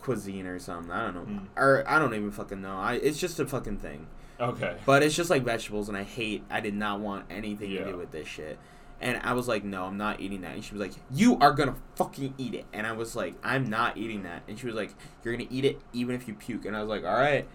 cuisine 0.00 0.46
or 0.46 0.58
something. 0.58 0.90
I 0.90 1.04
don't 1.04 1.14
know, 1.14 1.40
Mm. 1.40 1.46
or 1.56 1.84
I 1.86 1.98
don't 1.98 2.14
even 2.14 2.30
fucking 2.30 2.60
know. 2.60 2.76
I 2.76 2.94
it's 2.94 3.18
just 3.20 3.38
a 3.38 3.46
fucking 3.46 3.78
thing, 3.78 4.06
Okay. 4.42 4.76
but 4.84 5.02
it's 5.02 5.14
just 5.14 5.30
like 5.30 5.44
vegetables, 5.44 5.88
and 5.88 5.96
I 5.96 6.02
hate. 6.02 6.42
I 6.50 6.60
did 6.60 6.74
not 6.74 7.00
want 7.00 7.26
anything 7.30 7.70
to 7.70 7.84
do 7.84 7.96
with 7.96 8.10
this 8.10 8.26
shit. 8.26 8.58
And 9.00 9.20
I 9.24 9.32
was 9.32 9.48
like, 9.48 9.64
no, 9.64 9.84
I'm 9.84 9.96
not 9.96 10.20
eating 10.20 10.42
that. 10.42 10.54
And 10.54 10.64
she 10.64 10.74
was 10.74 10.80
like, 10.80 10.92
you 11.10 11.36
are 11.40 11.52
gonna 11.52 11.74
fucking 11.96 12.34
eat 12.38 12.54
it. 12.54 12.66
And 12.72 12.86
I 12.86 12.92
was 12.92 13.16
like, 13.16 13.34
I'm 13.42 13.68
not 13.68 13.96
eating 13.96 14.22
that. 14.22 14.42
And 14.46 14.56
she 14.58 14.66
was 14.66 14.76
like, 14.76 14.94
you're 15.24 15.34
gonna 15.34 15.48
eat 15.50 15.64
it 15.64 15.80
even 15.92 16.14
if 16.14 16.28
you 16.28 16.34
puke. 16.34 16.64
And 16.66 16.76
I 16.76 16.80
was 16.80 16.88
like, 16.88 17.04
all 17.04 17.18
right. 17.18 17.46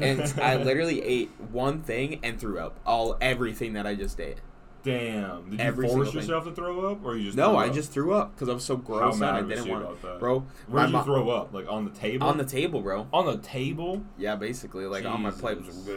And 0.00 0.20
I 0.40 0.56
literally 0.62 1.02
ate 1.02 1.30
one 1.50 1.82
thing 1.82 2.20
and 2.22 2.38
threw 2.38 2.60
up 2.60 2.78
all 2.86 3.16
everything 3.20 3.72
that 3.72 3.86
I 3.86 3.96
just 3.96 4.20
ate. 4.20 4.38
Damn. 4.84 5.50
Did 5.50 5.60
you 5.60 5.72
force 5.72 5.88
single 5.88 6.04
thing. 6.04 6.14
yourself 6.20 6.44
to 6.44 6.52
throw 6.52 6.90
up, 6.92 7.04
or 7.04 7.16
you 7.16 7.24
just 7.24 7.36
No, 7.36 7.50
threw 7.50 7.56
I 7.58 7.66
up? 7.68 7.74
just 7.74 7.90
threw 7.90 8.12
up 8.14 8.34
because 8.34 8.48
I 8.48 8.52
was 8.52 8.64
so 8.64 8.76
How 8.76 8.82
gross 8.82 9.12
and 9.14 9.20
mad 9.20 9.34
I 9.34 9.42
didn't 9.42 9.68
want, 9.68 10.02
that? 10.02 10.20
bro. 10.20 10.44
Where 10.68 10.82
did 10.84 10.92
you 10.92 10.98
mo- 10.98 11.02
throw 11.04 11.30
up? 11.30 11.52
Like 11.54 11.66
on 11.70 11.84
the 11.86 11.90
table? 11.90 12.26
on 12.28 12.36
the 12.38 12.44
table, 12.44 12.82
bro. 12.82 13.06
on 13.12 13.26
the 13.26 13.38
table? 13.38 14.02
Yeah, 14.18 14.36
basically, 14.36 14.84
like 14.86 15.04
on 15.06 15.22
my 15.22 15.30
plate 15.30 15.64
Jesus. 15.64 15.88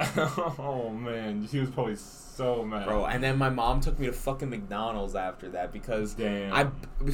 oh 0.58 0.90
man, 0.90 1.46
she 1.50 1.60
was 1.60 1.70
probably 1.70 1.96
so 1.96 2.64
mad. 2.64 2.86
bro. 2.86 3.06
And 3.06 3.22
then 3.22 3.38
my 3.38 3.50
mom 3.50 3.80
took 3.80 3.98
me 3.98 4.06
to 4.06 4.12
fucking 4.12 4.50
McDonald's 4.50 5.14
after 5.14 5.48
that 5.50 5.72
because 5.72 6.14
Damn. 6.14 6.52
I, 6.52 6.66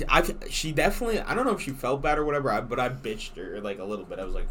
I, 0.08 0.24
she 0.48 0.72
definitely, 0.72 1.20
I 1.20 1.34
don't 1.34 1.44
know 1.44 1.52
if 1.54 1.60
she 1.60 1.72
felt 1.72 2.00
bad 2.00 2.16
or 2.18 2.24
whatever, 2.24 2.58
but 2.62 2.80
I 2.80 2.88
bitched 2.88 3.36
her 3.36 3.60
like 3.60 3.78
a 3.78 3.84
little 3.84 4.06
bit. 4.06 4.18
I 4.18 4.24
was 4.24 4.34
like, 4.34 4.48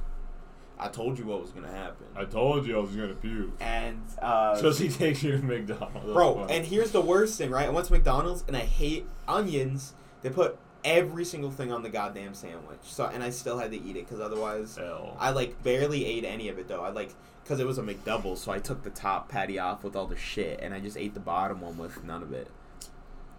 I 0.79 0.87
told 0.87 1.19
you 1.19 1.25
what 1.25 1.41
was 1.41 1.51
gonna 1.51 1.71
happen, 1.71 2.05
I 2.15 2.25
told 2.25 2.65
you 2.65 2.77
I 2.77 2.81
was 2.81 2.95
gonna 2.95 3.13
puke. 3.13 3.51
and 3.59 4.01
uh, 4.21 4.55
So 4.55 4.71
she 4.71 4.87
takes 4.89 5.21
you 5.23 5.33
to 5.37 5.43
McDonald's. 5.43 6.13
Bro, 6.13 6.45
and 6.49 6.65
here's 6.65 6.91
the 6.91 7.01
worst 7.01 7.37
thing, 7.37 7.51
right? 7.51 7.67
I 7.67 7.69
went 7.69 7.87
to 7.87 7.93
McDonald's 7.93 8.43
and 8.47 8.55
I 8.55 8.61
hate 8.61 9.05
onions. 9.27 9.93
They 10.21 10.29
put 10.29 10.57
every 10.85 11.25
single 11.25 11.51
thing 11.51 11.73
on 11.73 11.83
the 11.83 11.89
goddamn 11.89 12.33
sandwich. 12.33 12.79
So 12.83 13.05
and 13.05 13.21
I 13.23 13.29
still 13.31 13.57
had 13.59 13.71
to 13.71 13.77
eat 13.77 13.97
it 13.97 14.07
because 14.07 14.21
otherwise 14.21 14.77
Hell. 14.77 15.17
I 15.19 15.31
like 15.31 15.61
barely 15.63 16.05
ate 16.05 16.23
any 16.23 16.47
of 16.49 16.57
it 16.57 16.67
though. 16.67 16.81
I 16.83 16.89
like 16.89 17.13
because 17.43 17.59
it 17.59 17.67
was 17.67 17.77
a 17.77 17.83
McDouble, 17.83 18.37
so 18.37 18.51
I 18.51 18.59
took 18.59 18.83
the 18.83 18.89
top 18.91 19.27
patty 19.27 19.59
off 19.59 19.83
with 19.83 19.95
all 19.95 20.07
the 20.07 20.15
shit 20.15 20.59
and 20.61 20.73
I 20.73 20.79
just 20.79 20.95
ate 20.97 21.13
the 21.13 21.19
bottom 21.19 21.59
one 21.61 21.77
with 21.77 22.03
none 22.03 22.23
of 22.23 22.31
it. 22.31 22.47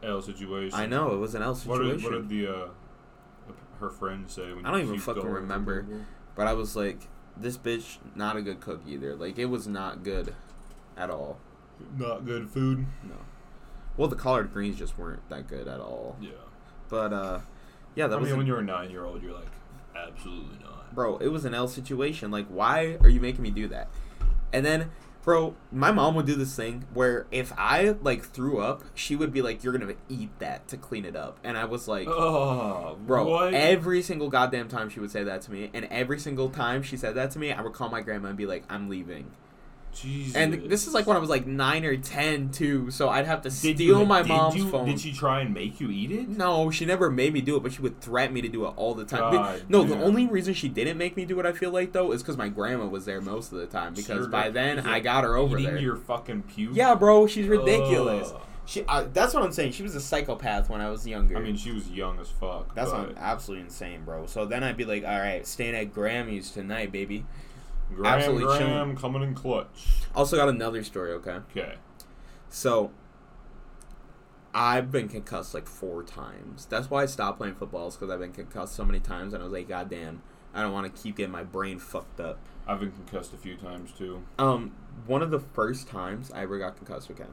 L 0.02 0.20
situation. 0.20 0.78
I 0.78 0.86
know 0.86 1.12
it 1.14 1.18
was 1.18 1.34
an 1.34 1.42
L 1.42 1.50
What 1.50 1.58
situation, 1.58 1.96
did, 1.96 2.04
what 2.04 2.12
did 2.12 2.28
the 2.28 2.54
uh, 2.54 2.68
her 3.80 3.90
friend 3.90 4.28
say? 4.30 4.52
When 4.52 4.66
I 4.66 4.70
don't 4.70 4.80
even 4.80 4.98
fucking 4.98 5.22
fell 5.22 5.30
over 5.30 5.40
the 5.40 5.40
remember. 5.42 5.86
but 6.34 6.46
I 6.46 6.52
was 6.54 6.76
like, 6.76 7.08
this 7.40 7.56
bitch 7.56 7.98
not 8.14 8.36
a 8.36 8.42
good 8.42 8.60
cook 8.60 8.82
either. 8.86 9.14
Like 9.14 9.38
it 9.38 9.46
was 9.46 9.66
not 9.66 10.02
good 10.02 10.34
at 10.96 11.10
all. 11.10 11.38
Not 11.96 12.24
good 12.26 12.48
food. 12.48 12.86
No. 13.02 13.14
Well, 13.96 14.08
the 14.08 14.16
collard 14.16 14.52
greens 14.52 14.78
just 14.78 14.98
weren't 14.98 15.26
that 15.28 15.48
good 15.48 15.66
at 15.68 15.80
all. 15.80 16.16
Yeah. 16.20 16.30
But 16.88 17.12
uh, 17.12 17.40
yeah, 17.94 18.06
that 18.06 18.16
I 18.16 18.20
was 18.20 18.30
mean, 18.30 18.38
when 18.38 18.46
you're 18.46 18.60
a 18.60 18.64
nine 18.64 18.90
year 18.90 19.04
old, 19.04 19.22
you're 19.22 19.34
like, 19.34 19.50
absolutely 19.96 20.58
not. 20.62 20.94
bro, 20.94 21.16
it 21.18 21.28
was 21.28 21.44
an 21.44 21.54
L 21.54 21.68
situation. 21.68 22.30
Like, 22.30 22.46
why 22.46 22.98
are 23.00 23.08
you 23.08 23.20
making 23.20 23.42
me 23.42 23.50
do 23.50 23.68
that? 23.68 23.88
And 24.52 24.64
then 24.64 24.90
Bro, 25.22 25.54
my 25.70 25.92
mom 25.92 26.14
would 26.14 26.24
do 26.26 26.34
this 26.34 26.56
thing 26.56 26.86
where 26.94 27.26
if 27.30 27.52
I 27.58 27.94
like 28.02 28.24
threw 28.24 28.60
up, 28.60 28.84
she 28.94 29.16
would 29.16 29.32
be 29.32 29.42
like, 29.42 29.62
"You're 29.62 29.76
gonna 29.76 29.94
eat 30.08 30.30
that 30.38 30.66
to 30.68 30.76
clean 30.78 31.04
it 31.04 31.14
up," 31.14 31.38
and 31.44 31.58
I 31.58 31.66
was 31.66 31.86
like, 31.86 32.08
Oh, 32.08 32.96
"Bro." 33.06 33.28
what? 33.28 33.54
Every 33.54 34.00
single 34.00 34.30
goddamn 34.30 34.68
time 34.68 34.88
she 34.88 34.98
would 34.98 35.10
say 35.10 35.22
that 35.24 35.42
to 35.42 35.52
me, 35.52 35.70
and 35.74 35.84
every 35.86 36.18
single 36.18 36.48
time 36.48 36.82
she 36.82 36.96
said 36.96 37.14
that 37.16 37.30
to 37.32 37.38
me, 37.38 37.52
I 37.52 37.60
would 37.60 37.74
call 37.74 37.90
my 37.90 38.00
grandma 38.00 38.28
and 38.28 38.38
be 38.38 38.46
like, 38.46 38.64
"I'm 38.70 38.88
leaving." 38.88 39.32
Jesus. 39.92 40.36
And 40.36 40.70
this 40.70 40.86
is 40.86 40.94
like 40.94 41.06
when 41.06 41.16
I 41.16 41.20
was 41.20 41.28
like 41.30 41.46
nine 41.46 41.84
or 41.84 41.96
ten 41.96 42.50
too, 42.50 42.90
so 42.90 43.08
I'd 43.08 43.26
have 43.26 43.42
to 43.42 43.48
Did 43.50 43.76
steal 43.76 44.00
you- 44.00 44.06
my 44.06 44.22
mom's 44.22 44.56
you- 44.56 44.68
phone. 44.68 44.86
Did 44.86 45.00
she 45.00 45.12
try 45.12 45.40
and 45.40 45.52
make 45.52 45.80
you 45.80 45.90
eat 45.90 46.10
it? 46.10 46.28
No, 46.28 46.70
she 46.70 46.84
never 46.84 47.10
made 47.10 47.32
me 47.32 47.40
do 47.40 47.56
it, 47.56 47.62
but 47.62 47.72
she 47.72 47.82
would 47.82 48.00
threaten 48.00 48.32
me 48.34 48.40
to 48.42 48.48
do 48.48 48.64
it 48.66 48.72
all 48.76 48.94
the 48.94 49.04
time. 49.04 49.32
God 49.32 49.62
no, 49.68 49.82
the 49.84 50.00
only 50.02 50.26
reason 50.26 50.54
she 50.54 50.68
didn't 50.68 50.96
make 50.98 51.16
me 51.16 51.24
do 51.24 51.38
it, 51.40 51.46
I 51.46 51.52
feel 51.52 51.70
like 51.70 51.92
though, 51.92 52.12
is 52.12 52.22
because 52.22 52.36
my 52.36 52.48
grandma 52.48 52.86
was 52.86 53.04
there 53.04 53.20
most 53.20 53.52
of 53.52 53.58
the 53.58 53.66
time. 53.66 53.94
Because 53.94 54.20
you're 54.20 54.28
by 54.28 54.50
then 54.50 54.80
I 54.80 55.00
got 55.00 55.24
her 55.24 55.36
over 55.36 55.58
eating 55.58 55.72
there. 55.74 55.82
your 55.82 55.96
fucking 55.96 56.42
puke. 56.42 56.70
Yeah, 56.74 56.94
bro, 56.94 57.26
she's 57.26 57.46
ridiculous. 57.46 58.30
Ugh. 58.34 58.40
She, 58.66 58.84
I, 58.86 59.02
that's 59.02 59.34
what 59.34 59.42
I'm 59.42 59.50
saying. 59.50 59.72
She 59.72 59.82
was 59.82 59.96
a 59.96 60.00
psychopath 60.00 60.70
when 60.70 60.80
I 60.80 60.90
was 60.90 61.04
younger. 61.04 61.36
I 61.36 61.40
mean, 61.40 61.56
she 61.56 61.72
was 61.72 61.90
young 61.90 62.20
as 62.20 62.28
fuck. 62.28 62.72
that's 62.76 62.92
but 62.92 63.16
absolutely 63.18 63.64
insane, 63.64 64.02
bro. 64.04 64.26
So 64.26 64.46
then 64.46 64.62
I'd 64.62 64.76
be 64.76 64.84
like, 64.84 65.02
all 65.04 65.18
right, 65.18 65.44
staying 65.44 65.74
at 65.74 65.92
Grammys 65.92 66.52
tonight, 66.54 66.92
baby. 66.92 67.24
Graham, 67.94 68.18
absolutely 68.18 68.44
Graham 68.44 68.96
coming 68.96 69.22
in 69.22 69.34
clutch. 69.34 69.86
Also 70.14 70.36
got 70.36 70.48
another 70.48 70.82
story, 70.82 71.12
okay? 71.12 71.40
Okay. 71.50 71.74
So 72.48 72.90
I've 74.54 74.90
been 74.90 75.08
concussed 75.08 75.54
like 75.54 75.66
four 75.66 76.02
times. 76.02 76.66
That's 76.66 76.90
why 76.90 77.02
I 77.02 77.06
stopped 77.06 77.38
playing 77.38 77.54
footballs 77.54 77.96
because 77.96 78.12
I've 78.12 78.20
been 78.20 78.32
concussed 78.32 78.74
so 78.74 78.84
many 78.84 79.00
times, 79.00 79.32
and 79.32 79.42
I 79.42 79.44
was 79.44 79.52
like, 79.52 79.68
God 79.68 79.88
damn, 79.90 80.22
I 80.52 80.62
don't 80.62 80.72
want 80.72 80.94
to 80.94 81.02
keep 81.02 81.16
getting 81.16 81.32
my 81.32 81.44
brain 81.44 81.78
fucked 81.78 82.20
up. 82.20 82.38
I've 82.66 82.80
been 82.80 82.92
concussed 82.92 83.32
a 83.32 83.36
few 83.36 83.56
times 83.56 83.92
too. 83.92 84.22
Um, 84.38 84.72
one 85.06 85.22
of 85.22 85.30
the 85.30 85.40
first 85.40 85.88
times 85.88 86.30
I 86.32 86.42
ever 86.42 86.58
got 86.58 86.76
concussed, 86.76 87.10
okay, 87.10 87.24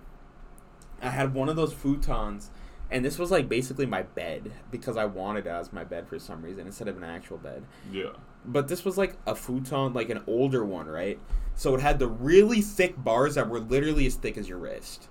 I 1.02 1.10
had 1.10 1.34
one 1.34 1.50
of 1.50 1.56
those 1.56 1.74
futons, 1.74 2.50
and 2.90 3.04
this 3.04 3.20
was 3.20 3.32
like 3.32 3.50
basically 3.50 3.86
my 3.86 4.04
bed 4.04 4.52
because 4.72 4.98
I 4.98 5.06
wanted 5.06 5.46
it 5.46 5.50
as 5.50 5.74
my 5.74 5.84
bed 5.84 6.08
for 6.08 6.20
some 6.20 6.42
reason 6.42 6.68
instead 6.68 6.88
of 6.88 6.98
an 6.98 7.04
actual 7.04 7.38
bed. 7.38 7.64
Yeah. 7.92 8.12
But 8.48 8.68
this 8.70 8.86
was 8.86 8.98
like 8.98 9.16
a 9.28 9.36
futon, 9.36 9.94
like 9.94 10.10
an 10.10 10.24
older 10.26 10.64
one, 10.64 10.88
right? 10.88 11.20
So 11.56 11.76
it 11.76 11.82
had 11.82 12.00
the 12.00 12.08
really 12.08 12.62
thick 12.62 12.96
bars 13.04 13.36
that 13.36 13.50
were 13.50 13.60
literally 13.60 14.06
as 14.08 14.16
thick 14.16 14.38
as 14.38 14.48
your 14.48 14.58
wrist. 14.58 15.10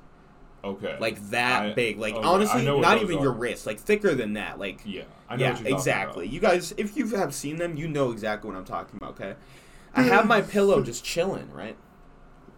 Okay. 0.65 0.97
like 0.99 1.21
that 1.31 1.63
I- 1.63 1.73
big. 1.75 1.99
Like 1.99 2.15
okay, 2.15 2.27
honestly, 2.27 2.65
not 2.81 3.01
even 3.01 3.19
are. 3.19 3.23
your 3.23 3.33
wrist, 3.33 3.67
like 3.67 3.79
thicker 3.79 4.15
than 4.15 4.33
that. 4.33 4.59
Like 4.59 4.81
Yeah. 4.85 5.03
I 5.29 5.37
know 5.37 5.45
yeah, 5.45 5.53
what 5.53 5.61
you're 5.63 5.77
exactly. 5.77 6.25
about. 6.25 6.33
You 6.35 6.41
guys, 6.41 6.75
if 6.77 6.97
you 6.97 7.07
have 7.15 7.35
seen 7.35 7.57
them, 7.57 7.77
you 7.77 7.87
know 7.89 8.11
exactly 8.11 8.51
what 8.51 8.57
I'm 8.57 8.65
talking 8.65 8.97
about. 8.97 9.11
Okay, 9.11 9.35
I 9.95 10.03
have 10.03 10.27
my 10.27 10.41
pillow 10.41 10.83
just 10.85 11.05
chilling, 11.05 11.53
right? 11.53 11.77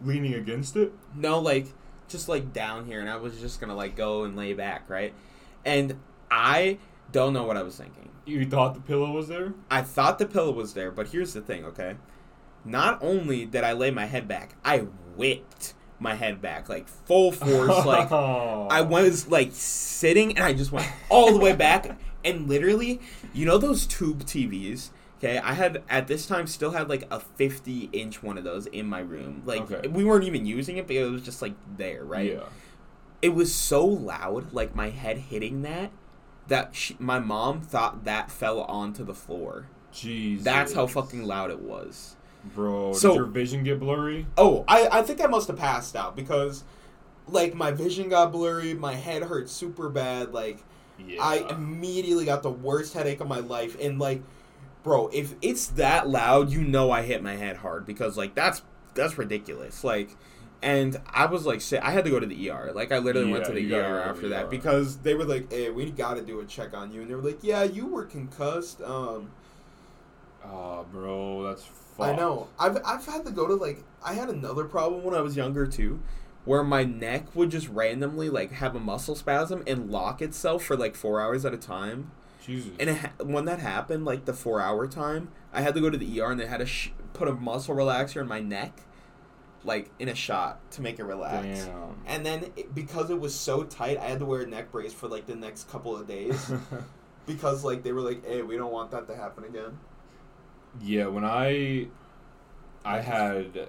Leaning 0.03 0.35
against 0.35 0.77
it. 0.77 0.93
No, 1.15 1.39
like 1.41 1.67
just 2.09 2.29
like 2.29 2.53
down 2.53 2.87
here, 2.87 3.01
and 3.01 3.11
I 3.11 3.17
was 3.17 3.39
just 3.41 3.61
gonna 3.61 3.75
like 3.75 3.95
go 3.97 4.25
and 4.25 4.37
lay 4.37 4.55
back, 4.55 4.89
right? 4.89 5.13
And 5.65 5.97
I 6.31 6.79
don't 7.13 7.33
know 7.33 7.45
what 7.45 7.57
I 7.57 7.63
was 7.63 7.77
thinking. 7.77 8.11
You 8.27 8.45
thought 8.47 8.75
the 8.75 8.81
pillow 8.81 9.11
was 9.13 9.29
there? 9.29 9.55
I 9.71 9.83
thought 9.83 10.19
the 10.19 10.27
pillow 10.27 10.53
was 10.53 10.75
there, 10.75 10.91
but 10.91 11.09
here's 11.09 11.33
the 11.33 11.41
thing, 11.41 11.65
okay? 11.65 11.97
Not 12.65 12.99
only 13.03 13.47
did 13.47 13.65
I 13.65 13.73
lay 13.73 13.91
my 13.91 14.05
head 14.05 14.29
back, 14.29 14.55
I 14.65 14.79
whipped 15.17 15.75
my 16.01 16.15
head 16.15 16.41
back 16.41 16.69
like 16.69 16.87
full 16.89 17.33
force, 17.33 17.69
like 17.87 18.13
I 18.13 18.83
was 18.83 19.29
like 19.29 19.51
sitting 19.53 20.37
and 20.37 20.45
I 20.45 20.53
just 20.53 20.71
went 20.73 20.87
all 21.09 21.33
the 21.33 21.39
way 21.39 21.55
back 21.57 21.99
and 22.25 22.49
literally, 22.49 23.01
you 23.33 23.47
know 23.47 23.59
those 23.59 23.87
tube 23.87 24.25
TVs? 24.25 24.91
Okay, 25.19 25.39
I 25.39 25.55
had 25.55 25.83
at 25.89 26.07
this 26.07 26.27
time 26.27 26.47
still 26.47 26.71
had 26.73 26.89
like 26.89 27.05
a 27.11 27.19
50 27.19 27.89
inch 27.93 28.23
one 28.23 28.39
of 28.39 28.45
those 28.45 28.67
in 28.67 28.87
my 28.87 29.01
room. 29.01 29.43
Like 29.47 29.71
Okay. 29.71 29.89
we 29.89 30.05
weren't 30.05 30.25
even 30.25 30.47
using 30.47 30.77
it, 30.77 30.87
but 30.87 30.95
it 30.95 31.11
was 31.11 31.23
just 31.23 31.41
like 31.43 31.55
there, 31.77 32.05
right? 32.05 32.33
Yeah. 32.35 32.45
It 33.23 33.31
was 33.31 33.53
so 33.53 33.85
loud, 33.85 34.53
like 34.53 34.77
my 34.77 34.91
head 34.91 35.19
hitting 35.19 35.63
that, 35.63 35.91
that 36.49 36.75
she, 36.75 36.97
my 36.99 37.19
mom 37.19 37.61
thought 37.61 38.05
that 38.05 38.31
fell 38.31 38.63
onto 38.63 39.05
the 39.05 39.15
floor. 39.15 39.67
Jeez. 39.93 40.43
That's 40.43 40.73
how 40.75 40.87
fucking 40.87 41.25
loud 41.25 41.51
it 41.51 41.61
was. 41.61 42.17
Bro, 42.55 42.95
So- 42.95 43.09
did 43.11 43.17
your 43.17 43.25
vision 43.27 43.65
get 43.65 43.81
blurry? 43.81 44.27
Oh, 44.37 44.65
I, 44.69 44.89
I 44.91 45.03
think 45.03 45.23
I 45.23 45.27
must 45.27 45.49
have 45.49 45.57
passed 45.57 45.97
out 45.97 46.17
because, 46.17 46.65
like, 47.27 47.55
my 47.55 47.71
vision 47.71 48.09
got 48.09 48.33
blurry, 48.33 48.75
my 48.75 48.95
head 48.95 49.23
hurt 49.23 49.49
super 49.49 49.89
bad. 49.89 50.33
Like, 50.33 50.63
Yeah. 50.99 51.23
I 51.23 51.47
immediately 51.51 52.25
got 52.25 52.43
the 52.43 52.51
worst 52.51 52.95
headache 52.95 53.21
of 53.21 53.29
my 53.29 53.41
life. 53.41 53.77
And, 53.81 53.99
like, 53.99 54.23
bro, 54.83 55.09
if 55.13 55.35
it's 55.43 55.67
that 55.69 56.09
loud, 56.09 56.51
you 56.51 56.63
know 56.63 56.91
I 56.91 57.03
hit 57.03 57.23
my 57.23 57.37
head 57.37 57.57
hard 57.59 57.87
because, 57.87 58.17
like, 58.17 58.35
that's 58.35 58.63
that's 58.95 59.17
ridiculous. 59.19 59.85
Like, 59.85 60.17
and 60.63 61.01
I 61.09 61.27
was 61.27 61.47
like, 61.47 61.61
shit, 61.61 61.83
I 61.83 61.91
had 61.93 62.05
to 62.05 62.11
go 62.11 62.19
to 62.19 62.27
the 62.27 62.51
ER. 62.51 62.73
Like, 62.75 62.91
I 62.93 62.99
literally 62.99 63.31
went 63.31 63.45
to 63.47 63.53
the 63.53 63.75
ER 63.75 64.01
after 64.01 64.23
the 64.23 64.29
that 64.31 64.45
ER. 64.47 64.49
because 64.49 64.99
they 64.99 65.15
were 65.15 65.25
like, 65.25 65.53
hey, 65.53 65.71
we 65.71 65.91
got 65.91 66.15
to 66.15 66.23
do 66.23 66.41
a 66.41 66.45
check 66.45 66.75
on 66.77 66.93
you. 66.93 67.03
And 67.03 67.11
they 67.11 67.15
were 67.15 67.23
like, 67.23 67.39
yeah, 67.43 67.63
you 67.63 67.87
were 67.87 68.05
concussed. 68.05 68.81
Um, 68.83 69.31
Ah, 70.45 70.83
bro, 70.85 71.43
that's 71.43 71.65
fucked. 71.65 72.01
I 72.13 72.17
know. 72.17 72.49
I've 72.59 72.79
I've 72.85 73.05
had 73.05 73.25
to 73.27 73.31
go 73.33 73.47
to 73.47 73.55
like 73.55 73.83
I 74.03 74.15
had 74.15 74.29
another 74.31 74.65
problem 74.65 75.03
when 75.05 75.15
I 75.15 75.21
was 75.21 75.37
younger 75.37 75.67
too, 75.67 76.01
where 76.45 76.63
my 76.65 76.85
neck 76.85 77.35
would 77.35 77.51
just 77.51 77.69
randomly 77.69 78.31
like 78.31 78.53
have 78.53 78.75
a 78.75 78.81
muscle 78.81 79.15
spasm 79.17 79.63
and 79.67 79.91
lock 79.91 80.23
itself 80.23 80.65
for 80.65 80.77
like 80.77 80.95
four 80.95 81.21
hours 81.21 81.45
at 81.45 81.53
a 81.53 81.59
time. 81.59 82.13
Jesus. 82.43 82.71
And 82.81 82.89
it, 82.91 82.97
ha- 82.99 83.11
when 83.23 83.45
that 83.45 83.59
happened, 83.59 84.05
like 84.07 84.25
the 84.25 84.33
four 84.33 84.61
hour 84.63 84.87
time, 84.87 85.29
I 85.53 85.61
had 85.61 85.75
to 85.75 85.81
go 85.81 85.91
to 85.91 85.99
the 85.99 86.21
ER 86.21 86.31
and 86.31 86.41
they 86.41 86.47
had 86.47 86.59
to 86.61 86.67
sh- 86.67 86.93
put 87.13 87.29
a 87.29 87.33
muscle 87.35 87.75
relaxer 87.75 88.21
in 88.23 88.29
my 88.29 88.41
neck, 88.41 88.81
like 89.65 89.91
in 89.99 90.09
a 90.09 90.15
shot 90.15 90.59
to 90.73 90.83
make 90.83 90.99
it 90.99 91.05
relax. 91.05 91.67
Damn. 91.67 91.97
And 92.07 92.25
then 92.25 92.53
it, 92.57 92.75
because 92.75 93.11
it 93.11 93.21
was 93.21 93.35
so 93.35 93.65
tight, 93.65 93.99
I 93.99 94.05
had 94.05 94.21
to 94.21 94.25
wear 94.25 94.43
a 94.43 94.47
neck 94.47 94.71
brace 94.73 94.93
for 94.93 95.09
like 95.09 95.27
the 95.27 95.35
next 95.35 95.69
couple 95.69 95.97
of 95.97 96.07
days 96.07 96.51
because 97.27 97.65
like 97.65 97.83
they 97.83 97.93
were 97.93 98.01
like, 98.01 98.25
"Hey, 98.27 98.43
we 98.43 98.57
don't 98.57 98.73
want 98.73 98.91
that 98.93 99.07
to 99.09 99.17
happen 99.17 99.45
again." 99.45 99.79
yeah, 100.83 101.07
when 101.07 101.25
I 101.25 101.89
I 102.85 103.01
had 103.01 103.69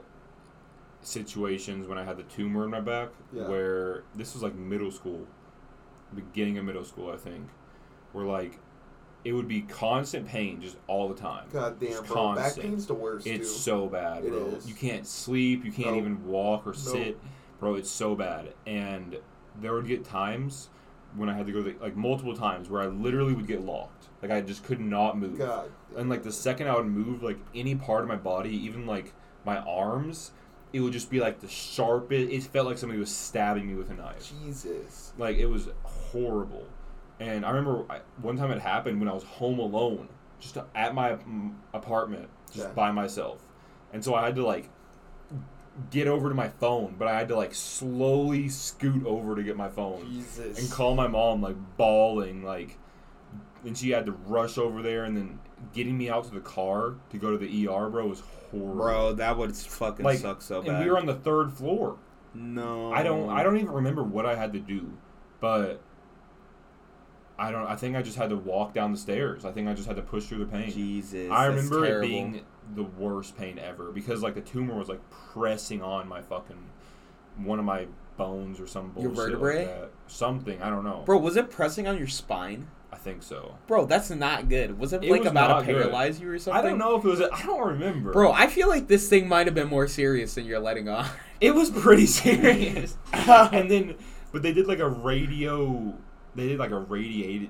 situations 1.02 1.88
when 1.88 1.98
I 1.98 2.04
had 2.04 2.18
the 2.18 2.24
tumor 2.24 2.66
in 2.66 2.72
my 2.72 2.82
back 2.82 3.10
Yeah. 3.34 3.48
where 3.48 4.04
this 4.16 4.34
was 4.34 4.44
like 4.44 4.54
middle 4.56 4.92
school, 4.92 5.26
beginning 6.14 6.58
of 6.58 6.66
middle 6.66 6.84
school, 6.84 7.12
I 7.12 7.18
think, 7.18 7.48
where 8.12 8.26
like 8.26 8.60
it 9.26 9.34
would 9.34 9.47
be 9.47 9.61
constant 9.61 10.28
pain 10.28 10.61
just 10.61 10.78
all 10.88 11.09
the 11.09 11.15
time. 11.15 11.47
God 11.51 11.80
damn, 11.80 11.89
It's 11.89 12.01
bro, 12.01 12.36
back 12.36 12.55
pain's 12.55 12.86
the 12.88 12.93
worst. 12.93 13.28
It's 13.28 13.53
so 13.53 13.88
bad, 13.88 14.24
It 14.24 14.30
bro. 14.32 14.45
is. 14.57 14.67
You 14.67 14.74
can't 14.76 15.05
sleep. 15.05 15.65
You 15.65 15.72
can't 15.72 15.89
Nope. 15.95 15.97
even 15.97 16.26
walk 16.26 16.65
or 16.65 16.70
Nope. 16.72 16.76
sit, 16.78 17.17
bro. 17.59 17.76
It's 17.76 17.89
so 17.89 18.15
bad. 18.15 18.53
And 18.65 19.17
there 19.59 19.74
would 19.74 19.88
get 19.88 20.05
times 20.05 20.70
when 21.15 21.28
I 21.28 21.34
had 21.34 21.47
to 21.47 21.51
go 21.51 21.63
to 21.63 21.72
the, 21.72 21.80
like 21.82 21.95
multiple 21.97 22.36
times 22.36 22.70
where 22.70 22.82
I 22.82 22.86
literally 22.88 23.34
would 23.34 23.47
get 23.47 23.61
locked. 23.61 24.07
Like 24.22 24.32
I 24.32 24.41
just 24.41 24.63
could 24.63 24.80
not 24.80 25.17
move. 25.17 25.38
God. 25.38 25.70
And 25.97 26.09
like 26.09 26.24
the 26.24 26.32
second 26.32 26.67
I 26.67 26.76
would 26.76 26.86
move 26.88 27.22
like 27.24 27.39
any 27.55 27.76
part 27.76 28.03
of 28.03 28.07
my 28.07 28.15
body, 28.15 28.51
even 28.65 28.86
like 28.86 29.13
my 29.45 29.57
arms, 29.57 30.32
it 30.72 30.82
would 30.82 30.93
just 30.93 31.09
be 31.09 31.20
like 31.20 31.39
the 31.39 31.47
sharpest. 31.47 32.32
It 32.32 32.43
felt 32.43 32.67
like 32.67 32.78
somebody 32.78 32.99
was 32.99 33.13
stabbing 33.13 33.67
me 33.67 33.74
with 33.76 33.89
a 33.89 33.95
knife. 33.95 34.32
Jesus. 34.45 35.13
Like 35.17 35.38
it 35.38 35.47
was 35.47 35.67
horrible. 35.84 36.65
And 37.20 37.45
I 37.45 37.49
remember 37.49 37.86
one 38.22 38.38
time 38.38 38.51
it 38.51 38.59
happened 38.61 38.99
when 38.99 39.09
I 39.09 39.13
was 39.13 39.24
home 39.24 39.59
alone, 39.59 40.07
just 40.39 40.57
at 40.76 40.93
my 40.95 41.17
apartment, 41.74 42.30
just 42.51 42.67
Yeah. 42.67 42.74
by 42.74 42.91
myself. 42.91 43.39
And 43.93 44.03
so 44.03 44.15
I 44.15 44.26
had 44.26 44.36
to 44.36 44.45
like 44.45 44.70
get 45.91 46.07
over 46.07 46.30
to 46.30 46.36
my 46.36 46.47
phone, 46.49 46.95
but 46.97 47.07
I 47.07 47.17
had 47.17 47.28
to 47.30 47.36
like 47.36 47.53
slowly 47.53 48.49
scoot 48.49 49.05
over 49.05 49.36
to 49.36 49.43
get 49.43 49.55
my 49.57 49.70
phone 49.70 50.05
Jesus. 50.09 50.59
and 50.59 50.72
call 50.72 50.95
my 50.95 51.07
mom 51.07 51.41
like 51.41 51.55
bawling 51.78 52.43
like 52.43 52.78
and 53.65 53.78
she 53.78 53.89
had 53.91 54.05
to 54.05 54.11
rush 54.26 54.57
over 54.57 54.82
there 54.82 55.03
and 55.05 55.15
then 55.17 55.39
getting 55.74 55.97
me 55.97 56.09
out 56.09 56.24
to 56.26 56.32
the 56.32 56.39
car 56.39 56.95
to 57.09 57.17
go 57.17 57.32
to 57.32 57.38
the 57.38 57.67
ER 57.67 57.89
bro 57.89 58.07
was 58.07 58.22
horrible. 58.51 58.76
Bro, 58.76 59.13
that 59.13 59.38
would 59.38 59.55
fucking 59.55 60.03
like 60.05 60.20
suck 60.20 60.41
so 60.41 60.61
bad. 60.61 60.76
and 60.76 60.84
we 60.86 60.89
were 60.91 60.97
on 60.97 61.05
the 61.05 61.15
third 61.15 61.53
floor. 61.53 61.97
no. 62.34 62.91
I 62.93 63.03
don't 63.03 63.30
I 63.30 63.43
don't 63.43 63.57
even 63.57 63.72
remember 63.72 64.03
what 64.03 64.26
I 64.26 64.36
had 64.36 64.53
to 64.53 64.59
do, 64.59 64.91
but 65.39 65.82
I 67.40 67.52
don't 67.52 67.66
I 67.66 67.76
think 67.76 67.96
I 67.96 68.02
just 68.02 68.18
had 68.18 68.30
to 68.32 68.36
walk 68.38 68.74
down 68.74 68.92
the 68.92 68.98
stairs. 68.98 69.46
I 69.46 69.52
think 69.52 69.68
I 69.68 69.74
just 69.74 69.88
had 69.88 69.96
to 69.96 70.02
push 70.02 70.26
through 70.26 70.40
the 70.40 70.46
pain. 70.46 70.72
Jesus. 70.72 71.32
I 71.32 71.46
remember 71.46 71.86
it 71.86 72.02
being 72.02 72.42
the 72.76 72.84
worst 72.84 73.38
pain 73.38 73.58
ever 73.58 73.92
because 73.92 74.22
like 74.22 74.36
the 74.36 74.42
tumor 74.42 74.76
was 74.76 74.90
like 74.90 75.02
pressing 75.10 75.82
on 75.82 76.08
my 76.08 76.22
fucking 76.22 76.58
one 77.38 77.58
of 77.60 77.66
my 77.66 77.88
bones 78.18 78.60
or 78.60 78.68
some 78.68 78.92
Your 79.00 79.12
vertebrae? 79.12 79.66
like. 79.66 79.92
Something, 80.08 80.62
I 80.62 80.70
don't 80.70 80.84
know. 80.84 81.04
Bro, 81.06 81.20
was 81.20 81.38
it 81.38 81.50
pressing 81.50 81.88
on 81.88 81.98
your 81.98 82.08
spine? 82.08 82.68
I 82.92 82.98
think 82.98 83.22
so. 83.24 83.56
Bro, 83.68 83.86
that's 83.86 84.10
not 84.10 84.50
good. 84.50 84.78
Was 84.80 84.94
it, 84.94 85.04
It 85.04 85.12
like 85.12 85.22
was 85.22 85.30
about 85.32 85.60
to 85.62 85.66
good. 85.66 85.82
paralyze 85.84 86.20
you 86.20 86.30
or 86.32 86.40
something? 86.40 86.60
I 86.60 86.68
don't 86.68 86.80
know 86.80 86.98
if 86.98 87.06
it 87.06 87.08
was 87.08 87.22
I 87.22 87.44
don't 87.46 87.66
remember. 87.66 88.12
Bro, 88.12 88.34
I 88.34 88.48
feel 88.48 88.68
like 88.68 88.88
this 88.88 89.08
thing 89.08 89.28
might 89.30 89.46
have 89.48 89.54
been 89.56 89.70
more 89.70 89.88
serious 89.88 90.34
than 90.36 90.46
you're 90.46 90.60
letting 90.60 90.90
on. 90.90 91.08
It 91.40 91.56
was 91.56 91.70
pretty 91.70 92.06
serious. 92.08 92.98
and 93.14 93.72
then, 93.72 93.96
but 94.34 94.42
they 94.42 94.52
did 94.52 94.68
like 94.68 94.80
a 94.80 94.90
radio. 94.90 95.94
They 96.36 96.48
did 96.48 96.60
like 96.60 96.72
a 96.72 96.80
radiated, 96.80 97.50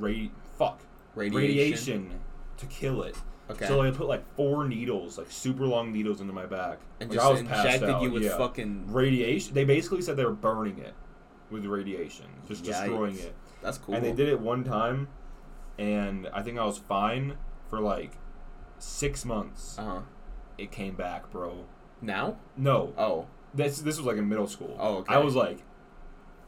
radi- 0.00 0.30
fuck 0.58 0.80
Radiation. 1.14 1.48
radiation 1.48 2.20
to 2.58 2.66
kill 2.66 3.02
it. 3.02 3.16
Okay. 3.50 3.66
So 3.66 3.82
they 3.82 3.90
put 3.90 4.06
like 4.08 4.24
four 4.36 4.66
needles, 4.68 5.18
like 5.18 5.30
super 5.30 5.66
long 5.66 5.92
needles, 5.92 6.20
into 6.20 6.32
my 6.32 6.46
back. 6.46 6.78
and 7.00 7.10
Like, 7.10 7.16
just 7.18 7.26
I 7.26 7.30
was 7.32 7.42
passed 7.42 7.64
injected 7.66 7.90
out, 7.90 8.02
you 8.02 8.10
with 8.10 8.22
yeah. 8.22 8.36
fucking. 8.38 8.92
radiation. 8.92 9.54
They 9.54 9.64
basically 9.64 10.00
said 10.02 10.16
they 10.16 10.24
were 10.24 10.32
burning 10.32 10.78
it 10.78 10.94
with 11.50 11.64
radiation, 11.66 12.26
just 12.48 12.64
destroying 12.64 13.18
it. 13.18 13.34
That's 13.62 13.78
cool. 13.78 13.94
And 13.94 14.04
they 14.04 14.12
did 14.12 14.28
it 14.28 14.40
one 14.40 14.64
time, 14.64 15.08
and 15.78 16.28
I 16.32 16.42
think 16.42 16.58
I 16.58 16.64
was 16.64 16.78
fine 16.78 17.36
for 17.68 17.80
like 17.80 18.12
six 18.78 19.24
months. 19.24 19.76
Uh 19.78 19.84
huh. 19.84 20.00
It 20.58 20.70
came 20.70 20.94
back, 20.94 21.30
bro. 21.30 21.64
Now? 22.00 22.36
No, 22.56 22.92
Oh. 22.96 23.26
this 23.54 23.78
this 23.80 23.96
was 23.96 24.06
like 24.06 24.16
in 24.16 24.28
middle 24.28 24.46
school. 24.46 24.76
Oh, 24.78 24.98
okay. 24.98 25.14
I 25.14 25.18
was 25.18 25.34
like 25.34 25.58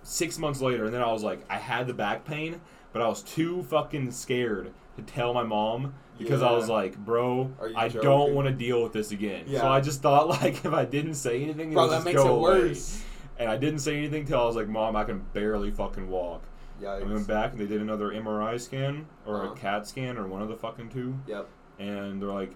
six 0.05 0.39
months 0.39 0.61
later, 0.61 0.85
and 0.85 0.95
then 0.95 1.03
I 1.03 1.11
was 1.13 1.23
like, 1.25 1.41
I 1.51 1.57
had 1.59 1.87
the 1.89 1.95
back 1.95 2.25
pain, 2.25 2.61
but 2.93 3.03
I 3.03 3.09
was 3.09 3.23
too 3.23 3.63
fucking 3.65 4.13
scared 4.13 4.71
to 4.97 5.03
tell 5.03 5.35
my 5.35 5.43
mom 5.43 5.95
because 6.19 6.43
I 6.43 6.53
was 6.53 6.69
like, 6.69 6.97
bro, 6.97 7.51
I 7.77 7.89
joking? 7.89 8.09
don't 8.09 8.35
want 8.35 8.47
to 8.47 8.55
deal 8.55 8.81
with 8.83 8.93
this 8.93 9.11
again. 9.11 9.47
So 9.49 9.67
I 9.67 9.81
just 9.81 10.01
thought 10.03 10.29
like 10.43 10.65
if 10.65 10.73
I 10.73 10.85
didn't 10.85 11.15
say 11.15 11.43
anything, 11.43 11.73
it 11.73 11.75
Bro, 11.75 11.85
would 11.85 11.91
that 11.91 11.97
just 11.97 12.05
makes 12.07 12.23
go 12.23 12.29
it 12.29 12.39
away. 12.39 12.69
worse. 12.69 13.03
And 13.37 13.51
I 13.51 13.57
didn't 13.57 13.81
say 13.81 13.97
anything 13.97 14.25
till 14.27 14.41
I 14.41 14.45
was 14.45 14.55
like, 14.55 14.69
Mom, 14.69 14.95
I 14.95 15.03
can 15.03 15.25
barely 15.33 15.73
fucking 15.73 16.09
walk. 16.09 16.43
Yeah. 16.81 16.91
I 16.91 17.03
went 17.03 17.27
back 17.27 17.51
and 17.53 17.61
they 17.61 17.67
did 17.67 17.81
another 17.81 18.11
MRI 18.11 18.61
scan 18.61 19.07
or 19.27 19.43
Uh-huh. 19.43 19.53
a 19.53 19.57
CAT 19.57 19.89
scan 19.89 20.17
or 20.17 20.29
one 20.29 20.41
of 20.43 20.49
the 20.49 20.57
fucking 20.57 20.91
two, 20.91 21.19
Yep. 21.27 21.49
and 21.81 22.23
they're 22.23 22.29
like, 22.29 22.53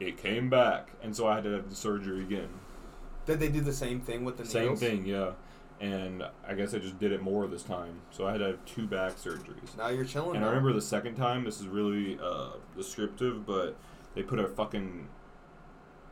it 0.00 0.16
came 0.18 0.50
back, 0.50 0.88
and 1.02 1.14
so 1.14 1.28
I 1.28 1.36
had 1.36 1.44
to 1.44 1.50
have 1.52 1.68
the 1.70 1.76
surgery 1.76 2.20
again. 2.22 2.48
Did 3.26 3.38
they 3.38 3.48
do 3.48 3.60
the 3.60 3.72
same 3.72 4.00
thing 4.00 4.24
with 4.24 4.36
the 4.36 4.44
Same 4.44 4.62
needles? 4.62 4.80
thing, 4.80 5.06
yeah. 5.06 5.30
And 5.80 6.22
I 6.46 6.54
guess 6.54 6.72
I 6.72 6.78
just 6.78 6.98
did 6.98 7.12
it 7.12 7.20
more 7.20 7.46
this 7.46 7.62
time, 7.62 8.00
so 8.10 8.26
I 8.26 8.32
had 8.32 8.38
to 8.38 8.46
have 8.46 8.64
two 8.64 8.86
back 8.86 9.16
surgeries. 9.16 9.76
Now 9.76 9.88
you're 9.88 10.04
chilling. 10.04 10.36
And 10.36 10.44
I 10.44 10.48
remember 10.48 10.72
the 10.72 10.80
second 10.80 11.16
time. 11.16 11.44
This 11.44 11.60
is 11.60 11.66
really 11.66 12.18
uh, 12.22 12.52
descriptive, 12.76 13.44
but 13.44 13.76
they 14.14 14.22
put 14.22 14.38
a 14.38 14.46
fucking 14.46 15.08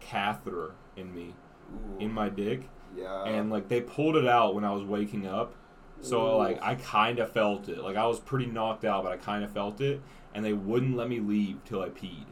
catheter 0.01 0.73
in 0.97 1.15
me, 1.15 1.35
Ooh. 1.73 1.99
in 2.01 2.13
my 2.13 2.29
dick, 2.29 2.69
yeah. 2.97 3.25
and 3.25 3.51
like 3.51 3.69
they 3.69 3.81
pulled 3.81 4.17
it 4.17 4.27
out 4.27 4.55
when 4.55 4.65
I 4.65 4.73
was 4.73 4.83
waking 4.83 5.27
up. 5.27 5.55
So 6.01 6.35
Ooh. 6.35 6.39
like 6.39 6.61
I 6.61 6.75
kind 6.75 7.21
of 7.21 7.31
felt 7.31 7.69
it. 7.69 7.79
Like 7.79 7.97
I 7.97 8.07
was 8.07 8.19
pretty 8.19 8.47
knocked 8.47 8.85
out, 8.85 9.05
but 9.05 9.13
I 9.13 9.17
kind 9.17 9.45
of 9.45 9.53
felt 9.53 9.81
it, 9.81 10.03
and 10.35 10.45
they 10.45 10.53
wouldn't 10.53 10.97
let 10.97 11.09
me 11.09 11.21
leave 11.21 11.65
till 11.65 11.81
I 11.81 11.89
peed. 11.89 12.27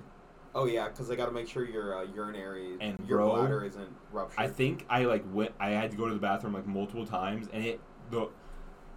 Oh 0.54 0.66
yeah, 0.66 0.88
because 0.88 1.08
they 1.08 1.16
got 1.16 1.26
to 1.26 1.32
make 1.32 1.48
sure 1.48 1.64
your 1.64 1.98
uh, 1.98 2.04
urinary 2.14 2.76
And 2.80 2.96
your 3.06 3.18
bro, 3.18 3.36
bladder 3.36 3.64
isn't 3.64 3.88
ruptured. 4.12 4.38
I 4.38 4.48
think 4.48 4.86
I 4.88 5.04
like 5.04 5.24
went. 5.32 5.52
I 5.60 5.70
had 5.70 5.90
to 5.92 5.96
go 5.96 6.08
to 6.08 6.14
the 6.14 6.20
bathroom 6.20 6.54
like 6.54 6.66
multiple 6.66 7.06
times, 7.06 7.48
and 7.52 7.64
it 7.64 7.80
the. 8.10 8.28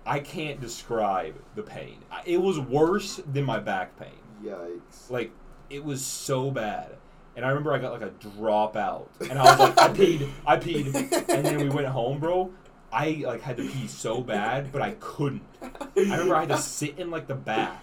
I 0.05 0.19
can't 0.19 0.59
describe 0.59 1.35
the 1.55 1.63
pain. 1.63 1.99
It 2.25 2.41
was 2.41 2.59
worse 2.59 3.21
than 3.31 3.45
my 3.45 3.59
back 3.59 3.97
pain. 3.97 4.09
Yikes. 4.43 5.09
Like 5.09 5.31
it 5.69 5.83
was 5.83 6.05
so 6.05 6.51
bad. 6.51 6.97
And 7.35 7.43
I 7.43 7.49
remember 7.49 7.73
I 7.73 7.79
got 7.79 7.93
like 7.93 8.03
a 8.03 8.13
dropout, 8.27 9.07
and 9.27 9.39
I 9.39 9.43
was 9.43 9.59
like, 9.59 9.79
I 9.79 9.87
peed, 9.87 10.29
I 10.45 10.57
peed, 10.57 10.85
and 11.29 11.45
then 11.45 11.57
we 11.57 11.69
went 11.69 11.87
home, 11.87 12.19
bro. 12.19 12.51
I 12.91 13.23
like 13.25 13.41
had 13.41 13.57
to 13.57 13.67
pee 13.67 13.87
so 13.87 14.21
bad, 14.21 14.71
but 14.71 14.83
I 14.83 14.91
couldn't. 14.99 15.41
I 15.61 15.87
remember 15.95 16.35
I 16.35 16.41
had 16.41 16.49
to 16.49 16.59
sit 16.59 16.99
in 16.99 17.09
like 17.09 17.25
the 17.25 17.33
bath 17.33 17.81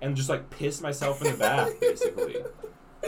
and 0.00 0.16
just 0.16 0.28
like 0.28 0.50
piss 0.50 0.80
myself 0.80 1.22
in 1.22 1.32
the 1.32 1.38
bath, 1.38 1.78
basically. 1.80 2.36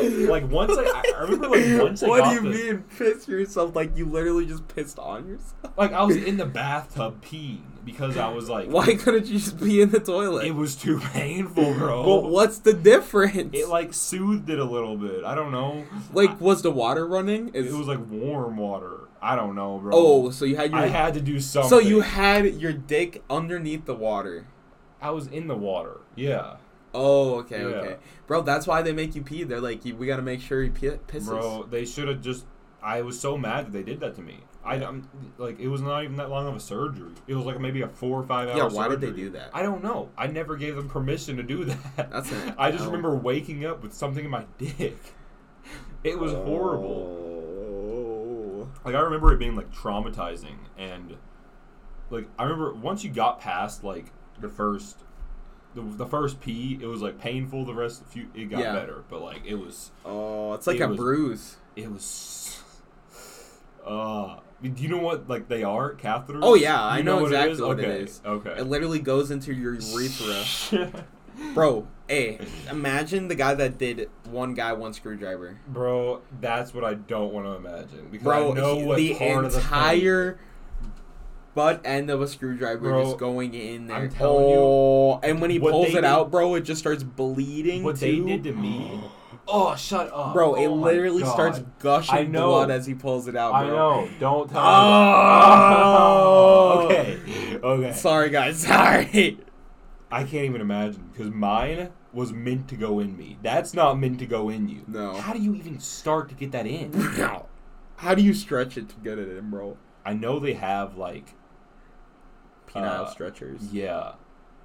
Like 0.01 0.49
once 0.51 0.73
I, 0.77 1.03
I 1.17 1.21
remember 1.23 1.49
like 1.49 1.83
once 1.83 2.03
I 2.03 2.09
what 2.09 2.25
do 2.25 2.35
you 2.37 2.41
the- 2.53 2.73
mean 2.73 2.85
piss 2.97 3.27
yourself? 3.29 3.75
Like 3.75 3.97
you 3.97 4.07
literally 4.07 4.47
just 4.47 4.67
pissed 4.69 4.99
on 4.99 5.29
yourself? 5.29 5.55
like 5.77 5.93
I 5.93 6.03
was 6.05 6.17
in 6.17 6.37
the 6.37 6.47
bathtub 6.61 7.23
peeing 7.25 7.61
because 7.85 8.17
I 8.17 8.29
was 8.29 8.49
like, 8.49 8.69
Why 8.69 8.95
couldn't 8.95 9.27
you 9.27 9.39
just 9.39 9.59
be 9.59 9.81
in 9.81 9.91
the 9.91 10.01
toilet? 10.01 10.47
it 10.47 10.55
was 10.55 10.77
too 10.77 10.99
painful, 11.13 11.75
bro. 11.75 12.05
But 12.05 12.31
what's 12.31 12.59
the 12.59 12.73
difference? 12.73 13.51
It 13.53 13.69
like 13.69 13.93
soothed 13.93 14.49
it 14.49 14.59
a 14.59 14.65
little 14.65 14.97
bit. 14.97 15.25
I 15.25 15.35
don't 15.35 15.51
know. 15.53 15.85
like 16.13 16.31
I- 16.31 16.35
was 16.35 16.63
the 16.63 16.71
water 16.71 17.07
running? 17.07 17.51
It 17.53 17.65
was 17.73 17.89
like 17.89 18.01
warm 18.09 18.57
water. 18.57 19.01
I 19.23 19.37
don't 19.37 19.55
know, 19.55 19.79
bro. 19.79 19.91
oh, 19.93 20.31
so 20.31 20.47
you 20.47 20.57
had 20.57 20.71
your 20.71 20.81
I 20.81 20.87
had 20.87 21.13
to 21.15 21.21
do 21.21 21.41
something. 21.41 21.69
so 21.69 21.79
you 21.79 22.01
had 22.01 22.55
your 22.55 22.73
dick 22.73 23.23
underneath 23.29 23.85
the 23.85 23.95
water. 23.95 24.47
I 25.03 25.11
was 25.11 25.27
in 25.27 25.47
the 25.47 25.57
water. 25.57 25.99
Yeah, 26.15 26.57
Oh, 26.93 27.37
okay, 27.41 27.61
Yeah. 27.61 27.67
okay, 27.77 27.97
bro. 28.27 28.43
That's 28.43 28.67
why 28.67 28.83
they 28.83 28.93
make 28.93 29.15
you 29.15 29.23
pee. 29.23 29.45
They're 29.45 29.61
like, 29.61 29.85
we 29.85 30.07
gotta 30.07 30.23
make 30.23 30.41
sure 30.41 30.63
he 30.63 30.71
pi- 30.71 30.99
pisses. 31.07 31.27
bro. 31.27 31.65
They 31.71 31.85
should 31.85 32.09
have 32.09 32.21
just. 32.21 32.47
I 32.83 33.03
was 33.03 33.21
so 33.21 33.37
mad 33.37 33.67
that 33.67 33.73
they 33.73 33.83
did 33.83 34.01
that 34.01 34.15
to 34.17 34.23
me. 34.23 34.39
I, 34.65 34.77
I'm 34.77 35.09
like, 35.39 35.59
it 35.61 35.69
was 35.69 35.81
not 35.83 36.03
even 36.05 36.17
that 36.17 36.31
long 36.31 36.47
of 36.47 36.57
a 36.57 36.61
surgery. 36.61 37.13
It 37.27 37.35
was 37.35 37.45
like 37.47 37.61
maybe 37.61 37.83
a 37.83 37.89
four 37.89 38.21
or 38.21 38.25
five 38.27 38.49
hour. 38.49 38.57
Yeah, 38.57 38.69
why 38.69 38.89
did 38.89 39.01
they 39.01 39.11
do 39.11 39.31
that? 39.31 39.51
I 39.55 39.63
don't 39.63 39.83
know. 39.83 40.09
I 40.19 40.27
never 40.27 40.57
gave 40.57 40.77
them 40.77 40.89
permission 40.89 41.37
to 41.37 41.43
do 41.43 41.65
that. 41.97 42.11
That's 42.11 42.33
an 42.33 42.55
I 42.59 42.71
just 42.71 42.85
remember 42.87 43.15
waking 43.15 43.65
up 43.67 43.83
with 43.83 43.93
something 43.93 44.25
in 44.25 44.31
my 44.31 44.45
dick. 44.59 44.97
It 46.03 46.19
was 46.19 46.33
horrible. 46.33 47.17
Oh. 48.65 48.69
Like 48.85 48.95
I 48.95 49.01
remember 49.01 49.33
it 49.33 49.39
being 49.39 49.57
like 49.57 49.73
traumatizing 49.75 50.57
and 50.79 51.17
like 52.11 52.27
I 52.39 52.45
remember 52.45 52.73
once 52.75 53.05
you 53.05 53.11
got 53.11 53.41
past 53.41 53.85
like 53.85 54.07
the 54.41 54.49
first 54.49 54.99
the, 55.75 55.83
the 55.83 56.07
first 56.07 56.41
pee, 56.41 56.79
it 56.81 56.87
was 56.87 57.01
like 57.03 57.19
painful. 57.21 57.65
The 57.65 57.75
rest, 57.75 58.03
few 58.09 58.27
it 58.35 58.51
got 58.51 58.61
Yeah. 58.61 58.73
better, 58.75 59.05
but 59.09 59.23
like 59.23 59.43
it 59.47 59.55
was, 59.55 59.91
Oh, 60.05 60.53
it's 60.55 60.67
like 60.67 60.77
It 60.81 60.83
a 60.83 60.89
was- 60.89 60.97
bruise. 60.97 61.57
it 61.77 61.91
was. 61.91 62.63
Uh, 63.87 64.37
do 64.63 64.71
you 64.77 64.89
know 64.91 64.99
what 64.99 65.27
like 65.29 65.49
they 65.49 65.63
are 65.65 65.95
catheters? 65.95 66.41
Oh, 66.43 66.55
yeah, 66.55 66.81
I 66.81 66.99
You 66.99 67.03
know 67.03 67.17
what 67.23 67.33
exactly 67.33 67.63
what 67.67 67.81
it 67.81 67.85
okay. 67.87 68.01
is. 68.03 68.21
Okay. 68.25 68.55
It 68.59 68.65
literally 68.65 68.99
goes 68.99 69.31
into 69.31 69.55
your 69.55 69.73
urethra, 69.75 70.91
bro. 71.55 71.89
Hey, 72.07 72.41
imagine 72.71 73.29
the 73.29 73.35
guy 73.37 73.55
that 73.55 73.79
did 73.79 74.11
one 74.29 74.53
guy 74.53 74.75
one 74.75 74.93
screwdriver, 74.93 75.59
Bro, 75.67 76.21
that's 76.43 76.75
what 76.75 76.85
I 76.85 76.93
don't 76.95 77.33
want 77.33 77.47
to 77.47 77.53
imagine 77.53 78.09
because 78.11 78.25
bro. 78.25 78.53
I 78.53 78.55
know 78.55 78.77
he- 78.81 78.85
what 78.85 78.97
the 78.99 79.15
part 79.15 79.45
of 79.47 79.53
the 79.53 79.59
entire 79.61 80.39
butt 81.55 81.81
end 81.85 82.11
of 82.11 82.21
a 82.23 82.27
screwdriver 82.29 82.91
Bro, 82.91 83.05
just 83.05 83.19
going 83.19 83.55
in 83.55 83.87
there. 83.89 83.97
I'm 83.97 84.11
telling 84.11 84.49
you, 84.51 84.57
oh, 84.59 85.21
and 85.23 85.41
when 85.41 85.51
he 85.51 85.59
pulls 85.59 85.89
it 85.89 85.93
did- 85.93 86.05
out, 86.05 86.31
bro, 86.31 86.55
it 86.55 86.63
just 86.63 86.81
starts 86.81 87.03
bleeding. 87.03 87.83
what 87.83 87.97
they 88.01 88.19
did 88.21 88.45
to 88.45 88.53
me. 88.53 89.01
Oh, 89.53 89.75
shut 89.75 90.13
up, 90.13 90.33
Bro, 90.33 90.57
it 90.57 90.67
Oh 90.69 90.75
literally 90.75 91.25
starts 91.25 91.61
gushing 91.81 92.15
I 92.15 92.23
know. 92.23 92.51
blood 92.51 92.71
as 92.71 92.87
he 92.87 92.95
pulls 92.95 93.27
it 93.27 93.35
out, 93.35 93.51
bro. 93.51 93.59
I 93.61 93.67
know. 93.67 94.09
Don't 94.21 94.49
tell 94.49 94.63
Oh. 95.51 96.87
me. 96.89 96.95
okay. 96.95 97.19
Okay. 97.61 97.93
Sorry, 97.93 98.31
guys. 98.31 98.59
Sorry. 98.67 99.39
I 100.13 100.21
can't 100.23 100.45
even 100.45 100.61
imagine 100.61 101.11
because 101.13 101.33
mine 101.33 101.91
was 102.13 102.33
meant 102.33 102.69
to 102.69 102.77
go 102.77 103.01
in 103.01 103.17
me. 103.17 103.39
That's 103.43 103.75
not 103.75 103.99
meant 103.99 104.21
to 104.21 104.27
go 104.27 104.51
in 104.51 104.69
you. 104.69 104.83
No. 104.87 105.15
How 105.15 105.33
do 105.33 105.41
you 105.41 105.55
even 105.57 105.81
start 105.81 106.29
to 106.29 106.35
get 106.37 106.53
that 106.53 106.67
in? 106.67 106.93
How 107.97 108.15
do 108.15 108.23
you 108.23 108.35
stretch 108.35 108.77
it 108.77 108.89
to 108.91 108.95
get 109.03 109.19
it 109.19 109.37
in, 109.37 109.51
bro? 109.51 109.77
I 110.05 110.13
know 110.13 110.39
they 110.39 110.55
have 110.55 110.97
like, 110.97 111.35
Penile 112.75 112.87
Uh, 113.01 113.07
stretchers. 113.11 113.73
yeah, 113.73 114.13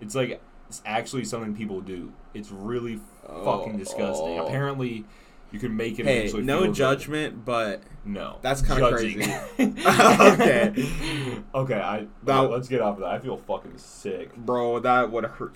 it's 0.02 0.16
like 0.16 0.42
it's 0.68 0.82
actually 0.86 1.26
something 1.26 1.56
people 1.56 1.82
do. 1.82 2.12
It's 2.34 2.52
really 2.52 3.00
fucking 3.28 3.76
Oh. 3.76 3.78
disgusting. 3.78 4.40
Oh. 4.40 4.46
Apparently, 4.48 5.06
you 5.52 5.60
can 5.60 5.76
make 5.76 6.00
it. 6.00 6.06
Hey, 6.06 6.32
no 6.42 6.58
feel 6.60 6.66
good. 6.68 6.76
judgment, 6.76 7.46
but 7.46 7.82
No, 8.04 8.38
That's 8.42 8.62
kinda 8.62 8.90
crazy. 8.92 9.22
Okay. 9.60 10.90
okay. 11.56 11.80
I 11.82 12.08
That- 12.24 12.40
let's 12.52 12.68
get 12.68 12.82
off 12.82 12.96
of 12.96 13.02
that. 13.02 13.10
I 13.10 13.20
feel 13.20 13.38
fucking 13.38 13.78
sick. 13.78 14.36
bro, 14.36 14.80
that 14.80 15.12
would 15.12 15.24
hurt. 15.26 15.56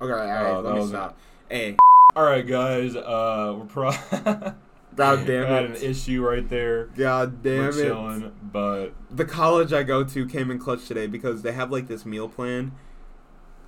Okay, 0.00 0.12
all 0.12 0.18
right, 0.18 0.50
Oh, 0.50 0.60
let 0.60 0.74
me 0.76 0.86
stop. 0.86 1.16
Hey, 1.48 1.76
All 2.16 2.24
right, 2.24 2.46
guys. 2.46 2.96
Uh, 2.96 3.54
we're 3.58 3.66
pro. 3.66 3.90
God 4.96 5.26
damn 5.26 5.46
had 5.46 5.64
it. 5.64 5.70
an 5.70 5.90
issue 5.90 6.26
right 6.26 6.48
there. 6.48 6.86
God 6.86 7.42
damn 7.42 7.58
we're 7.58 7.68
it. 7.70 7.72
chilling, 7.74 8.32
but 8.42 8.88
the 9.10 9.24
college 9.24 9.72
I 9.72 9.82
go 9.82 10.02
to 10.04 10.26
came 10.26 10.50
in 10.50 10.58
clutch 10.58 10.86
today 10.88 11.06
because 11.06 11.42
they 11.42 11.52
have 11.52 11.70
like 11.70 11.86
this 11.88 12.04
meal 12.04 12.28
plan 12.28 12.72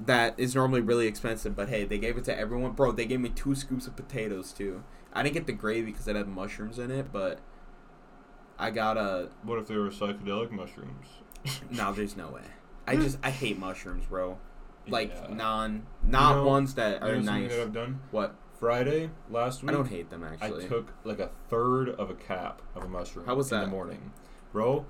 that 0.01 0.35
is 0.37 0.55
normally 0.55 0.81
really 0.81 1.07
expensive, 1.07 1.55
but 1.55 1.69
hey, 1.69 1.85
they 1.85 1.99
gave 1.99 2.19
it 2.19 2.25
to 2.25 2.37
everyone. 2.37 2.73
Bro, 2.73 2.93
they 2.93 3.05
gave 3.07 3.21
me 3.21 3.29
two 3.29 3.55
scoops 3.55 3.87
of 3.87 3.95
potatoes 3.95 4.53
too. 4.53 4.83
I 5.13 5.23
didn't 5.23 5.35
get 5.35 5.47
the 5.47 5.53
gravy 5.53 5.93
because 5.93 6.09
it 6.09 6.17
had 6.17 6.27
mushrooms 6.27 6.79
in 6.79 6.91
it, 6.91 7.13
but 7.13 7.39
I 8.59 8.71
got 8.71 8.97
a. 8.97 9.29
what 9.43 9.59
if 9.59 9.69
they 9.69 9.77
were 9.77 9.91
psychedelic 9.91 10.51
mushrooms? 10.51 11.07
No, 11.71 11.93
there's 11.93 12.17
no 12.17 12.29
way. 12.29 12.43
I 12.87 12.97
just 12.97 13.19
I 13.23 13.31
hate 13.31 13.59
mushrooms, 13.59 14.07
bro. 14.07 14.39
Like 14.89 15.13
Yeah. 15.15 15.35
non, 15.35 15.87
not 16.05 16.37
know- 16.39 16.45
ones 16.49 16.75
that 16.75 17.03
are 17.05 17.15
nice. 17.17 17.51
that 17.53 17.61
I've 17.61 17.73
done? 17.73 18.01
What? 18.11 18.35
Friday 18.63 19.11
last 19.29 19.65
week. 19.65 19.71
I 19.71 19.75
don't 19.75 19.89
hate 19.89 20.09
them 20.09 20.23
actually. 20.23 20.67
I 20.67 20.69
took 20.69 20.93
like 21.03 21.19
a 21.19 21.31
third 21.49 21.89
of 21.89 22.11
a 22.11 22.15
cap 22.15 22.63
of 22.77 22.85
a 22.85 22.89
mushroom. 22.89 23.27
How 23.27 23.35
was 23.35 23.51
that? 23.51 23.57
in 23.57 23.71
the 23.71 23.71
morning, 23.71 24.13
bro? 24.53 24.87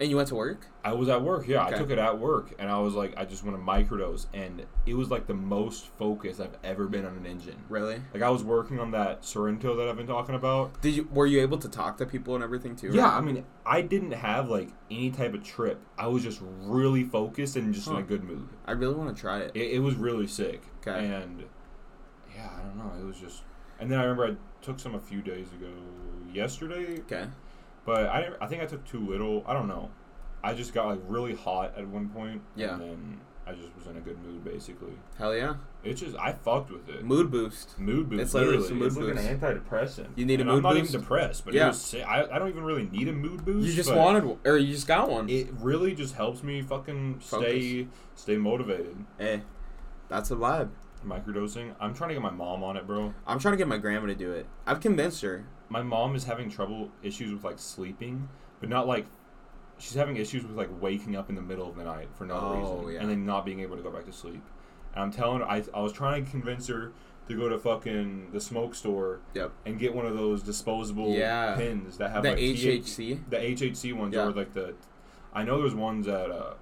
and 0.00 0.10
you 0.10 0.16
went 0.16 0.28
to 0.28 0.34
work? 0.34 0.66
I 0.84 0.92
was 0.94 1.08
at 1.08 1.22
work. 1.22 1.46
Yeah, 1.46 1.66
Okay. 1.66 1.74
I 1.74 1.78
took 1.78 1.90
it 1.90 1.98
at 1.98 2.18
work, 2.18 2.54
and 2.58 2.70
I 2.70 2.78
was 2.78 2.94
like, 2.94 3.14
I 3.16 3.24
just 3.24 3.44
want 3.44 3.56
to 3.56 3.62
microdose, 3.62 4.26
and 4.32 4.64
it 4.86 4.94
was 4.94 5.10
like 5.10 5.26
the 5.28 5.34
most 5.34 5.86
focused 5.96 6.40
I've 6.40 6.56
ever 6.64 6.86
been 6.86 7.04
on 7.04 7.16
an 7.16 7.26
engine. 7.26 7.56
Really? 7.68 8.00
Like 8.12 8.22
I 8.22 8.30
was 8.30 8.42
working 8.42 8.80
on 8.80 8.90
that 8.92 9.22
Sorento 9.22 9.76
that 9.76 9.88
I've 9.88 9.96
been 9.96 10.06
talking 10.06 10.34
about. 10.34 10.80
Did 10.82 10.94
you? 10.94 11.08
Were 11.12 11.26
you 11.26 11.40
able 11.40 11.58
to 11.58 11.68
talk 11.68 11.98
to 11.98 12.06
people 12.06 12.34
and 12.34 12.42
everything 12.42 12.74
too? 12.74 12.90
Yeah, 12.92 13.08
I 13.08 13.20
mean, 13.20 13.44
I 13.64 13.80
didn't 13.82 14.12
have 14.12 14.48
like 14.48 14.70
any 14.90 15.10
type 15.10 15.34
of 15.34 15.44
trip. 15.44 15.80
I 15.96 16.08
was 16.08 16.22
just 16.24 16.40
really 16.42 17.04
focused 17.04 17.54
and 17.56 17.72
just 17.72 17.86
in 17.86 17.96
a 17.96 18.02
good 18.02 18.24
mood. 18.24 18.48
I 18.66 18.72
really 18.72 18.94
want 18.94 19.14
to 19.14 19.20
try 19.20 19.38
it. 19.38 19.52
It, 19.54 19.74
it 19.74 19.78
was 19.80 19.94
really 19.94 20.26
sick. 20.26 20.62
Okay. 20.86 21.06
And 21.06 21.44
yeah, 22.38 22.48
I 22.58 22.62
don't 22.62 22.76
know. 22.78 22.92
It 23.00 23.04
was 23.06 23.18
just 23.18 23.42
And 23.80 23.90
then 23.90 23.98
I 23.98 24.02
remember 24.02 24.26
I 24.26 24.64
took 24.64 24.78
some 24.80 24.94
a 24.94 25.00
few 25.00 25.20
days 25.22 25.48
ago, 25.52 25.68
yesterday, 26.32 27.00
Okay. 27.00 27.26
but 27.84 28.06
I 28.06 28.20
didn't, 28.22 28.36
I 28.40 28.46
think 28.46 28.62
I 28.62 28.66
took 28.66 28.84
too 28.84 29.06
little. 29.06 29.44
I 29.46 29.52
don't 29.52 29.68
know. 29.68 29.90
I 30.42 30.54
just 30.54 30.72
got 30.72 30.86
like 30.86 31.00
really 31.06 31.34
hot 31.34 31.74
at 31.76 31.86
one 31.86 32.08
point. 32.08 32.42
Yeah. 32.56 32.74
And 32.74 32.80
then 32.82 33.20
I 33.46 33.52
just 33.52 33.74
was 33.76 33.86
in 33.86 33.96
a 33.96 34.00
good 34.00 34.18
mood 34.22 34.44
basically. 34.44 34.92
Hell 35.16 35.34
yeah. 35.34 35.54
It's 35.82 36.00
just 36.00 36.16
I 36.18 36.32
fucked 36.32 36.70
with 36.70 36.88
it. 36.88 37.02
Mood 37.04 37.30
boost. 37.30 37.78
Mood 37.78 38.08
boost. 38.10 38.22
It's 38.22 38.34
literally 38.34 38.66
some 38.66 38.78
mood 38.78 38.88
it's 38.88 38.96
like 38.96 39.16
an 39.16 39.38
antidepressant. 39.40 40.08
You 40.16 40.26
need 40.26 40.40
a 40.40 40.44
mood 40.44 40.56
I'm 40.56 40.62
not 40.62 40.76
even 40.76 40.90
depressed, 40.92 41.44
but 41.44 41.54
Yeah. 41.54 41.66
it 41.66 41.68
was, 41.68 41.94
I, 41.94 42.24
I 42.30 42.38
don't 42.38 42.48
even 42.48 42.62
really 42.64 42.84
need 42.88 43.08
a 43.08 43.12
mood 43.12 43.44
boost. 43.44 43.66
You 43.66 43.72
just 43.74 43.92
wanted, 43.94 44.24
one- 44.24 44.38
or 44.44 44.56
you 44.58 44.72
just 44.74 44.86
got 44.86 45.08
one. 45.08 45.28
It 45.28 45.48
really 45.60 45.94
just 45.94 46.14
helps 46.14 46.42
me 46.42 46.62
fucking 46.62 47.20
stay 47.20 47.88
stay 48.14 48.36
motivated. 48.36 48.96
Hey, 49.18 49.42
that's 50.08 50.30
a 50.30 50.36
vibe. 50.36 50.70
Microdosing. 51.08 51.74
I'm 51.80 51.94
trying 51.94 52.08
to 52.10 52.14
get 52.14 52.22
my 52.22 52.30
mom 52.30 52.62
on 52.62 52.76
it, 52.76 52.86
bro. 52.86 53.14
I'm 53.26 53.38
trying 53.38 53.52
to 53.52 53.58
get 53.58 53.68
my 53.68 53.78
grandma 53.78 54.06
to 54.06 54.14
do 54.14 54.32
it. 54.32 54.46
I've 54.66 54.80
convinced 54.80 55.22
her. 55.22 55.44
My 55.68 55.82
mom 55.82 56.14
is 56.14 56.24
having 56.24 56.50
trouble 56.50 56.90
issues 57.02 57.32
with 57.32 57.44
like 57.44 57.58
sleeping, 57.58 58.28
but 58.60 58.68
not 58.68 58.86
like 58.86 59.06
she's 59.78 59.94
having 59.94 60.16
issues 60.16 60.42
with 60.44 60.56
like 60.56 60.68
waking 60.80 61.16
up 61.16 61.28
in 61.28 61.34
the 61.36 61.42
middle 61.42 61.68
of 61.68 61.76
the 61.76 61.84
night 61.84 62.08
for 62.14 62.24
no 62.26 62.34
Oh, 62.34 62.58
reason 62.82 62.94
yeah. 62.94 63.00
and 63.00 63.10
then 63.10 63.24
not 63.26 63.44
being 63.44 63.60
able 63.60 63.76
to 63.76 63.82
go 63.82 63.90
back 63.90 64.04
to 64.06 64.12
sleep. 64.12 64.42
And 64.94 65.02
I'm 65.04 65.10
telling 65.12 65.40
her, 65.40 65.46
I 65.46 65.62
I 65.74 65.80
was 65.80 65.92
trying 65.92 66.24
to 66.24 66.30
convince 66.30 66.66
her 66.68 66.92
to 67.28 67.36
go 67.36 67.48
to 67.50 67.58
fucking 67.58 68.30
the 68.32 68.40
smoke 68.40 68.74
store 68.74 69.20
Yep. 69.34 69.52
and 69.66 69.78
get 69.78 69.94
one 69.94 70.06
of 70.06 70.16
those 70.16 70.42
disposable 70.42 71.10
Yeah. 71.14 71.54
pins 71.56 71.98
that 71.98 72.10
have 72.10 72.22
The 72.22 72.30
like 72.30 72.38
HHC. 72.38 73.20
the 73.28 73.36
HHC 73.36 73.92
ones 73.92 74.14
Yeah. 74.14 74.24
or 74.28 74.32
like 74.32 74.54
the 74.54 74.74
I 75.34 75.44
know 75.44 75.58
there's 75.60 75.74
ones 75.74 76.08
at 76.08 76.30
uh, 76.30 76.54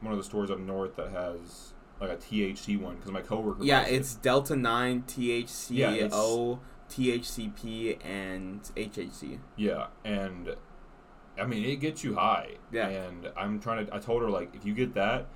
one 0.00 0.12
of 0.12 0.18
the 0.18 0.24
stores 0.24 0.50
up 0.50 0.58
north 0.58 0.96
that 0.96 1.10
has 1.10 1.73
like 2.08 2.18
a 2.18 2.20
THC 2.20 2.80
one 2.80 2.96
because 2.96 3.10
my 3.10 3.20
coworker 3.22 3.62
Yeah, 3.64 3.82
buys 3.82 3.92
it. 3.92 3.94
it's 3.96 4.14
Delta 4.16 4.56
9, 4.56 5.02
THC, 5.06 5.70
Yeah, 5.76 5.90
it's- 5.92 6.12
O, 6.14 6.60
THCP, 6.90 7.98
and 8.04 8.60
HHC. 8.76 9.38
Yeah, 9.56 9.86
and 10.04 10.54
I 11.38 11.44
mean 11.46 11.64
it 11.64 11.76
gets 11.76 12.04
you 12.04 12.14
high. 12.14 12.50
Yeah. 12.72 12.88
And 12.88 13.30
I'm 13.36 13.58
trying 13.60 13.86
to. 13.86 13.94
I 13.94 13.98
told 13.98 14.22
her 14.22 14.30
like 14.30 14.54
if 14.54 14.64
you 14.64 14.74
get 14.74 14.94
that, 14.94 15.26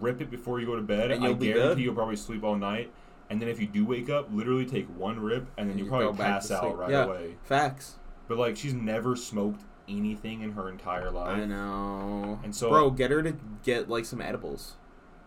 rip 0.00 0.20
it 0.20 0.30
before 0.30 0.60
you 0.60 0.66
go 0.66 0.76
to 0.76 0.82
bed. 0.82 1.10
And 1.10 1.24
I 1.24 1.32
be 1.32 1.46
guarantee 1.48 1.68
good. 1.76 1.78
you'll 1.80 1.94
probably 1.94 2.16
sleep 2.16 2.44
all 2.44 2.56
night. 2.56 2.92
And 3.30 3.40
then 3.42 3.48
if 3.48 3.60
you 3.60 3.66
do 3.66 3.84
wake 3.84 4.08
up, 4.10 4.28
literally 4.32 4.66
take 4.66 4.86
one 4.96 5.18
rip, 5.18 5.46
and 5.56 5.68
then 5.70 5.78
you 5.78 5.84
you 5.84 5.90
probably 5.90 6.16
pass 6.16 6.50
out 6.50 6.76
right 6.78 6.90
Yeah. 6.90 7.04
away. 7.04 7.36
Facts. 7.44 7.96
But 8.28 8.38
like 8.38 8.56
she's 8.56 8.74
never 8.74 9.16
smoked 9.16 9.62
anything 9.88 10.42
in 10.42 10.52
her 10.52 10.68
entire 10.68 11.10
life. 11.10 11.38
I 11.40 11.44
know. 11.44 12.40
And 12.44 12.54
so- 12.54 12.68
bro, 12.70 12.90
get 12.90 13.10
her 13.10 13.22
to 13.22 13.34
get 13.62 13.88
like 13.88 14.04
some 14.04 14.20
edibles. 14.20 14.74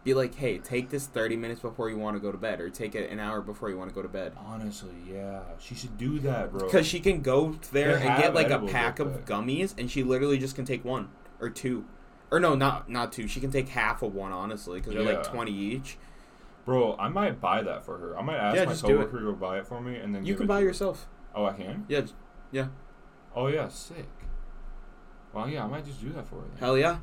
Be 0.03 0.13
like, 0.13 0.35
hey, 0.35 0.59
take 0.59 0.89
this 0.89 1.07
30 1.07 1.35
minutes 1.35 1.59
before 1.59 1.89
you 1.89 1.97
want 1.97 2.15
to 2.15 2.21
go 2.21 2.31
to 2.31 2.37
bed, 2.37 2.61
or 2.61 2.69
take 2.69 2.95
it 2.95 3.11
an 3.11 3.19
hour 3.19 3.41
before 3.41 3.69
you 3.69 3.77
want 3.77 3.89
to 3.89 3.95
go 3.95 4.01
to 4.01 4.07
bed. 4.07 4.31
Honestly, 4.37 4.95
yeah, 5.11 5.41
she 5.59 5.75
should 5.75 5.97
do 5.97 6.19
that, 6.19 6.51
bro. 6.51 6.65
Because 6.67 6.87
she 6.87 7.01
can 7.01 7.21
go 7.21 7.57
there 7.73 7.97
They 7.97 8.07
and 8.07 8.17
get 8.17 8.33
like 8.33 8.49
a 8.49 8.59
pack 8.59 8.99
of 8.99 9.25
gummies, 9.25 9.77
and 9.77 9.91
she 9.91 10.03
literally 10.03 10.37
just 10.37 10.55
can 10.55 10.63
take 10.63 10.85
one 10.85 11.09
or 11.41 11.49
two, 11.49 11.85
or 12.31 12.39
no, 12.39 12.55
not 12.55 12.89
not 12.89 13.11
two. 13.11 13.27
She 13.27 13.41
can 13.41 13.51
take 13.51 13.67
half 13.69 14.01
of 14.01 14.15
one, 14.15 14.31
honestly, 14.31 14.79
because 14.79 14.93
they're 14.93 15.03
like 15.03 15.23
20 15.23 15.51
each. 15.51 15.97
Bro, 16.63 16.95
I 16.97 17.09
might 17.09 17.41
buy 17.41 17.61
that 17.63 17.83
for 17.83 17.97
her. 17.97 18.17
I 18.17 18.21
might 18.21 18.37
ask 18.37 18.55
Yeah, 18.55 18.65
my 18.65 18.71
just 18.71 18.85
do 18.85 19.01
it. 19.01 19.09
coworker 19.09 19.19
to 19.19 19.25
go 19.25 19.33
buy 19.33 19.57
it 19.59 19.67
for 19.67 19.81
me, 19.81 19.97
and 19.97 20.15
then 20.15 20.25
You 20.25 20.35
can 20.35 20.47
buy 20.47 20.59
yourself. 20.59 21.07
Oh, 21.35 21.45
I 21.45 21.53
can. 21.53 21.85
Yeah, 21.87 22.01
yeah. 22.51 22.67
Oh 23.35 23.47
yeah, 23.47 23.67
sick. 23.67 24.05
Well, 25.33 25.49
yeah, 25.49 25.63
I 25.65 25.67
might 25.67 25.85
just 25.85 26.01
do 26.01 26.09
that 26.09 26.27
for 26.27 26.35
her. 26.35 26.41
Then. 26.41 26.57
Hell 26.59 26.77
yeah. 26.77 26.99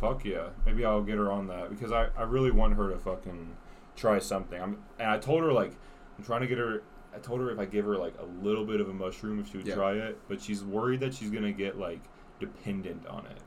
Fuck 0.00 0.24
yeah. 0.24 0.48
Maybe 0.66 0.84
I'll 0.84 1.02
get 1.02 1.16
her 1.16 1.30
on 1.30 1.46
that 1.48 1.70
because 1.70 1.92
I, 1.92 2.08
I 2.16 2.22
really 2.22 2.50
want 2.50 2.74
her 2.74 2.90
to 2.90 2.98
fucking 2.98 3.56
try 3.96 4.18
something. 4.18 4.60
I'm 4.60 4.78
and 4.98 5.08
I 5.10 5.18
told 5.18 5.42
her 5.42 5.52
like 5.52 5.72
I'm 6.18 6.24
trying 6.24 6.40
to 6.42 6.46
get 6.46 6.58
her. 6.58 6.82
I 7.14 7.18
told 7.18 7.40
her 7.40 7.50
if 7.50 7.58
I 7.58 7.64
give 7.64 7.84
her 7.84 7.96
like 7.96 8.14
a 8.18 8.44
little 8.44 8.64
bit 8.66 8.80
of 8.80 8.88
a 8.88 8.92
mushroom, 8.92 9.38
if 9.38 9.50
she 9.50 9.58
would 9.58 9.66
Yeah. 9.66 9.74
try 9.76 9.92
it, 9.92 10.18
but 10.28 10.40
she's 10.42 10.64
worried 10.64 11.00
that 11.00 11.14
she's 11.14 11.30
gonna 11.30 11.52
get 11.52 11.78
like 11.78 12.00
dependent 12.40 13.06
on 13.06 13.24
it. 13.26 13.38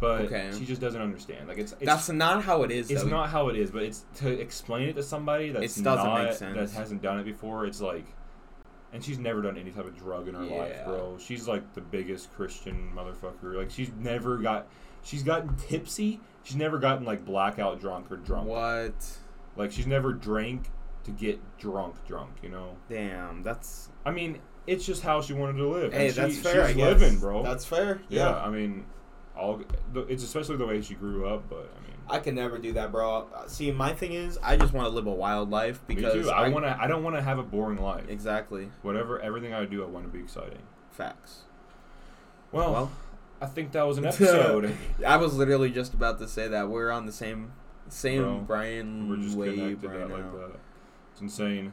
But 0.00 0.22
Okay. 0.22 0.50
she 0.56 0.64
just 0.64 0.80
doesn't 0.80 1.00
understand. 1.00 1.48
Like 1.48 1.58
it's, 1.58 1.72
it's 1.72 1.84
That's 1.84 2.08
not 2.08 2.42
how 2.44 2.62
it 2.62 2.70
is. 2.70 2.90
it's 2.90 3.02
though. 3.02 3.08
not 3.08 3.28
how 3.30 3.48
it 3.48 3.56
is, 3.56 3.70
but 3.70 3.82
it's 3.82 4.04
to 4.16 4.28
explain 4.40 4.88
it 4.88 4.94
to 4.96 5.02
somebody 5.02 5.50
that's 5.50 5.76
It 5.78 5.82
doesn't 5.84 6.04
not 6.06 6.24
make 6.24 6.32
sense. 6.32 6.72
that 6.72 6.78
hasn't 6.78 7.02
done 7.02 7.18
it 7.20 7.24
before. 7.24 7.66
It's 7.66 7.80
like, 7.80 8.04
and 8.92 9.02
she's 9.04 9.18
never 9.18 9.42
done 9.42 9.56
any 9.56 9.70
type 9.70 9.84
of 9.86 9.96
drug 9.96 10.26
in 10.28 10.34
her 10.34 10.42
life, 10.44 10.84
bro. 10.84 11.18
She's 11.18 11.46
like 11.46 11.74
the 11.74 11.80
biggest 11.80 12.32
Christian 12.34 12.90
motherfucker. 12.96 13.54
Like 13.56 13.70
she's 13.70 13.90
never 13.98 14.38
got, 14.38 14.66
she's 15.02 15.22
gotten 15.22 15.54
tipsy. 15.56 16.20
She's 16.44 16.56
never 16.56 16.78
gotten 16.78 17.04
like 17.04 17.24
blackout 17.24 17.80
drunk 17.80 18.10
or 18.10 18.16
drunk. 18.16 18.48
What? 18.48 18.94
Like 19.56 19.70
she's 19.72 19.86
never 19.86 20.12
drank 20.12 20.70
to 21.04 21.10
get 21.10 21.40
drunk, 21.58 21.96
drunk. 22.06 22.32
You 22.42 22.48
know. 22.48 22.76
Damn, 22.88 23.42
that's 23.42 23.90
I 24.04 24.10
mean, 24.10 24.38
it's 24.66 24.84
just 24.84 25.02
how 25.02 25.20
she 25.20 25.32
wanted 25.32 25.56
to 25.58 25.68
live. 25.68 25.92
hey, 25.92 26.06
and 26.06 26.14
she, 26.14 26.20
that's 26.20 26.38
fair. 26.38 26.68
She's 26.68 26.76
I 26.76 26.86
living, 26.86 27.18
bro. 27.18 27.42
That's 27.42 27.64
fair. 27.64 28.00
yeah. 28.08 28.30
Yeah. 28.30 28.36
I 28.36 28.50
mean, 28.50 28.86
all 29.36 29.62
it's 30.08 30.22
especially 30.24 30.56
the 30.56 30.66
way 30.66 30.80
she 30.82 30.94
grew 30.94 31.26
up, 31.26 31.48
but 31.48 31.70
I 31.76 31.80
mean. 31.86 31.96
I 32.08 32.18
can 32.18 32.34
never 32.34 32.58
do 32.58 32.72
that, 32.72 32.90
bro. 32.90 33.28
See, 33.46 33.70
my 33.70 33.92
thing 33.94 34.12
is, 34.12 34.36
I 34.42 34.56
just 34.56 34.72
want 34.72 34.86
to 34.88 34.94
live 34.94 35.06
a 35.06 35.12
wild 35.12 35.50
life 35.50 35.80
because 35.86 36.12
too. 36.24 36.30
I, 36.30 36.48
want 36.48 36.64
to. 36.64 36.76
I 36.78 36.88
don't 36.88 37.04
want 37.04 37.14
to 37.16 37.22
have 37.22 37.38
a 37.38 37.42
boring 37.44 37.80
life. 37.80 38.04
exactly 38.08 38.70
Whatever, 38.82 39.20
everything 39.20 39.54
I 39.54 39.64
do, 39.64 39.84
I 39.84 39.86
want 39.86 40.04
to 40.06 40.12
be 40.12 40.18
exciting. 40.18 40.58
facts. 40.90 41.42
Well, 42.50 42.72
Well, 42.72 42.90
I 43.42 43.46
think 43.46 43.72
that 43.72 43.82
was 43.86 43.98
an 43.98 44.06
episode. 44.06 44.72
I 45.06 45.16
was 45.16 45.34
literally 45.34 45.70
just 45.70 45.94
about 45.94 46.18
to 46.20 46.28
say 46.28 46.48
that 46.48 46.68
we're 46.68 46.90
on 46.90 47.06
the 47.06 47.12
same 47.12 47.52
same 47.88 48.22
Bro, 48.22 48.38
Brian 48.46 49.08
We're 49.08 49.16
just 49.16 49.36
wave 49.36 49.54
connected 49.80 49.90
right 49.90 50.08
now. 50.08 50.14
like 50.14 50.32
that. 50.52 50.60
It's 51.12 51.20
insane. 51.20 51.72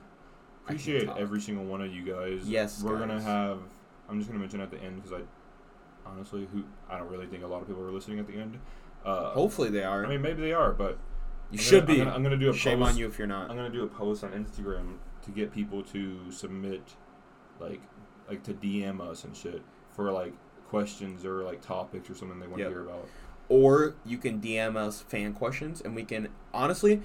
Appreciate 0.66 1.08
every 1.18 1.40
single 1.42 1.66
one 1.66 1.82
of 1.82 1.94
you 1.94 2.04
guys. 2.04 2.42
Yes, 2.48 2.82
we're 2.84 2.98
gonna 3.00 3.22
have. 3.22 3.60
I'm 4.10 4.20
just 4.20 4.30
gonna 4.30 4.40
mention 4.40 4.60
at 4.62 4.72
the 4.72 4.78
end 4.82 5.02
because 5.04 5.22
I, 5.22 6.10
honestly, 6.10 6.48
who 6.52 6.64
I 6.90 6.98
don't 6.98 7.10
really 7.10 7.28
think 7.28 7.44
a 7.44 7.48
lot 7.48 7.62
of 7.62 7.68
people 7.68 7.84
are 7.84 7.92
listening 7.92 8.20
at 8.20 8.28
the 8.28 8.34
end. 8.34 8.60
Uh, 9.06 9.32
Hopefully 9.32 9.70
they 9.70 9.84
are. 9.84 10.06
I 10.06 10.10
mean, 10.10 10.22
maybe 10.22 10.42
they 10.42 10.54
are, 10.54 10.72
but 10.74 10.98
you 11.52 11.54
I'm 11.54 11.58
should 11.60 11.88
gonna- 11.88 11.94
be. 11.94 12.02
I'm 12.02 12.06
gonna, 12.06 12.16
I'm 12.18 12.24
gonna 12.24 12.38
do 12.38 12.50
a 12.50 12.54
Shame 12.54 12.80
post, 12.80 12.92
on 12.92 12.98
you 12.98 13.08
if 13.08 13.18
you're 13.18 13.28
not. 13.28 13.50
I'm 13.50 13.56
gonna 13.56 13.70
do 13.70 13.84
a 13.84 13.88
post 13.88 14.24
on 14.24 14.32
Instagram 14.32 14.96
to 15.24 15.32
get 15.32 15.52
people 15.54 15.84
to 15.84 16.32
submit, 16.32 16.82
like, 17.60 17.82
like 18.28 18.44
to 18.44 18.54
DM 18.54 19.00
us 19.02 19.24
and 19.24 19.36
shit 19.36 19.62
for 19.96 20.12
like 20.12 20.34
questions 20.70 21.26
or 21.26 21.44
like 21.44 21.62
topics 21.62 22.10
or 22.10 22.16
something 22.16 22.40
they 22.40 22.48
want 22.48 22.58
to 22.60 22.64
Yep. 22.64 22.72
hear 22.72 22.84
about. 22.86 23.06
Or 23.50 23.96
you 24.06 24.18
can 24.20 24.40
DM 24.40 24.78
us 24.78 25.02
fan 25.02 25.34
questions, 25.34 25.82
and 25.82 25.96
we 25.96 26.04
can 26.04 26.30
honestly. 26.54 27.02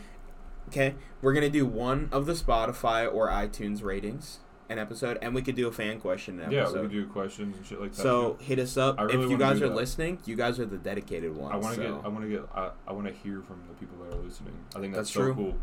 Okay, 0.69 0.95
we're 1.20 1.35
gonna 1.35 1.51
do 1.51 1.66
one 1.66 2.09
of 2.12 2.24
the 2.27 2.32
Spotify 2.32 3.12
or 3.12 3.28
iTunes 3.28 3.82
ratings 3.82 4.41
an 4.70 4.78
episode, 4.78 5.19
and 5.20 5.35
we 5.35 5.43
could 5.43 5.55
do 5.57 5.69
a 5.69 5.73
fan 5.73 6.01
question 6.01 6.41
an 6.41 6.51
Yeah, 6.51 6.66
we 6.73 6.81
could 6.81 6.91
do 6.91 7.07
questions 7.07 7.57
and 7.59 7.66
shit 7.66 7.78
like 7.81 7.93
that. 7.93 8.01
So 8.03 8.39
hit 8.41 8.59
us 8.59 8.77
up 8.78 8.99
really 8.99 9.24
if 9.24 9.31
you 9.31 9.36
guys 9.36 9.61
are 9.61 9.69
that. 9.69 9.74
listening. 9.74 10.19
You 10.24 10.36
guys 10.36 10.59
are 10.59 10.65
the 10.65 10.78
dedicated 10.78 11.36
ones. 11.36 11.53
I 11.53 11.57
want 11.59 11.77
to 11.77 11.82
so. 11.82 11.97
get. 11.97 12.05
I 12.05 12.09
want 12.09 12.23
to 12.24 12.28
get. 12.31 12.49
I, 12.55 12.70
I 12.89 12.93
want 12.93 13.07
to 13.07 13.12
hear 13.12 13.43
from 13.43 13.62
the 13.69 13.74
people 13.74 13.97
that 14.05 14.16
are 14.16 14.23
listening. 14.23 14.55
I 14.74 14.81
think 14.81 14.95
that's, 14.95 15.09
That's 15.09 15.15
so 15.15 15.20
true. 15.23 15.35
cool. 15.35 15.55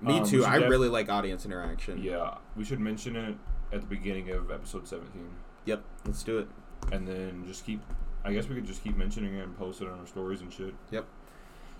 Me 0.00 0.20
Um, 0.20 0.24
too. 0.26 0.44
I 0.46 0.58
def- 0.58 0.70
really 0.70 0.88
like 0.88 1.10
audience 1.10 1.44
interaction. 1.44 2.02
Yeah, 2.02 2.36
we 2.56 2.64
should 2.64 2.80
mention 2.80 3.16
it 3.16 3.36
at 3.72 3.82
the 3.82 3.86
beginning 3.86 4.30
of 4.30 4.50
episode 4.50 4.88
seventeen, 4.88 5.28
Yep. 5.66 5.82
Let's 6.06 6.22
do 6.22 6.38
it. 6.38 6.48
And 6.92 7.06
then 7.06 7.44
just 7.46 7.64
keep. 7.66 7.80
I 8.24 8.32
guess 8.32 8.48
we 8.48 8.54
could 8.54 8.66
just 8.66 8.84
keep 8.84 8.96
mentioning 8.96 9.34
it 9.34 9.44
and 9.44 9.56
post 9.56 9.80
it 9.80 9.88
on 9.88 9.98
our 9.98 10.06
stories 10.06 10.40
and 10.42 10.52
shit. 10.52 10.74
Yep. 10.90 11.06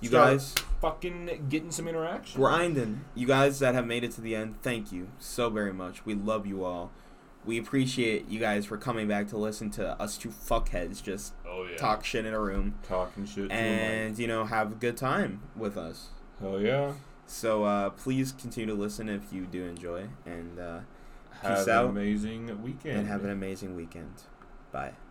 You 0.01 0.09
Start 0.09 0.31
guys 0.33 0.55
fucking 0.81 1.47
getting 1.51 1.71
some 1.71 1.87
interaction. 1.87 2.41
grinding. 2.41 3.05
You 3.15 3.27
guys 3.27 3.59
that 3.59 3.75
have 3.75 3.87
made 3.87 4.03
it 4.05 4.13
to 4.13 4.23
the 4.23 4.35
end, 4.35 4.55
thank 4.63 4.91
you 4.93 5.09
so 5.19 5.51
very 5.51 5.75
much. 5.75 6.07
We 6.07 6.15
love 6.15 6.47
you 6.47 6.65
all. 6.65 6.91
We 7.45 7.59
appreciate 7.59 8.29
you 8.29 8.41
guys 8.41 8.65
for 8.65 8.79
coming 8.79 9.09
back 9.09 9.29
to 9.29 9.37
listen 9.37 9.71
to 9.73 10.01
us 10.01 10.17
two 10.17 10.31
fuckheads 10.31 11.03
just 11.03 11.35
Oh 11.47 11.67
yeah. 11.71 11.77
talk 11.77 12.05
shit 12.05 12.25
in 12.27 12.33
a 12.35 12.41
room 12.41 12.75
Talking 12.87 13.27
shit. 13.27 13.49
to 13.51 13.55
and 13.55 14.19
you 14.19 14.27
know 14.27 14.45
have 14.45 14.73
a 14.73 14.75
good 14.75 14.97
time 14.97 15.41
with 15.57 15.77
us. 15.77 16.09
mic. 16.41 16.51
Hell 16.51 16.61
yeah. 16.61 16.93
So 17.27 17.65
uh, 17.65 17.91
please 17.91 18.33
continue 18.33 18.75
to 18.75 18.81
listen 18.81 19.09
if 19.11 19.33
you 19.33 19.45
do 19.47 19.65
enjoy, 19.67 20.09
and 20.27 20.59
uh, 20.59 20.81
Have 21.43 21.59
an 21.67 21.71
out. 21.71 21.85
amazing 21.91 22.63
weekend. 22.63 22.99
and 23.01 23.09
have 23.09 23.23
an 23.25 23.31
amazing 23.31 23.77
weekend. 23.77 24.15
Bye. 24.73 25.10